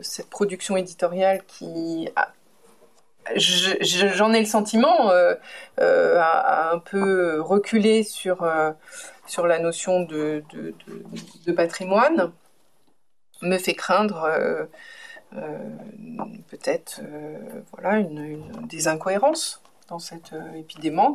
cette 0.00 0.30
production 0.30 0.76
éditoriale 0.76 1.42
qui 1.46 2.08
j'en 3.36 4.32
ai 4.32 4.40
le 4.40 4.46
sentiment 4.46 5.10
a, 5.78 6.70
un 6.72 6.78
peu 6.78 7.40
reculé 7.40 8.02
sur 8.02 8.48
sur 9.26 9.46
la 9.46 9.58
notion 9.58 10.02
de, 10.02 10.42
de, 11.46 11.52
patrimoine 11.52 12.32
me 13.42 13.58
fait 13.58 13.74
craindre 13.74 14.68
euh, 15.36 15.58
peut-être 16.48 17.00
euh, 17.04 17.38
voilà 17.72 17.98
une, 17.98 18.42
des 18.66 18.88
incohérences 18.88 19.62
dans 19.88 20.00
cette 20.00 20.32
euh, 20.32 20.54
épidémie. 20.54 21.14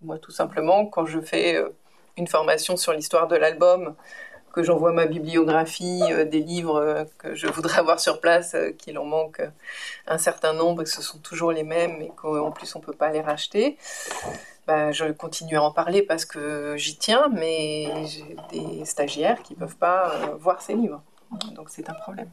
moi, 0.00 0.18
tout 0.18 0.30
simplement, 0.30 0.86
quand 0.86 1.04
je 1.04 1.20
fais 1.20 1.62
une 2.16 2.26
formation 2.26 2.76
sur 2.76 2.92
l'histoire 2.92 3.28
de 3.28 3.36
l'album, 3.36 3.94
que 4.52 4.62
j'envoie 4.62 4.92
ma 4.92 5.06
bibliographie, 5.06 6.02
des 6.30 6.40
livres 6.40 7.06
que 7.18 7.34
je 7.34 7.48
voudrais 7.48 7.78
avoir 7.80 7.98
sur 7.98 8.20
place, 8.20 8.56
qu'il 8.78 8.98
en 8.98 9.04
manque 9.04 9.42
un 10.06 10.18
certain 10.18 10.52
nombre, 10.52 10.84
que 10.84 10.88
ce 10.88 11.02
sont 11.02 11.18
toujours 11.18 11.50
les 11.50 11.64
mêmes 11.64 12.00
et 12.02 12.12
qu'en 12.14 12.52
plus 12.52 12.74
on 12.76 12.78
ne 12.78 12.84
peut 12.84 12.92
pas 12.92 13.10
les 13.10 13.20
racheter. 13.20 13.76
Bah, 14.66 14.92
je 14.92 15.06
continue 15.12 15.56
à 15.56 15.62
en 15.62 15.72
parler 15.72 16.02
parce 16.02 16.24
que 16.24 16.76
j'y 16.76 16.96
tiens, 16.96 17.28
mais 17.32 18.06
j'ai 18.06 18.36
des 18.50 18.84
stagiaires 18.84 19.42
qui 19.42 19.54
ne 19.54 19.58
peuvent 19.58 19.76
pas 19.76 20.36
voir 20.38 20.62
ces 20.62 20.74
livres. 20.74 21.02
Donc 21.54 21.68
c'est 21.68 21.90
un 21.90 21.94
problème. 21.94 22.30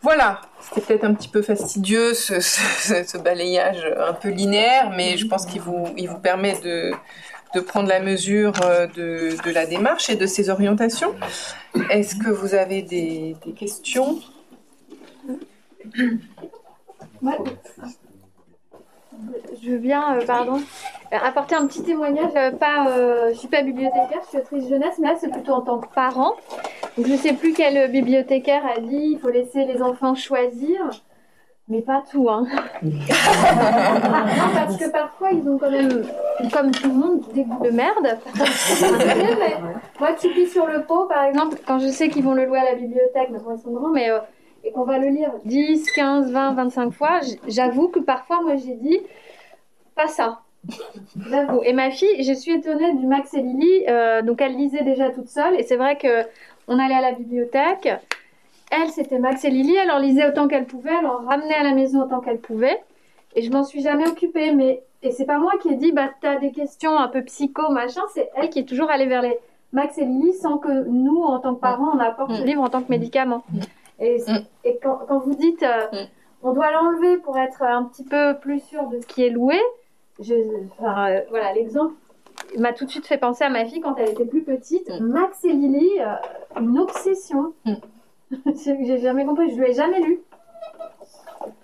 Voilà, 0.00 0.40
c'était 0.60 0.80
peut-être 0.80 1.04
un 1.04 1.14
petit 1.14 1.28
peu 1.28 1.42
fastidieux 1.42 2.14
ce, 2.14 3.18
balayage 3.18 3.84
un 3.98 4.12
peu 4.12 4.28
linéaire, 4.28 4.90
mais 4.90 5.16
je 5.16 5.26
pense 5.26 5.44
qu'il 5.44 5.60
vous, 5.60 5.92
permet 6.22 6.58
de, 6.60 6.92
prendre 7.62 7.88
la 7.88 7.98
mesure 7.98 8.52
euh, 8.64 8.86
de, 8.86 9.50
la 9.50 9.66
démarche 9.66 10.08
et 10.08 10.14
de 10.14 10.26
ses 10.26 10.50
orientations. 10.50 11.14
Est-ce 11.90 12.14
que 12.14 12.28
vous 12.28 12.54
avez 12.54 12.82
des, 12.82 13.36
questions? 13.56 14.20
Je 19.62 19.76
bien, 19.76 20.16
euh, 20.16 20.26
pardon, 20.26 20.60
apporter 21.10 21.54
un 21.54 21.66
petit 21.66 21.82
témoignage. 21.82 22.32
Euh, 22.36 22.50
pas, 22.52 22.88
euh, 22.88 23.30
je 23.32 23.38
suis 23.38 23.48
pas 23.48 23.62
bibliothécaire, 23.62 24.20
je 24.24 24.28
suis 24.28 24.38
autrice 24.38 24.68
jeunesse, 24.68 24.94
mais 24.98 25.08
là 25.08 25.14
c'est 25.18 25.30
plutôt 25.30 25.52
en 25.52 25.62
tant 25.62 25.78
que 25.78 25.92
parent. 25.92 26.34
Donc 26.96 27.06
je 27.06 27.14
sais 27.16 27.32
plus 27.32 27.52
quel 27.52 27.90
bibliothécaire 27.90 28.62
a 28.64 28.80
dit 28.80 29.10
il 29.12 29.18
faut 29.18 29.30
laisser 29.30 29.64
les 29.64 29.82
enfants 29.82 30.14
choisir. 30.14 30.78
mais 31.68 31.82
pas 31.82 32.02
tout, 32.10 32.28
hein. 32.30 32.46
parce 34.54 34.76
que 34.76 34.90
parfois, 34.90 35.32
ils 35.32 35.46
ont 35.48 35.58
quand 35.58 35.70
même, 35.70 36.02
comme 36.52 36.70
tout 36.70 36.88
le 36.88 36.94
monde, 36.94 37.20
des 37.34 37.44
goûts 37.44 37.64
de 37.64 37.70
merde. 37.70 38.18
moi, 40.00 40.12
Tipeee 40.14 40.46
sur 40.46 40.66
le 40.66 40.82
pot, 40.82 41.06
par 41.06 41.24
exemple, 41.24 41.58
quand 41.66 41.78
je 41.78 41.88
sais 41.88 42.08
qu'ils 42.08 42.24
vont 42.24 42.34
le 42.34 42.46
louer 42.46 42.60
à 42.60 42.64
la 42.64 42.74
bibliothèque, 42.74 43.30
maintenant 43.30 43.54
ils 43.56 43.62
sont 43.62 43.72
grands, 43.72 43.90
mais 43.90 44.08
euh, 44.10 44.18
et 44.64 44.72
qu'on 44.72 44.84
va 44.84 44.98
le 44.98 45.08
lire 45.08 45.32
10, 45.44 45.92
15, 45.92 46.30
20, 46.30 46.52
25 46.52 46.90
fois, 46.90 47.20
j'avoue 47.46 47.88
que 47.88 48.00
parfois, 48.00 48.42
moi, 48.42 48.56
j'ai 48.56 48.74
dit, 48.74 48.98
pas 49.94 50.08
ça. 50.08 50.40
J'avoue. 51.28 51.62
Et 51.64 51.72
ma 51.72 51.90
fille, 51.90 52.22
je 52.22 52.32
suis 52.32 52.52
étonnée 52.52 52.94
du 52.94 53.06
Max 53.06 53.32
et 53.34 53.40
Lily. 53.40 53.84
Euh, 53.88 54.22
donc, 54.22 54.40
elle 54.40 54.56
lisait 54.56 54.84
déjà 54.84 55.10
toute 55.10 55.28
seule. 55.28 55.58
Et 55.58 55.62
c'est 55.62 55.76
vrai 55.76 55.96
que 55.96 56.24
on 56.66 56.78
allait 56.78 56.94
à 56.94 57.00
la 57.00 57.12
bibliothèque. 57.12 57.88
Elle, 58.70 58.88
c'était 58.90 59.18
Max 59.18 59.44
et 59.44 59.50
Lily. 59.50 59.76
Elle 59.76 59.90
en 59.90 59.98
lisait 59.98 60.26
autant 60.26 60.48
qu'elle 60.48 60.66
pouvait. 60.66 60.92
Elle 60.98 61.06
en 61.06 61.18
ramenait 61.18 61.54
à 61.54 61.62
la 61.62 61.72
maison 61.72 62.02
autant 62.02 62.20
qu'elle 62.20 62.38
pouvait. 62.38 62.78
Et 63.34 63.42
je 63.42 63.50
m'en 63.50 63.64
suis 63.64 63.80
jamais 63.80 64.06
occupée. 64.08 64.52
Mais 64.52 64.82
et 65.02 65.12
c'est 65.12 65.26
pas 65.26 65.38
moi 65.38 65.52
qui 65.62 65.68
ai 65.68 65.76
dit, 65.76 65.92
bah, 65.92 66.10
t'as 66.20 66.36
des 66.36 66.50
questions 66.50 66.98
un 66.98 67.08
peu 67.08 67.22
psycho, 67.22 67.70
machin. 67.70 68.02
C'est 68.12 68.28
elle 68.34 68.50
qui 68.50 68.58
est 68.58 68.68
toujours 68.68 68.90
allée 68.90 69.06
vers 69.06 69.22
les 69.22 69.38
Max 69.72 69.98
et 69.98 70.04
Lily 70.04 70.32
sans 70.34 70.58
que 70.58 70.88
nous, 70.88 71.22
en 71.22 71.38
tant 71.38 71.54
que 71.54 71.60
parents, 71.60 71.92
on 71.94 71.98
apporte 71.98 72.32
ce 72.34 72.42
mm. 72.42 72.46
livre 72.46 72.62
en 72.62 72.68
tant 72.68 72.82
que 72.82 72.90
médicament. 72.90 73.44
Et, 73.98 74.18
mm. 74.18 74.44
et 74.64 74.78
quand, 74.82 75.00
quand, 75.08 75.18
vous 75.18 75.34
dites, 75.34 75.62
euh, 75.62 75.86
mm. 75.92 76.06
on 76.42 76.52
doit 76.52 76.70
l'enlever 76.70 77.18
pour 77.18 77.38
être 77.38 77.62
un 77.62 77.84
petit 77.84 78.04
peu 78.04 78.36
plus 78.40 78.60
sûr 78.60 78.86
de 78.88 79.00
ce 79.00 79.06
qui 79.06 79.24
est 79.24 79.30
loué, 79.30 79.58
je, 80.20 80.34
enfin, 80.78 81.10
euh, 81.10 81.20
voilà, 81.30 81.52
l'exemple 81.52 81.94
m'a 82.56 82.72
tout 82.72 82.84
de 82.84 82.90
suite 82.90 83.06
fait 83.06 83.18
penser 83.18 83.44
à 83.44 83.50
ma 83.50 83.64
fille 83.64 83.80
quand 83.80 83.96
elle 83.96 84.10
était 84.10 84.24
plus 84.24 84.42
petite. 84.42 84.88
Max 85.00 85.44
et 85.44 85.52
Lily, 85.52 85.90
euh, 86.00 86.60
une 86.60 86.78
obsession. 86.78 87.52
J'ai 88.64 88.98
jamais 88.98 89.24
compris, 89.24 89.50
je 89.50 89.56
lui 89.56 89.70
ai 89.70 89.74
jamais 89.74 90.00
lu. 90.00 90.20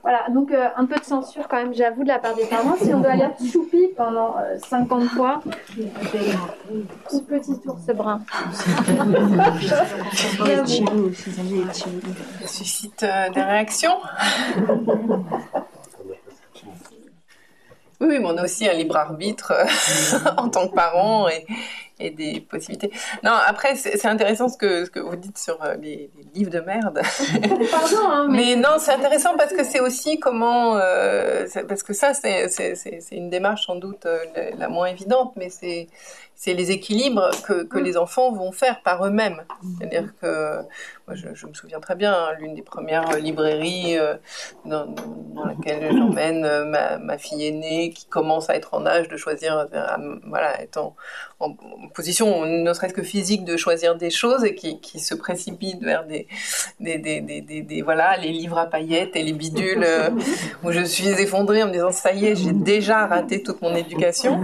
Voilà, 0.02 0.28
donc 0.30 0.52
euh, 0.52 0.68
un 0.76 0.86
peu 0.86 0.96
de 0.96 1.04
censure 1.04 1.48
quand 1.48 1.56
même, 1.56 1.74
j'avoue, 1.74 2.02
de 2.02 2.08
la 2.08 2.18
part 2.18 2.34
des 2.34 2.46
parents. 2.46 2.76
Si 2.76 2.92
on 2.92 3.00
doit 3.00 3.14
lire 3.14 3.30
Choupi 3.52 3.88
pendant 3.96 4.36
50 4.68 5.04
fois, 5.10 5.42
tout 7.10 7.22
petit 7.22 7.60
ours 7.66 7.86
brun. 7.94 8.20
Ça 12.42 12.46
suscite 12.46 13.06
des 13.34 13.42
réactions 13.42 13.98
Oui, 18.00 18.18
mais 18.18 18.26
on 18.26 18.36
a 18.36 18.44
aussi 18.44 18.68
un 18.68 18.72
libre 18.72 18.96
arbitre 18.96 19.52
euh, 19.52 20.30
en 20.36 20.48
tant 20.48 20.68
que 20.68 20.74
parent 20.74 21.28
et, 21.28 21.46
et 21.98 22.10
des 22.10 22.40
possibilités. 22.40 22.90
Non, 23.22 23.32
après, 23.46 23.76
c'est 23.76 24.06
intéressant 24.06 24.48
ce 24.48 24.56
que, 24.56 24.84
ce 24.84 24.90
que 24.90 25.00
vous 25.00 25.16
dites 25.16 25.38
sur 25.38 25.62
euh, 25.62 25.74
les, 25.76 26.10
livres 26.34 26.50
de 26.50 26.60
merde. 26.60 27.00
Pardon, 27.70 28.08
hein, 28.08 28.28
mais... 28.30 28.56
non, 28.56 28.76
c'est 28.78 28.92
intéressant 28.92 29.36
parce 29.36 29.52
que 29.52 29.64
c'est 29.64 29.80
aussi 29.80 30.18
comment. 30.18 30.76
Euh, 30.76 31.46
parce 31.68 31.82
que 31.82 31.92
ça, 31.92 32.14
c'est 32.14 32.48
une 33.12 33.30
démarche 33.30 33.66
sans 33.66 33.76
doute 33.76 34.06
la 34.58 34.68
moins 34.68 34.86
évidente, 34.86 35.34
mais 35.36 35.50
c'est 35.50 35.88
c'est 36.36 36.54
les 36.54 36.70
équilibres 36.70 37.30
que, 37.46 37.62
que, 37.62 37.78
les 37.78 37.96
enfants 37.96 38.32
vont 38.32 38.52
faire 38.52 38.82
par 38.82 39.06
eux-mêmes. 39.06 39.42
C'est-à-dire 39.78 40.12
que 40.20 40.58
moi, 41.06 41.14
je, 41.16 41.28
je, 41.34 41.46
me 41.46 41.54
souviens 41.54 41.80
très 41.80 41.94
bien, 41.94 42.12
hein, 42.12 42.32
l'une 42.38 42.54
des 42.54 42.62
premières 42.62 43.16
librairies 43.18 43.98
euh, 43.98 44.14
dans, 44.64 44.86
dans, 44.86 45.44
laquelle 45.44 45.90
j'emmène 45.92 46.44
euh, 46.44 46.64
ma, 46.64 46.98
ma, 46.98 47.18
fille 47.18 47.46
aînée 47.46 47.90
qui 47.90 48.06
commence 48.06 48.48
à 48.48 48.56
être 48.56 48.74
en 48.74 48.86
âge 48.86 49.08
de 49.08 49.16
choisir, 49.16 49.66
euh, 49.72 50.16
voilà, 50.26 50.62
étant 50.62 50.96
en, 51.40 51.54
position, 51.92 52.46
ne 52.46 52.72
serait-ce 52.72 52.94
que 52.94 53.02
physique, 53.02 53.44
de 53.44 53.56
choisir 53.56 53.96
des 53.96 54.10
choses 54.10 54.44
et 54.44 54.54
qui, 54.54 54.80
qui 54.80 54.98
se 54.98 55.14
précipite 55.14 55.82
vers 55.82 56.06
des 56.06 56.26
des, 56.80 56.98
des, 56.98 57.20
des, 57.20 57.40
des, 57.40 57.82
voilà, 57.82 58.16
les 58.16 58.32
livres 58.32 58.58
à 58.58 58.66
paillettes 58.66 59.14
et 59.14 59.22
les 59.22 59.32
bidules 59.32 59.86
où 60.62 60.72
je 60.72 60.82
suis 60.82 61.08
effondrée 61.08 61.62
en 61.62 61.66
me 61.66 61.72
disant 61.72 61.92
ça 61.92 62.12
y 62.12 62.26
est, 62.26 62.34
j'ai 62.36 62.52
déjà 62.52 63.06
raté 63.06 63.42
toute 63.42 63.60
mon 63.62 63.74
éducation. 63.74 64.40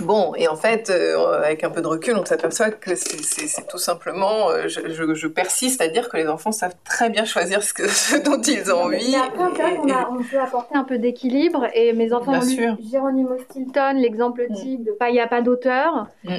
Bon, 0.00 0.34
et 0.36 0.48
en 0.48 0.56
fait, 0.56 0.90
euh, 0.90 1.32
avec 1.42 1.64
un 1.64 1.70
peu 1.70 1.80
de 1.80 1.86
recul, 1.86 2.16
on 2.16 2.24
s'aperçoit 2.24 2.70
que 2.70 2.94
c'est 2.94 3.66
tout 3.68 3.78
simplement, 3.78 4.50
euh, 4.50 4.68
je, 4.68 5.26
persiste 5.26 5.80
à 5.80 5.88
dire 5.88 6.08
que 6.08 6.16
les 6.16 6.28
enfants 6.28 6.52
savent 6.52 6.76
très 6.84 7.10
bien 7.10 7.24
choisir 7.24 7.62
ce, 7.62 7.72
que, 7.72 8.24
dont 8.24 8.40
ils 8.40 8.72
ont 8.72 8.84
envie. 8.84 9.16
après, 9.16 9.78
on, 10.10 10.22
peut 10.22 10.40
apporter 10.40 10.76
un 10.76 10.84
peu 10.84 10.98
d'équilibre, 10.98 11.66
et 11.74 11.92
mes 11.92 12.12
enfants 12.12 12.40
ont 12.40 12.44
lu 12.44 12.68
Geronimo 12.90 13.38
Stilton, 13.50 13.94
l'exemple 13.96 14.46
mm. 14.48 14.54
type 14.54 14.84
de 14.84 14.92
pas, 14.92 15.10
il 15.10 15.14
n'y 15.14 15.20
a 15.20 15.26
pas 15.26 15.42
d'auteur, 15.42 16.08
mm. 16.24 16.36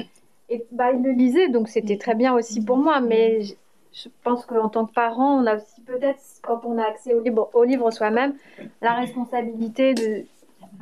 et 0.48 0.64
bah, 0.72 0.92
ils 0.92 1.02
le 1.02 1.12
lisaient, 1.12 1.48
donc 1.48 1.68
c'était 1.68 1.98
très 1.98 2.14
bien 2.14 2.34
aussi 2.34 2.64
pour 2.64 2.76
moi, 2.76 3.00
mais 3.00 3.42
je, 3.42 3.54
je 3.92 4.08
pense 4.22 4.46
qu'en 4.46 4.68
tant 4.68 4.86
que 4.86 4.92
parent, 4.92 5.42
on 5.42 5.46
a 5.46 5.56
aussi 5.56 5.80
peut-être, 5.86 6.20
quand 6.42 6.62
on 6.64 6.78
a 6.78 6.84
accès 6.84 7.14
au 7.14 7.20
livre, 7.20 7.50
au 7.54 7.64
livre 7.64 7.90
soi-même, 7.90 8.34
la 8.80 8.94
responsabilité 8.94 9.94
de 9.94 10.24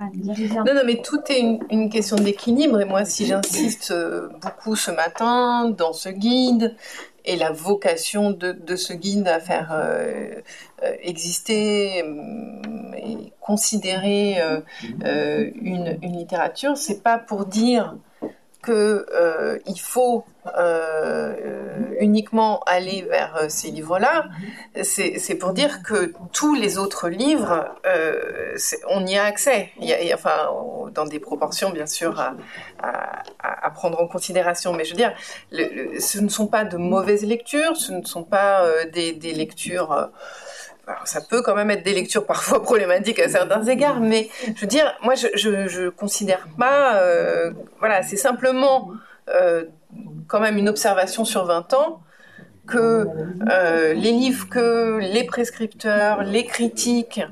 non, 0.00 0.74
non, 0.74 0.82
mais 0.86 1.02
tout 1.02 1.20
est 1.28 1.58
une, 1.70 1.90
question 1.90 2.16
d'équilibre. 2.16 2.80
Et 2.80 2.84
moi, 2.84 3.04
si 3.04 3.26
j'insiste 3.26 3.90
euh, 3.90 4.28
beaucoup 4.40 4.76
ce 4.76 4.90
matin 4.90 5.70
dans 5.70 5.92
ce 5.92 6.08
guide, 6.08 6.76
et 7.24 7.36
la 7.36 7.50
vocation 7.52 8.30
de, 8.30 8.76
ce 8.76 8.94
guide 8.94 9.28
à 9.28 9.38
faire 9.38 9.70
euh, 9.72 10.30
euh, 10.82 10.92
exister 11.02 11.98
et 11.98 13.32
considérer 13.40 14.38
une, 15.04 15.98
une, 16.00 16.16
littérature, 16.16 16.76
c'est 16.78 17.02
pas 17.02 17.18
pour 17.18 17.44
dire 17.44 17.96
qu'il 18.64 18.74
euh, 18.74 19.58
faut 19.76 20.24
euh, 20.56 21.34
uniquement 22.00 22.60
aller 22.66 23.02
vers 23.02 23.36
euh, 23.36 23.48
ces 23.48 23.70
livres-là, 23.70 24.26
c'est 24.82 25.34
pour 25.38 25.52
dire 25.52 25.82
que 25.82 26.12
tous 26.32 26.54
les 26.54 26.78
autres 26.78 27.08
livres, 27.08 27.68
on 28.88 29.06
y 29.06 29.16
a 29.16 29.24
accès, 29.24 29.70
il 29.80 30.12
enfin 30.12 30.50
dans 30.92 31.04
des 31.04 31.20
proportions 31.20 31.70
bien 31.70 31.86
sûr 31.86 32.20
à, 32.20 33.70
prendre 33.70 34.00
en 34.00 34.08
considération, 34.08 34.72
mais 34.72 34.84
je 34.84 34.90
veux 34.90 34.96
dire, 34.96 35.14
ce 36.00 36.18
ne 36.20 36.28
sont 36.28 36.46
pas 36.46 36.64
de 36.64 36.76
mauvaises 36.76 37.24
lectures, 37.24 37.76
ce 37.76 37.92
ne 37.92 38.04
sont 38.04 38.24
pas 38.24 38.64
des 38.86 39.34
lectures 39.34 40.10
ça 41.04 41.20
peut 41.20 41.42
quand 41.42 41.54
même 41.54 41.70
être 41.70 41.84
des 41.84 41.94
lectures 41.94 42.26
parfois 42.26 42.62
problématiques 42.68 43.18
à 43.18 43.28
certains 43.28 43.64
égards, 43.64 44.00
mais 44.00 44.28
je 44.54 44.60
veux 44.60 44.66
dire, 44.66 44.96
moi 45.02 45.14
je, 45.14 45.28
je, 45.34 45.88
considère 45.88 46.48
pas, 46.58 46.96
euh, 46.96 47.52
voilà, 47.78 48.02
c'est 48.02 48.16
simplement 48.16 48.90
euh, 49.28 49.64
quand 50.26 50.40
même 50.40 50.56
une 50.56 50.68
observation 50.68 51.24
sur 51.24 51.44
20 51.44 51.74
ans 51.74 52.00
que 52.66 53.06
euh, 53.50 53.94
les 53.94 54.12
livres 54.12 54.46
que 54.50 54.98
les 55.00 55.24
prescripteurs, 55.24 56.22
les 56.22 56.44
critiques 56.44 57.22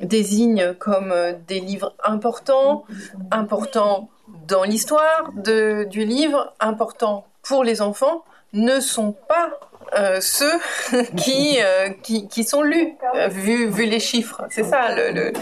désignent 0.00 0.74
comme 0.74 1.14
des 1.46 1.60
livres 1.60 1.94
importants, 2.02 2.84
importants 3.30 4.10
dans 4.48 4.64
l'histoire 4.64 5.30
du 5.36 6.04
livre, 6.04 6.52
importants 6.58 7.24
pour 7.42 7.62
les 7.62 7.82
enfants, 7.82 8.24
ne 8.52 8.80
sont 8.80 9.12
pas 9.12 9.60
euh, 9.94 10.20
ceux 10.20 10.52
qui, 11.16 11.58
euh, 11.60 11.88
qui, 12.02 12.28
qui 12.28 12.44
sont 12.44 12.62
lus 12.62 12.94
euh, 13.16 13.28
vu 13.28 13.68
vu 13.68 13.86
les 13.86 13.98
chiffres. 13.98 14.42
C'est 14.50 14.62
ça 14.62 14.94
le, 14.94 15.10
le... 15.10 15.32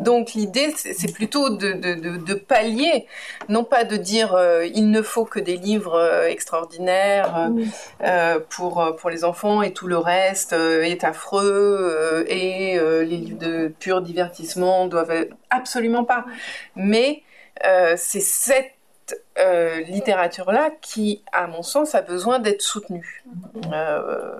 donc 0.00 0.34
l'idée 0.34 0.72
c'est 0.76 1.12
plutôt 1.12 1.50
de, 1.50 1.72
de, 1.72 1.94
de, 1.94 2.16
de, 2.16 2.34
pallier 2.34 3.06
non 3.48 3.64
pas 3.64 3.84
de 3.84 3.96
dire 3.96 4.38
il 4.74 4.90
ne 4.90 5.02
faut 5.02 5.24
que 5.24 5.40
des 5.40 5.56
livres 5.56 6.24
extraordinaires 6.28 7.50
pour 8.50 8.96
pour 8.96 9.10
les 9.10 9.24
enfants 9.24 9.62
et 9.62 9.72
tout 9.72 9.88
le 9.88 9.98
reste 9.98 10.52
est 10.52 11.02
affreux 11.02 12.24
et 12.28 12.78
les 12.78 13.04
livres 13.04 13.38
de 13.38 13.68
pur 13.80 14.02
divertissement 14.02 14.86
doivent 14.86 15.26
absolument 15.50 16.04
pas. 16.04 16.24
Mais 16.76 17.22
c'est 17.96 18.20
cette 18.20 18.75
euh, 19.38 19.80
littérature-là 19.82 20.70
qui, 20.80 21.22
à 21.32 21.46
mon 21.46 21.62
sens, 21.62 21.94
a 21.94 22.02
besoin 22.02 22.38
d'être 22.38 22.62
soutenue. 22.62 23.24
Euh, 23.72 24.38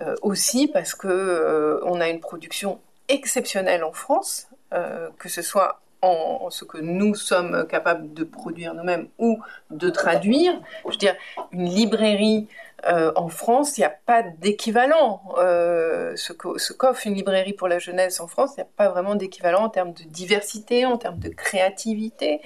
euh, 0.00 0.14
aussi 0.22 0.68
parce 0.68 0.94
que 0.94 1.80
on 1.84 2.00
a 2.00 2.08
une 2.08 2.20
production 2.20 2.80
exceptionnelle 3.08 3.82
en 3.82 3.92
France, 3.92 4.48
que 4.70 5.28
ce 5.28 5.42
soit 5.42 5.80
en, 6.02 6.50
ce 6.50 6.64
que 6.64 6.78
nous 6.78 7.16
sommes 7.16 7.66
capables 7.66 8.14
de 8.14 8.22
produire 8.22 8.74
nous-mêmes 8.74 9.08
ou 9.18 9.40
de 9.70 9.90
traduire. 9.90 10.60
Je 10.86 10.92
veux 10.92 10.96
dire, 10.96 11.16
une 11.50 11.68
librairie 11.68 12.46
en 12.86 13.28
France, 13.28 13.76
il 13.76 13.80
n'y 13.80 13.86
a 13.86 13.96
pas 14.06 14.22
d'équivalent. 14.22 15.20
ce 15.36 16.72
qu'offre 16.72 17.06
une 17.06 17.14
librairie 17.14 17.54
pour 17.54 17.66
la 17.66 17.80
jeunesse 17.80 18.20
en 18.20 18.28
France, 18.28 18.52
il 18.56 18.60
n'y 18.60 18.68
a 18.68 18.70
pas 18.76 18.88
vraiment 18.88 19.16
d'équivalent 19.16 19.64
en 19.64 19.68
termes 19.68 19.94
de 19.94 20.04
diversité, 20.04 20.86
en 20.86 20.96
termes 20.96 21.18
de 21.18 21.30
créativité. 21.30 22.40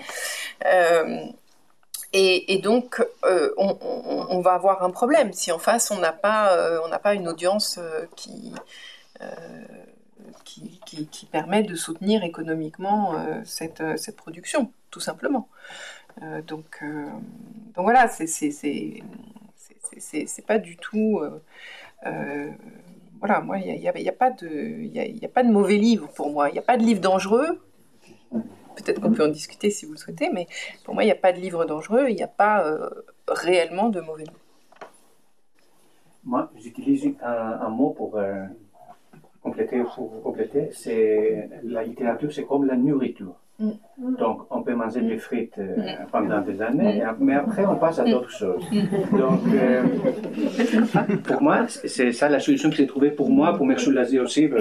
Et, 2.14 2.58
donc, 2.58 3.02
euh, 3.24 3.54
on, 3.56 4.40
va 4.40 4.52
avoir 4.52 4.82
un 4.82 4.90
problème 4.90 5.32
si 5.32 5.50
en 5.50 5.58
face 5.58 5.90
on 5.90 5.98
n'a 5.98 6.12
pas, 6.12 6.52
euh, 6.54 6.98
pas 7.02 7.14
une 7.14 7.26
audience 7.26 7.78
euh, 7.78 8.04
qui, 8.16 8.52
qui, 10.44 11.26
permet 11.26 11.62
de 11.62 11.74
soutenir 11.74 12.22
économiquement 12.22 13.14
cette, 13.44 13.82
cette, 13.96 14.16
production, 14.16 14.70
tout 14.90 15.00
simplement. 15.00 15.48
donc, 16.46 16.82
donc 16.82 17.84
voilà, 17.84 18.08
c'est 18.08 18.42
pas 20.46 20.58
du 20.58 20.76
tout 20.76 21.22
voilà, 23.20 23.40
moi, 23.40 23.58
il 23.58 23.78
n'y 23.78 23.88
a, 23.88 23.92
a, 23.92 24.12
pas 24.12 24.30
de 24.32 25.50
mauvais 25.50 25.76
livre 25.76 26.08
pour 26.08 26.30
moi. 26.30 26.50
Il 26.50 26.52
n'y 26.52 26.58
a 26.58 26.62
pas 26.62 26.76
de 26.76 26.82
livre 26.82 27.00
dangereux. 27.00 27.62
Peut-être 28.76 29.00
qu'on 29.00 29.12
peut 29.12 29.24
en 29.24 29.28
discuter 29.28 29.70
si 29.70 29.86
vous 29.86 29.92
le 29.92 29.98
souhaitez, 29.98 30.30
mais 30.32 30.46
pour 30.84 30.94
moi, 30.94 31.02
il 31.02 31.06
n'y 31.06 31.12
a 31.12 31.16
pas 31.16 31.32
de 31.32 31.38
livre 31.38 31.64
dangereux. 31.64 32.06
Il 32.08 32.16
n'y 32.16 32.22
a 32.22 32.28
pas 32.28 32.64
réellement 33.28 33.88
de 33.88 34.00
mauvais 34.00 34.24
livre. 34.24 34.38
Moi, 36.24 36.50
j'utilise 36.56 37.14
un, 37.22 37.68
mot 37.68 37.90
pour 37.90 38.18
compléter, 39.42 39.82
pour 39.94 40.22
compléter. 40.22 40.70
C'est 40.72 41.50
la 41.64 41.82
littérature, 41.82 42.32
c'est 42.32 42.44
comme 42.44 42.64
la 42.64 42.76
nourriture. 42.76 43.34
Mm. 43.58 44.16
Donc, 44.18 44.46
on 44.50 44.62
peut 44.62 44.74
manger 44.74 45.02
des 45.02 45.18
frites 45.18 45.58
euh, 45.58 45.76
mm. 45.76 46.06
pendant 46.10 46.40
des 46.40 46.60
années, 46.62 47.02
mais 47.20 47.34
après, 47.34 47.64
on 47.66 47.76
passe 47.76 47.98
à 47.98 48.04
d'autres 48.04 48.30
choses. 48.30 48.64
Donc, 49.12 49.40
euh, 49.54 49.82
pour 51.24 51.42
moi, 51.42 51.66
c'est 51.68 52.12
ça 52.12 52.28
la 52.28 52.40
solution 52.40 52.70
que 52.70 52.76
j'ai 52.76 52.86
trouvée 52.86 53.10
pour 53.10 53.30
moi, 53.30 53.56
pour 53.56 53.66
me 53.66 53.76
soulager 53.76 54.18
aussi. 54.20 54.46
Euh, 54.46 54.58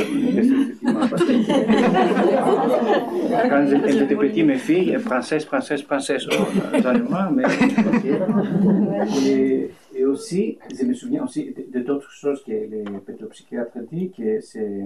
Quand 3.49 3.65
j'étais 3.67 4.15
petit, 4.15 4.43
mes 4.43 4.57
filles, 4.57 4.97
françaises, 4.99 5.45
françaises, 5.45 5.83
françaises, 5.83 6.27
oh, 6.31 6.45
mais. 7.33 7.43
Et, 9.25 9.71
et, 9.95 10.05
aussi, 10.05 10.57
je 10.77 10.85
me 10.85 10.93
souviens 10.93 11.23
aussi 11.23 11.53
d'autres 11.73 12.11
choses 12.11 12.43
que 12.43 12.51
les 12.51 12.83
pédopsychiatres 13.05 13.79
disent, 13.91 14.11
que 14.17 14.41
c'est 14.41 14.81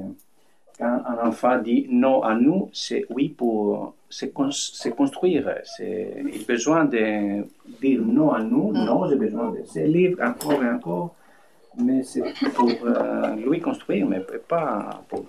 quand 0.77 1.02
un 1.06 1.27
enfant 1.27 1.57
dit 1.60 1.88
non 1.89 2.22
à 2.23 2.35
nous, 2.35 2.69
c'est 2.73 3.06
oui 3.10 3.30
pour 3.30 3.95
se, 4.10 4.26
construire. 4.89 5.49
Il 5.80 6.41
a 6.41 6.45
besoin 6.47 6.85
de 6.85 7.45
dire 7.81 8.02
non 8.02 8.31
à 8.31 8.41
nous. 8.41 8.72
Mm. 8.72 8.85
Non, 8.85 9.07
j'ai 9.10 9.15
besoin 9.15 9.52
de 9.52 9.64
ce 9.65 9.80
livre 9.80 10.22
encore 10.22 10.64
et 10.64 10.69
encore. 10.69 11.15
Mais 11.77 12.03
c'est 12.03 12.23
pour 12.53 12.69
euh, 12.85 13.35
lui 13.35 13.60
construire, 13.60 14.07
mais 14.07 14.22
pas 14.47 15.02
pour. 15.10 15.26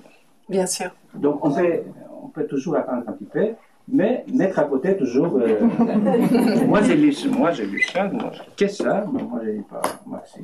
Bien 0.48 0.66
sûr. 0.66 0.90
Donc 1.14 1.44
on 1.44 1.52
peut, 1.52 1.80
on 2.22 2.28
peut 2.28 2.46
toujours 2.46 2.76
attendre 2.76 3.02
un 3.08 3.12
petit 3.12 3.24
peu, 3.24 3.48
mais 3.88 4.24
mettre 4.32 4.60
à 4.60 4.64
côté 4.64 4.96
toujours. 4.96 5.38
Euh, 5.38 5.60
moi 6.66 6.82
j'ai 6.82 6.94
lu, 6.94 7.12
moi 7.30 7.50
j'ai 7.50 7.66
lu 7.66 7.82
ça, 7.82 8.08
qu'est-ce 8.56 8.78
que 8.78 8.88
ça? 8.88 9.04
Moi 9.10 9.40
j'ai 9.44 9.62
pas. 9.68 9.82
Merci. 10.08 10.40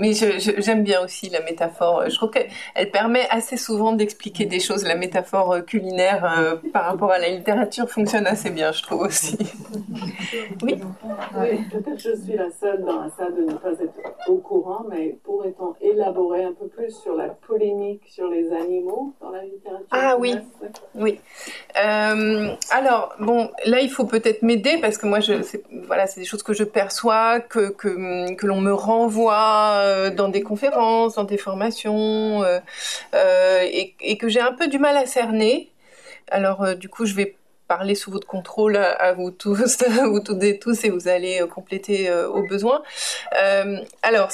Mais 0.00 0.14
j'aime 0.14 0.82
bien 0.82 1.02
aussi 1.02 1.28
la 1.28 1.42
métaphore. 1.42 2.08
Je 2.08 2.14
trouve 2.14 2.30
qu'elle 2.30 2.90
permet 2.90 3.28
assez 3.28 3.58
souvent 3.58 3.92
d'expliquer 3.92 4.46
des 4.46 4.58
choses. 4.58 4.82
La 4.84 4.94
métaphore 4.94 5.52
euh, 5.52 5.60
culinaire 5.60 6.24
euh, 6.24 6.56
par 6.72 6.86
rapport 6.86 7.12
à 7.12 7.18
la 7.18 7.28
littérature 7.28 7.86
fonctionne 7.86 8.26
assez 8.26 8.48
bien, 8.48 8.72
je 8.72 8.82
trouve 8.82 9.02
aussi. 9.02 9.36
oui. 10.62 10.76
Peut-être 11.70 11.98
je 11.98 12.16
suis 12.16 12.34
la 12.34 12.50
seule 12.50 12.84
dans 12.84 13.02
la 13.02 13.10
salle 13.10 13.34
de 13.34 13.42
ne 13.42 13.54
pas 13.54 13.72
être 13.72 14.28
au 14.28 14.36
courant, 14.36 14.84
mais 14.88 15.16
pourrait-on 15.24 15.74
élaborer 15.80 16.44
un 16.44 16.52
peu 16.52 16.66
plus 16.68 16.90
sur 16.90 17.14
la 17.14 17.28
polémique 17.28 18.02
sur 18.06 18.28
les 18.28 18.52
animaux 18.52 19.14
dans 19.20 19.30
la 19.30 19.44
littérature 19.44 19.86
Ah 19.90 20.16
oui, 20.18 20.36
oui. 20.94 21.20
Euh, 21.82 22.54
alors, 22.70 23.14
bon, 23.18 23.50
là, 23.66 23.80
il 23.80 23.90
faut 23.90 24.04
peut-être 24.04 24.42
m'aider 24.42 24.78
parce 24.80 24.98
que 24.98 25.06
moi, 25.06 25.20
je, 25.20 25.34
voilà, 25.86 26.06
c'est 26.06 26.20
des 26.20 26.26
choses 26.26 26.42
que 26.42 26.52
je 26.52 26.64
perçois, 26.64 27.40
que, 27.40 27.70
que, 27.70 28.34
que 28.34 28.46
l'on 28.46 28.60
me 28.60 28.72
renvoie 28.72 29.72
euh, 29.76 30.10
dans 30.10 30.28
des 30.28 30.42
conférences, 30.42 31.14
dans 31.14 31.24
des 31.24 31.38
formations, 31.38 32.42
euh, 32.42 32.58
euh, 33.14 33.62
et, 33.70 34.18
que 34.18 34.28
j'ai 34.28 34.40
un 34.40 34.52
peu 34.52 34.68
du 34.68 34.78
mal 34.78 34.96
à 34.96 35.06
cerner. 35.06 35.70
Alors, 36.30 36.76
du 36.76 36.88
coup, 36.88 37.06
je 37.06 37.14
vais 37.14 37.36
parler 37.70 37.94
sous 37.94 38.10
votre 38.10 38.26
contrôle 38.26 38.76
à, 38.76 39.12
vous 39.12 39.30
tous, 39.30 39.78
vous 40.04 40.18
toutes 40.18 40.42
et 40.42 40.58
tous, 40.58 40.84
et 40.84 40.90
vous 40.90 41.06
allez 41.06 41.40
compléter 41.54 42.12
au 42.12 42.42
besoin. 42.42 42.82
alors, 44.02 44.28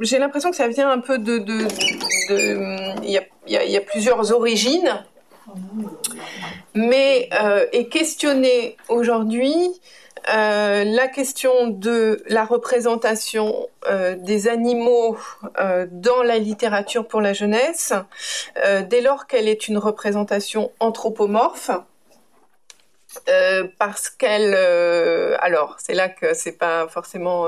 j'ai 0.00 0.18
l'impression 0.18 0.50
que 0.50 0.56
ça 0.56 0.68
vient 0.68 0.90
un 0.90 1.00
peu 1.00 1.16
de... 1.16 1.42
Il 3.02 3.10
y, 3.46 3.76
a, 3.76 3.80
plusieurs 3.80 4.32
origines, 4.32 5.02
mais 6.74 7.30
est 7.72 7.88
questionné 7.88 8.76
aujourd'hui 8.90 9.70
euh, 10.32 10.84
la 10.84 11.08
question 11.08 11.68
de 11.68 12.22
la 12.28 12.46
représentation 12.46 13.68
euh, 13.86 14.16
des 14.16 14.48
animaux 14.48 15.18
euh, 15.58 15.86
dans 15.90 16.22
la 16.22 16.38
littérature 16.38 17.06
pour 17.06 17.20
la 17.20 17.34
jeunesse, 17.34 17.92
dès 18.88 19.00
lors 19.00 19.26
qu'elle 19.26 19.48
est 19.48 19.68
une 19.68 19.78
représentation 19.78 20.70
anthropomorphe, 20.80 21.70
parce 23.78 24.10
qu'elle, 24.10 24.54
alors 25.40 25.76
c'est 25.78 25.94
là 25.94 26.08
que 26.08 26.34
c'est 26.34 26.58
pas 26.58 26.88
forcément 26.88 27.46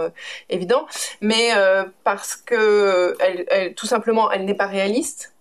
évident, 0.48 0.86
mais 1.20 1.50
parce 2.04 2.36
que 2.36 3.16
elle, 3.20 3.74
tout 3.74 3.86
simplement 3.86 4.30
elle 4.30 4.44
n'est 4.44 4.54
pas 4.54 4.66
réaliste. 4.66 5.32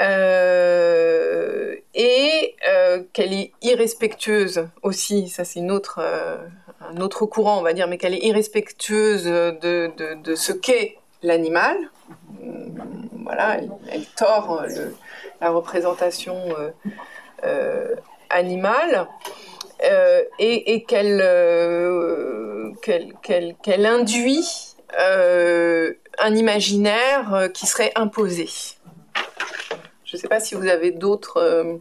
Euh, 0.00 1.74
et 1.94 2.54
euh, 2.68 3.02
qu'elle 3.12 3.32
est 3.32 3.52
irrespectueuse 3.62 4.68
aussi, 4.82 5.28
ça 5.28 5.44
c'est 5.44 5.60
euh, 5.60 6.36
un 6.80 6.96
autre 7.00 7.26
courant 7.26 7.58
on 7.58 7.62
va 7.62 7.72
dire, 7.72 7.88
mais 7.88 7.98
qu'elle 7.98 8.14
est 8.14 8.24
irrespectueuse 8.24 9.24
de, 9.24 10.34
ce 10.36 10.52
qu'est 10.52 10.98
l'animal. 11.22 11.76
Voilà, 13.24 13.58
elle, 13.90 14.06
tord 14.16 14.64
le, 14.68 14.94
la 15.40 15.50
représentation 15.50 16.36
animale. 18.30 19.06
et, 20.38 20.74
et 20.74 20.82
qu'elle 20.84 21.22
qu'elle 22.82 23.86
induit 23.86 24.74
un 24.96 26.34
imaginaire 26.34 27.48
qui 27.54 27.66
serait 27.66 27.92
imposé. 27.94 28.48
Je 30.08 30.16
ne 30.16 30.20
sais 30.22 30.28
pas 30.28 30.40
si 30.40 30.54
vous 30.54 30.66
avez 30.66 30.90
d'autres 30.90 31.36
euh, 31.36 31.76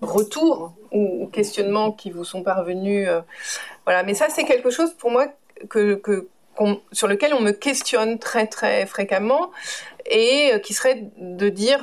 retours 0.00 0.74
ou, 0.90 1.28
questionnements 1.32 1.92
qui 1.92 2.10
vous 2.10 2.24
sont 2.24 2.42
parvenus. 2.42 3.08
Euh, 3.08 3.20
voilà, 3.84 4.02
mais 4.02 4.14
ça 4.14 4.26
c'est 4.28 4.42
quelque 4.42 4.70
chose 4.70 4.92
pour 4.94 5.12
moi 5.12 5.28
que, 5.68 6.28
sur 6.92 7.08
lequel 7.08 7.34
on 7.34 7.40
me 7.40 7.52
questionne 7.52 8.18
très 8.18 8.46
très 8.46 8.86
fréquemment 8.86 9.50
et 10.06 10.52
euh, 10.52 10.58
qui 10.58 10.74
serait 10.74 11.10
de 11.16 11.48
dire 11.48 11.80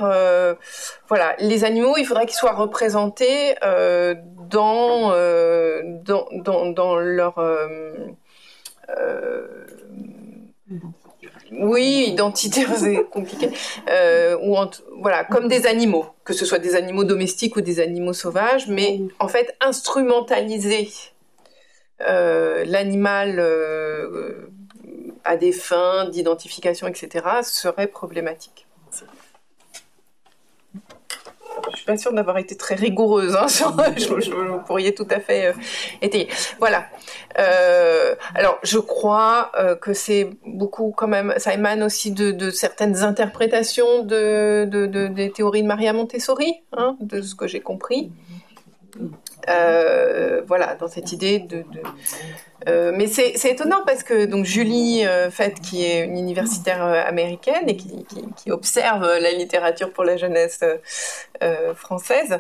voilà 1.07 1.35
les 1.39 1.63
animaux 1.63 1.95
il 1.97 2.05
faudrait 2.05 2.25
qu'ils 2.25 2.37
soient 2.37 2.53
représentés 2.53 3.55
dans, 3.61 5.13
dans, 6.03 6.71
dans, 6.71 6.95
leur 6.97 7.39
oui, 11.51 12.05
identité, 12.07 12.65
c'est 12.75 13.03
compliqué. 13.11 13.49
Euh, 13.89 14.37
ou 14.41 14.55
voilà, 15.01 15.23
comme 15.23 15.47
des 15.47 15.65
animaux, 15.65 16.05
que 16.23 16.33
ce 16.33 16.45
soit 16.45 16.59
des 16.59 16.75
animaux 16.75 17.03
domestiques 17.03 17.55
ou 17.55 17.61
des 17.61 17.79
animaux 17.79 18.13
sauvages, 18.13 18.67
mais 18.67 19.01
en 19.19 19.27
fait 19.27 19.55
instrumentaliser 19.61 20.89
euh, 22.01 22.63
l'animal 22.65 23.39
euh, 23.39 24.47
à 25.23 25.37
des 25.37 25.51
fins 25.51 26.05
d'identification, 26.09 26.87
etc., 26.87 27.25
serait 27.43 27.87
problématique. 27.87 28.65
Je 31.71 31.75
suis 31.75 31.85
pas 31.85 31.97
sûre 31.97 32.13
d'avoir 32.13 32.37
été 32.37 32.55
très 32.55 32.75
rigoureuse. 32.75 33.35
Hein, 33.35 33.47
je, 33.97 34.31
vous 34.33 34.59
pourriez 34.65 34.93
tout 34.95 35.07
à 35.09 35.19
fait 35.19 35.53
euh, 36.01 36.25
Voilà. 36.57 36.85
Euh, 37.37 38.15
alors, 38.33 38.59
je 38.63 38.79
crois 38.79 39.51
euh, 39.57 39.75
que 39.75 39.93
c'est 39.93 40.29
beaucoup 40.45 40.93
quand 40.95 41.07
même. 41.07 41.33
Ça 41.37 41.53
émane 41.53 41.83
aussi 41.83 42.11
de, 42.11 42.49
certaines 42.49 43.03
interprétations 43.03 44.03
de, 44.03 44.65
des 45.07 45.31
théories 45.31 45.63
de 45.63 45.67
Maria 45.67 45.93
Montessori, 45.93 46.63
hein, 46.73 46.97
de 47.01 47.21
ce 47.21 47.35
que 47.35 47.47
j'ai 47.47 47.59
compris. 47.59 48.11
Euh, 49.47 50.41
voilà, 50.47 50.75
dans 50.75 50.87
cette 50.87 51.11
idée 51.11 51.39
de. 51.39 51.63
Euh, 52.68 52.91
mais 52.94 53.07
c'est 53.07 53.34
étonnant 53.45 53.84
parce 53.86 54.03
que 54.03 54.26
donc 54.26 54.45
Julie 54.45 55.06
euh, 55.06 55.30
Fett, 55.30 55.60
qui 55.61 55.86
est 55.86 56.03
une 56.03 56.18
universitaire 56.18 56.84
américaine 56.84 57.68
et 57.68 57.77
qui, 57.77 58.06
qui, 58.36 58.52
observe 58.52 59.06
la 59.06 59.31
littérature 59.31 59.91
pour 59.94 60.03
la 60.03 60.18
jeunesse 60.18 60.61
française, 61.76 62.40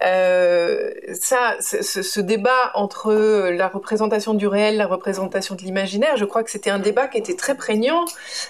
ça, 0.00 1.56
ce, 1.60 1.82
ce, 1.82 2.20
débat 2.20 2.72
entre 2.74 3.12
la 3.50 3.68
représentation 3.68 4.34
du 4.34 4.46
réel, 4.46 4.76
la 4.76 4.86
représentation 4.86 5.54
de 5.54 5.62
l'imaginaire, 5.62 6.16
je 6.16 6.24
crois 6.24 6.42
que 6.42 6.50
c'était 6.50 6.70
un 6.70 6.78
débat 6.78 7.06
qui 7.06 7.18
était 7.18 7.36
très 7.36 7.54
prégnant 7.54 8.04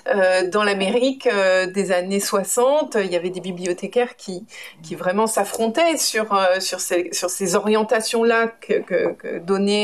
dans 0.07 0.63
l'Amérique 0.63 1.29
des 1.75 1.93
années 1.93 2.21
60. 2.21 2.97
Il 3.01 3.13
y 3.13 3.17
avait 3.17 3.31
des 3.31 3.41
bibliothécaires 3.41 4.17
qui, 4.17 4.47
qui 4.83 4.95
vraiment 4.95 5.27
s'affrontaient 5.27 5.97
sur 5.97 6.39
sur 6.61 6.81
ces 6.81 7.11
sur 7.13 7.29
ces 7.29 7.57
orientations 7.57 8.23
là 8.23 8.47
que, 8.61 8.79
que, 8.79 9.17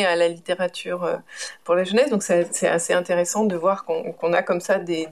à 0.05 0.17
la 0.17 0.29
littérature 0.29 1.05
euh, 1.05 1.17
pour 1.65 1.75
la 1.75 1.85
jeunesse. 1.85 2.11
Donc 2.11 2.23
c'est 2.23 2.69
assez 2.69 2.93
intéressant 2.93 3.45
de 3.45 3.57
voir 3.57 3.85
qu'on 3.85 4.33
a 4.33 4.43
comme 4.43 4.61
ça 4.61 4.79
des, 4.79 5.09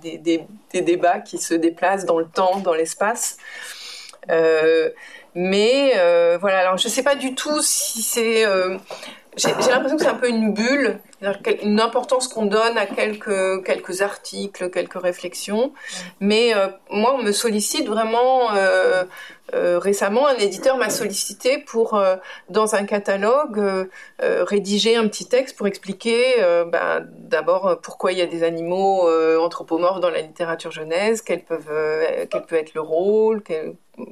débats 0.73 1.21
qui 1.21 1.39
se 1.39 1.55
déplacent 1.55 2.05
dans 2.05 2.19
le 2.19 2.27
temps, 2.27 2.59
dans 2.61 2.75
l'espace. 2.75 3.37
Euh, 4.31 4.91
mais 5.35 5.95
euh, 5.97 6.39
voilà, 6.41 6.61
alors 6.61 6.79
je 6.79 6.87
ne 6.87 6.93
sais 6.93 7.03
pas 7.03 7.17
du 7.17 7.35
tout 7.35 7.61
si 7.61 8.03
c'est 8.03 8.45
j'ai 9.37 9.49
l'impression 9.49 9.97
que 9.97 10.03
c'est 10.03 10.09
un 10.09 10.15
peu 10.15 10.29
une 10.29 10.53
bulle, 10.53 10.99
une 11.63 11.81
importance 11.81 12.29
qu'on 12.29 12.47
donne 12.47 12.79
à 12.79 12.87
quelques, 12.87 13.65
quelques 13.65 14.03
articles, 14.03 14.71
quelques 14.71 15.01
réflexions. 15.01 15.73
Mais 16.21 16.55
euh, 16.55 16.69
moi, 16.91 17.17
on 17.19 17.23
me 17.23 17.33
sollicite 17.33 17.89
vraiment. 17.89 18.55
Euh, 18.55 19.05
euh, 19.53 19.79
récemment, 19.79 20.27
un 20.27 20.37
éditeur 20.37 20.79
m'a 20.79 20.91
sollicité 20.91 21.59
pour, 21.59 22.01
dans 22.49 22.75
un 22.75 22.85
catalogue, 22.85 23.89
rédiger 24.21 24.97
un 24.97 25.07
petit 25.09 25.27
texte 25.29 25.57
pour 25.57 25.67
expliquer 25.67 26.37
bah, 26.73 27.01
d'abord 27.11 27.79
pourquoi 27.83 28.13
il 28.13 28.19
y 28.19 28.23
a 28.23 28.27
des 28.27 28.43
animaux 28.43 29.09
anthropomorphes 29.39 30.01
dans 30.01 30.11
la 30.11 30.21
littérature 30.21 30.71
jeunesse, 30.71 31.21
quel 31.23 31.45
peut 31.45 32.57
être 32.57 32.75
le 32.75 32.81
rôle, 32.81 33.43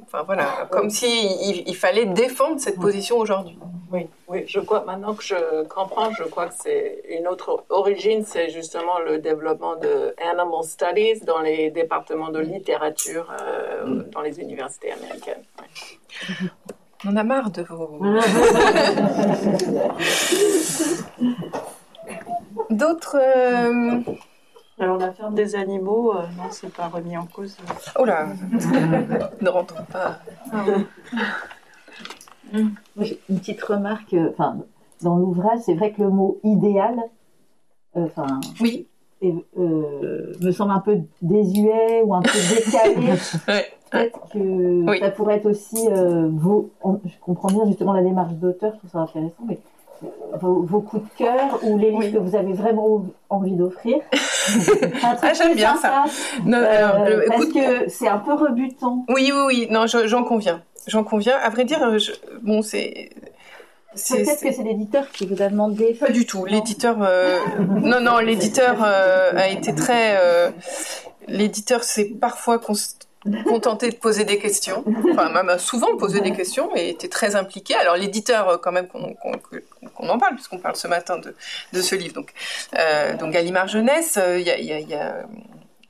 Enfin 0.03 0.23
voilà, 0.23 0.67
comme 0.71 0.89
s'il 0.89 1.67
il 1.67 1.75
fallait 1.75 2.05
défendre 2.05 2.59
cette 2.59 2.79
position 2.79 3.17
aujourd'hui. 3.17 3.57
Oui, 3.91 4.07
oui, 4.27 4.43
je 4.47 4.59
crois, 4.59 4.83
maintenant 4.85 5.13
que 5.13 5.23
je 5.23 5.63
comprends, 5.67 6.11
je 6.11 6.23
crois 6.23 6.47
que 6.47 6.55
c'est 6.57 7.03
une 7.09 7.27
autre 7.27 7.63
origine, 7.69 8.23
c'est 8.25 8.49
justement 8.49 8.97
le 8.99 9.19
développement 9.19 9.75
de 9.75 10.15
animal 10.17 10.63
studies 10.63 11.19
dans 11.25 11.41
les 11.41 11.69
départements 11.69 12.29
de 12.29 12.39
littérature 12.39 13.31
euh, 13.39 14.03
dans 14.11 14.21
les 14.21 14.39
universités 14.39 14.91
américaines. 14.91 15.43
On 17.05 17.17
a 17.17 17.23
marre 17.23 17.51
de 17.51 17.63
vos. 17.63 17.99
D'autres. 22.69 23.17
Euh, 23.19 23.99
alors 24.79 24.97
la 24.97 25.11
ferme 25.13 25.35
des 25.35 25.55
animaux, 25.55 26.15
euh, 26.15 26.23
non, 26.35 26.45
c'est 26.49 26.73
pas 26.73 26.87
remis 26.87 27.15
en 27.15 27.25
cause. 27.25 27.55
Oh 27.99 28.05
là, 28.05 28.27
ne 29.41 29.49
rentrons 29.49 29.85
pas. 29.91 30.19
une 32.51 32.75
petite 33.39 33.61
remarque, 33.61 34.13
euh, 34.13 34.29
enfin, 34.31 34.57
dans 35.01 35.17
l'ouvrage, 35.17 35.59
c'est 35.65 35.75
vrai 35.75 35.91
que 35.91 36.01
le 36.01 36.09
mot 36.09 36.39
idéal, 36.43 36.95
euh, 37.97 38.05
enfin, 38.05 38.41
oui. 38.61 38.87
me 39.21 40.51
semble 40.51 40.71
un 40.71 40.79
peu 40.79 40.97
désuet 41.21 42.01
ou 42.03 42.15
un 42.15 42.21
peu 42.21 42.31
décalé. 42.55 43.13
Peut-être 43.91 44.27
que 44.33 44.99
ça 44.99 45.11
pourrait 45.11 45.35
être 45.35 45.45
aussi 45.45 45.87
vos. 46.31 46.71
Je 46.83 47.13
comprends 47.21 47.49
bien 47.49 47.67
justement 47.67 47.93
la 47.93 48.01
démarche 48.01 48.33
d'auteur, 48.33 48.73
je 48.73 48.79
trouve 48.79 48.89
ça 48.89 48.99
intéressant, 49.01 49.43
mais 49.47 49.59
vos, 50.39 50.81
coups 50.81 51.03
de 51.03 51.17
cœur 51.17 51.59
ou 51.63 51.77
les 51.77 51.91
livres 51.91 52.11
que 52.11 52.17
vous 52.17 52.35
avez 52.35 52.53
vraiment 52.53 53.05
envie 53.29 53.55
d'offrir. 53.55 53.97
ah, 55.03 55.33
j'aime 55.33 55.55
bien 55.55 55.75
ça. 55.77 56.05
Euh, 56.45 57.25
parce 57.27 57.45
que 57.45 57.89
c'est 57.89 58.07
un 58.07 58.17
peu 58.17 58.33
rebutant. 58.33 59.05
Oui, 59.09 59.31
oui, 59.33 59.41
oui. 59.47 59.67
Non, 59.69 59.85
j'en 59.87 60.23
conviens. 60.23 60.61
J'en 60.87 61.03
conviens. 61.03 61.37
À 61.37 61.49
vrai 61.49 61.65
dire, 61.65 61.79
bon, 62.41 62.61
c'est. 62.61 63.09
Peut-être 63.93 64.41
que 64.41 64.51
c'est 64.51 64.63
l'éditeur 64.63 65.11
qui 65.11 65.27
vous 65.27 65.41
a 65.41 65.49
demandé. 65.49 65.93
Pas 65.93 66.09
du 66.09 66.25
tout. 66.25 66.45
L'éditeur, 66.45 66.97
euh, 67.01 67.37
non, 67.59 68.01
non, 68.01 68.17
l'éditeur 68.17 68.83
euh, 68.83 69.31
a 69.35 69.49
été 69.49 69.73
très. 69.75 70.17
l'éditeur 71.27 71.83
s'est 71.83 72.05
parfois 72.05 72.59
contenté 73.45 73.89
de 73.89 73.95
poser 73.95 74.25
des 74.25 74.37
questions, 74.37 74.83
enfin 75.11 75.29
même 75.29 75.57
souvent 75.57 75.95
posé 75.97 76.21
des 76.21 76.33
questions 76.33 76.75
et 76.75 76.89
était 76.89 77.07
très 77.07 77.35
impliqué. 77.35 77.75
Alors 77.75 77.95
l'éditeur, 77.95 78.59
quand 78.61 78.71
même, 78.71 78.87
qu'on 78.87 80.09
en 80.09 80.17
parle, 80.17 80.35
puisqu'on 80.35 80.59
parle 80.59 80.75
ce 80.75 80.87
matin 80.87 81.19
de, 81.19 81.81
ce 81.81 81.95
livre. 81.95 82.13
Donc, 82.13 82.33
euh, 82.77 83.15
donc 83.17 83.33
Jeunesse, 83.67 84.17
euh, 84.17 84.39
il 84.39 84.45
y, 84.47 84.93
a, 84.93 85.25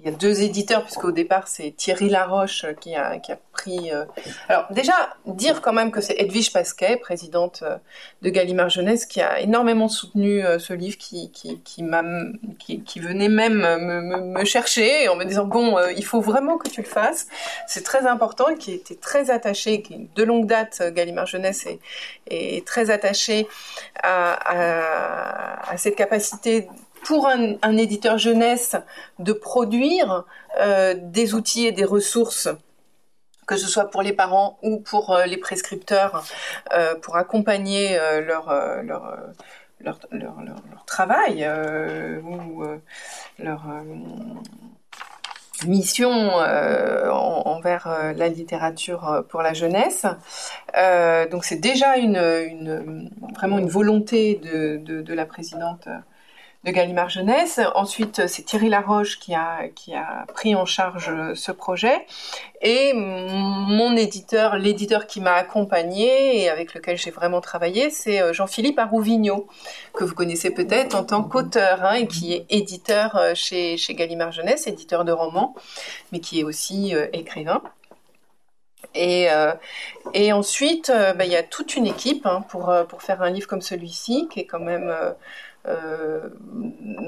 y, 0.06 0.10
a, 0.10 0.12
deux 0.12 0.42
éditeurs, 0.42 0.84
puisqu'au 0.84 1.12
départ 1.12 1.48
c'est 1.48 1.72
Thierry 1.72 2.10
Laroche 2.10 2.66
qui 2.80 2.96
a, 2.96 3.18
qui 3.20 3.32
a 3.32 3.40
pris. 3.52 3.92
Euh... 3.92 4.06
Alors 4.50 4.66
déjà 4.72 5.16
dire 5.26 5.62
quand 5.62 5.74
même 5.74 5.92
que 5.92 6.02
c'est 6.02 6.16
Edwige 6.18 6.52
Pasquet, 6.52 6.98
présidente 6.98 7.64
euh, 7.64 7.78
de 8.22 8.30
Gallimard 8.30 8.70
Jeunesse, 8.70 9.06
qui 9.06 9.22
a 9.22 9.40
énormément 9.40 9.88
soutenu 9.88 10.46
euh, 10.46 10.60
ce 10.60 10.74
livre, 10.74 10.98
qui 10.98 11.32
qui 11.32 11.84
m'a 11.84 12.04
qui, 12.60 13.00
venait 13.00 13.30
même 13.30 13.60
me, 13.60 14.46
chercher 14.46 15.08
en 15.10 15.16
me 15.16 15.26
disant 15.26 15.46
bon, 15.46 15.78
il 15.96 16.06
faut 16.06 16.22
vraiment 16.22 16.58
que 16.58 16.70
tu 16.70 16.82
le 16.82 16.88
fasses. 16.88 17.28
C'est 17.68 17.84
très 17.84 18.06
important, 18.06 18.50
et 18.50 18.58
qui 18.58 18.72
était 18.72 18.96
très 18.96 19.30
attaché, 19.30 19.82
qui 19.82 20.10
de 20.16 20.24
longue 20.24 20.48
date 20.48 20.82
Gallimard 20.94 21.28
Jeunesse 21.28 21.68
est, 22.28 22.66
très 22.66 22.90
attaché 22.90 23.48
à 24.02 25.76
cette 25.78 25.96
capacité 25.96 26.68
pour 27.04 27.28
un, 27.28 27.78
éditeur 27.78 28.18
jeunesse 28.18 28.76
de 29.20 29.34
produire 29.34 30.26
euh, 30.60 30.96
des 30.98 31.34
outils 31.34 31.68
et 31.68 31.72
des 31.72 31.86
ressources 31.86 32.50
que 33.46 33.58
ce 33.58 33.68
soit 33.68 33.90
pour 33.90 34.02
les 34.02 34.14
parents 34.14 34.58
ou 34.64 34.80
pour 34.80 35.12
euh, 35.12 35.26
les 35.26 35.36
prescripteurs, 35.36 36.24
euh, 36.74 36.96
pour 36.96 37.18
accompagner 37.18 38.00
leur, 38.26 38.48
leur, 38.84 39.18
leur, 39.82 40.00
travail 40.86 41.46
ou 42.24 42.64
leur 43.40 43.66
mission 45.66 46.10
envers 46.10 48.14
la 48.16 48.30
littérature 48.30 49.26
pour 49.28 49.42
la 49.42 49.54
jeunesse. 49.54 50.06
donc 51.32 51.44
c'est 51.44 51.60
déjà 51.60 51.98
une, 51.98 53.12
vraiment 53.36 53.60
une 53.60 53.70
volonté 53.70 54.36
de, 54.36 55.02
de 55.02 55.14
la 55.14 55.26
présidente 55.26 55.90
de 56.64 56.72
Gallimard 56.72 57.10
Jeunesse. 57.10 57.60
Ensuite, 57.76 58.27
c'est 58.27 58.44
Thierry 58.44 58.69
Laroche 58.69 59.19
qui 59.19 59.34
a, 59.34 59.69
pris 60.34 60.56
en 60.56 60.65
charge 60.65 61.34
ce 61.34 61.52
projet. 61.52 62.06
Et 62.61 62.94
mon 62.94 63.95
éditeur, 63.98 64.57
l'éditeur 64.57 65.07
qui 65.07 65.19
m'a 65.19 65.34
accompagné 65.34 66.41
et 66.41 66.49
avec 66.49 66.73
lequel 66.73 66.98
j'ai 66.98 67.11
vraiment 67.11 67.41
travaillé, 67.41 67.90
c'est 67.90 68.22
euh, 68.22 68.31
Jean-Philippe 68.31 68.80
Arouvigno, 68.80 69.48
que 69.94 70.06
vous 70.06 70.15
connaissez 70.15 70.52
peut-être 70.52 70.95
en 70.95 71.03
tant 71.03 71.23
qu'auteur, 71.23 71.84
hein, 71.84 71.95
et 71.95 72.07
qui 72.07 72.34
est 72.34 72.45
éditeur 72.49 73.18
euh, 73.18 73.34
chez, 73.35 73.76
chez 73.76 73.95
Gallimard 73.95 74.31
Jeunesse, 74.31 74.65
éditeur 74.68 75.03
de 75.03 75.11
romans, 75.11 75.56
mais 76.14 76.19
qui 76.19 76.40
est 76.40 76.44
aussi 76.44 76.95
euh, 76.95 77.07
écrivain. 77.11 77.61
Et, 78.95 79.30
euh, 79.31 79.53
ensuite, 80.34 80.90
euh, 80.90 81.14
bah, 81.14 81.26
il 81.26 81.31
y 81.31 81.35
a 81.35 81.44
toute 81.44 81.76
une 81.76 81.88
équipe 81.88 82.26
hein, 82.26 82.44
pour, 82.49 82.72
faire 82.99 83.22
un 83.22 83.30
livre 83.30 83.48
comme 83.48 83.61
celui-ci, 83.61 84.27
qui 84.31 84.41
est 84.41 84.45
quand 84.45 84.60
même 84.60 84.90
euh, 84.90 85.11
euh, 85.65 86.27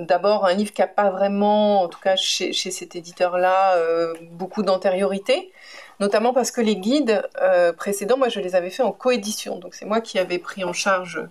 d'abord 0.08 0.46
un 0.46 0.54
livre 0.54 0.72
qui 0.72 0.80
n'a 0.82 0.88
pas 0.88 1.10
vraiment, 1.10 1.82
en 1.82 1.88
tout 1.90 2.00
cas 2.00 2.16
chez, 2.16 2.54
cet 2.54 2.96
éditeur-là, 2.96 3.76
euh, 3.76 4.14
beaucoup 4.32 4.64
d'antériorité, 4.64 5.52
notamment 6.00 6.32
parce 6.34 6.52
que 6.52 6.62
les 6.62 6.78
guides 6.78 7.22
euh, 7.42 7.74
précédents, 7.74 8.18
moi 8.18 8.30
je 8.30 8.40
les 8.40 8.56
avais 8.56 8.70
faits 8.70 8.86
en 8.86 8.94
coédition, 8.94 9.58
donc 9.58 9.76
c'est 9.76 9.86
moi 9.86 10.00
qui 10.00 10.20
avais 10.20 10.40
pris 10.40 10.64
en 10.64 10.72
charge 10.72 11.22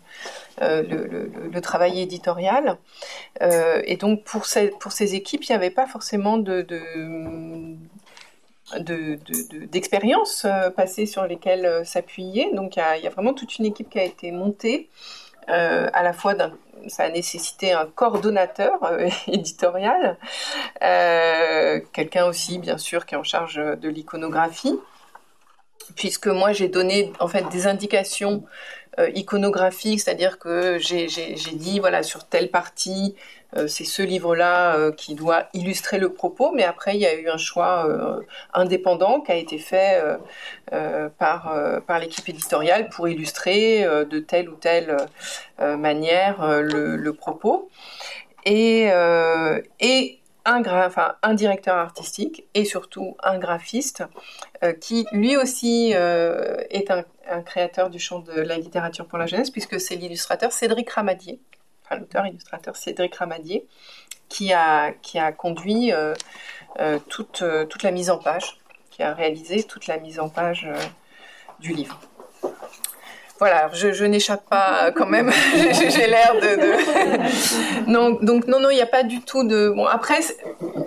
le, 0.60 1.60
travail 1.60 2.00
éditorial, 2.00 2.76
et 3.40 3.96
donc 3.96 4.24
pour 4.24 4.44
ces, 4.44 5.14
équipes, 5.14 5.44
il 5.44 5.52
n'y 5.52 5.56
avait 5.56 5.70
pas 5.70 5.86
forcément 5.86 6.36
de, 6.36 6.60
de 6.60 7.76
d'expériences 9.70 10.46
de, 10.46 10.68
de, 10.68 10.68
passées 10.70 11.06
sur 11.06 11.26
lesquelles 11.26 11.86
s'appuyer. 11.86 12.50
Donc 12.54 12.76
il 12.76 13.02
y, 13.02 13.06
a 13.06 13.10
vraiment 13.10 13.34
toute 13.34 13.58
une 13.58 13.66
équipe 13.66 13.90
qui 13.90 13.98
a 13.98 14.04
été 14.04 14.30
montée, 14.30 14.88
à 15.46 16.02
la 16.02 16.12
fois 16.12 16.34
d'un 16.34 16.52
ça 16.88 17.04
a 17.04 17.08
nécessité 17.08 17.72
un 17.72 17.86
coordonnateur 17.86 18.82
euh, 18.84 19.08
éditorial, 19.26 20.16
euh, 20.82 21.80
quelqu'un 21.92 22.26
aussi 22.26 22.58
bien 22.58 22.78
sûr 22.78 23.06
qui 23.06 23.14
est 23.14 23.18
en 23.18 23.24
charge 23.24 23.56
de 23.56 23.88
l'iconographie, 23.88 24.78
puisque 25.96 26.26
moi 26.26 26.52
j'ai 26.52 26.68
donné 26.68 27.12
en 27.20 27.28
fait 27.28 27.48
des 27.50 27.66
indications 27.66 28.44
euh, 29.00 29.10
iconographique, 29.16 30.00
c'est-à-dire 30.00 30.38
que 30.38 30.78
j'ai 30.78 31.06
dit, 31.54 31.80
voilà, 31.80 32.04
sur 32.04 32.28
telle 32.28 32.50
partie, 32.50 33.16
euh, 33.56 33.66
c'est 33.66 33.84
ce 33.84 34.02
livre-là 34.02 34.76
euh, 34.76 34.92
qui 34.92 35.16
doit 35.16 35.48
illustrer 35.52 35.98
le 35.98 36.12
propos, 36.12 36.52
mais 36.54 36.62
après, 36.62 36.94
il 36.94 37.00
y 37.00 37.06
a 37.06 37.14
eu 37.14 37.28
un 37.28 37.36
choix 37.36 37.88
indépendant 38.52 39.20
qui 39.20 39.32
a 39.32 39.34
été 39.34 39.58
fait 39.58 40.00
par, 41.18 41.54
par 41.86 41.98
l'équipe 41.98 42.28
éditoriale 42.28 42.88
pour 42.88 43.08
illustrer 43.08 43.84
de 43.84 44.18
telle 44.20 44.48
ou 44.48 44.54
telle 44.54 44.96
manière 45.58 46.60
le, 46.60 46.96
le, 46.96 47.12
propos. 47.12 47.68
Et, 48.44 48.90
et 49.80 50.20
un, 50.44 51.34
directeur 51.34 51.76
artistique 51.76 52.46
et 52.54 52.64
surtout 52.64 53.16
un 53.22 53.38
graphiste 53.38 54.04
euh, 54.62 54.72
qui 54.72 55.06
lui 55.12 55.36
aussi 55.36 55.92
euh, 55.94 56.62
est 56.70 56.90
un, 56.90 57.04
créateur 57.42 57.88
du 57.88 57.98
champ 57.98 58.18
de 58.18 58.32
la 58.32 58.58
littérature 58.58 59.06
pour 59.06 59.16
la 59.16 59.26
jeunesse 59.26 59.50
puisque 59.50 59.80
c'est 59.80 59.96
l'illustrateur 59.96 60.52
Cédric 60.52 60.90
Ramadier, 60.90 61.40
enfin 61.84 61.98
l'auteur 61.98 62.26
illustrateur 62.26 62.76
Cédric 62.76 63.14
Ramadier 63.14 63.66
qui 64.28 64.52
a, 64.52 64.92
conduit 65.36 65.92
euh, 65.92 66.14
toute, 67.08 67.42
la 67.82 67.90
mise 67.90 68.10
en 68.10 68.18
page, 68.18 68.58
qui 68.90 69.02
a 69.02 69.14
réalisé 69.14 69.62
toute 69.62 69.86
la 69.86 69.98
mise 69.98 70.18
en 70.18 70.28
page 70.28 70.68
du 71.60 71.72
livre. 71.72 72.00
Voilà, 73.44 73.68
je, 73.74 74.04
n'échappe 74.06 74.48
pas 74.48 74.90
quand 74.92 75.04
même. 75.04 75.30
J'ai 75.90 76.06
l'air 76.06 76.32
de, 76.40 77.86
non, 77.90 78.12
donc 78.22 78.46
non, 78.46 78.58
non, 78.58 78.70
il 78.70 78.76
n'y 78.76 78.80
a 78.80 78.86
pas 78.86 79.02
du 79.02 79.20
tout 79.20 79.46
de. 79.46 79.68
Bon, 79.68 79.84
après, 79.84 80.20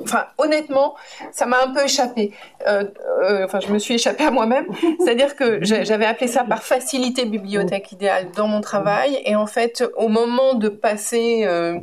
enfin, 0.01 0.25
honnêtement, 0.39 0.95
ça 1.31 1.45
m'a 1.45 1.61
un 1.63 1.71
peu 1.71 1.83
échappé. 1.83 2.31
Euh, 2.65 2.85
euh, 3.21 3.45
enfin, 3.45 3.59
je 3.59 3.71
me 3.71 3.77
suis 3.77 3.93
échappée 3.93 4.23
à 4.23 4.31
moi-même. 4.31 4.65
C'est-à-dire 4.99 5.35
que 5.35 5.59
j'avais 5.61 6.07
appelé 6.07 6.27
ça 6.27 6.45
par 6.45 6.63
facilité 6.63 7.25
bibliothèque 7.25 7.91
idéale 7.91 8.29
dans 8.35 8.47
mon 8.47 8.61
travail, 8.61 9.21
et 9.23 9.35
en 9.35 9.45
fait, 9.45 9.83
au 9.95 10.07
moment 10.07 10.55
de 10.55 10.69
passer, 10.69 11.43
euh, 11.45 11.77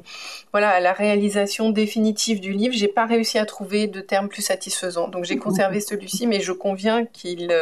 voilà, 0.51 0.71
à 0.71 0.81
la 0.81 0.93
réalisation 0.93 1.71
définitive 1.71 2.41
du 2.41 2.51
livre, 2.51 2.75
j'ai 2.75 2.89
pas 2.89 3.07
réussi 3.07 3.39
à 3.39 3.47
trouver 3.47 3.87
de 3.87 4.01
termes 4.01 4.29
plus 4.29 4.43
satisfaisants. 4.43 5.07
Donc, 5.07 5.25
j'ai 5.25 5.37
conservé 5.37 5.79
celui-ci, 5.79 6.27
mais 6.27 6.41
je 6.41 6.51
conviens 6.51 7.05
qu'il 7.05 7.53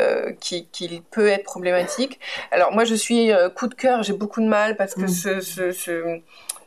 euh, 0.00 0.32
qui, 0.40 0.66
qui, 0.72 1.02
peut 1.10 1.28
être 1.28 1.44
problématique. 1.44 2.18
Alors 2.50 2.72
moi 2.72 2.84
je 2.84 2.94
suis 2.94 3.32
euh, 3.32 3.48
coup 3.48 3.68
de 3.68 3.74
cœur, 3.74 4.02
j'ai 4.02 4.12
beaucoup 4.12 4.40
de 4.40 4.48
mal 4.48 4.76
parce 4.76 4.94
que 4.94 5.02
mm. 5.02 5.08
ce, 5.08 5.40
ce, 5.40 5.72
ce, 5.72 6.20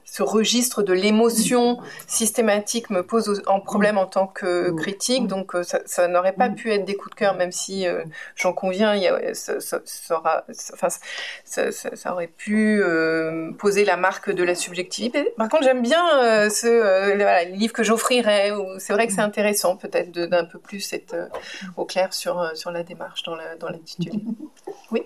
ce 0.09 0.23
registre 0.23 0.83
de 0.83 0.93
l'émotion 0.93 1.79
systématique 2.07 2.89
me 2.89 3.03
pose 3.03 3.43
en 3.45 3.59
problème 3.59 3.97
en 3.97 4.05
tant 4.05 4.25
que 4.25 4.71
critique, 4.71 5.27
donc 5.27 5.53
euh, 5.53 5.63
ça, 5.63 5.81
ça 5.85 6.07
n'aurait 6.07 6.33
pas 6.33 6.49
pu 6.49 6.71
être 6.71 6.85
des 6.85 6.95
coups 6.95 7.13
de 7.13 7.19
cœur, 7.19 7.35
même 7.35 7.51
si 7.51 7.85
euh, 7.85 8.03
j'en 8.35 8.53
conviens, 8.53 8.95
il 8.95 9.03
y 9.03 9.07
a, 9.07 9.33
ça, 9.33 9.59
ça, 9.59 9.79
aura, 10.09 10.45
enfin, 10.73 10.87
ça, 11.43 12.11
aurait 12.13 12.27
pu 12.27 12.81
euh, 12.81 13.51
poser 13.59 13.83
la 13.83 13.97
marque 13.97 14.31
de 14.31 14.43
la 14.43 14.55
subjectivité. 14.55 15.33
Par 15.37 15.49
contre, 15.49 15.63
j'aime 15.63 15.81
bien 15.81 16.49
ce 16.49 17.13
voilà, 17.15 17.43
livre 17.43 17.73
que 17.73 17.83
j'offrirais. 17.83 18.51
C'est 18.79 18.93
vrai 18.93 19.07
que 19.07 19.13
c'est 19.13 19.21
intéressant, 19.21 19.75
peut-être 19.75 20.11
d'un 20.11 20.45
peu 20.45 20.57
plus 20.57 20.93
être 20.93 21.15
au 21.75 21.85
clair 21.85 22.13
sur 22.13 22.51
sur 22.55 22.71
la 22.71 22.83
démarche 22.83 23.23
dans 23.23 23.35
l'intitulé. 23.35 24.17
Dans 24.17 24.73
oui. 24.91 25.03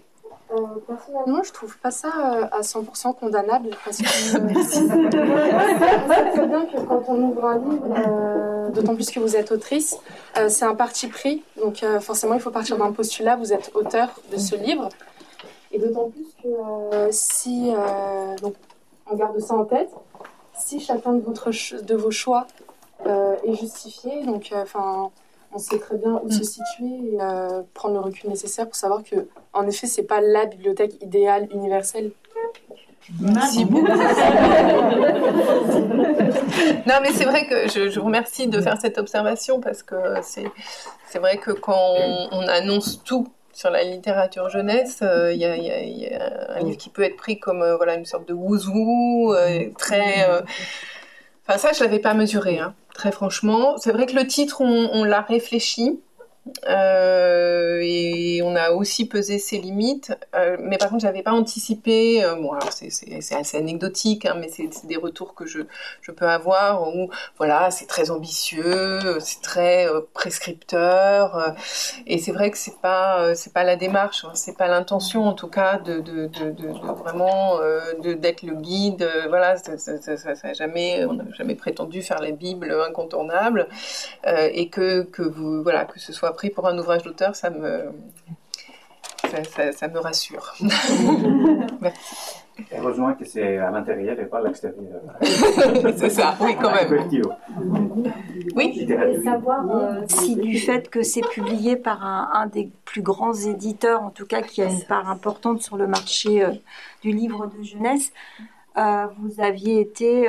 Euh, 0.54 0.80
personnellement, 0.86 1.44
je 1.44 1.54
trouve 1.54 1.78
pas 1.78 1.92
ça 1.92 2.10
euh, 2.10 2.48
à 2.52 2.62
100% 2.62 3.16
condamnable 3.16 3.70
parce 3.86 4.00
que 4.00 4.08
c'est 4.10 4.88
bien 6.48 6.66
que 6.66 6.86
quand 6.88 7.04
on 7.08 7.22
ouvre 7.24 7.46
un 7.46 7.58
livre, 7.58 7.88
euh, 7.96 8.70
d'autant 8.70 8.96
plus 8.96 9.10
que 9.12 9.20
vous 9.20 9.38
êtes 9.38 9.52
autrice, 9.52 9.96
c'est 10.50 10.66
un 10.66 10.76
parti 10.76 11.08
pris. 11.08 11.44
Donc 11.58 11.86
forcément, 12.02 12.34
il 12.34 12.42
faut 12.42 12.52
partir 12.52 12.78
d'un 12.78 12.92
postulat. 12.92 13.38
Vous 13.38 13.54
êtes 13.54 13.72
auteur 13.76 14.10
de 14.32 14.38
ce 14.38 14.56
livre, 14.56 14.90
et 15.72 15.80
d'autant 15.80 16.10
plus 16.10 16.28
que 16.44 17.10
si 17.12 17.72
donc 18.42 18.56
on 19.10 19.16
garde 19.16 19.40
ça 19.40 19.54
en 19.54 19.66
tête, 19.66 19.92
si 20.58 20.80
chacun 20.80 21.14
de, 21.14 21.22
votre 21.22 21.50
de 21.82 21.96
vos 21.96 22.12
choix 22.12 22.48
est 23.06 23.56
justifié, 23.56 24.24
donc 24.26 24.52
enfin 24.54 25.12
on 25.54 25.60
sait 25.60 25.80
très 25.80 25.98
bien 25.98 26.22
où 26.24 26.32
se 26.32 26.44
situer 26.44 27.14
et 27.14 27.18
euh, 27.22 27.62
prendre 27.74 27.96
le 27.96 28.02
recul 28.02 28.30
nécessaire 28.30 28.68
pour 28.68 28.76
savoir 28.76 29.04
que, 29.04 29.28
en 29.54 29.68
effet, 29.68 29.88
c'est 29.88 30.04
pas 30.04 30.22
la 30.22 30.46
bibliothèque 30.46 31.02
idéale 31.02 31.48
universelle. 31.52 32.12
Merci 33.20 33.66
beaucoup. 33.66 33.88
non, 33.88 33.98
mais 37.02 37.12
c'est 37.12 37.26
vrai 37.26 37.48
que 37.48 37.68
je, 37.68 38.00
vous 38.00 38.06
remercie 38.06 38.48
de 38.48 38.62
faire 38.62 38.80
cette 38.80 38.98
observation 38.98 39.60
parce 39.60 39.84
que 39.84 39.96
c'est, 40.22 40.46
c'est 41.10 41.20
vrai 41.20 41.38
que 41.38 41.52
quand 41.52 41.96
on, 42.32 42.48
annonce 42.48 43.04
tout 43.04 43.28
sur 43.54 43.70
la 43.70 43.84
littérature 43.84 44.50
jeunesse, 44.50 45.00
euh, 45.02 45.34
il 45.34 45.40
y, 45.40 45.46
a, 45.46 46.56
un 46.56 46.60
livre 46.60 46.78
qui 46.78 46.90
peut 46.90 47.04
être 47.04 47.18
pris 47.18 47.40
comme 47.40 47.62
euh, 47.62 47.76
voilà 47.76 47.96
une 47.96 48.06
sorte 48.06 48.28
de 48.28 48.34
wouzou, 48.34 49.36
très. 49.78 50.26
Enfin, 51.48 51.58
ça, 51.58 51.74
je 51.74 51.84
l'avais 51.84 52.00
pas 52.00 52.14
mesuré. 52.14 52.60
Hein 52.60 52.76
très 52.94 53.12
franchement. 53.12 53.76
C'est 53.78 53.92
vrai 53.92 54.06
que 54.06 54.16
le 54.16 54.28
titre, 54.28 54.62
on 54.62 55.04
l'a 55.04 55.22
réfléchi. 55.22 56.00
Euh, 56.68 57.80
et 57.84 58.42
on 58.44 58.56
a 58.56 58.72
aussi 58.72 59.08
pesé 59.08 59.38
ses 59.40 59.58
limites. 59.60 60.14
Euh, 60.36 60.58
mais 60.60 60.78
par 60.78 60.90
contre, 60.90 61.02
j'avais 61.02 61.22
pas 61.24 61.34
anticipé. 61.34 62.24
Euh, 62.24 62.36
bon, 62.36 62.52
c'est 62.70 63.36
assez 63.36 63.58
anecdotique, 63.58 64.26
hein, 64.26 64.36
mais 64.40 64.50
c'est 64.50 64.70
des 64.88 64.98
retours 64.98 65.36
que 65.36 65.46
je, 65.46 65.60
je 66.02 66.12
peux 66.12 66.28
avoir 66.28 66.88
où 66.96 67.10
voilà, 67.38 67.72
c'est 67.72 67.86
très 67.86 68.10
ambitieux, 68.12 69.00
c'est 69.20 69.42
très 69.42 69.88
prescripteur. 70.14 71.56
et 72.08 72.18
c'est 72.18 72.32
vrai 72.32 72.52
que 72.52 72.58
c'est 72.58 72.80
pas 72.82 73.36
c'est 73.36 73.54
pas 73.54 73.64
la 73.64 73.76
démarche, 73.76 74.26
hein, 74.26 74.32
c'est 74.34 74.58
pas 74.58 74.68
l'intention 74.68 75.26
en 75.26 75.34
tout 75.34 75.48
cas 75.48 75.78
de, 75.78 76.00
de, 76.00 76.28
de, 76.28 76.52
de 76.52 76.68
vraiment 76.94 77.60
d'être 78.00 78.44
le 78.44 78.56
guide. 78.56 79.08
voilà, 79.30 79.58
ça, 79.58 79.78
ça, 79.78 80.18
ça, 80.18 80.54
jamais 80.54 81.06
on 81.06 81.14
n'a 81.14 81.26
jamais 81.34 81.56
prétendu 81.56 82.02
faire 82.02 82.20
la 82.20 82.32
Bible 82.32 82.76
incontournable 82.88 83.68
et 84.26 84.70
que 84.70 85.04
que 85.04 85.22
vous 85.22 85.64
voilà 85.64 85.86
que 85.86 86.00
ce 86.00 86.14
soit 86.14 86.31
pris 86.34 86.50
pour 86.50 86.68
un 86.68 86.78
ouvrage 86.78 87.04
d'auteur, 87.04 87.36
ça 87.36 87.50
me, 87.50 87.92
ça, 89.74 89.88
me 89.88 90.00
rassure. 90.00 90.54
Merci. 91.82 92.42
Heureusement 92.78 93.14
que 93.14 93.26
c'est 93.26 93.58
à 93.58 93.72
l'intérieur 93.72 94.20
et 94.20 94.26
pas 94.26 94.40
à 94.40 94.42
l'extérieur. 94.42 95.02
c'est 95.22 96.10
ça, 96.10 96.36
oui, 96.42 96.56
quand 96.62 96.74
même. 96.74 97.08
Oui. 98.56 98.88
savoir 99.24 99.66
euh, 99.72 100.02
si 100.08 100.36
du 100.36 100.60
fait 100.60 100.90
que 100.90 101.02
c'est 101.02 101.28
publié 101.30 101.76
par 101.76 102.06
un, 102.06 102.46
des 102.48 102.70
plus 102.86 103.02
grands 103.02 103.34
éditeurs, 103.34 104.04
en 104.04 104.10
tout 104.10 104.26
cas 104.26 104.42
qui 104.42 104.62
a 104.62 104.66
une 104.66 104.84
part 104.84 105.10
importante 105.10 105.62
sur 105.62 105.78
le 105.78 105.88
marché 105.88 106.44
euh, 106.44 106.52
du 107.02 107.12
livre 107.12 107.48
de 107.48 107.64
jeunesse, 107.64 108.12
euh, 108.78 109.06
vous 109.20 109.42
aviez 109.42 109.80
été 109.80 110.28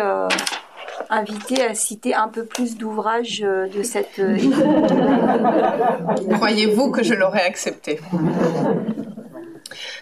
invité 1.11 1.63
à 1.63 1.75
citer 1.75 2.15
un 2.15 2.29
peu 2.29 2.45
plus 2.45 2.77
d'ouvrages 2.77 3.43
euh, 3.45 3.69
de 3.69 3.83
cette. 3.83 4.19
Euh, 4.19 4.37
Croyez-vous 6.35 6.91
que 6.91 7.03
je 7.03 7.15
l'aurais 7.15 7.43
accepté? 7.43 8.01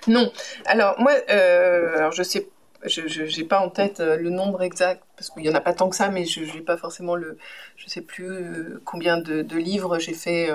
Non. 0.06 0.32
Alors 0.66 0.98
moi, 0.98 1.12
euh, 1.30 1.98
alors 1.98 2.12
je 2.12 2.22
sais, 2.22 2.48
je 2.84 3.38
n'ai 3.38 3.46
pas 3.46 3.60
en 3.60 3.68
tête 3.68 4.00
le 4.00 4.30
nombre 4.30 4.62
exact 4.62 5.02
parce 5.16 5.30
qu'il 5.30 5.44
y 5.44 5.50
en 5.50 5.54
a 5.54 5.60
pas 5.60 5.74
tant 5.74 5.88
que 5.88 5.96
ça, 5.96 6.08
mais 6.08 6.24
je 6.24 6.40
n'ai 6.40 6.62
pas 6.62 6.76
forcément 6.76 7.14
le, 7.14 7.38
je 7.76 7.88
sais 7.88 8.00
plus 8.00 8.78
combien 8.84 9.18
de, 9.18 9.56
livres 9.56 9.98
j'ai 9.98 10.14
fait 10.14 10.48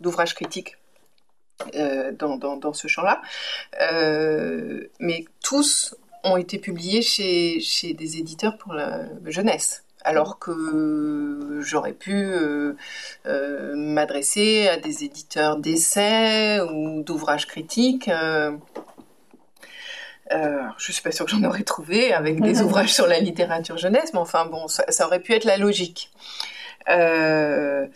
d'ouvrages 0.00 0.34
critiques. 0.34 0.76
dans, 1.74 2.36
dans, 2.36 2.72
ce 2.72 2.86
champ-là. 2.86 3.20
mais 5.00 5.24
tous 5.42 5.96
ont 6.26 6.36
été 6.36 6.58
publiés 6.58 7.02
chez, 7.02 7.60
chez 7.60 7.94
des 7.94 8.18
éditeurs 8.18 8.58
pour 8.58 8.74
la 8.74 9.06
jeunesse 9.26 9.86
alors 10.06 10.38
que 10.38 11.60
j'aurais 11.62 11.92
pu 11.92 12.14
euh, 12.14 12.74
euh, 13.26 13.74
m'adresser 13.74 14.68
à 14.68 14.76
des 14.76 15.04
éditeurs 15.04 15.56
d'essais 15.56 16.60
ou 16.60 17.02
d'ouvrages 17.02 17.46
critiques. 17.46 18.08
Euh, 18.08 18.52
je 20.78 20.92
suis 20.92 21.02
pas 21.02 21.10
sûre 21.10 21.26
que 21.26 21.32
j'en 21.32 21.42
aurais 21.42 21.64
trouvé 21.64 22.12
avec 22.12 22.40
des 22.40 22.62
ouvrages 22.62 22.94
sur 22.94 23.08
la 23.08 23.18
littérature 23.18 23.78
jeunesse, 23.78 24.12
mais 24.12 24.20
enfin 24.20 24.46
bon, 24.46 24.68
ça, 24.68 24.84
ça 24.88 25.06
aurait 25.06 25.20
pu 25.20 25.34
être 25.34 25.44
la 25.44 25.56
logique. 25.56 26.10
moi, 26.86 27.88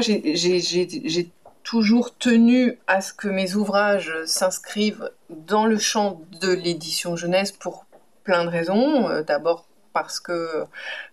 j'ai 0.00 1.30
toujours 1.64 2.16
tenu 2.16 2.78
à 2.86 3.00
ce 3.00 3.12
que 3.12 3.26
mes 3.26 3.54
ouvrages 3.54 4.14
s'inscrivent 4.26 5.10
dans 5.30 5.66
le 5.66 5.78
champ 5.78 6.20
de 6.40 6.52
l'édition 6.52 7.16
jeunesse 7.16 7.50
pour 7.50 7.86
plein 8.22 8.44
de 8.44 8.50
raisons. 8.50 9.08
Euh, 9.08 9.22
d'abord 9.22 9.66
parce 9.92 10.20
que 10.20 10.64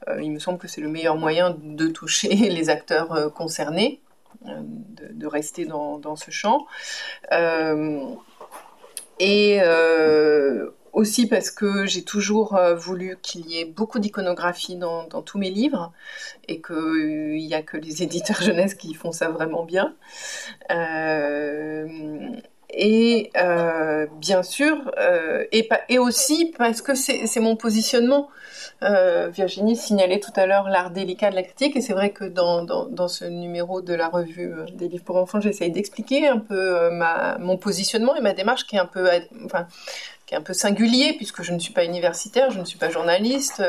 euh, 0.08 0.22
il 0.22 0.32
me 0.32 0.40
semble 0.40 0.58
que 0.60 0.68
c'est 0.68 0.82
le 0.82 0.90
meilleur 0.90 1.16
moyen 1.16 1.56
de 1.58 1.88
toucher 1.88 2.30
les 2.36 2.70
acteurs 2.70 3.14
euh, 3.14 3.30
concernés, 3.30 4.02
de, 4.44 5.28
rester 5.28 5.66
dans, 5.66 6.00
dans 6.00 6.16
ce 6.16 6.32
champ. 6.32 6.66
et 9.20 9.60
aussi 10.94 11.28
parce 11.28 11.52
que 11.52 11.86
j'ai 11.86 12.04
toujours 12.04 12.56
euh, 12.56 12.76
voulu 12.76 13.18
qu'il 13.22 13.48
y 13.48 13.60
ait 13.60 13.66
beaucoup 13.66 14.00
d'iconographie 14.00 14.76
dans, 14.76 15.08
tous 15.22 15.38
mes 15.38 15.50
livres 15.50 15.92
et 16.48 16.62
qu'il 16.62 16.76
euh, 16.76 17.36
n'y 17.36 17.54
a 17.54 17.62
que 17.62 17.78
les 17.78 18.04
éditeurs 18.04 18.42
jeunesse 18.42 18.76
qui 18.76 18.94
font 18.94 19.12
ça 19.12 19.30
vraiment 19.30 19.64
bien. 19.64 19.96
Euh, 20.72 21.88
et 22.74 23.32
bien 24.18 24.44
sûr, 24.44 24.78
et, 25.52 26.00
aussi 26.00 26.54
parce 26.58 26.82
que 26.82 26.96
c'est 26.96 27.40
mon 27.42 27.58
positionnement. 27.58 28.30
Virginie 28.82 29.76
signalait 29.76 30.22
tout 30.22 30.32
à 30.38 30.46
l'heure 30.46 30.70
l'art 30.70 30.90
délicat 30.90 31.32
de 31.32 31.36
la 31.36 31.44
critique, 31.44 31.76
et 31.76 31.82
c'est 31.82 31.92
vrai 31.92 32.12
que 32.12 32.24
dans, 32.24 32.64
dans, 32.64 33.08
ce 33.10 33.26
numéro 33.26 33.82
de 33.82 33.94
la 33.94 34.08
revue 34.08 34.54
des 34.74 34.88
livres 34.88 35.04
pour 35.04 35.18
enfants, 35.18 35.42
j'essaye 35.42 35.70
d'expliquer 35.70 36.30
un 36.30 36.40
peu 36.40 36.90
mon 37.40 37.58
positionnement 37.58 38.16
et 38.16 38.22
ma 38.22 38.32
démarche 38.32 38.66
qui 38.66 38.78
est 38.78 38.80
un 38.80 38.86
peu, 38.86 39.10
enfin, 39.44 39.68
un 40.32 40.42
peu 40.42 40.54
singulier 40.54 41.14
puisque 41.14 41.44
je 41.44 41.52
ne 41.52 41.60
suis 41.60 41.74
pas 41.74 41.86
universitaire, 41.86 42.52
je 42.52 42.60
ne 42.60 42.66
suis 42.66 42.78
pas 42.78 42.90
journaliste, 42.90 43.64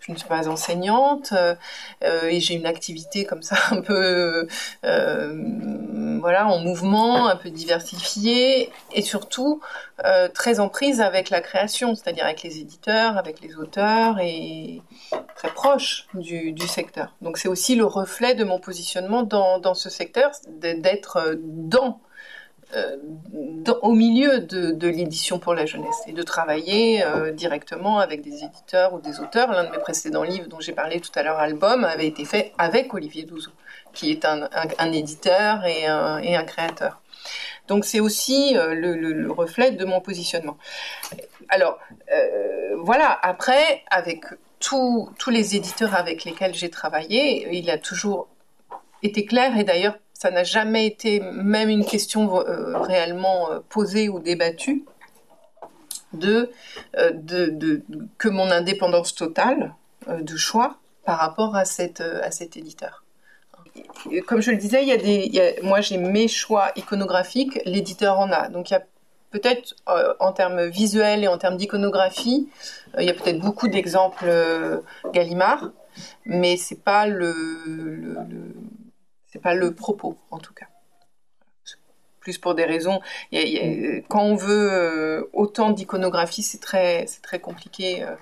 je 0.00 0.12
ne 0.12 0.16
suis 0.16 0.28
pas 0.28 0.48
enseignante 0.48 1.32
euh, 1.32 2.26
et 2.28 2.40
j'ai 2.40 2.54
une 2.54 2.66
activité 2.66 3.24
comme 3.24 3.42
ça 3.42 3.56
un 3.70 3.80
peu 3.80 4.46
euh, 4.84 6.18
voilà 6.20 6.48
en 6.48 6.58
mouvement, 6.58 7.28
un 7.28 7.36
peu 7.36 7.50
diversifiée 7.50 8.70
et 8.92 9.02
surtout 9.02 9.60
euh, 10.04 10.28
très 10.28 10.60
en 10.60 10.68
prise 10.68 11.00
avec 11.00 11.30
la 11.30 11.40
création, 11.40 11.94
c'est-à-dire 11.94 12.24
avec 12.24 12.42
les 12.42 12.58
éditeurs, 12.58 13.16
avec 13.16 13.40
les 13.40 13.56
auteurs 13.56 14.18
et 14.20 14.82
très 15.36 15.48
proche 15.48 16.06
du, 16.14 16.54
secteur. 16.66 17.14
Donc 17.22 17.38
c'est 17.38 17.48
aussi 17.48 17.74
le 17.74 17.84
reflet 17.84 18.34
de 18.34 18.44
mon 18.44 18.58
positionnement 18.58 19.24
dans 19.24 19.74
ce 19.74 19.90
secteur, 19.90 20.30
d'être 20.48 21.36
dans 21.38 22.00
au 23.82 23.92
milieu 23.92 24.40
de, 24.40 24.88
l'édition 24.88 25.38
pour 25.38 25.54
la 25.54 25.66
jeunesse 25.66 26.02
et 26.06 26.12
de 26.12 26.22
travailler 26.22 27.04
directement 27.34 27.98
avec 27.98 28.22
des 28.22 28.44
éditeurs 28.44 28.94
ou 28.94 29.00
des 29.00 29.20
auteurs. 29.20 29.50
L'un 29.52 29.64
de 29.64 29.70
mes 29.70 29.78
précédents 29.78 30.22
livres 30.22 30.48
dont 30.48 30.60
j'ai 30.60 30.72
parlé 30.72 31.00
tout 31.00 31.10
à 31.14 31.22
l'heure, 31.22 31.38
Album, 31.38 31.84
avait 31.84 32.06
été 32.06 32.24
fait 32.24 32.52
avec 32.58 32.94
Olivier 32.94 33.24
Douzou, 33.24 33.52
qui 33.92 34.10
est 34.10 34.24
un, 34.24 34.92
éditeur 34.92 35.64
et 35.64 35.86
un, 35.86 36.44
créateur. 36.44 37.00
Donc 37.68 37.84
c'est 37.84 38.00
aussi 38.00 38.54
le, 38.54 39.30
reflet 39.30 39.72
de 39.72 39.84
mon 39.84 40.00
positionnement. 40.00 40.56
Alors 41.48 41.78
voilà, 42.78 43.18
après, 43.22 43.82
avec 43.90 44.24
tous 44.60 45.30
les 45.30 45.56
éditeurs 45.56 45.94
avec 45.94 46.24
lesquels 46.24 46.54
j'ai 46.54 46.70
travaillé, 46.70 47.48
il 47.52 47.68
a 47.70 47.78
toujours 47.78 48.28
été 49.02 49.24
clair, 49.24 49.56
et 49.58 49.64
d'ailleurs 49.64 49.96
ça 50.22 50.30
n'a 50.30 50.44
jamais 50.44 50.86
été 50.86 51.18
même 51.18 51.68
une 51.68 51.84
question 51.84 52.38
euh, 52.38 52.78
réellement 52.78 53.50
euh, 53.50 53.58
posée 53.68 54.08
ou 54.08 54.20
débattue, 54.20 54.84
de, 56.12 56.48
euh, 56.96 57.10
de, 57.12 57.82
que 58.18 58.28
mon 58.28 58.48
indépendance 58.52 59.16
totale 59.16 59.74
de 60.08 60.36
choix 60.36 60.76
par 61.04 61.18
rapport 61.18 61.56
à, 61.56 61.64
cette, 61.64 62.00
à 62.00 62.30
cet 62.30 62.56
éditeur. 62.56 63.02
Comme 64.28 64.40
je 64.40 64.52
le 64.52 64.58
disais, 64.58 64.82
il 64.82 64.88
y 64.88 64.92
a 64.92 64.96
des, 64.96 65.58
moi 65.62 65.80
j'ai 65.80 65.96
mes 65.96 66.28
choix 66.28 66.70
iconographiques, 66.76 67.60
l'éditeur 67.64 68.20
en 68.20 68.30
a. 68.30 68.48
Donc 68.48 68.70
il 68.70 68.74
y 68.74 68.76
a 68.76 68.84
peut-être 69.32 69.74
en 70.20 70.32
termes 70.32 70.66
visuels 70.66 71.24
et 71.24 71.28
en 71.28 71.38
termes 71.38 71.56
d'iconographie, 71.56 72.48
il 72.96 73.04
y 73.04 73.10
a 73.10 73.14
peut-être 73.14 73.40
beaucoup 73.40 73.66
d'exemples 73.66 74.30
Gallimard, 75.12 75.70
mais 76.26 76.56
c'est 76.56 76.82
pas 76.84 77.06
le 77.06 78.18
c'est 79.32 79.40
pas 79.40 79.54
le 79.54 79.74
propos, 79.74 80.18
en 80.30 80.38
tout 80.38 80.52
cas. 80.52 80.66
Plus 82.20 82.38
pour 82.38 82.54
des 82.54 82.64
raisons. 82.64 83.00
quand 84.08 84.22
on 84.22 84.36
veut 84.36 84.68
euh, 84.70 85.22
autant 85.32 85.70
d'iconographie, 85.70 86.42
c'est 86.42 86.60
très, 86.60 87.06
très 87.22 87.40
compliqué. 87.40 88.04
Euh. 88.04 88.14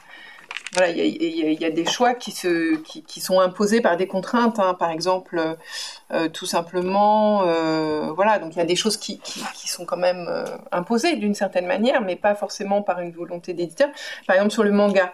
voilà, 0.72 0.88
il 0.90 1.60
y, 1.60 1.64
a, 1.64 1.70
des 1.70 1.84
choix 1.84 2.14
qui, 2.14 2.30
se, 2.30 2.76
qui, 2.76 3.20
sont 3.20 3.40
imposés 3.40 3.82
par 3.82 3.96
des 3.96 4.06
contraintes. 4.06 4.58
Hein. 4.58 4.74
Par 4.74 4.90
exemple, 4.90 5.56
euh, 6.12 6.28
tout 6.28 6.46
simplement, 6.46 7.42
voilà, 8.14 8.38
donc 8.38 8.54
il 8.54 8.58
y 8.58 8.62
a 8.62 8.66
des 8.66 8.76
choses 8.76 8.96
qui, 8.96 9.18
qui 9.18 9.68
sont 9.68 9.84
quand 9.84 9.98
même 9.98 10.30
imposées 10.72 11.16
d'une 11.16 11.34
certaine 11.34 11.66
manière, 11.66 12.00
mais 12.00 12.16
pas 12.16 12.34
forcément 12.34 12.82
par 12.82 13.00
une 13.00 13.10
volonté 13.10 13.52
d'éditeur. 13.52 13.90
Par 14.26 14.36
exemple, 14.36 14.52
sur 14.52 14.62
le 14.62 14.72
manga. 14.72 15.12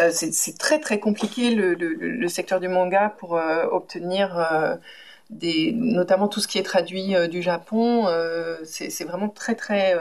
Euh, 0.00 0.10
c'est 0.12 0.58
très 0.58 0.78
très 0.80 0.98
compliqué 0.98 1.54
le, 1.54 2.28
secteur 2.28 2.60
du 2.60 2.68
manga 2.68 3.14
pour 3.18 3.36
euh, 3.36 3.66
obtenir 3.70 4.38
euh, 4.38 4.76
des, 5.30 5.72
notamment 5.72 6.28
tout 6.28 6.40
ce 6.40 6.48
qui 6.48 6.58
est 6.58 6.62
traduit 6.62 7.14
du 7.28 7.42
Japon. 7.42 8.06
c'est 8.64 9.04
vraiment 9.04 9.28
très 9.28 9.54
très 9.54 9.94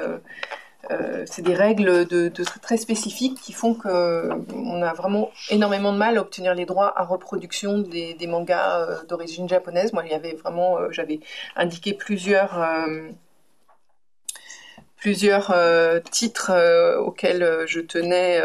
c'est 1.26 1.41
des 1.41 1.53
règles 1.53 2.05
de, 2.05 2.30
très 2.61 2.77
spécifiques 2.77 3.39
qui 3.41 3.53
font 3.53 3.73
qu'on 3.73 4.81
a 4.81 4.93
vraiment 4.93 5.31
énormément 5.49 5.93
de 5.93 5.97
mal 5.97 6.18
à 6.18 6.22
obtenir 6.22 6.53
les 6.55 6.65
droits 6.65 6.93
à 6.99 7.03
reproduction 7.03 7.80
des, 7.80 8.27
mangas 8.27 9.03
d'origine 9.07 9.47
japonaise. 9.47 9.93
Moi, 9.93 10.03
il 10.05 10.11
y 10.11 10.15
avait 10.15 10.34
vraiment, 10.34 10.91
j'avais 10.91 11.19
indiqué 11.55 11.93
plusieurs 11.93 12.65
plusieurs 14.97 15.53
titres 16.11 16.51
auxquels 16.99 17.63
je 17.68 17.80
tenais 17.80 18.41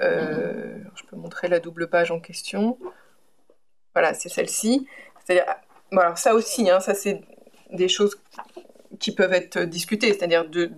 euh, 0.00 0.78
je 0.94 1.04
peux 1.04 1.16
montrer 1.16 1.48
la 1.48 1.60
double 1.60 1.88
page 1.88 2.10
en 2.10 2.20
question. 2.20 2.78
Voilà, 3.94 4.14
c'est 4.14 4.28
celle-ci. 4.28 4.86
C'est-à-dire, 5.24 5.46
voilà, 5.92 6.16
ça 6.16 6.34
aussi, 6.34 6.70
hein, 6.70 6.80
ça 6.80 6.94
c'est 6.94 7.22
des 7.70 7.88
choses 7.88 8.16
qui 8.98 9.14
peuvent 9.14 9.32
être 9.32 9.60
discutées, 9.60 10.12
c'est-à-dire 10.12 10.48
de, 10.48 10.70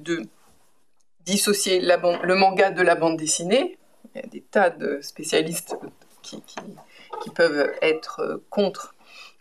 dissocier 1.24 1.80
le 1.80 2.34
manga 2.34 2.70
de 2.70 2.82
la 2.82 2.94
bande 2.94 3.16
dessinée. 3.16 3.78
Il 4.14 4.20
y 4.20 4.24
a 4.24 4.26
des 4.28 4.42
tas 4.42 4.70
de 4.70 5.00
spécialistes 5.02 5.76
qui, 6.22 6.42
peuvent 7.34 7.72
être 7.82 8.42
contre 8.50 8.94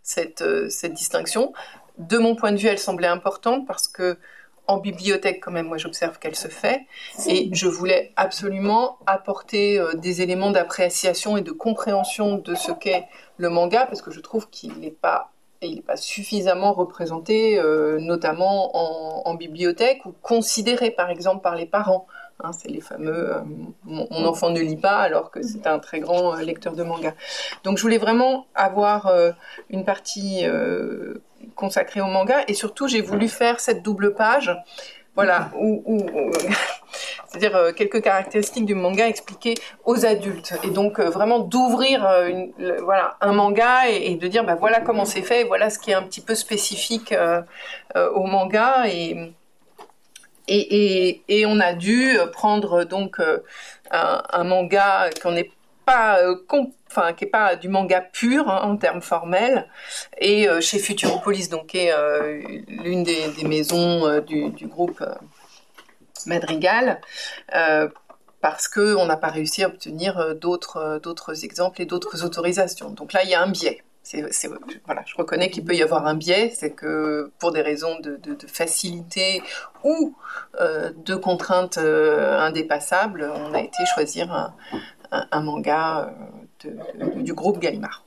cette, 0.03 0.43
cette 0.69 0.93
distinction. 0.93 1.53
De 1.97 2.17
mon 2.17 2.35
point 2.35 2.51
de 2.51 2.57
vue, 2.57 2.67
elle 2.67 2.79
semblait 2.79 3.07
importante 3.07 3.67
parce 3.67 3.87
que 3.87 4.17
en 4.67 4.77
bibliothèque 4.77 5.41
quand 5.43 5.51
même, 5.51 5.67
moi 5.67 5.77
j'observe 5.77 6.19
qu'elle 6.19 6.35
se 6.35 6.47
fait. 6.47 6.81
Et 7.27 7.49
je 7.53 7.67
voulais 7.67 8.11
absolument 8.15 8.97
apporter 9.05 9.79
euh, 9.79 9.93
des 9.93 10.21
éléments 10.21 10.51
d'appréciation 10.51 11.37
et 11.37 11.41
de 11.41 11.51
compréhension 11.51 12.37
de 12.37 12.55
ce 12.55 12.71
qu'est 12.71 13.05
le 13.37 13.49
manga, 13.49 13.85
parce 13.85 14.01
que 14.01 14.11
je 14.11 14.19
trouve 14.19 14.49
qu'il 14.49 14.73
n'est 14.79 14.91
pas, 14.91 15.31
il 15.61 15.81
pas 15.81 15.97
suffisamment 15.97 16.73
représenté, 16.73 17.59
euh, 17.59 17.99
notamment 17.99 19.27
en, 19.27 19.33
bibliothèque, 19.35 20.05
ou 20.05 20.13
considéré 20.21 20.91
par 20.91 21.09
exemple 21.09 21.41
par 21.41 21.55
les 21.55 21.65
parents. 21.65 22.07
Hein, 22.43 22.51
c'est 22.51 22.69
les 22.69 22.81
fameux 22.81 23.33
euh, 23.33 23.39
mon, 23.85 24.25
enfant 24.25 24.49
ne 24.49 24.59
lit 24.59 24.75
pas 24.75 24.97
alors 24.97 25.31
que 25.31 25.41
c'est 25.41 25.67
un 25.67 25.79
très 25.79 26.01
grand 26.01 26.35
lecteur 26.35 26.73
de 26.73 26.83
manga. 26.83 27.13
Donc 27.63 27.77
je 27.77 27.81
voulais 27.81 27.97
vraiment 27.97 28.45
avoir 28.55 29.11
une 29.69 29.85
partie 29.85 30.45
consacré 31.55 32.01
au 32.01 32.07
manga 32.07 32.43
et 32.47 32.53
surtout 32.53 32.87
j'ai 32.87 33.01
voulu 33.01 33.29
faire 33.29 33.59
cette 33.59 33.83
double 33.83 34.13
page 34.13 34.55
voilà, 35.15 35.49
c'est-à-dire 37.27 37.55
euh, 37.55 37.71
quelques 37.71 38.01
caractéristiques 38.01 38.65
du 38.65 38.75
manga 38.75 39.07
expliquées 39.07 39.55
aux 39.85 40.05
adultes, 40.05 40.53
et 40.63 40.69
donc 40.69 40.99
euh, 40.99 41.09
vraiment 41.09 41.39
d'ouvrir 41.39 42.05
euh, 42.05 42.47
voilà 42.83 43.15
un 43.21 43.31
manga 43.31 43.87
et, 43.89 44.15
de 44.15 44.27
dire 44.27 44.43
bah 44.43 44.55
voilà 44.55 44.81
comment 44.81 45.05
c'est 45.05 45.21
fait, 45.21 45.45
voilà 45.45 45.69
ce 45.69 45.79
qui 45.79 45.91
est 45.91 45.93
un 45.93 46.03
petit 46.03 46.21
peu 46.21 46.35
spécifique 46.35 47.15
au 47.95 48.23
manga 48.25 48.87
et 48.87 49.33
et, 50.47 51.45
on 51.47 51.59
a 51.59 51.73
dû 51.73 52.17
prendre 52.31 52.83
donc 52.83 53.19
un, 53.91 54.23
un 54.31 54.43
manga 54.43 55.09
qu'on 55.21 55.31
n'est 55.31 55.51
pas 55.85 56.19
enfin 56.89 57.13
qui 57.13 57.25
pas 57.25 57.55
du 57.55 57.69
manga 57.69 58.01
pur 58.01 58.49
hein, 58.49 58.61
en 58.63 58.77
termes 58.77 59.01
formels, 59.01 59.67
et 60.19 60.47
euh, 60.47 60.61
chez 60.61 60.79
Futuropolis, 60.79 61.49
donc 61.49 61.67
qui 61.67 61.77
est 61.79 61.91
euh, 61.91 62.41
l'une 62.67 63.03
des, 63.03 63.31
maisons 63.43 64.05
euh, 64.05 64.21
du, 64.21 64.67
groupe 64.67 65.03
Madrigal, 66.25 67.01
parce 68.41 68.67
qu'on 68.67 69.05
n'a 69.05 69.17
pas 69.17 69.29
réussi 69.29 69.63
à 69.63 69.67
obtenir 69.67 70.35
d'autres 70.35 70.99
d'autres 71.01 71.43
exemples 71.43 71.81
et 71.81 71.85
d'autres 71.85 72.23
autorisations. 72.23 72.91
Donc 72.91 73.13
là, 73.13 73.23
il 73.23 73.29
y 73.29 73.35
a 73.35 73.41
un 73.41 73.49
biais. 73.49 73.83
C'est, 74.05 74.23
voilà, 74.85 75.01
je 75.07 75.15
reconnais 75.15 75.49
qu'il 75.49 75.65
peut 75.65 75.73
y 75.73 75.81
avoir 75.81 76.05
un 76.05 76.13
biais, 76.13 76.51
c'est 76.55 76.69
que 76.69 77.31
pour 77.39 77.51
des 77.51 77.61
raisons 77.61 77.99
de, 77.99 78.19
facilité 78.47 79.41
ou 79.83 80.15
de 80.59 81.15
contraintes 81.15 81.79
indépassables, 81.79 83.31
on 83.33 83.53
a 83.55 83.61
été 83.61 83.83
choisir 83.95 84.53
un, 85.11 85.41
manga 85.41 86.13
du 87.15 87.33
groupe 87.33 87.57
Gallimard. 87.57 88.05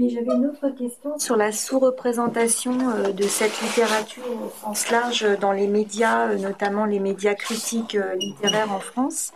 Mais 0.00 0.08
j'avais 0.08 0.32
une 0.34 0.46
autre 0.46 0.70
question 0.70 1.18
sur 1.18 1.36
la 1.36 1.52
sous-représentation 1.52 2.72
euh, 2.88 3.12
de 3.12 3.24
cette 3.24 3.60
littérature 3.60 4.24
au 4.24 4.50
sens 4.64 4.90
large 4.90 5.26
dans 5.40 5.52
les 5.52 5.66
médias, 5.66 6.28
euh, 6.28 6.38
notamment 6.38 6.86
les 6.86 7.00
médias 7.00 7.34
critiques 7.34 7.96
euh, 7.96 8.14
littéraires 8.14 8.72
en 8.72 8.80
France. 8.80 9.34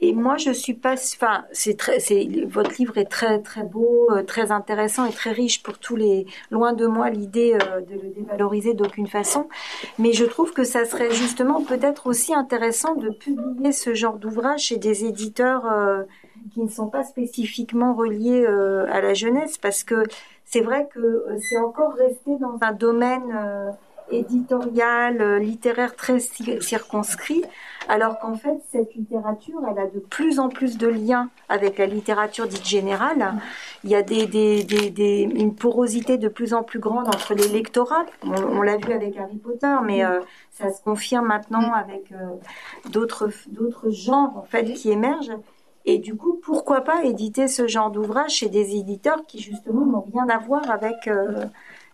Et 0.00 0.12
moi, 0.12 0.36
je 0.36 0.50
suis 0.52 0.74
pas, 0.74 0.94
enfin, 0.94 1.44
c'est 1.52 1.76
très, 1.76 1.98
c'est, 1.98 2.28
votre 2.46 2.72
livre 2.78 2.98
est 2.98 3.10
très, 3.10 3.40
très 3.40 3.64
beau, 3.64 4.08
très 4.26 4.52
intéressant 4.52 5.06
et 5.06 5.12
très 5.12 5.32
riche 5.32 5.62
pour 5.62 5.78
tous 5.78 5.96
les, 5.96 6.26
loin 6.50 6.72
de 6.72 6.86
moi 6.86 7.10
l'idée 7.10 7.58
de 7.88 7.94
le 7.94 8.10
dévaloriser 8.10 8.74
d'aucune 8.74 9.08
façon. 9.08 9.48
Mais 9.98 10.12
je 10.12 10.24
trouve 10.24 10.52
que 10.52 10.64
ça 10.64 10.84
serait 10.84 11.10
justement 11.10 11.62
peut-être 11.62 12.06
aussi 12.06 12.34
intéressant 12.34 12.94
de 12.94 13.10
publier 13.10 13.72
ce 13.72 13.94
genre 13.94 14.18
d'ouvrage 14.18 14.60
chez 14.60 14.76
des 14.76 15.04
éditeurs 15.04 15.66
qui 16.52 16.60
ne 16.60 16.68
sont 16.68 16.88
pas 16.88 17.04
spécifiquement 17.04 17.94
reliés 17.94 18.44
euh, 18.46 18.86
à 18.90 19.00
la 19.00 19.14
jeunesse, 19.14 19.58
parce 19.58 19.84
que 19.84 20.04
c'est 20.44 20.60
vrai 20.60 20.88
que 20.92 21.00
euh, 21.00 21.38
c'est 21.48 21.58
encore 21.58 21.92
resté 21.94 22.36
dans 22.38 22.58
un 22.60 22.72
domaine 22.72 23.32
euh, 23.34 23.70
éditorial, 24.10 25.38
littéraire 25.38 25.96
très 25.96 26.18
circonscrit, 26.18 27.42
alors 27.88 28.18
qu'en 28.18 28.34
fait, 28.34 28.58
cette 28.70 28.94
littérature, 28.94 29.60
elle 29.70 29.78
a 29.78 29.86
de 29.86 29.98
plus 29.98 30.38
en 30.38 30.48
plus 30.48 30.76
de 30.76 30.88
liens 30.88 31.30
avec 31.48 31.78
la 31.78 31.86
littérature 31.86 32.46
dite 32.46 32.66
générale. 32.66 33.34
Il 33.84 33.90
y 33.90 33.94
a 33.94 34.00
une 34.00 35.54
porosité 35.54 36.18
de 36.18 36.28
plus 36.28 36.54
en 36.54 36.62
plus 36.62 36.78
grande 36.78 37.08
entre 37.08 37.34
les 37.34 37.48
lectorats. 37.48 38.06
On, 38.22 38.62
l'a 38.62 38.76
vu 38.76 38.92
avec 38.92 39.16
Harry 39.16 39.36
Potter, 39.36 39.76
mais 39.84 40.02
ça 40.50 40.72
se 40.72 40.82
confirme 40.82 41.26
maintenant 41.26 41.72
avec 41.72 42.12
d'autres 42.90 43.30
d'autres 43.48 43.90
genres 43.90 44.36
en 44.36 44.42
fait 44.42 44.72
qui 44.74 44.90
émergent. 44.90 45.38
Et 45.90 45.98
du 45.98 46.14
coup, 46.16 46.38
pourquoi 46.42 46.82
pas 46.82 47.04
éditer 47.04 47.48
ce 47.48 47.66
genre 47.66 47.90
d'ouvrage 47.90 48.32
chez 48.32 48.50
des 48.50 48.76
éditeurs 48.76 49.24
qui 49.26 49.40
justement 49.40 49.86
n'ont 49.86 50.04
rien 50.12 50.28
à 50.28 50.36
voir 50.36 50.70
avec 50.70 51.08
euh, 51.08 51.46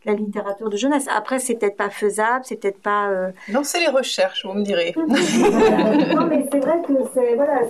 la 0.05 0.15
littérature 0.15 0.69
de 0.69 0.77
jeunesse. 0.77 1.07
Après, 1.15 1.39
c'est 1.39 1.55
peut-être 1.55 1.77
pas 1.77 1.91
faisable, 1.91 2.45
c'est 2.45 2.57
peut-être 2.57 2.81
pas. 2.81 3.09
Euh... 3.09 3.31
Lancez 3.49 3.81
les 3.81 3.89
recherches, 3.89 4.45
vous 4.45 4.55
me 4.55 4.63
direz. 4.63 4.95
non, 4.97 6.27
mais 6.27 6.47
c'est 6.51 6.61
vrai 6.61 6.83
que 6.87 6.93
c'est 7.15 7.35
voilà, 7.35 7.61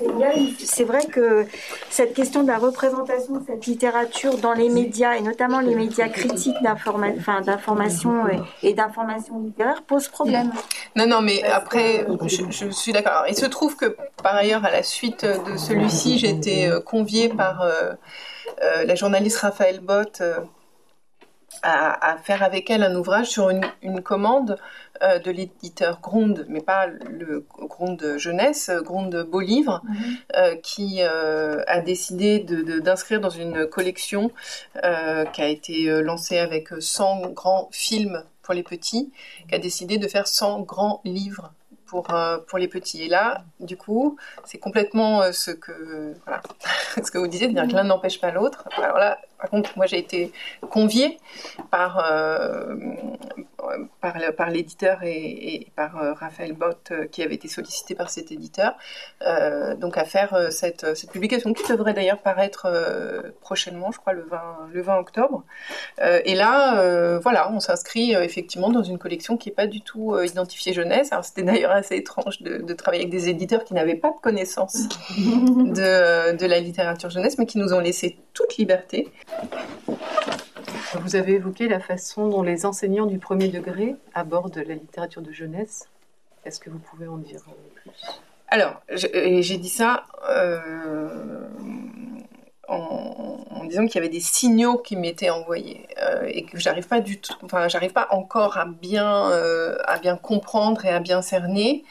c'est 0.59 0.85
vrai 0.85 1.06
que 1.06 1.47
cette 1.90 2.15
question 2.15 2.43
de 2.43 2.48
la 2.48 2.59
représentation 2.59 3.35
de 3.35 3.44
cette 3.47 3.66
littérature 3.66 4.39
dans 4.39 4.52
les 4.52 4.69
médias 4.69 5.15
et 5.15 5.23
notamment 5.23 5.61
les 5.61 5.74
médias 5.74 6.09
critiques 6.09 6.56
d'information 6.62 8.28
et, 8.28 8.69
et 8.69 8.74
d'information 8.74 9.40
littéraire 9.40 9.82
pose 9.82 10.09
problème. 10.09 10.52
Non, 10.97 11.06
non, 11.06 11.20
mais 11.20 11.43
après, 11.44 12.06
je, 12.27 12.44
je 12.51 12.70
suis 12.70 12.93
d'accord. 12.93 13.24
Il 13.28 13.36
se 13.36 13.47
trouve 13.47 13.77
que 13.77 13.97
par 14.23 14.36
ailleurs, 14.36 14.65
à 14.65 14.70
la 14.70 14.82
suite 14.82 15.24
de 15.24 15.56
celui-ci, 15.56 16.19
j'ai 16.19 16.31
été 16.31 16.66
euh, 16.66 16.81
conviée 16.81 17.28
par 17.28 17.62
euh, 17.62 17.93
euh, 18.62 18.85
la 18.85 18.94
journaliste 18.94 19.39
Raphaël 19.39 19.81
Bott 19.81 20.23
à, 21.62 22.16
faire 22.22 22.43
avec 22.43 22.70
elle 22.70 22.82
un 22.82 22.94
ouvrage 22.94 23.28
sur 23.28 23.51
une, 23.51 24.01
commande 24.02 24.59
euh, 25.02 25.18
de 25.18 25.31
l'éditeur 25.31 26.01
Grund, 26.01 26.47
mais 26.48 26.60
pas 26.60 26.86
le 26.86 27.47
Grund 27.59 28.18
jeunesse, 28.18 28.70
Grund 28.82 29.26
beau 29.31 29.40
livre, 29.40 29.82
mhm. 29.85 30.16
euh, 30.36 30.56
qui 30.56 30.98
euh, 31.01 31.62
a 31.66 31.81
décidé 31.81 32.40
d'inscrire 32.40 33.20
dans 33.20 33.31
une 33.31 33.66
collection 33.66 34.31
qui 35.32 35.43
a 35.43 35.48
été 35.48 35.86
lancée 36.02 36.39
avec 36.39 36.68
100 36.78 37.31
grands 37.31 37.68
films 37.72 38.22
pour 38.43 38.55
les 38.55 38.62
petits, 38.62 39.12
qui 39.48 39.55
a 39.55 39.59
décidé 39.59 39.98
de 39.98 40.06
faire 40.06 40.26
100 40.26 40.60
grands 40.60 41.01
livres 41.05 41.52
pour, 42.02 42.14
pour 42.48 42.58
les 42.58 42.66
petits. 42.66 43.04
Et 43.04 43.08
là, 43.08 43.44
du 43.60 43.76
coup, 43.76 44.16
c'est 44.44 44.58
complètement 44.58 45.32
ce, 45.32 45.52
que, 45.52 46.14
voilà, 46.24 46.42
ce 46.96 47.10
que 47.10 47.18
vous 47.18 47.28
disiez, 47.28 47.46
c'est-à-dire 47.46 47.70
que 47.70 47.76
l'un 47.76 47.84
n'empêche 47.84 48.20
pas 48.20 48.32
l'autre. 48.32 48.64
Alors 48.78 48.98
là, 48.98 49.18
par 49.38 49.50
contre, 49.50 49.70
moi 49.76 49.86
j'ai 49.86 49.98
été 49.98 50.32
conviée 50.70 51.18
par, 51.70 52.04
euh, 52.04 52.74
par, 54.01 54.51
l'éditeur 54.51 55.03
et, 55.03 55.69
par 55.77 55.97
euh, 55.97 56.12
Raphaël 56.12 56.53
Bott 56.53 56.91
euh, 56.91 57.07
qui 57.07 57.23
avait 57.23 57.35
été 57.35 57.49
sollicité 57.49 57.95
par 57.95 58.11
cet 58.11 58.32
éditeur, 58.32 58.77
donc 59.78 59.97
à 59.97 60.05
faire 60.05 60.53
cette, 60.53 60.86
publication 61.11 61.53
qui 61.53 61.66
devrait 61.70 61.95
d'ailleurs 61.95 62.19
paraître 62.19 62.66
prochainement, 63.41 63.91
je 63.93 63.99
crois 63.99 64.12
le 64.12 64.23
20, 64.23 64.69
le 64.73 64.82
20 64.82 64.99
octobre. 64.99 65.45
et 66.01 66.35
là, 66.35 67.19
voilà, 67.19 67.51
on 67.51 67.61
s'inscrit 67.61 68.12
effectivement 68.12 68.70
dans 68.70 68.82
une 68.82 68.99
collection 68.99 69.36
qui 69.36 69.49
n'est 69.49 69.55
pas 69.55 69.66
du 69.66 69.81
tout 69.81 70.16
identifiée 70.19 70.73
jeunesse. 70.73 71.11
c'était 71.23 71.43
d'ailleurs 71.43 71.70
assez 71.70 71.97
étrange 71.97 72.43
de, 72.43 72.73
travailler 72.74 73.05
avec 73.05 73.12
des 73.12 73.28
éditeurs 73.28 73.65
qui 73.65 73.74
n'avaient 73.74 73.95
pas 73.95 74.11
de 74.11 74.20
connaissance 74.20 74.89
de, 75.19 76.36
de 76.36 76.47
la 76.47 76.61
littérature 76.61 77.11
jeunesse, 77.11 77.39
mais 77.39 77.47
qui 77.47 77.59
nous 77.59 77.73
ont 77.73 77.81
laissé 77.81 78.19
toute 78.32 78.57
liberté. 78.57 79.11
Vous 81.01 81.16
avez 81.16 81.34
évoqué 81.34 81.68
la 81.68 81.80
façon 81.80 82.28
dont 82.28 82.42
les 82.42 82.66
enseignants 82.66 83.06
du 83.06 83.18
premier 83.18 83.48
degré 83.48 83.96
abordent 84.14 84.62
la 84.66 84.74
littérature 84.74 85.22
de 85.22 85.32
jeunesse. 85.32 85.88
Est-ce 86.44 86.60
que 86.60 86.70
vous 86.70 86.78
pouvez 86.78 87.06
en 87.06 87.16
dire 87.16 87.40
plus? 87.74 87.92
Alors, 88.48 88.82
j'ai 88.90 89.56
dit 89.56 89.68
ça 89.68 90.05
euh, 90.28 91.48
en, 92.68 93.64
disant 93.64 93.86
qu'il 93.86 93.96
y 93.96 93.98
avait 93.98 94.09
des 94.09 94.20
signaux 94.20 94.78
qui 94.78 94.96
m'étaient 94.96 95.30
envoyés 95.30 95.86
euh, 96.02 96.28
et 96.28 96.44
que 96.44 96.59
j'arrive 96.59 96.86
pas 96.86 97.01
du 97.01 97.18
tout, 97.18 97.34
enfin, 97.42 97.66
j'arrive 97.68 97.92
pas 97.92 98.09
encore 98.10 98.59
à 98.59 98.66
bien, 98.66 99.30
euh, 99.30 99.76
à 99.86 99.98
bien 99.98 100.16
comprendre 100.16 100.84
et 100.84 100.90
à 100.90 101.01
bien 101.01 101.22
cerner. 101.22 101.84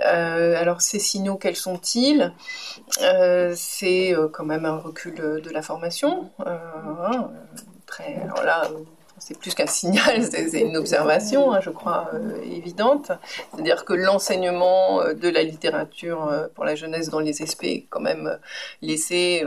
Euh, 0.00 0.58
alors 0.58 0.80
ces 0.80 0.98
signaux, 0.98 1.36
quels 1.36 1.56
sont-ils? 1.56 2.32
Euh, 3.02 3.52
C'est 3.56 4.14
euh, 4.14 4.28
quand 4.28 4.44
même 4.44 4.64
un 4.64 4.78
recul 4.78 5.14
de 5.14 5.50
la 5.50 5.62
formation. 5.62 6.30
Hein, 6.46 7.30
alors 8.00 8.42
là, 8.44 8.68
c'est 9.18 9.38
plus 9.38 9.54
qu'un 9.54 9.66
signal, 9.66 10.24
c'est 10.30 10.60
une 10.60 10.76
observation, 10.76 11.52
hein, 11.52 11.60
je 11.60 11.70
crois, 11.70 12.10
évidente. 12.44 13.12
C'est-à-dire 13.52 13.84
que 13.84 13.92
l'enseignement 13.92 15.04
de 15.04 15.28
la 15.28 15.42
littérature 15.42 16.48
pour 16.54 16.64
la 16.64 16.74
jeunesse 16.74 17.08
dans 17.08 17.20
les 17.20 17.34
SP 17.34 17.64
est 17.64 17.86
quand 17.90 18.00
même 18.00 18.38
laissé 18.80 19.44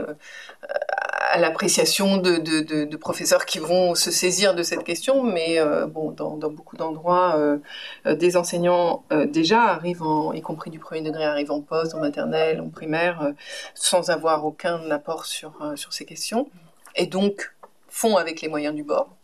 à 1.30 1.38
l'appréciation 1.38 2.16
de, 2.16 2.96
professeurs 2.96 3.44
qui 3.44 3.58
vont 3.58 3.94
se 3.94 4.10
saisir 4.10 4.54
de 4.54 4.62
cette 4.62 4.84
question, 4.84 5.22
mais 5.22 5.58
euh, 5.58 5.86
bon, 5.86 6.10
dans, 6.10 6.36
beaucoup 6.36 6.76
d'endroits, 6.76 7.34
euh, 7.36 7.58
euh, 8.06 8.14
des 8.14 8.36
enseignants 8.36 9.04
déjà 9.28 9.62
arrivent, 9.64 10.02
en, 10.02 10.32
y 10.32 10.40
compris 10.40 10.70
du 10.70 10.78
premier 10.78 11.02
degré, 11.02 11.24
arrivent 11.24 11.52
en 11.52 11.60
poste, 11.60 11.94
en 11.94 12.00
maternelle, 12.00 12.60
en 12.60 12.68
primaire, 12.68 13.32
sans 13.74 14.10
avoir 14.10 14.44
aucun 14.44 14.90
apport 14.90 15.26
sur, 15.26 15.52
sur 15.76 15.92
ces 15.92 16.04
questions, 16.04 16.48
et 16.94 17.06
donc 17.06 17.52
font 17.96 18.16
avec 18.16 18.42
les 18.42 18.48
moyens 18.48 18.74
du 18.74 18.84
bord 18.84 19.16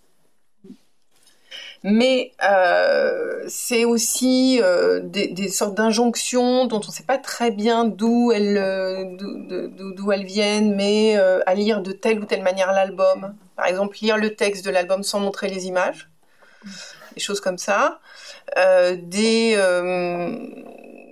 mais 1.84 2.32
euh, 2.44 3.44
c'est 3.48 3.84
aussi 3.84 4.60
euh, 4.62 5.00
des, 5.02 5.48
sortes 5.48 5.74
d'injonctions 5.74 6.66
dont 6.66 6.80
on 6.82 6.86
ne 6.86 6.92
sait 6.92 7.02
pas 7.02 7.18
très 7.18 7.50
bien 7.50 7.84
d'où 7.84 8.30
elles, 8.32 8.56
euh, 8.56 10.24
viennent, 10.24 10.76
mais 10.76 11.16
à 11.16 11.54
lire 11.54 11.82
de 11.82 11.92
telle 11.92 12.20
ou 12.20 12.24
telle 12.24 12.42
manière 12.42 12.72
l'album. 12.72 13.34
Par 13.56 13.66
exemple, 13.66 13.98
lire 14.00 14.16
le 14.16 14.34
texte 14.34 14.64
de 14.64 14.70
l'album 14.70 15.02
sans 15.02 15.20
montrer 15.20 15.48
les 15.48 15.66
images, 15.66 16.08
des 17.14 17.20
choses 17.20 17.40
comme 17.40 17.58
ça. 17.58 18.00
des, 18.56 19.56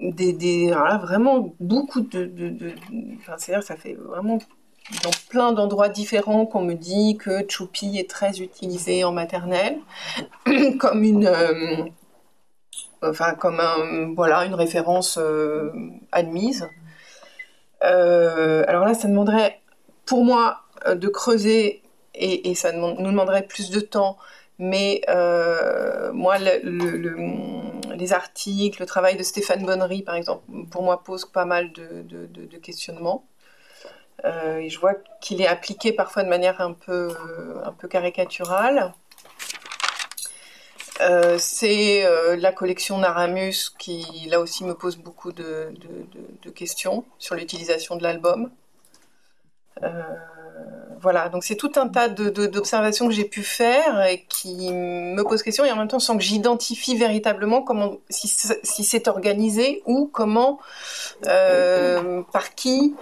des, 0.03 0.33
des 0.33 0.71
vraiment 0.71 1.55
beaucoup 1.59 2.01
de, 2.01 2.25
de, 2.27 2.75
c'est-à-dire 3.27 3.65
ça 3.65 3.77
fait 3.77 3.95
vraiment 3.95 4.39
dans 5.05 5.11
plein 5.29 5.53
d'endroits 5.53 5.89
différents 5.89 6.47
qu'on 6.47 6.63
me 6.63 6.75
dit 6.75 7.17
que 7.17 7.45
Choupi 7.49 7.99
est 7.99 8.11
très 8.11 8.41
utilisé 8.41 9.05
en 9.05 9.13
maternelle 9.13 9.79
comme 10.79 11.03
une 11.05 11.27
euh, 11.27 11.85
enfin 13.03 13.35
comme 13.35 13.61
un, 13.61 14.13
voilà 14.15 14.45
une 14.45 14.55
référence 14.55 15.19
euh, 15.19 15.71
admise. 16.13 16.69
Euh, 17.83 18.65
alors 18.69 18.85
là, 18.85 18.95
ça 18.95 19.09
demanderait 19.09 19.61
pour 20.05 20.25
moi 20.25 20.63
de 20.87 21.09
creuser 21.09 21.83
et, 22.15 22.55
ça 22.55 22.73
nous 22.73 22.95
demanderait 22.97 23.47
plus 23.47 23.71
de 23.71 23.81
temps. 23.81 24.19
Mais 24.59 25.03
moi, 26.13 26.37
les 26.39 28.13
articles, 28.13 28.81
le 28.81 28.87
travail 28.87 29.17
de 29.17 29.23
Stéphane 29.23 29.65
Bonnery, 29.65 30.03
par 30.03 30.17
exemple, 30.17 30.43
pour 30.71 30.83
moi 30.83 31.03
pose 31.03 31.25
pas 31.25 31.47
mal 31.47 31.73
de, 31.73 32.03
de 32.03 32.57
questionnements. 32.59 33.25
Euh, 34.25 34.59
et 34.59 34.69
je 34.69 34.79
vois 34.79 34.95
qu'il 35.21 35.41
est 35.41 35.47
appliqué 35.47 35.93
parfois 35.93 36.23
de 36.23 36.29
manière 36.29 36.61
un 36.61 36.73
peu, 36.73 37.15
un 37.65 37.73
peu 37.73 37.89
caricaturale. 37.89 38.93
Euh, 41.01 41.37
c'est 41.39 42.05
euh, 42.05 42.37
la 42.37 42.53
collection 42.53 42.99
Naramus 42.99 43.71
qui, 43.79 44.05
là 44.29 44.39
aussi, 44.41 44.65
me 44.65 44.75
pose 44.75 44.97
beaucoup 44.99 45.33
de, 45.33 45.73
de, 46.43 46.51
questions 46.51 47.05
sur 47.19 47.37
l'utilisation 47.37 47.97
de 47.97 48.03
l'album. 48.03 48.51
voilà, 51.01 51.31
donc 51.31 51.45
c'est 51.45 51.57
tout 51.57 51.73
un 51.77 51.89
tas 51.89 52.09
d'observations 52.09 53.09
que 53.09 53.15
j'ai 53.15 53.25
pu 53.25 53.43
faire 53.43 54.05
et 54.05 54.27
qui 54.29 54.71
me 54.71 55.23
posent 55.23 55.43
question 55.43 55.65
et 55.65 55.73
en 55.73 55.77
même 55.77 55.89
temps 55.89 56.01
sans 56.01 56.19
que 56.19 56.23
j'identifie 56.23 56.99
véritablement 56.99 57.63
comment, 57.63 57.97
si, 58.11 58.29
si 58.29 58.85
c'est 58.85 59.09
organisé 59.09 59.83
ou 59.87 60.11
comment, 60.13 60.59
par 61.23 62.55
qui, 62.55 62.95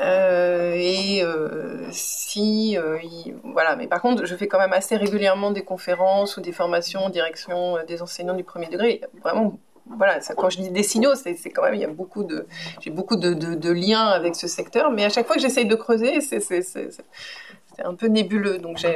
euh, 0.00 0.74
et 0.76 1.22
euh, 1.22 1.86
si, 1.90 2.76
euh, 2.78 2.98
voilà, 3.44 3.76
mais 3.76 3.86
par 3.86 4.00
contre, 4.00 4.24
je 4.24 4.34
fais 4.36 4.48
quand 4.48 4.58
même 4.58 4.72
assez 4.72 4.96
régulièrement 4.96 5.50
des 5.50 5.62
conférences 5.62 6.36
ou 6.36 6.40
des 6.40 6.52
formations 6.52 7.00
en 7.00 7.10
direction 7.10 7.78
des 7.86 8.02
enseignants 8.02 8.34
du 8.34 8.44
premier 8.44 8.68
degré. 8.68 9.02
vraiment, 9.22 9.58
voilà, 9.96 10.20
quand 10.36 10.48
je 10.48 10.60
dis 10.60 10.70
des 10.70 10.82
signaux, 10.82 11.14
c'est 11.14 11.34
quand 11.50 11.62
même, 11.62 11.74
il 11.74 11.80
y 11.80 11.84
a 11.84 11.88
beaucoup 11.88 12.24
de, 12.24 12.46
j'ai 12.80 12.90
beaucoup 12.90 13.16
de, 13.16 13.70
liens 13.72 14.06
avec 14.06 14.36
ce 14.36 14.46
secteur, 14.46 14.90
mais 14.90 15.04
à 15.04 15.08
chaque 15.08 15.26
fois 15.26 15.36
que 15.36 15.42
j'essaye 15.42 15.66
de 15.66 15.74
creuser, 15.74 16.20
c'est 16.20 17.84
un 17.84 17.94
peu 17.94 18.06
nébuleux. 18.06 18.58
Donc 18.58 18.86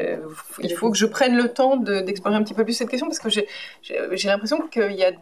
il 0.60 0.74
faut 0.74 0.90
que 0.90 0.96
je 0.96 1.06
prenne 1.06 1.36
le 1.36 1.52
temps 1.52 1.76
d'explorer 1.76 2.36
un 2.36 2.42
petit 2.42 2.54
peu 2.54 2.64
plus 2.64 2.72
cette 2.72 2.88
question 2.88 3.08
parce 3.08 3.18
que 3.18 3.28
j'ai 3.28 4.28
l'impression 4.28 4.60
qu'il 4.68 4.92
y 4.92 5.04
a 5.04 5.12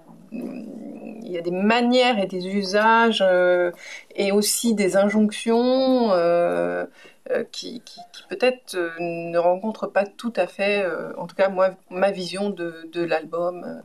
il 1.25 1.33
y 1.33 1.39
a 1.39 1.43
des 1.43 1.51
manières 1.51 2.19
et 2.19 2.27
des 2.27 2.47
usages 2.47 3.23
euh, 3.27 3.73
et 4.15 4.31
aussi 4.31 4.75
des 4.75 4.97
injonctions 4.97 6.13
euh, 6.13 6.85
euh, 7.31 7.45
qui, 7.51 7.83
peut-être 8.29 8.77
ne 9.01 9.39
rencontrent 9.39 9.87
pas 9.87 10.05
tout 10.05 10.33
à 10.37 10.47
fait, 10.47 10.87
en 11.17 11.27
tout 11.27 11.35
cas 11.35 11.49
moi, 11.49 11.71
ma 11.91 12.11
vision 12.11 12.51
de, 12.51 12.89
l'album 12.95 13.83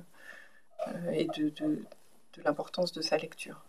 et 1.13 1.27
de, 1.37 1.51
l'importance 2.43 2.91
de 2.91 3.01
sa 3.01 3.17
lecture. 3.17 3.63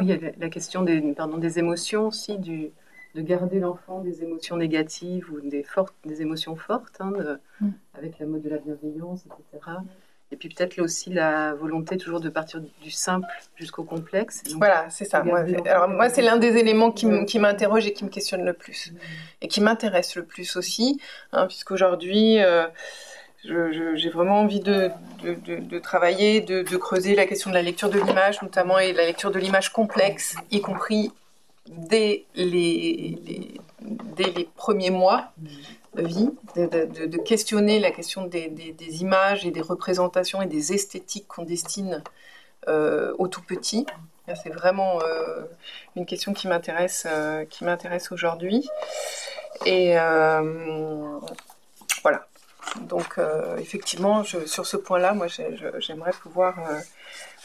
il 0.00 0.06
y 0.08 0.12
a 0.12 0.18
la 0.36 0.48
question 0.48 0.82
des, 0.82 1.00
pardon, 1.12 1.38
des 1.38 1.58
émotions 1.58 2.08
aussi, 2.08 2.38
du, 2.38 2.70
de 3.14 3.20
garder 3.20 3.60
l'enfant 3.60 4.00
des 4.00 4.22
émotions 4.22 4.56
négatives 4.56 5.30
ou 5.30 5.40
des, 5.40 5.62
fortes, 5.62 5.94
des 6.04 6.22
émotions 6.22 6.56
fortes, 6.56 7.00
hein, 7.00 7.12
mm. 7.60 7.68
avec 7.94 8.18
la 8.18 8.26
mode 8.26 8.42
de 8.42 8.50
la 8.50 8.58
bienveillance, 8.58 9.24
etc 9.26 9.76
Et 10.32 10.36
puis 10.36 10.48
peut-être 10.48 10.80
aussi 10.80 11.10
la 11.10 11.54
volonté 11.54 11.96
toujours 11.96 12.20
de 12.20 12.28
partir 12.28 12.60
du 12.82 12.90
simple 12.90 13.28
jusqu'au 13.54 13.84
complexe. 13.84 14.42
voilà, 14.56 14.90
c'est 14.90 15.04
ça. 15.04 15.22
Moi, 15.22 15.44
alors 15.66 15.88
moi, 15.88 16.08
c'est 16.08 16.22
l'un 16.22 16.36
des 16.36 16.56
éléments 16.56 16.90
qui 16.90 17.38
m'interroge 17.38 17.86
et 17.86 17.92
qui 17.92 18.04
me 18.04 18.10
questionne 18.10 18.44
le 18.44 18.52
plus. 18.52 18.92
Et 19.40 19.48
qui 19.48 19.60
m'intéresse 19.60 20.16
le 20.16 20.24
plus 20.24 20.56
aussi, 20.56 21.00
hein, 21.32 21.46
puisqu'aujourd'hui, 21.46 22.40
euh, 22.40 22.66
j'ai 23.44 24.10
vraiment 24.10 24.40
envie 24.40 24.60
de, 24.60 24.90
de, 25.22 25.78
travailler, 25.78 26.40
de, 26.40 26.76
creuser 26.76 27.14
la 27.14 27.26
question 27.26 27.50
de 27.50 27.54
la 27.54 27.62
lecture 27.62 27.88
de 27.88 28.00
l'image, 28.00 28.42
notamment, 28.42 28.78
et 28.78 28.92
la 28.92 29.06
lecture 29.06 29.30
de 29.30 29.38
l'image 29.38 29.72
complexe, 29.72 30.34
y 30.50 30.60
compris 30.60 31.12
dès 31.68 32.24
les, 32.34 33.18
dès 33.80 34.30
les 34.30 34.48
premiers 34.56 34.90
mois 34.90 35.32
vie, 36.02 36.30
de, 36.56 37.16
questionner 37.18 37.78
la 37.78 37.90
question 37.90 38.26
des, 38.26 38.52
images 39.00 39.46
et 39.46 39.50
des 39.50 39.60
représentations 39.60 40.42
et 40.42 40.46
des 40.46 40.72
esthétiques 40.72 41.26
qu'on 41.28 41.42
destine 41.42 42.02
euh, 42.68 43.14
aux 43.18 43.28
tout 43.28 43.42
petits. 43.42 43.86
C'est 44.42 44.50
vraiment 44.50 45.00
euh, 45.02 45.44
une 45.94 46.04
question 46.04 46.32
qui 46.34 46.48
m'intéresse, 46.48 47.06
euh, 47.06 47.44
aujourd'hui. 48.10 48.68
Et 49.64 49.94
voilà. 52.02 52.26
Donc 52.82 53.18
effectivement, 53.58 54.24
sur 54.24 54.66
ce 54.66 54.76
point-là, 54.76 55.14
moi, 55.14 55.28
j'aimerais 55.78 56.12
pouvoir 56.12 56.56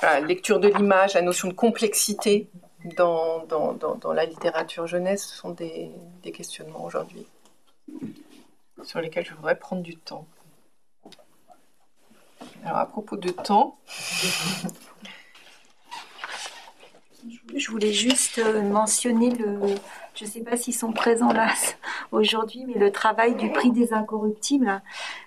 la 0.02 0.20
lecture 0.20 0.60
de 0.60 0.68
l'image, 0.68 1.14
la 1.14 1.22
notion 1.22 1.48
de 1.48 1.54
complexité 1.54 2.50
dans, 2.98 3.46
dans, 3.46 4.14
la 4.14 4.26
littérature 4.26 4.88
jeunesse, 4.88 5.26
ce 5.26 5.38
sont 5.38 5.52
des 5.52 6.32
questionnements 6.34 6.84
aujourd'hui 6.84 7.28
sur 8.84 9.02
lesquels 9.02 9.26
je 9.26 9.34
voudrais 9.34 9.58
prendre 9.58 9.82
du 9.82 9.98
temps. 9.98 10.26
Alors 12.64 12.78
à 12.78 12.86
propos 12.86 13.18
de 13.18 13.30
temps, 13.30 13.78
je 17.56 17.72
voulais 17.72 17.94
juste 17.94 18.40
euh, 18.40 18.62
mentionner 18.62 19.30
le, 19.32 19.76
je 20.16 20.26
ne 20.26 20.30
sais 20.30 20.42
pas 20.42 20.58
s'ils 20.58 20.74
sont 20.74 20.92
présents 20.92 21.32
là 21.32 21.48
aujourd'hui, 22.12 22.66
mais 22.68 22.80
le 22.80 22.92
travail 22.92 23.36
du 23.36 23.50
prix 23.52 23.72
des 23.72 23.94
incorruptibles, 23.94 24.82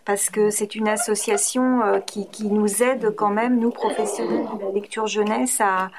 parce 0.05 0.31
que 0.31 0.51
c'est 0.51 0.75
une 0.75 0.89
association 0.89 1.83
euh, 1.83 2.01
qui, 2.01 2.45
nous 2.45 2.83
aide 2.83 3.15
quand 3.17 3.31
même, 3.31 3.59
nous 3.59 3.71
professionnels 3.71 4.47
de 4.59 4.65
la 4.65 4.71
lecture 4.71 5.07
jeunesse, 5.07 5.61
à, 5.61 5.91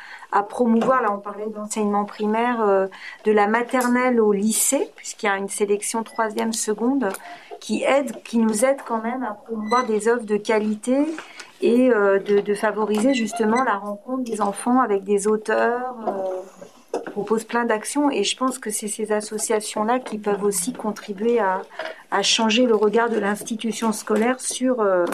promouvoir, 0.49 1.02
là 1.02 1.14
on 1.14 1.19
parlait 1.19 1.48
d'enseignement 1.48 2.03
primaire, 2.03 2.61
euh, 2.61 2.88
de 3.23 3.32
la 3.32 3.48
maternelle 3.48 4.19
au 4.19 4.34
lycée, 4.34 4.90
puisqu'il 4.98 5.27
y 5.27 5.30
a 5.30 5.38
une 5.38 5.48
sélection 5.48 6.03
troisième, 6.03 6.52
seconde, 6.52 7.10
qui 7.60 7.84
aide, 7.84 8.22
qui 8.23 8.38
nous 8.38 8.65
aide 8.65 8.77
quand 8.86 9.02
même 9.02 9.23
à 9.23 9.34
promouvoir 9.34 9.86
des 9.86 10.07
œuvres 10.07 10.26
de 10.26 10.38
qualité 10.38 11.06
et 11.61 11.90
euh, 11.90 12.19
de, 12.19 12.53
favoriser 12.53 13.14
justement 13.14 13.64
la 13.64 13.77
rencontre 13.77 14.23
des 14.23 14.41
enfants 14.41 14.80
avec 14.80 15.03
des 15.03 15.27
auteurs. 15.27 15.95
Euh, 16.07 16.99
propose 17.11 17.44
plein 17.44 17.65
d'actions 17.65 18.10
et 18.10 18.23
je 18.23 18.38
pense 18.38 18.57
que 18.57 18.69
c'est 18.69 18.88
ces 18.88 19.11
associations-là 19.11 19.99
qui 19.99 20.18
peuvent 20.18 20.44
aussi 20.44 20.73
contribuer 20.73 21.40
à, 21.40 21.61
changer 22.22 22.65
le 22.65 22.76
regard 22.76 23.10
de 23.10 23.19
l'institution 23.19 23.91
scolaire 23.91 24.40
sur, 24.40 24.80
euh, 24.80 25.06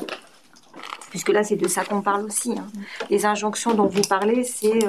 puisque 1.09 1.29
là 1.29 1.43
c'est 1.43 1.55
de 1.55 1.67
ça 1.67 1.83
qu'on 1.83 2.01
parle 2.01 2.23
aussi. 2.23 2.53
Hein. 2.57 2.67
Les 3.09 3.25
injonctions 3.25 3.73
dont 3.73 3.87
vous 3.87 4.03
parlez, 4.07 4.43
c'est 4.43 4.79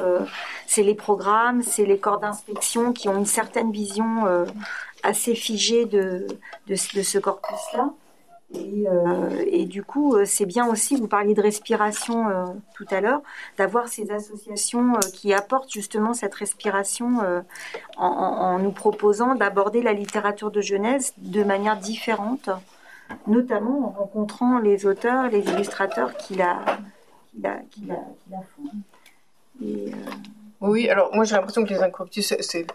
c'est 0.67 0.83
les 0.83 0.95
programmes, 0.95 1.63
c'est 1.63 1.87
les 1.87 1.99
corps 1.99 2.21
d'inspection 2.21 2.93
qui 2.93 3.09
ont 3.09 3.17
une 3.17 3.27
certaine 3.27 3.73
vision 3.73 4.27
assez 5.03 5.35
figée 5.35 5.87
de, 5.87 6.27
de, 6.67 6.75
ce 6.77 7.19
corpus-là. 7.19 7.93
Euh, 8.55 9.45
et, 9.47 9.65
du 9.65 9.83
coup, 9.83 10.15
euh, 10.15 10.25
c'est 10.25 10.47
bien 10.47 10.67
aussi, 10.67 10.97
vous 10.97 11.09
parliez 11.09 11.35
de 11.35 11.41
respiration 11.41 12.29
euh, 12.29 12.45
tout 12.75 12.87
à 12.91 13.01
l'heure, 13.01 13.23
d'avoir 13.57 13.89
ces 13.89 14.11
associations 14.11 14.95
qui 15.15 15.33
apportent 15.33 15.73
justement 15.73 16.13
cette 16.13 16.35
respiration 16.35 17.43
en, 17.97 18.59
nous 18.59 18.73
proposant 18.73 19.35
d'aborder 19.35 19.83
la 19.83 19.93
littérature 19.93 20.51
de 20.51 20.61
jeunesse 20.61 21.15
de 21.19 21.43
manière 21.45 21.79
différente, 21.79 22.51
notamment 23.27 23.89
en 23.89 23.91
rencontrant 23.91 24.59
les 24.59 24.87
auteurs, 24.87 25.29
les 25.29 25.45
illustrateurs 25.51 26.17
qui 26.17 26.35
la, 26.35 26.59
qui 27.33 27.41
la, 27.41 27.57
qui 27.71 27.87
la, 27.87 28.39
font. 28.39 28.71
Et, 29.63 29.93
oui, 30.63 30.89
alors 30.89 31.15
moi 31.15 31.25
j'ai 31.25 31.35
l'impression 31.35 31.65
que 31.65 31.71
les 31.71 31.83
incorruptibles, 31.83 32.25
c'est 32.25 32.67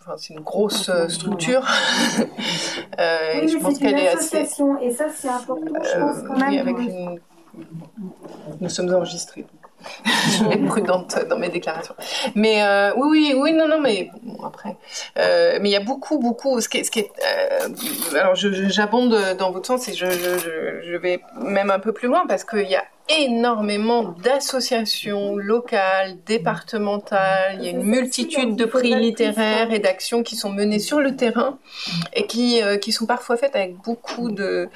enfin, 0.00 0.16
une 0.30 0.40
grosse 0.40 0.88
euh, 0.88 1.08
structure. 1.08 1.62
euh, 2.98 3.40
oui, 3.42 3.48
je 3.48 3.58
pense 3.58 3.78
qu'elle 3.78 3.98
est 3.98 4.08
assez. 4.08 4.48
Et 4.82 4.90
ça, 4.90 5.06
c'est 5.14 5.28
important, 5.28 5.74
je 5.82 5.98
pense, 5.98 6.16
quand 6.26 6.38
même. 6.38 6.50
Oui, 6.50 6.58
avec 6.58 6.78
une... 6.78 7.20
Nous 8.60 8.68
sommes 8.68 8.92
enregistrés. 8.94 9.44
je 10.04 10.44
vais 10.44 10.54
être 10.54 10.66
prudente 10.66 11.16
dans 11.28 11.38
mes 11.38 11.48
déclarations. 11.48 11.94
Mais 12.34 12.62
euh, 12.62 12.92
oui, 12.96 13.08
oui, 13.08 13.34
oui, 13.36 13.52
non, 13.52 13.68
non, 13.68 13.80
mais 13.80 14.10
bon, 14.22 14.44
après. 14.44 14.76
Euh, 15.18 15.58
mais 15.60 15.68
il 15.68 15.72
y 15.72 15.76
a 15.76 15.80
beaucoup, 15.80 16.18
beaucoup. 16.18 16.60
Ce 16.60 16.68
qui 16.68 16.78
est, 16.78 16.84
ce 16.84 16.90
qui 16.90 17.00
est 17.00 17.12
euh, 17.62 17.68
alors, 18.18 18.34
j'abonde 18.34 19.16
dans 19.38 19.50
votre 19.50 19.66
sens 19.66 19.88
et 19.88 19.94
je, 19.94 20.06
je, 20.06 20.82
je, 20.84 20.96
vais 20.96 21.20
même 21.40 21.70
un 21.70 21.78
peu 21.78 21.92
plus 21.92 22.08
loin 22.08 22.26
parce 22.26 22.44
qu'il 22.44 22.68
y 22.68 22.74
a 22.74 22.84
énormément 23.08 24.14
d'associations 24.22 25.36
locales, 25.36 26.16
départementales. 26.26 27.56
Il 27.58 27.64
y 27.64 27.68
a 27.68 27.70
une 27.70 27.84
multitude 27.84 28.54
de 28.54 28.64
prix 28.64 28.94
littéraires 28.94 29.72
et 29.72 29.78
d'actions 29.78 30.22
qui 30.22 30.36
sont 30.36 30.50
menées 30.50 30.78
sur 30.78 31.00
le 31.00 31.16
terrain 31.16 31.58
et 32.12 32.26
qui, 32.26 32.62
euh, 32.62 32.76
qui 32.76 32.92
sont 32.92 33.06
parfois 33.06 33.36
faites 33.36 33.56
avec 33.56 33.76
beaucoup 33.76 34.30
de, 34.30 34.68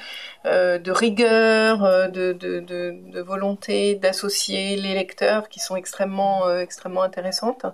euh, 0.45 0.79
de 0.79 0.91
rigueur, 0.91 1.83
euh, 1.83 2.07
de, 2.07 2.33
de, 2.33 3.21
volonté 3.21 3.95
d'associer 3.95 4.75
les 4.75 4.93
lecteurs 4.95 5.47
qui 5.47 5.59
sont 5.59 5.75
extrêmement, 5.75 6.49
extrêmement 6.59 7.03
intéressantes. 7.03 7.65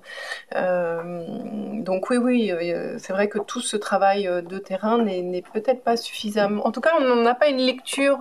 donc 0.53 2.09
oui, 2.09 2.17
oui, 2.17 2.51
c'est 2.99 3.13
vrai 3.13 3.29
que 3.29 3.39
tout 3.39 3.61
ce 3.61 3.77
travail 3.77 4.29
de 4.47 4.57
terrain 4.59 4.99
n'est 5.01 5.43
peut-être 5.53 5.83
pas 5.83 5.97
suffisamment. 5.97 6.67
En 6.67 6.71
tout 6.71 6.81
cas, 6.81 6.91
on 6.99 7.03
n'en 7.03 7.25
a 7.25 7.33
pas 7.33 7.47
une 7.47 7.57
lecture. 7.57 8.19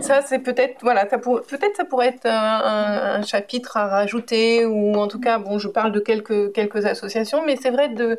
ça, 0.00 0.22
c'est 0.22 0.40
peut-être 0.40 0.78
voilà, 0.82 1.08
ça 1.08 1.18
pour 1.36 1.46
peut-être 1.46 1.76
ça 1.76 1.84
pourrait 1.84 2.08
être 2.08 2.26
un, 2.26 3.22
chapitre 3.22 3.76
à 3.76 3.86
rajouter, 3.86 4.66
ou 4.66 4.94
en 4.94 5.08
tout 5.08 5.20
cas, 5.20 5.38
bon, 5.38 5.58
je 5.58 5.68
parle 5.68 5.92
de 5.92 6.00
quelques, 6.00 6.52
quelques 6.52 6.84
associations, 6.86 7.44
mais 7.44 7.56
c'est 7.56 7.70
vrai 7.70 7.88
de, 7.88 8.18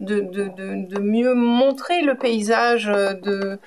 de, 0.00 0.20
de, 0.20 0.48
de, 0.48 0.98
mieux 1.00 1.34
montrer 1.34 2.02
le 2.02 2.16
paysage 2.16 2.86
de 2.86 3.58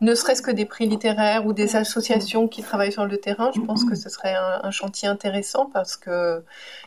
ne 0.00 0.14
serait-ce 0.14 0.42
que 0.42 0.50
des 0.50 0.64
prix 0.64 0.86
littéraires 0.86 1.46
ou 1.46 1.52
des 1.52 1.76
associations 1.76 2.48
qui 2.48 2.62
travaillent 2.62 2.92
sur 2.92 3.06
le 3.06 3.16
terrain. 3.18 3.50
Je 3.54 3.60
pense 3.60 3.84
que 3.84 3.94
ce 3.94 4.08
serait 4.08 4.34
un, 4.34 4.70
chantier 4.70 5.08
intéressant 5.08 5.66
parce 5.72 5.96
qu'il 5.96 6.42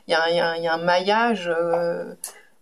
y, 0.08 0.14
a, 0.14 0.32
y, 0.32 0.40
a, 0.40 0.58
y 0.58 0.68
a 0.68 0.74
un 0.74 0.84
maillage 0.84 1.48
euh, 1.48 2.14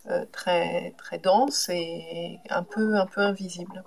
euh, 0.10 0.26
très, 0.32 0.94
très 0.98 1.18
dense 1.18 1.70
et 1.70 2.40
un 2.50 2.64
peu, 2.64 2.96
un 2.96 3.06
peu 3.06 3.22
invisible. 3.22 3.84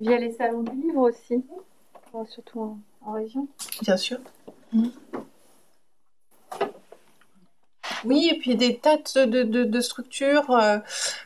Via 0.00 0.18
les 0.18 0.32
salons 0.32 0.62
du 0.62 0.76
livre 0.80 1.00
aussi, 1.00 1.44
surtout 2.28 2.76
en 3.02 3.12
région. 3.12 3.48
Bien 3.82 3.96
sûr. 3.96 4.18
Oui, 8.04 8.30
et 8.32 8.38
puis 8.38 8.56
des 8.56 8.78
tas 8.78 8.96
de, 8.96 9.80
structures. 9.80 10.50
Euh, 10.50 10.78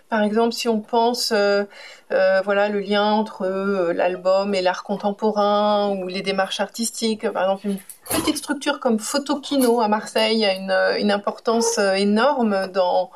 par 0.09 0.23
exemple, 0.23 0.53
si 0.53 0.69
on 0.69 0.81
pense, 0.81 1.33
euh, 1.33 1.65
euh, 2.13 2.41
voilà, 2.45 2.69
le 2.69 2.81
lien 2.81 3.13
entre 3.13 3.47
l'album 3.93 4.55
et 4.55 4.63
l'art 4.63 4.83
contemporain 4.83 5.91
ou 5.91 6.09
les 6.09 6.23
démarches 6.23 6.61
artistiques. 6.61 7.31
Par 7.31 7.45
exemple, 7.45 7.67
une 7.69 7.79
petite 8.11 8.39
structure 8.39 8.81
comme 8.81 8.99
Photokino 8.99 9.81
à 9.81 9.89
Marseille 9.89 10.45
a 10.45 10.55
une, 10.55 11.01
une 11.01 11.13
importance 11.13 11.79
énorme 11.79 12.67
dans, 12.73 13.11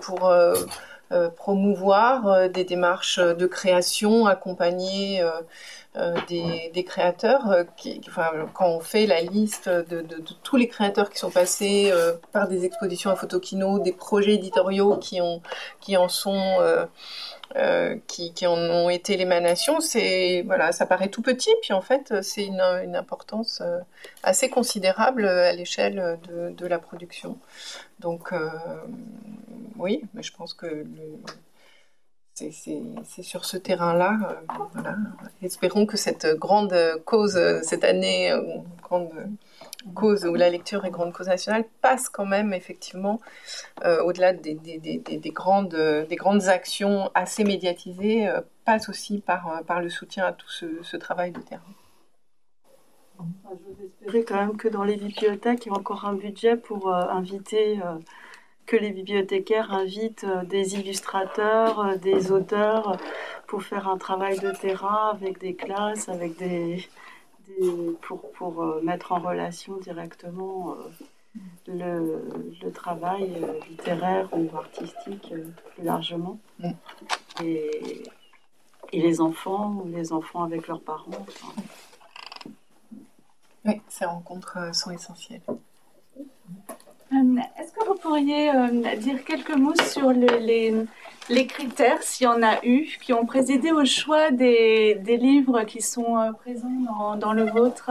pour 0.00 0.32
promouvoir 1.36 2.50
des 2.50 2.64
démarches 2.64 3.18
de 3.18 3.46
création 3.46 4.26
accompagnées 4.26 5.22
euh, 5.98 6.14
des, 6.28 6.84
créateurs. 6.84 7.50
Euh, 7.50 7.64
qui, 7.78 8.02
enfin, 8.06 8.30
quand 8.52 8.68
on 8.68 8.80
fait 8.80 9.06
la 9.06 9.22
liste 9.22 9.70
de, 9.70 10.04
tous 10.42 10.56
les 10.56 10.68
créateurs 10.68 11.08
qui 11.08 11.18
sont 11.18 11.30
passés 11.30 11.88
euh, 11.90 12.12
par 12.32 12.48
des 12.48 12.66
expositions 12.66 13.10
à 13.10 13.16
Photokino, 13.16 13.78
des 13.78 13.92
projets 13.92 14.34
éditoriaux 14.34 14.98
qui, 14.98 15.22
ont, 15.22 15.40
qui 15.80 15.96
en 15.96 16.08
sont... 16.08 16.58
qui, 18.06 18.32
qui, 18.32 18.46
en 18.46 18.58
ont 18.58 18.90
été 18.90 19.16
l'émanation, 19.16 19.80
c'est 19.80 20.42
voilà, 20.46 20.72
ça 20.72 20.86
paraît 20.86 21.08
tout 21.08 21.22
petit, 21.22 21.50
puis 21.62 21.72
en 21.72 21.80
fait, 21.80 22.22
c'est 22.22 22.44
une, 22.44 22.60
importance 22.94 23.62
assez 24.22 24.50
considérable 24.50 25.26
à 25.26 25.52
l'échelle 25.52 26.18
de, 26.28 26.66
la 26.66 26.78
production. 26.78 27.38
Donc, 28.00 28.32
oui, 29.78 30.02
mais 30.14 30.22
je 30.22 30.32
pense 30.32 30.54
que 30.54 30.84
c'est 32.36 33.22
sur 33.22 33.44
ce 33.44 33.56
terrain-là. 33.56 34.36
Euh, 34.76 34.92
Espérons 35.42 35.86
que 35.86 35.96
cette 35.96 36.26
grande 36.26 36.76
cause, 37.04 37.38
cette 37.62 37.84
année, 37.84 38.30
euh, 38.30 38.42
grande 38.82 39.10
cause 39.94 40.24
où 40.24 40.34
la 40.34 40.50
lecture 40.50 40.84
est 40.84 40.90
grande 40.90 41.12
cause 41.12 41.28
nationale, 41.28 41.64
passe 41.80 42.08
quand 42.08 42.26
même 42.26 42.52
effectivement 42.52 43.20
euh, 43.84 44.02
au-delà 44.02 44.32
des, 44.32 44.58
grandes, 45.26 46.06
des 46.08 46.16
grandes 46.16 46.48
actions 46.48 47.10
assez 47.14 47.44
médiatisées, 47.44 48.28
passe 48.64 48.88
aussi 48.88 49.20
par, 49.20 49.62
par 49.66 49.80
le 49.80 49.88
soutien 49.88 50.24
à 50.24 50.32
tout 50.32 50.48
ce, 50.50 50.96
travail 50.96 51.32
de 51.32 51.40
terrain. 51.40 51.62
J'ose 53.18 53.86
espérer 53.86 54.24
quand 54.24 54.36
même 54.36 54.56
que 54.56 54.68
dans 54.68 54.84
les 54.84 54.96
bibliothèques, 54.96 55.66
il 55.66 55.68
y 55.70 55.72
a 55.72 55.78
encore 55.78 56.04
un 56.04 56.14
budget 56.14 56.56
pour 56.56 56.92
inviter 56.92 57.80
que 58.66 58.76
les 58.76 58.90
bibliothécaires 58.90 59.72
invitent 59.72 60.26
des 60.44 60.74
illustrateurs, 60.74 61.96
des 61.98 62.32
auteurs 62.32 62.98
pour 63.46 63.62
faire 63.62 63.88
un 63.88 63.96
travail 63.96 64.38
de 64.38 64.50
terrain 64.50 65.10
avec 65.12 65.38
des 65.38 65.54
classes, 65.54 66.08
avec 66.08 66.36
des, 66.36 66.84
pour, 68.02 68.30
pour 68.32 68.82
mettre 68.82 69.12
en 69.12 69.18
relation 69.18 69.76
directement 69.78 70.76
le, 71.66 72.22
le 72.62 72.72
travail 72.72 73.32
euh, 73.42 73.60
littéraire 73.68 74.28
ou 74.32 74.48
artistique 74.56 75.32
euh, 75.32 75.44
plus 75.74 75.84
largement. 75.84 76.38
Mm. 76.58 76.70
Et, 77.42 78.02
et, 78.92 79.02
les 79.02 79.20
enfants, 79.20 79.82
ou 79.84 79.88
les 79.88 80.12
enfants 80.12 80.44
avec 80.44 80.68
leurs 80.68 80.80
parents. 80.80 81.26
Oui, 83.64 83.80
ces 83.88 84.04
rencontres 84.04 84.58
euh, 84.58 84.72
sont 84.72 84.90
essentielles. 84.90 85.42
Est-ce 87.12 87.72
que 87.72 87.86
vous 87.86 87.94
pourriez 87.94 88.50
dire 88.98 89.24
quelques 89.24 89.56
mots 89.56 89.74
sur 89.82 90.10
les, 90.10 91.46
critères, 91.46 92.02
s'il 92.02 92.24
y 92.24 92.28
en 92.28 92.42
a 92.42 92.64
eu, 92.64 92.96
qui 93.00 93.12
ont 93.12 93.26
présidé 93.26 93.72
au 93.72 93.84
choix 93.84 94.30
des, 94.30 94.98
livres 95.06 95.62
qui 95.64 95.82
sont 95.82 96.32
présents 96.42 97.16
dans, 97.16 97.32
le 97.32 97.44
vôtre? 97.44 97.90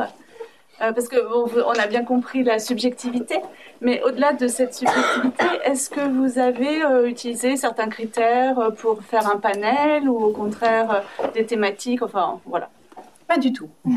Euh, 0.81 0.91
parce 0.91 1.07
que 1.07 1.15
a 1.15 1.87
bien 1.87 2.03
compris 2.03 2.43
la 2.43 2.59
subjectivité, 2.59 3.39
mais 3.79 4.01
au-delà 4.03 4.33
de 4.33 4.47
cette 4.49 4.73
subjectivité, 4.73 5.45
est-ce 5.63 5.89
que 5.89 6.01
vous 6.01 6.37
avez 6.37 6.83
euh, 6.83 7.07
utilisé 7.07 7.55
certains 7.55 7.87
critères 7.87 8.59
euh, 8.59 8.71
pour 8.71 9.01
faire 9.01 9.29
un 9.29 9.37
panel 9.37 10.09
ou 10.09 10.17
au 10.17 10.31
contraire 10.31 11.03
des 11.33 11.45
thématiques 11.45 12.01
Enfin, 12.01 12.41
voilà. 12.45 12.69
Pas 13.27 13.39
du 13.39 13.51
tout. 13.53 13.69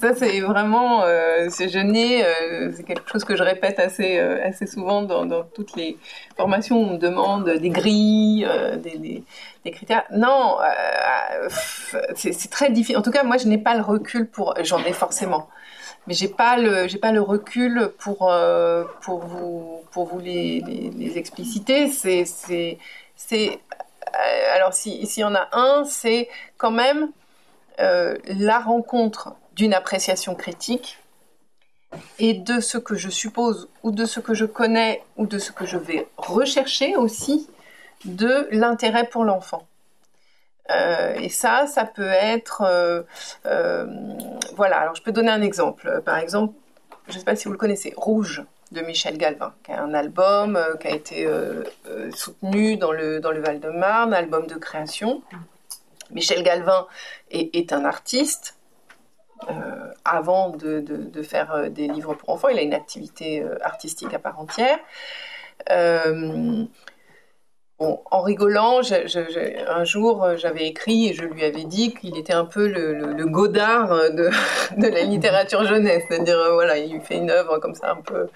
ça, 0.00 0.14
c'est 0.16 0.40
vraiment, 0.40 1.04
euh, 1.04 1.46
c'est 1.48 1.68
euh, 2.24 2.72
c'est 2.74 2.82
quelque 2.82 3.08
chose 3.08 3.24
que 3.24 3.36
je 3.36 3.44
répète 3.44 3.78
assez, 3.78 4.18
euh, 4.18 4.50
souvent 4.66 5.02
dans, 5.02 5.44
toutes 5.44 5.76
les 5.76 5.96
formations 6.36 6.80
on 6.80 6.94
me 6.94 6.98
demande 6.98 7.48
des 7.48 7.70
grilles, 7.70 8.48
des, 8.82 9.22
des, 9.64 9.70
critères. 9.70 10.04
Non, 10.12 10.56
c'est 12.16 12.50
très 12.50 12.70
difficile. 12.70 12.96
En 12.96 13.02
tout 13.02 13.12
cas, 13.12 13.22
moi, 13.22 13.36
je 13.36 13.46
n'ai 13.46 13.58
pas 13.58 13.76
le 13.76 13.82
recul 13.82 14.26
pour, 14.26 14.54
j'en 14.64 14.82
ai 14.84 14.92
forcément, 14.92 15.48
mais 16.08 16.14
j'ai 16.14 16.28
pas 16.28 16.56
pas 17.00 17.12
le 17.12 17.20
recul 17.20 17.92
pour, 17.98 18.28
vous, 19.08 20.18
les, 20.18 21.12
expliciter. 21.16 21.88
C'est, 21.90 22.26
alors 24.54 24.74
s'il 24.74 25.06
si 25.06 25.20
y 25.20 25.24
en 25.24 25.34
a 25.34 25.48
un, 25.52 25.84
c'est 25.84 26.28
quand 26.56 26.70
même 26.70 27.10
euh, 27.80 28.16
la 28.26 28.58
rencontre 28.58 29.34
d'une 29.54 29.72
appréciation 29.72 30.34
critique 30.34 30.98
et 32.18 32.34
de 32.34 32.60
ce 32.60 32.78
que 32.78 32.94
je 32.94 33.08
suppose 33.08 33.68
ou 33.82 33.90
de 33.90 34.04
ce 34.04 34.20
que 34.20 34.34
je 34.34 34.44
connais 34.44 35.02
ou 35.16 35.26
de 35.26 35.38
ce 35.38 35.50
que 35.50 35.66
je 35.66 35.78
vais 35.78 36.06
rechercher 36.16 36.96
aussi 36.96 37.48
de 38.04 38.48
l'intérêt 38.50 39.04
pour 39.04 39.24
l'enfant. 39.24 39.66
Euh, 40.70 41.14
et 41.14 41.28
ça, 41.28 41.66
ça 41.66 41.84
peut 41.84 42.12
être... 42.12 42.62
Euh, 42.62 43.86
voilà, 44.54 44.78
alors 44.80 44.94
je 44.94 45.02
peux 45.02 45.12
donner 45.12 45.30
un 45.30 45.42
exemple. 45.42 46.02
Par 46.04 46.18
exemple, 46.18 46.54
je 47.08 47.14
ne 47.14 47.18
sais 47.18 47.24
pas 47.24 47.34
si 47.34 47.46
vous 47.46 47.52
le 47.52 47.58
connaissez, 47.58 47.92
Rouge 47.96 48.44
de 48.72 48.80
Michel 48.82 49.18
Galvin, 49.18 49.52
qui 49.64 49.72
est 49.72 49.76
un 49.76 49.94
album 49.94 50.58
qui 50.80 50.86
a 50.86 50.90
été 50.90 51.28
soutenu 52.14 52.76
dans 52.76 52.92
le, 52.92 53.20
dans 53.20 53.32
le 53.32 53.40
Val-de-Marne, 53.40 54.14
album 54.14 54.46
de 54.46 54.54
création. 54.54 55.22
Michel 56.12 56.42
Galvin 56.42 56.86
est, 57.30 57.72
un 57.72 57.84
artiste. 57.84 58.56
Euh, 59.48 59.92
avant 60.04 60.50
de, 60.50 61.22
faire 61.22 61.52
euh, 61.52 61.68
des 61.70 61.88
livres 61.88 62.12
pour 62.12 62.28
enfants, 62.28 62.48
il 62.48 62.58
a 62.58 62.62
une 62.62 62.74
activité 62.74 63.42
euh, 63.42 63.56
artistique 63.62 64.12
à 64.12 64.18
part 64.18 64.38
entière. 64.38 64.78
En 67.80 68.20
rigolant, 68.20 68.80
un 69.68 69.84
jour, 69.84 70.36
j'avais 70.36 70.66
écrit 70.66 71.08
et 71.08 71.14
je 71.14 71.24
lui 71.24 71.44
avais 71.44 71.64
dit 71.64 71.94
qu'il 71.94 72.18
était 72.18 72.34
un 72.34 72.44
peu 72.44 72.68
le, 72.68 73.24
Godard 73.26 73.88
de, 74.10 74.30
la 74.76 75.02
littérature 75.02 75.64
jeunesse, 75.64 76.04
c'est-à-dire 76.08 76.38
voilà, 76.52 76.76
il 76.76 77.00
fait 77.00 77.16
une 77.16 77.30
œuvre 77.30 77.58
comme 77.58 77.74
ça 77.74 77.92
un 77.92 78.02
peu, 78.02 78.28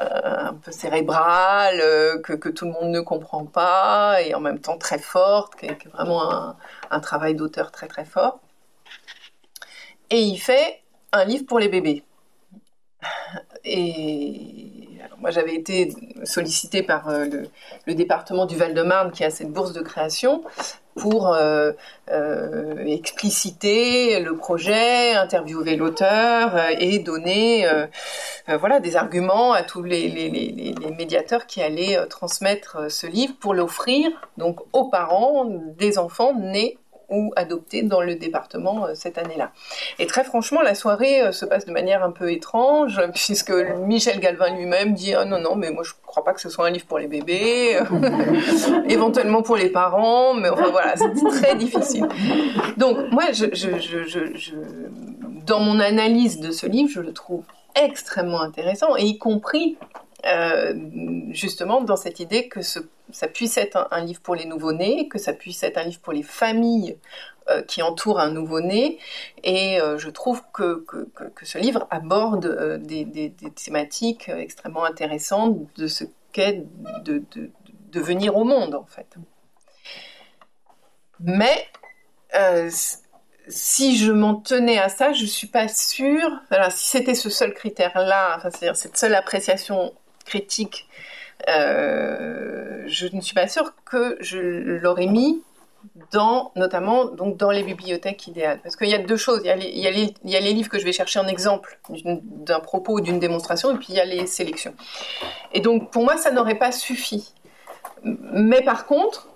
un 0.00 0.54
peu 0.54 0.72
cérébrale, 0.72 1.82
que, 2.22 2.48
tout 2.48 2.64
le 2.64 2.72
monde 2.72 2.90
ne 2.90 3.00
comprend 3.00 3.44
pas 3.44 4.22
et 4.22 4.34
en 4.34 4.40
même 4.40 4.58
temps 4.58 4.78
très 4.78 4.98
forte, 4.98 5.56
qui 5.56 5.66
est 5.66 5.88
vraiment 5.92 6.32
un, 6.32 6.56
un 6.90 7.00
travail 7.00 7.34
d'auteur 7.34 7.70
très 7.70 7.86
très 7.86 8.04
fort. 8.06 8.40
Et 10.10 10.20
il 10.20 10.38
fait 10.38 10.82
un 11.12 11.24
livre 11.24 11.44
pour 11.46 11.58
les 11.58 11.68
bébés. 11.68 12.02
Et 13.64 14.79
moi, 15.20 15.30
j'avais 15.30 15.54
été 15.54 15.94
sollicitée 16.24 16.82
par 16.82 17.08
euh, 17.08 17.26
le, 17.86 17.94
département 17.94 18.46
du 18.46 18.56
Val-de-Marne 18.56 19.12
qui 19.12 19.22
a 19.24 19.30
cette 19.30 19.52
bourse 19.52 19.72
de 19.72 19.82
création 19.82 20.42
pour 20.96 21.32
euh, 21.32 21.72
euh, 22.10 22.84
expliciter 22.86 24.20
le 24.20 24.36
projet, 24.36 25.12
interviewer 25.12 25.76
l'auteur 25.76 26.58
et 26.78 26.98
donner 26.98 27.66
voilà, 28.48 28.80
des 28.80 28.96
arguments 28.96 29.52
à 29.52 29.62
tous 29.62 29.82
les, 29.82 30.08
les, 30.08 30.74
médiateurs 30.98 31.46
qui 31.46 31.62
allaient 31.62 31.98
transmettre 32.08 32.90
ce 32.90 33.06
livre 33.06 33.34
pour 33.40 33.54
l'offrir 33.54 34.10
donc 34.36 34.60
aux 34.72 34.88
parents 34.88 35.44
des 35.44 35.98
enfants 35.98 36.34
nés 36.34 36.76
ou 37.10 37.32
adopté 37.36 37.82
dans 37.82 38.00
le 38.00 38.14
département 38.14 38.86
euh, 38.86 38.92
cette 38.94 39.18
année-là. 39.18 39.52
Et 39.98 40.06
très 40.06 40.24
franchement, 40.24 40.62
la 40.62 40.74
soirée 40.74 41.22
euh, 41.22 41.32
se 41.32 41.44
passe 41.44 41.66
de 41.66 41.72
manière 41.72 42.02
un 42.02 42.10
peu 42.10 42.32
étrange, 42.32 43.00
puisque 43.14 43.52
Michel 43.86 44.20
Galvin 44.20 44.54
lui-même 44.56 44.94
dit 44.94 45.14
ah 45.14 45.24
non 45.24 45.40
non 45.40 45.56
mais 45.56 45.70
moi 45.70 45.82
je 45.82 45.92
crois 46.06 46.24
pas 46.24 46.32
que 46.32 46.40
ce 46.40 46.48
soit 46.48 46.66
un 46.66 46.70
livre 46.70 46.86
pour 46.86 46.98
les 46.98 47.08
bébés, 47.08 47.78
éventuellement 48.88 49.42
pour 49.42 49.56
les 49.56 49.68
parents, 49.68 50.34
mais 50.34 50.48
enfin 50.48 50.70
voilà 50.70 50.94
c'est 50.96 51.12
très 51.30 51.54
difficile. 51.56 52.06
Donc 52.76 52.96
moi 53.10 53.24
dans 55.46 55.60
mon 55.60 55.80
analyse 55.80 56.40
de 56.40 56.52
ce 56.52 56.66
livre, 56.66 56.90
je 56.92 57.00
le 57.00 57.12
trouve 57.12 57.44
extrêmement 57.74 58.40
intéressant, 58.40 58.96
et 58.96 59.04
y 59.04 59.18
compris 59.18 59.76
euh, 60.26 60.74
justement 61.30 61.80
dans 61.80 61.96
cette 61.96 62.20
idée 62.20 62.48
que 62.48 62.60
ça 63.12 63.28
puisse 63.28 63.56
être 63.56 63.88
un, 63.90 64.04
livre 64.04 64.20
pour 64.20 64.34
les 64.34 64.44
nouveau-nés, 64.44 65.08
que 65.08 65.18
ça 65.18 65.32
puisse 65.32 65.62
être 65.62 65.78
un 65.78 65.84
livre 65.84 66.00
pour 66.00 66.12
les 66.12 66.22
familles 66.22 66.98
euh, 67.48 67.62
qui 67.62 67.82
entourent 67.82 68.20
un 68.20 68.30
nouveau-né. 68.30 68.98
Et 69.44 69.80
euh, 69.80 69.98
je 69.98 70.10
trouve 70.10 70.42
que, 70.52 70.84
que, 70.84 71.46
ce 71.46 71.58
livre 71.58 71.86
aborde 71.90 72.78
des, 72.82 73.04
des, 73.04 73.32
thématiques 73.54 74.28
extrêmement 74.28 74.84
intéressantes 74.84 75.58
de 75.76 75.86
ce 75.86 76.04
qu'est 76.32 76.64
de, 77.04 78.00
venir 78.00 78.36
au 78.36 78.44
monde, 78.44 78.74
en 78.74 78.86
fait. 78.86 79.16
Mais 81.20 81.66
si 83.50 83.96
je 83.96 84.12
m'en 84.12 84.36
tenais 84.36 84.78
à 84.78 84.88
ça, 84.88 85.12
je 85.12 85.24
suis 85.24 85.46
pas 85.46 85.68
sûre. 85.68 86.30
Alors, 86.50 86.72
si 86.72 86.88
c'était 86.88 87.14
ce 87.14 87.28
seul 87.30 87.52
critère-là, 87.52 88.38
c'est-à-dire 88.42 88.76
cette 88.76 88.96
seule 88.96 89.14
appréciation 89.14 89.92
critique, 90.24 90.88
euh, 91.48 92.82
je 92.86 93.06
ne 93.12 93.20
suis 93.20 93.34
pas 93.34 93.48
sûre 93.48 93.74
que 93.84 94.16
je 94.20 94.38
l'aurais 94.38 95.06
mis 95.06 95.42
dans, 96.12 96.52
notamment 96.56 97.06
donc 97.06 97.36
dans 97.36 97.50
les 97.50 97.62
bibliothèques 97.62 98.26
idéales. 98.26 98.60
Parce 98.62 98.76
qu'il 98.76 98.88
y 98.88 98.94
a 98.94 98.98
deux 98.98 99.16
choses. 99.16 99.42
Il 99.44 99.62
y 99.62 100.14
il 100.24 100.30
y 100.30 100.36
a 100.36 100.40
les 100.40 100.52
livres 100.52 100.68
que 100.68 100.78
je 100.78 100.84
vais 100.84 100.92
chercher 100.92 101.20
en 101.20 101.26
exemple 101.26 101.80
d'un 101.88 102.60
propos 102.60 102.94
ou 102.94 103.00
d'une 103.00 103.18
démonstration, 103.18 103.74
et 103.74 103.78
puis 103.78 103.86
il 103.90 103.94
y 103.94 104.00
a 104.00 104.04
les 104.04 104.26
sélections. 104.26 104.74
Et 105.52 105.60
donc 105.60 105.90
pour 105.90 106.04
moi, 106.04 106.16
ça 106.16 106.30
n'aurait 106.30 106.58
pas 106.58 106.72
suffi. 106.72 107.34
Mais 108.02 108.62
par 108.62 108.86
contre, 108.86 109.28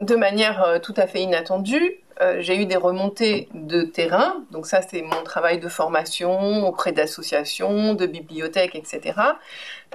de 0.00 0.16
manière 0.16 0.62
euh, 0.62 0.78
tout 0.78 0.94
à 0.96 1.06
fait 1.06 1.22
inattendue, 1.22 2.03
euh, 2.20 2.36
j'ai 2.38 2.56
eu 2.56 2.66
des 2.66 2.76
remontées 2.76 3.48
de 3.54 3.82
terrain, 3.82 4.44
donc 4.50 4.66
ça 4.66 4.80
c'est 4.82 5.02
mon 5.02 5.22
travail 5.24 5.58
de 5.58 5.68
formation 5.68 6.66
auprès 6.66 6.92
d'associations, 6.92 7.94
de 7.94 8.06
bibliothèques, 8.06 8.76
etc. 8.76 9.20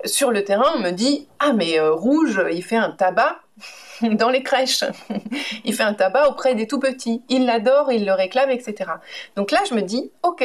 Sur 0.05 0.31
le 0.31 0.43
terrain, 0.43 0.69
on 0.75 0.79
me 0.79 0.91
dit 0.91 1.27
ah 1.39 1.53
mais 1.53 1.79
euh, 1.79 1.93
Rouge, 1.93 2.41
il 2.51 2.63
fait 2.63 2.75
un 2.75 2.91
tabac 2.91 3.39
dans 4.01 4.29
les 4.29 4.43
crèches, 4.43 4.83
il 5.63 5.73
fait 5.73 5.83
un 5.83 5.93
tabac 5.93 6.27
auprès 6.29 6.55
des 6.55 6.67
tout 6.67 6.79
petits, 6.79 7.23
il 7.29 7.45
l'adore, 7.45 7.91
il 7.91 8.05
le 8.05 8.13
réclame, 8.13 8.49
etc. 8.49 8.91
Donc 9.37 9.51
là 9.51 9.59
je 9.69 9.73
me 9.73 9.81
dis 9.81 10.11
ok, 10.23 10.43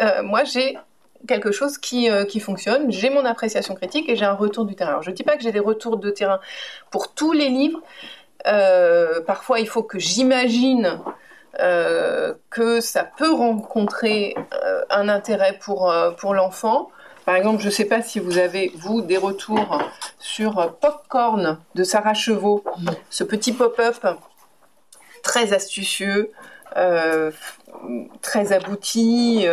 euh, 0.00 0.22
moi 0.22 0.44
j'ai 0.44 0.78
quelque 1.26 1.50
chose 1.50 1.76
qui, 1.78 2.08
qui 2.28 2.38
fonctionne, 2.38 2.92
j'ai 2.92 3.10
mon 3.10 3.24
appréciation 3.24 3.74
critique 3.74 4.08
et 4.08 4.14
j'ai 4.14 4.26
un 4.26 4.34
retour 4.34 4.64
du 4.64 4.76
terrain. 4.76 4.90
Alors, 4.90 5.02
je 5.02 5.10
ne 5.10 5.14
dis 5.16 5.24
pas 5.24 5.36
que 5.36 5.42
j'ai 5.42 5.50
des 5.50 5.58
retours 5.58 5.96
de 5.96 6.10
terrain 6.10 6.38
pour 6.92 7.14
tous 7.14 7.32
les 7.32 7.48
livres, 7.48 7.80
euh, 8.46 9.20
parfois, 9.20 9.60
il 9.60 9.68
faut 9.68 9.82
que 9.82 9.98
j'imagine 9.98 11.00
euh, 11.60 12.34
que 12.50 12.80
ça 12.80 13.04
peut 13.04 13.32
rencontrer 13.32 14.34
euh, 14.64 14.82
un 14.90 15.08
intérêt 15.08 15.58
pour, 15.60 15.92
l'enfant. 16.32 16.90
Par 17.24 17.34
exemple, 17.34 17.60
je 17.60 17.66
ne 17.66 17.72
sais 17.72 17.86
pas 17.86 18.02
si 18.02 18.20
vous 18.20 18.38
avez, 18.38 18.72
vous, 18.76 19.02
des 19.02 19.16
retours 19.16 19.82
sur 20.18 20.76
Popcorn 20.80 21.58
de 21.74 21.84
Sarah 21.84 22.14
Chevaux, 22.14 22.62
ce 23.10 23.24
petit 23.24 23.52
pop-up 23.52 24.06
très 25.24 25.52
astucieux, 25.52 26.30
très 28.22 28.52
abouti, 28.52 29.44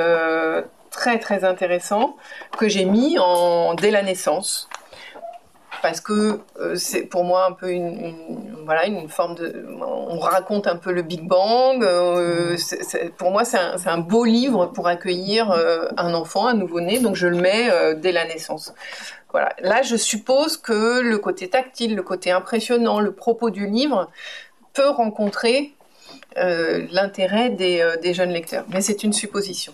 très 0.92 1.18
très 1.18 1.44
intéressant, 1.44 2.16
que 2.60 2.70
j'ai 2.70 2.86
mis 2.86 3.18
dès 3.82 3.90
la 3.90 4.04
naissance. 4.04 4.70
Parce 5.84 6.00
que 6.00 6.40
euh, 6.60 6.76
c'est 6.76 7.04
pour 7.04 7.26
moi 7.26 7.46
un 7.46 7.52
peu 7.52 7.70
une, 7.70 8.16
voilà, 8.66 8.88
une 8.88 9.10
forme 9.10 9.36
de. 9.36 9.66
On 9.82 10.18
raconte 10.18 10.66
un 10.66 10.78
peu 10.78 10.94
le 10.94 11.02
Big 11.02 11.28
Bang. 11.28 11.84
Euh, 11.84 12.56
pour 13.18 13.32
moi, 13.32 13.44
c'est 13.44 13.58
un, 13.58 13.76
un, 13.86 13.98
beau 13.98 14.24
livre 14.24 14.68
pour 14.68 14.88
accueillir 14.88 15.52
un 15.98 16.14
enfant, 16.14 16.48
un 16.48 16.54
nouveau-né. 16.54 17.00
Donc 17.00 17.16
je 17.16 17.28
le 17.28 17.36
mets 17.36 17.96
dès 17.96 18.14
la 18.14 18.26
naissance. 18.26 18.74
Voilà. 19.32 19.50
Là, 19.60 19.82
je 19.82 19.98
suppose 19.98 20.56
que 20.56 21.02
le 21.02 21.18
côté 21.18 21.50
tactile, 21.50 21.96
le 21.96 22.04
côté 22.04 22.32
impressionnant, 22.32 23.02
le 23.02 23.12
propos 23.12 23.50
du 23.50 23.68
livre 23.68 24.10
peut 24.72 24.90
rencontrer 24.90 25.76
euh, 26.38 26.88
l'intérêt 26.92 27.56
euh, 27.60 27.98
des, 27.98 28.14
jeunes 28.14 28.32
lecteurs. 28.32 28.66
Mais 28.70 28.82
c'est 28.82 29.04
une 29.04 29.14
supposition. 29.14 29.74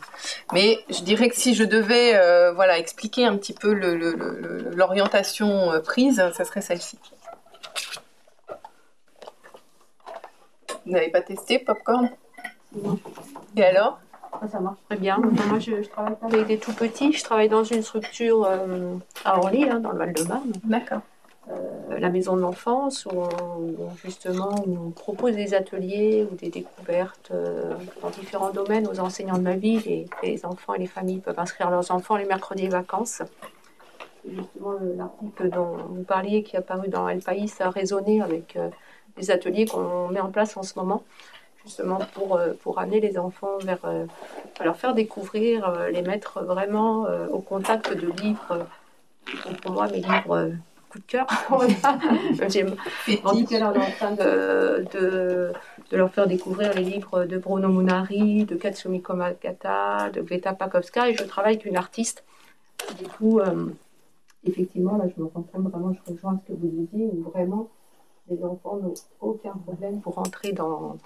Mais 0.53 0.79
je 0.89 1.01
dirais 1.03 1.29
que 1.29 1.35
si 1.35 1.55
je 1.55 1.63
devais 1.63 2.15
euh, 2.15 2.51
voilà, 2.53 2.77
expliquer 2.77 3.25
un 3.25 3.37
petit 3.37 3.53
peu 3.53 3.73
l'orientation 3.73 5.71
prise, 5.83 6.23
ça 6.33 6.43
serait 6.45 6.61
celle-ci. 6.61 6.99
Vous 10.85 10.91
n'avez 10.91 11.09
pas 11.09 11.21
testé 11.21 11.59
Popcorn? 11.59 12.09
Et 13.55 13.63
alors? 13.63 13.99
Ça 14.51 14.59
marche 14.59 14.77
très 14.89 14.97
bien. 14.97 15.17
Moi, 15.17 15.59
je, 15.59 15.87
travaille 15.89 16.15
pas 16.15 16.27
avec 16.27 16.47
des 16.47 16.57
tout 16.57 16.73
petits. 16.73 17.13
Je 17.13 17.23
travaille 17.23 17.49
dans 17.49 17.63
une 17.63 17.83
structure 17.83 18.47
à 19.25 19.37
Orly, 19.37 19.69
hein, 19.69 19.79
dans 19.79 19.91
le 19.91 19.97
Val-de-Marne. 19.97 20.51
D'accord. 20.63 21.01
Euh, 21.51 21.99
la 21.99 22.09
maison 22.09 22.35
de 22.35 22.41
l'enfance 22.41 23.05
où, 23.05 23.23
justement 24.03 24.53
on 24.67 24.91
propose 24.91 25.35
des 25.35 25.53
ateliers 25.53 26.27
ou 26.31 26.35
des 26.35 26.49
découvertes 26.49 27.31
euh, 27.31 27.73
dans 28.01 28.09
différents 28.09 28.51
domaines 28.51 28.87
aux 28.87 28.99
enseignants 28.99 29.37
de 29.37 29.43
ma 29.43 29.55
ville 29.55 29.85
et 29.87 30.07
les 30.21 30.45
enfants 30.45 30.75
et 30.75 30.79
les 30.79 30.87
familles 30.87 31.19
peuvent 31.19 31.39
inscrire 31.39 31.71
leurs 31.71 31.91
enfants 31.91 32.17
les 32.17 32.25
mercredis 32.25 32.65
et 32.65 32.69
vacances. 32.69 33.23
justement 34.27 34.73
l'article 34.95 35.49
dont 35.49 35.77
vous 35.89 36.03
parliez 36.03 36.43
qui 36.43 36.55
est 36.55 36.59
apparu 36.59 36.87
dans 36.87 37.09
El 37.09 37.19
País 37.19 37.51
a 37.59 37.69
résonné 37.69 38.21
avec 38.21 38.57
les 39.17 39.31
euh, 39.31 39.33
ateliers 39.33 39.65
qu'on 39.65 40.09
met 40.09 40.21
en 40.21 40.29
place 40.29 40.55
en 40.55 40.63
ce 40.63 40.77
moment 40.77 41.03
justement 41.65 41.99
pour, 42.13 42.39
pour 42.61 42.79
amener 42.79 42.99
les 42.99 43.17
enfants 43.17 43.57
vers, 43.63 43.85
leur 44.63 44.77
faire 44.77 44.93
découvrir, 44.93 45.89
les 45.91 46.01
mettre 46.01 46.41
vraiment 46.41 47.05
au 47.31 47.39
contact 47.39 47.93
de 47.93 48.07
livres, 48.21 48.65
pour 49.61 49.73
moi 49.73 49.87
mes 49.87 49.99
livres 49.99 50.53
coup 50.89 50.99
de 50.99 51.05
cœur. 51.05 51.27
J'ai 52.49 52.65
en 53.23 53.91
train 53.91 54.11
de, 54.11 54.85
de, 54.91 55.53
de, 55.91 55.97
leur 55.97 56.11
faire 56.11 56.27
découvrir 56.27 56.73
les 56.73 56.83
livres 56.83 57.25
de 57.25 57.37
Bruno 57.37 57.69
Munari, 57.69 58.45
de 58.45 58.55
Katsumi 58.55 59.01
Komakata, 59.01 60.09
de 60.09 60.21
Greta 60.21 60.53
Pakowska, 60.53 61.09
et 61.09 61.15
je 61.15 61.23
travaille 61.23 61.53
avec 61.55 61.65
une 61.65 61.77
artiste. 61.77 62.23
Du 62.97 63.07
coup, 63.07 63.39
euh, 63.39 63.67
effectivement, 64.43 64.97
là, 64.97 65.05
je 65.15 65.21
me 65.21 65.27
rends 65.27 65.41
compte 65.41 65.69
vraiment, 65.69 65.93
je 65.93 66.11
rejoins 66.11 66.39
ce 66.43 66.51
que 66.51 66.57
vous 66.57 66.67
disiez, 66.67 67.09
où 67.13 67.29
vraiment, 67.29 67.69
les 68.29 68.43
enfants 68.43 68.77
n'ont 68.77 68.93
aucun 69.21 69.53
problème 69.65 70.01
pour 70.01 70.17
entrer 70.17 70.51
dans, 70.53 70.97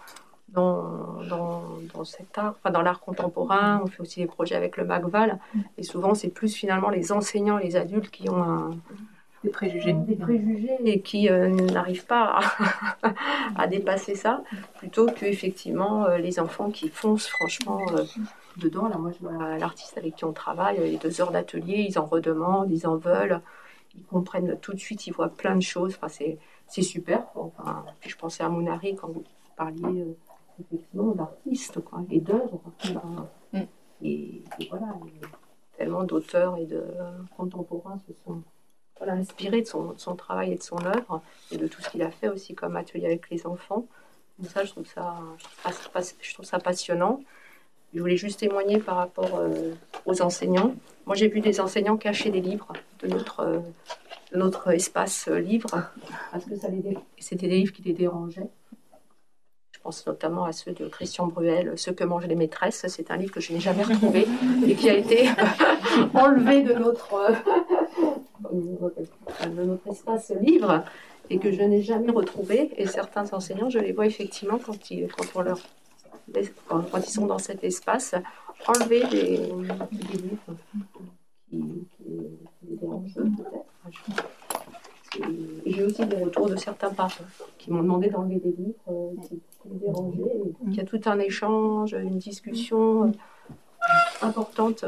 dans, 0.50 1.22
dans, 1.30 1.64
dans, 1.94 2.04
cet 2.04 2.38
art, 2.38 2.56
enfin 2.58 2.72
dans 2.72 2.82
l'art 2.82 3.00
contemporain. 3.00 3.82
On 3.84 3.88
fait 3.88 4.02
aussi 4.02 4.20
des 4.22 4.28
projets 4.28 4.56
avec 4.56 4.78
le 4.78 4.86
MACVAL. 4.86 5.40
Et 5.78 5.84
souvent, 5.84 6.16
c'est 6.16 6.30
plus 6.30 6.54
finalement 6.54 6.90
les 6.90 7.12
enseignants, 7.12 7.58
les 7.58 7.76
adultes 7.76 8.12
qui 8.12 8.30
ont 8.30 8.44
un, 8.44 8.72
des 9.44 9.50
préjugés. 9.50 9.94
Des 9.94 10.16
préjugés 10.16 10.78
et 10.86 11.02
qui 11.02 11.30
euh, 11.30 11.50
n'arrivent 11.50 12.06
pas 12.06 12.40
à, 13.56 13.68
dépasser 13.68 14.16
ça, 14.16 14.44
plutôt 14.78 15.08
que 15.08 15.26
effectivement 15.26 16.06
euh, 16.06 16.18
les 16.18 16.40
enfants 16.40 16.72
qui 16.72 16.90
foncent 16.90 17.28
franchement 17.28 17.82
euh, 17.92 18.06
dedans. 18.58 18.88
Là, 18.88 18.98
moi, 18.98 19.12
je 19.12 19.26
vois 19.26 19.58
l'artiste 19.58 19.98
avec 19.98 20.16
qui 20.16 20.26
on 20.26 20.34
travaille, 20.34 20.80
les 20.80 20.98
deux 20.98 21.22
heures 21.22 21.32
d'atelier, 21.32 21.86
ils 21.88 22.00
en 22.00 22.06
redemandent, 22.06 22.72
ils 22.72 22.88
en 22.88 22.96
veulent, 22.96 23.42
ils 23.96 24.04
comprennent 24.04 24.58
tout 24.62 24.74
de 24.74 24.80
suite, 24.80 25.08
ils 25.08 25.14
voient 25.14 25.30
plein 25.30 25.56
de 25.56 25.62
choses. 25.62 25.96
Enfin, 25.96 26.10
c'est, 26.10 26.38
c'est 26.68 26.82
super. 26.82 27.26
Enfin, 27.36 27.84
puis 28.00 28.10
je 28.10 28.18
pensais 28.18 28.44
à 28.44 28.50
Mounari 28.50 28.96
quand 28.96 29.10
vous 29.10 29.24
parliez 29.58 30.06
effectivement 30.60 31.12
d'artistes 31.12 31.80
et 32.10 32.20
d'œuvres. 32.20 32.62
Mm. 33.52 33.58
et, 34.04 34.44
et, 34.60 34.70
voilà, 34.70 34.96
tellement 35.78 36.04
d'auteurs 36.04 36.58
et 36.58 36.66
de 36.66 36.84
contemporains 37.36 38.00
se 38.08 38.14
sont 38.24 38.42
voilà, 38.98 39.14
inspiré 39.14 39.62
de 39.62 39.68
son, 39.68 39.96
son, 39.98 40.16
travail 40.16 40.54
et 40.54 40.56
de 40.56 40.64
son 40.64 40.84
œuvre 40.86 41.22
et 41.52 41.58
de 41.58 41.68
tout 41.68 41.82
ce 41.82 41.90
qu'il 41.90 42.02
a 42.04 42.12
fait 42.12 42.30
aussi 42.30 42.56
comme 42.56 42.76
atelier 42.76 43.06
avec 43.06 43.30
les 43.30 43.46
enfants. 43.46 43.86
Donc 44.40 44.50
ça, 44.52 44.64
je 44.64 44.72
trouve 44.72 44.88
ça, 44.88 45.16
je 46.22 46.34
trouve 46.34 46.46
ça 46.46 46.60
passionnant. 46.60 47.22
Je 47.94 48.00
voulais 48.00 48.18
juste 48.18 48.40
témoigner 48.40 48.80
par 48.80 48.96
rapport 48.98 49.36
euh, 49.36 49.74
aux 50.06 50.22
enseignants. 50.22 50.74
Moi, 51.06 51.16
j'ai 51.16 51.28
vu 51.28 51.42
des 51.42 51.62
enseignants 51.62 51.98
cacher 51.98 52.32
des 52.32 52.42
livres 52.42 52.74
de 53.02 53.08
notre, 53.08 53.42
euh, 53.42 53.60
de 54.32 54.38
notre 54.40 54.74
espace 54.74 55.28
euh, 55.28 55.40
livre 55.40 55.70
parce 56.32 56.46
que 56.46 56.56
c'était 57.20 57.48
des 57.48 57.58
livres 57.58 57.74
qui 57.74 57.84
les 57.84 57.94
dérangeaient. 57.94 58.50
Je 59.72 59.80
pense 59.80 60.08
notamment 60.08 60.46
à 60.46 60.54
ceux 60.54 60.72
de 60.72 60.88
Christian 60.88 61.28
Bruel, 61.28 61.74
Ce 61.78 61.92
que 61.92 62.04
mangent 62.04 62.26
les 62.26 62.36
maîtresses. 62.36 62.86
C'est 62.88 63.12
un 63.12 63.18
livre 63.18 63.34
que 63.34 63.42
je 63.42 63.54
n'ai 63.54 63.60
jamais 63.60 63.84
retrouvé 63.84 64.26
et 64.66 64.76
qui 64.76 64.90
a 64.90 64.96
été 64.96 65.30
enlevé 66.16 66.64
de 66.64 66.74
notre, 66.74 67.32
de 68.54 69.64
notre 69.64 69.88
espace 69.88 70.32
livre 70.42 70.84
et 71.30 71.40
que 71.40 71.52
je 71.52 71.62
n'ai 71.62 71.82
jamais 71.82 72.12
retrouvé. 72.12 72.72
Et 72.78 72.88
certains 72.88 73.32
enseignants, 73.34 73.70
je 73.70 73.80
les 73.80 73.92
vois 73.92 74.06
effectivement 74.06 74.60
quand 74.60 74.92
ils, 74.92 75.08
quand 76.68 76.98
ils 76.98 77.10
sont 77.10 77.26
dans 77.26 77.40
cet 77.40 77.64
espace, 77.64 78.16
enlever 78.68 79.04
des, 79.08 79.38
livres 79.38 80.56
qui, 81.50 81.64
les 82.70 82.76
dérangent 82.78 83.14
peut-être. 83.14 83.66
J'ai 85.66 85.84
aussi 85.84 86.06
des 86.06 86.24
retours 86.24 86.50
de 86.50 86.56
certains 86.56 86.92
parents 86.92 87.12
qui 87.60 87.72
m'ont 87.72 87.84
demandé 87.84 88.10
d'enlever 88.10 88.40
des 88.40 88.52
livres 88.52 88.80
euh, 88.90 89.12
qui, 89.28 89.40
dérangeaient. 89.66 90.42
Il 90.68 90.76
y 90.76 90.80
a 90.80 90.84
tout 90.84 91.02
un 91.06 91.20
échange, 91.20 91.94
une 91.94 92.18
discussion 92.18 93.04
euh, 93.04 93.12
importante 94.22 94.86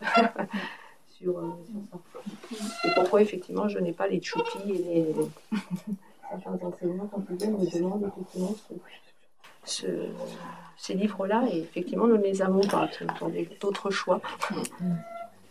sur, 1.08 1.38
euh, 1.38 1.50
sur, 1.66 2.00
Et 2.84 2.88
pourquoi, 2.94 3.22
effectivement, 3.22 3.68
je 3.68 3.78
n'ai 3.78 3.92
pas 3.92 4.08
les 4.08 4.22
choupis 4.22 4.70
et 4.70 4.78
les. 4.78 5.14
Certains 6.30 6.66
enseignants, 6.66 7.08
quand 7.10 7.22
ils 7.30 7.36
viennent, 7.36 7.56
me 7.56 7.70
demandent 7.70 8.04
effectivement 8.04 8.54
ce, 9.64 9.86
ces 10.76 10.94
livres-là, 10.94 11.44
et 11.50 11.60
effectivement, 11.60 12.06
nous 12.06 12.18
ne 12.18 12.22
les 12.22 12.42
avons 12.42 12.60
pas. 12.60 12.88
Nous 13.00 13.46
d'autres 13.60 13.90
choix. 13.90 14.20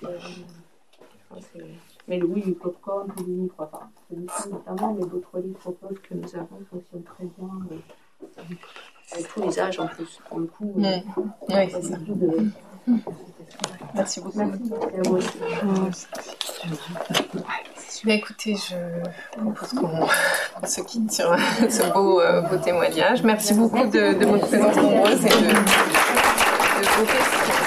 Euh, 0.03 0.19
mais 2.07 2.21
oui, 2.21 2.51
Popcorn, 2.53 3.11
tous 3.15 3.25
les 3.25 3.33
livres, 3.33 3.55
enfin, 3.57 3.89
celui-ci 4.09 4.49
notamment, 4.49 4.93
mais 4.93 5.05
d'autres 5.05 5.39
livres 5.39 5.71
pop 5.71 5.99
que 6.01 6.13
nous 6.13 6.35
avons 6.35 6.61
fonctionnent 6.69 7.03
très 7.03 7.25
bien. 7.25 7.49
Euh, 7.71 8.41
avec 9.11 9.33
tous 9.33 9.41
les 9.41 9.59
âges 9.59 9.79
en 9.79 9.87
plus, 9.87 10.19
pour 10.29 10.39
le 10.39 10.45
coup. 10.45 10.73
Oui, 10.75 11.69
c'est 11.69 11.81
ça. 11.81 11.97
De, 11.97 12.51
Merci 13.95 14.21
beaucoup. 14.21 14.39
Merci. 15.83 16.07
écoutez, 18.07 18.55
je 18.55 18.75
propose 19.39 19.73
qu'on 19.73 20.67
se 20.67 20.81
quitte 20.81 21.11
sur 21.11 21.35
ce 21.69 21.93
beau, 21.93 22.21
euh, 22.21 22.41
beau 22.41 22.57
témoignage. 22.57 23.23
Merci 23.23 23.53
beaucoup 23.53 23.85
de, 23.85 24.19
de, 24.19 24.25
votre 24.25 24.47
présence 24.47 24.75
nombreuse 24.75 25.25
et 25.25 25.29
de, 25.29 25.47
de 26.79 26.87
vos 26.97 27.05
questions. 27.05 27.66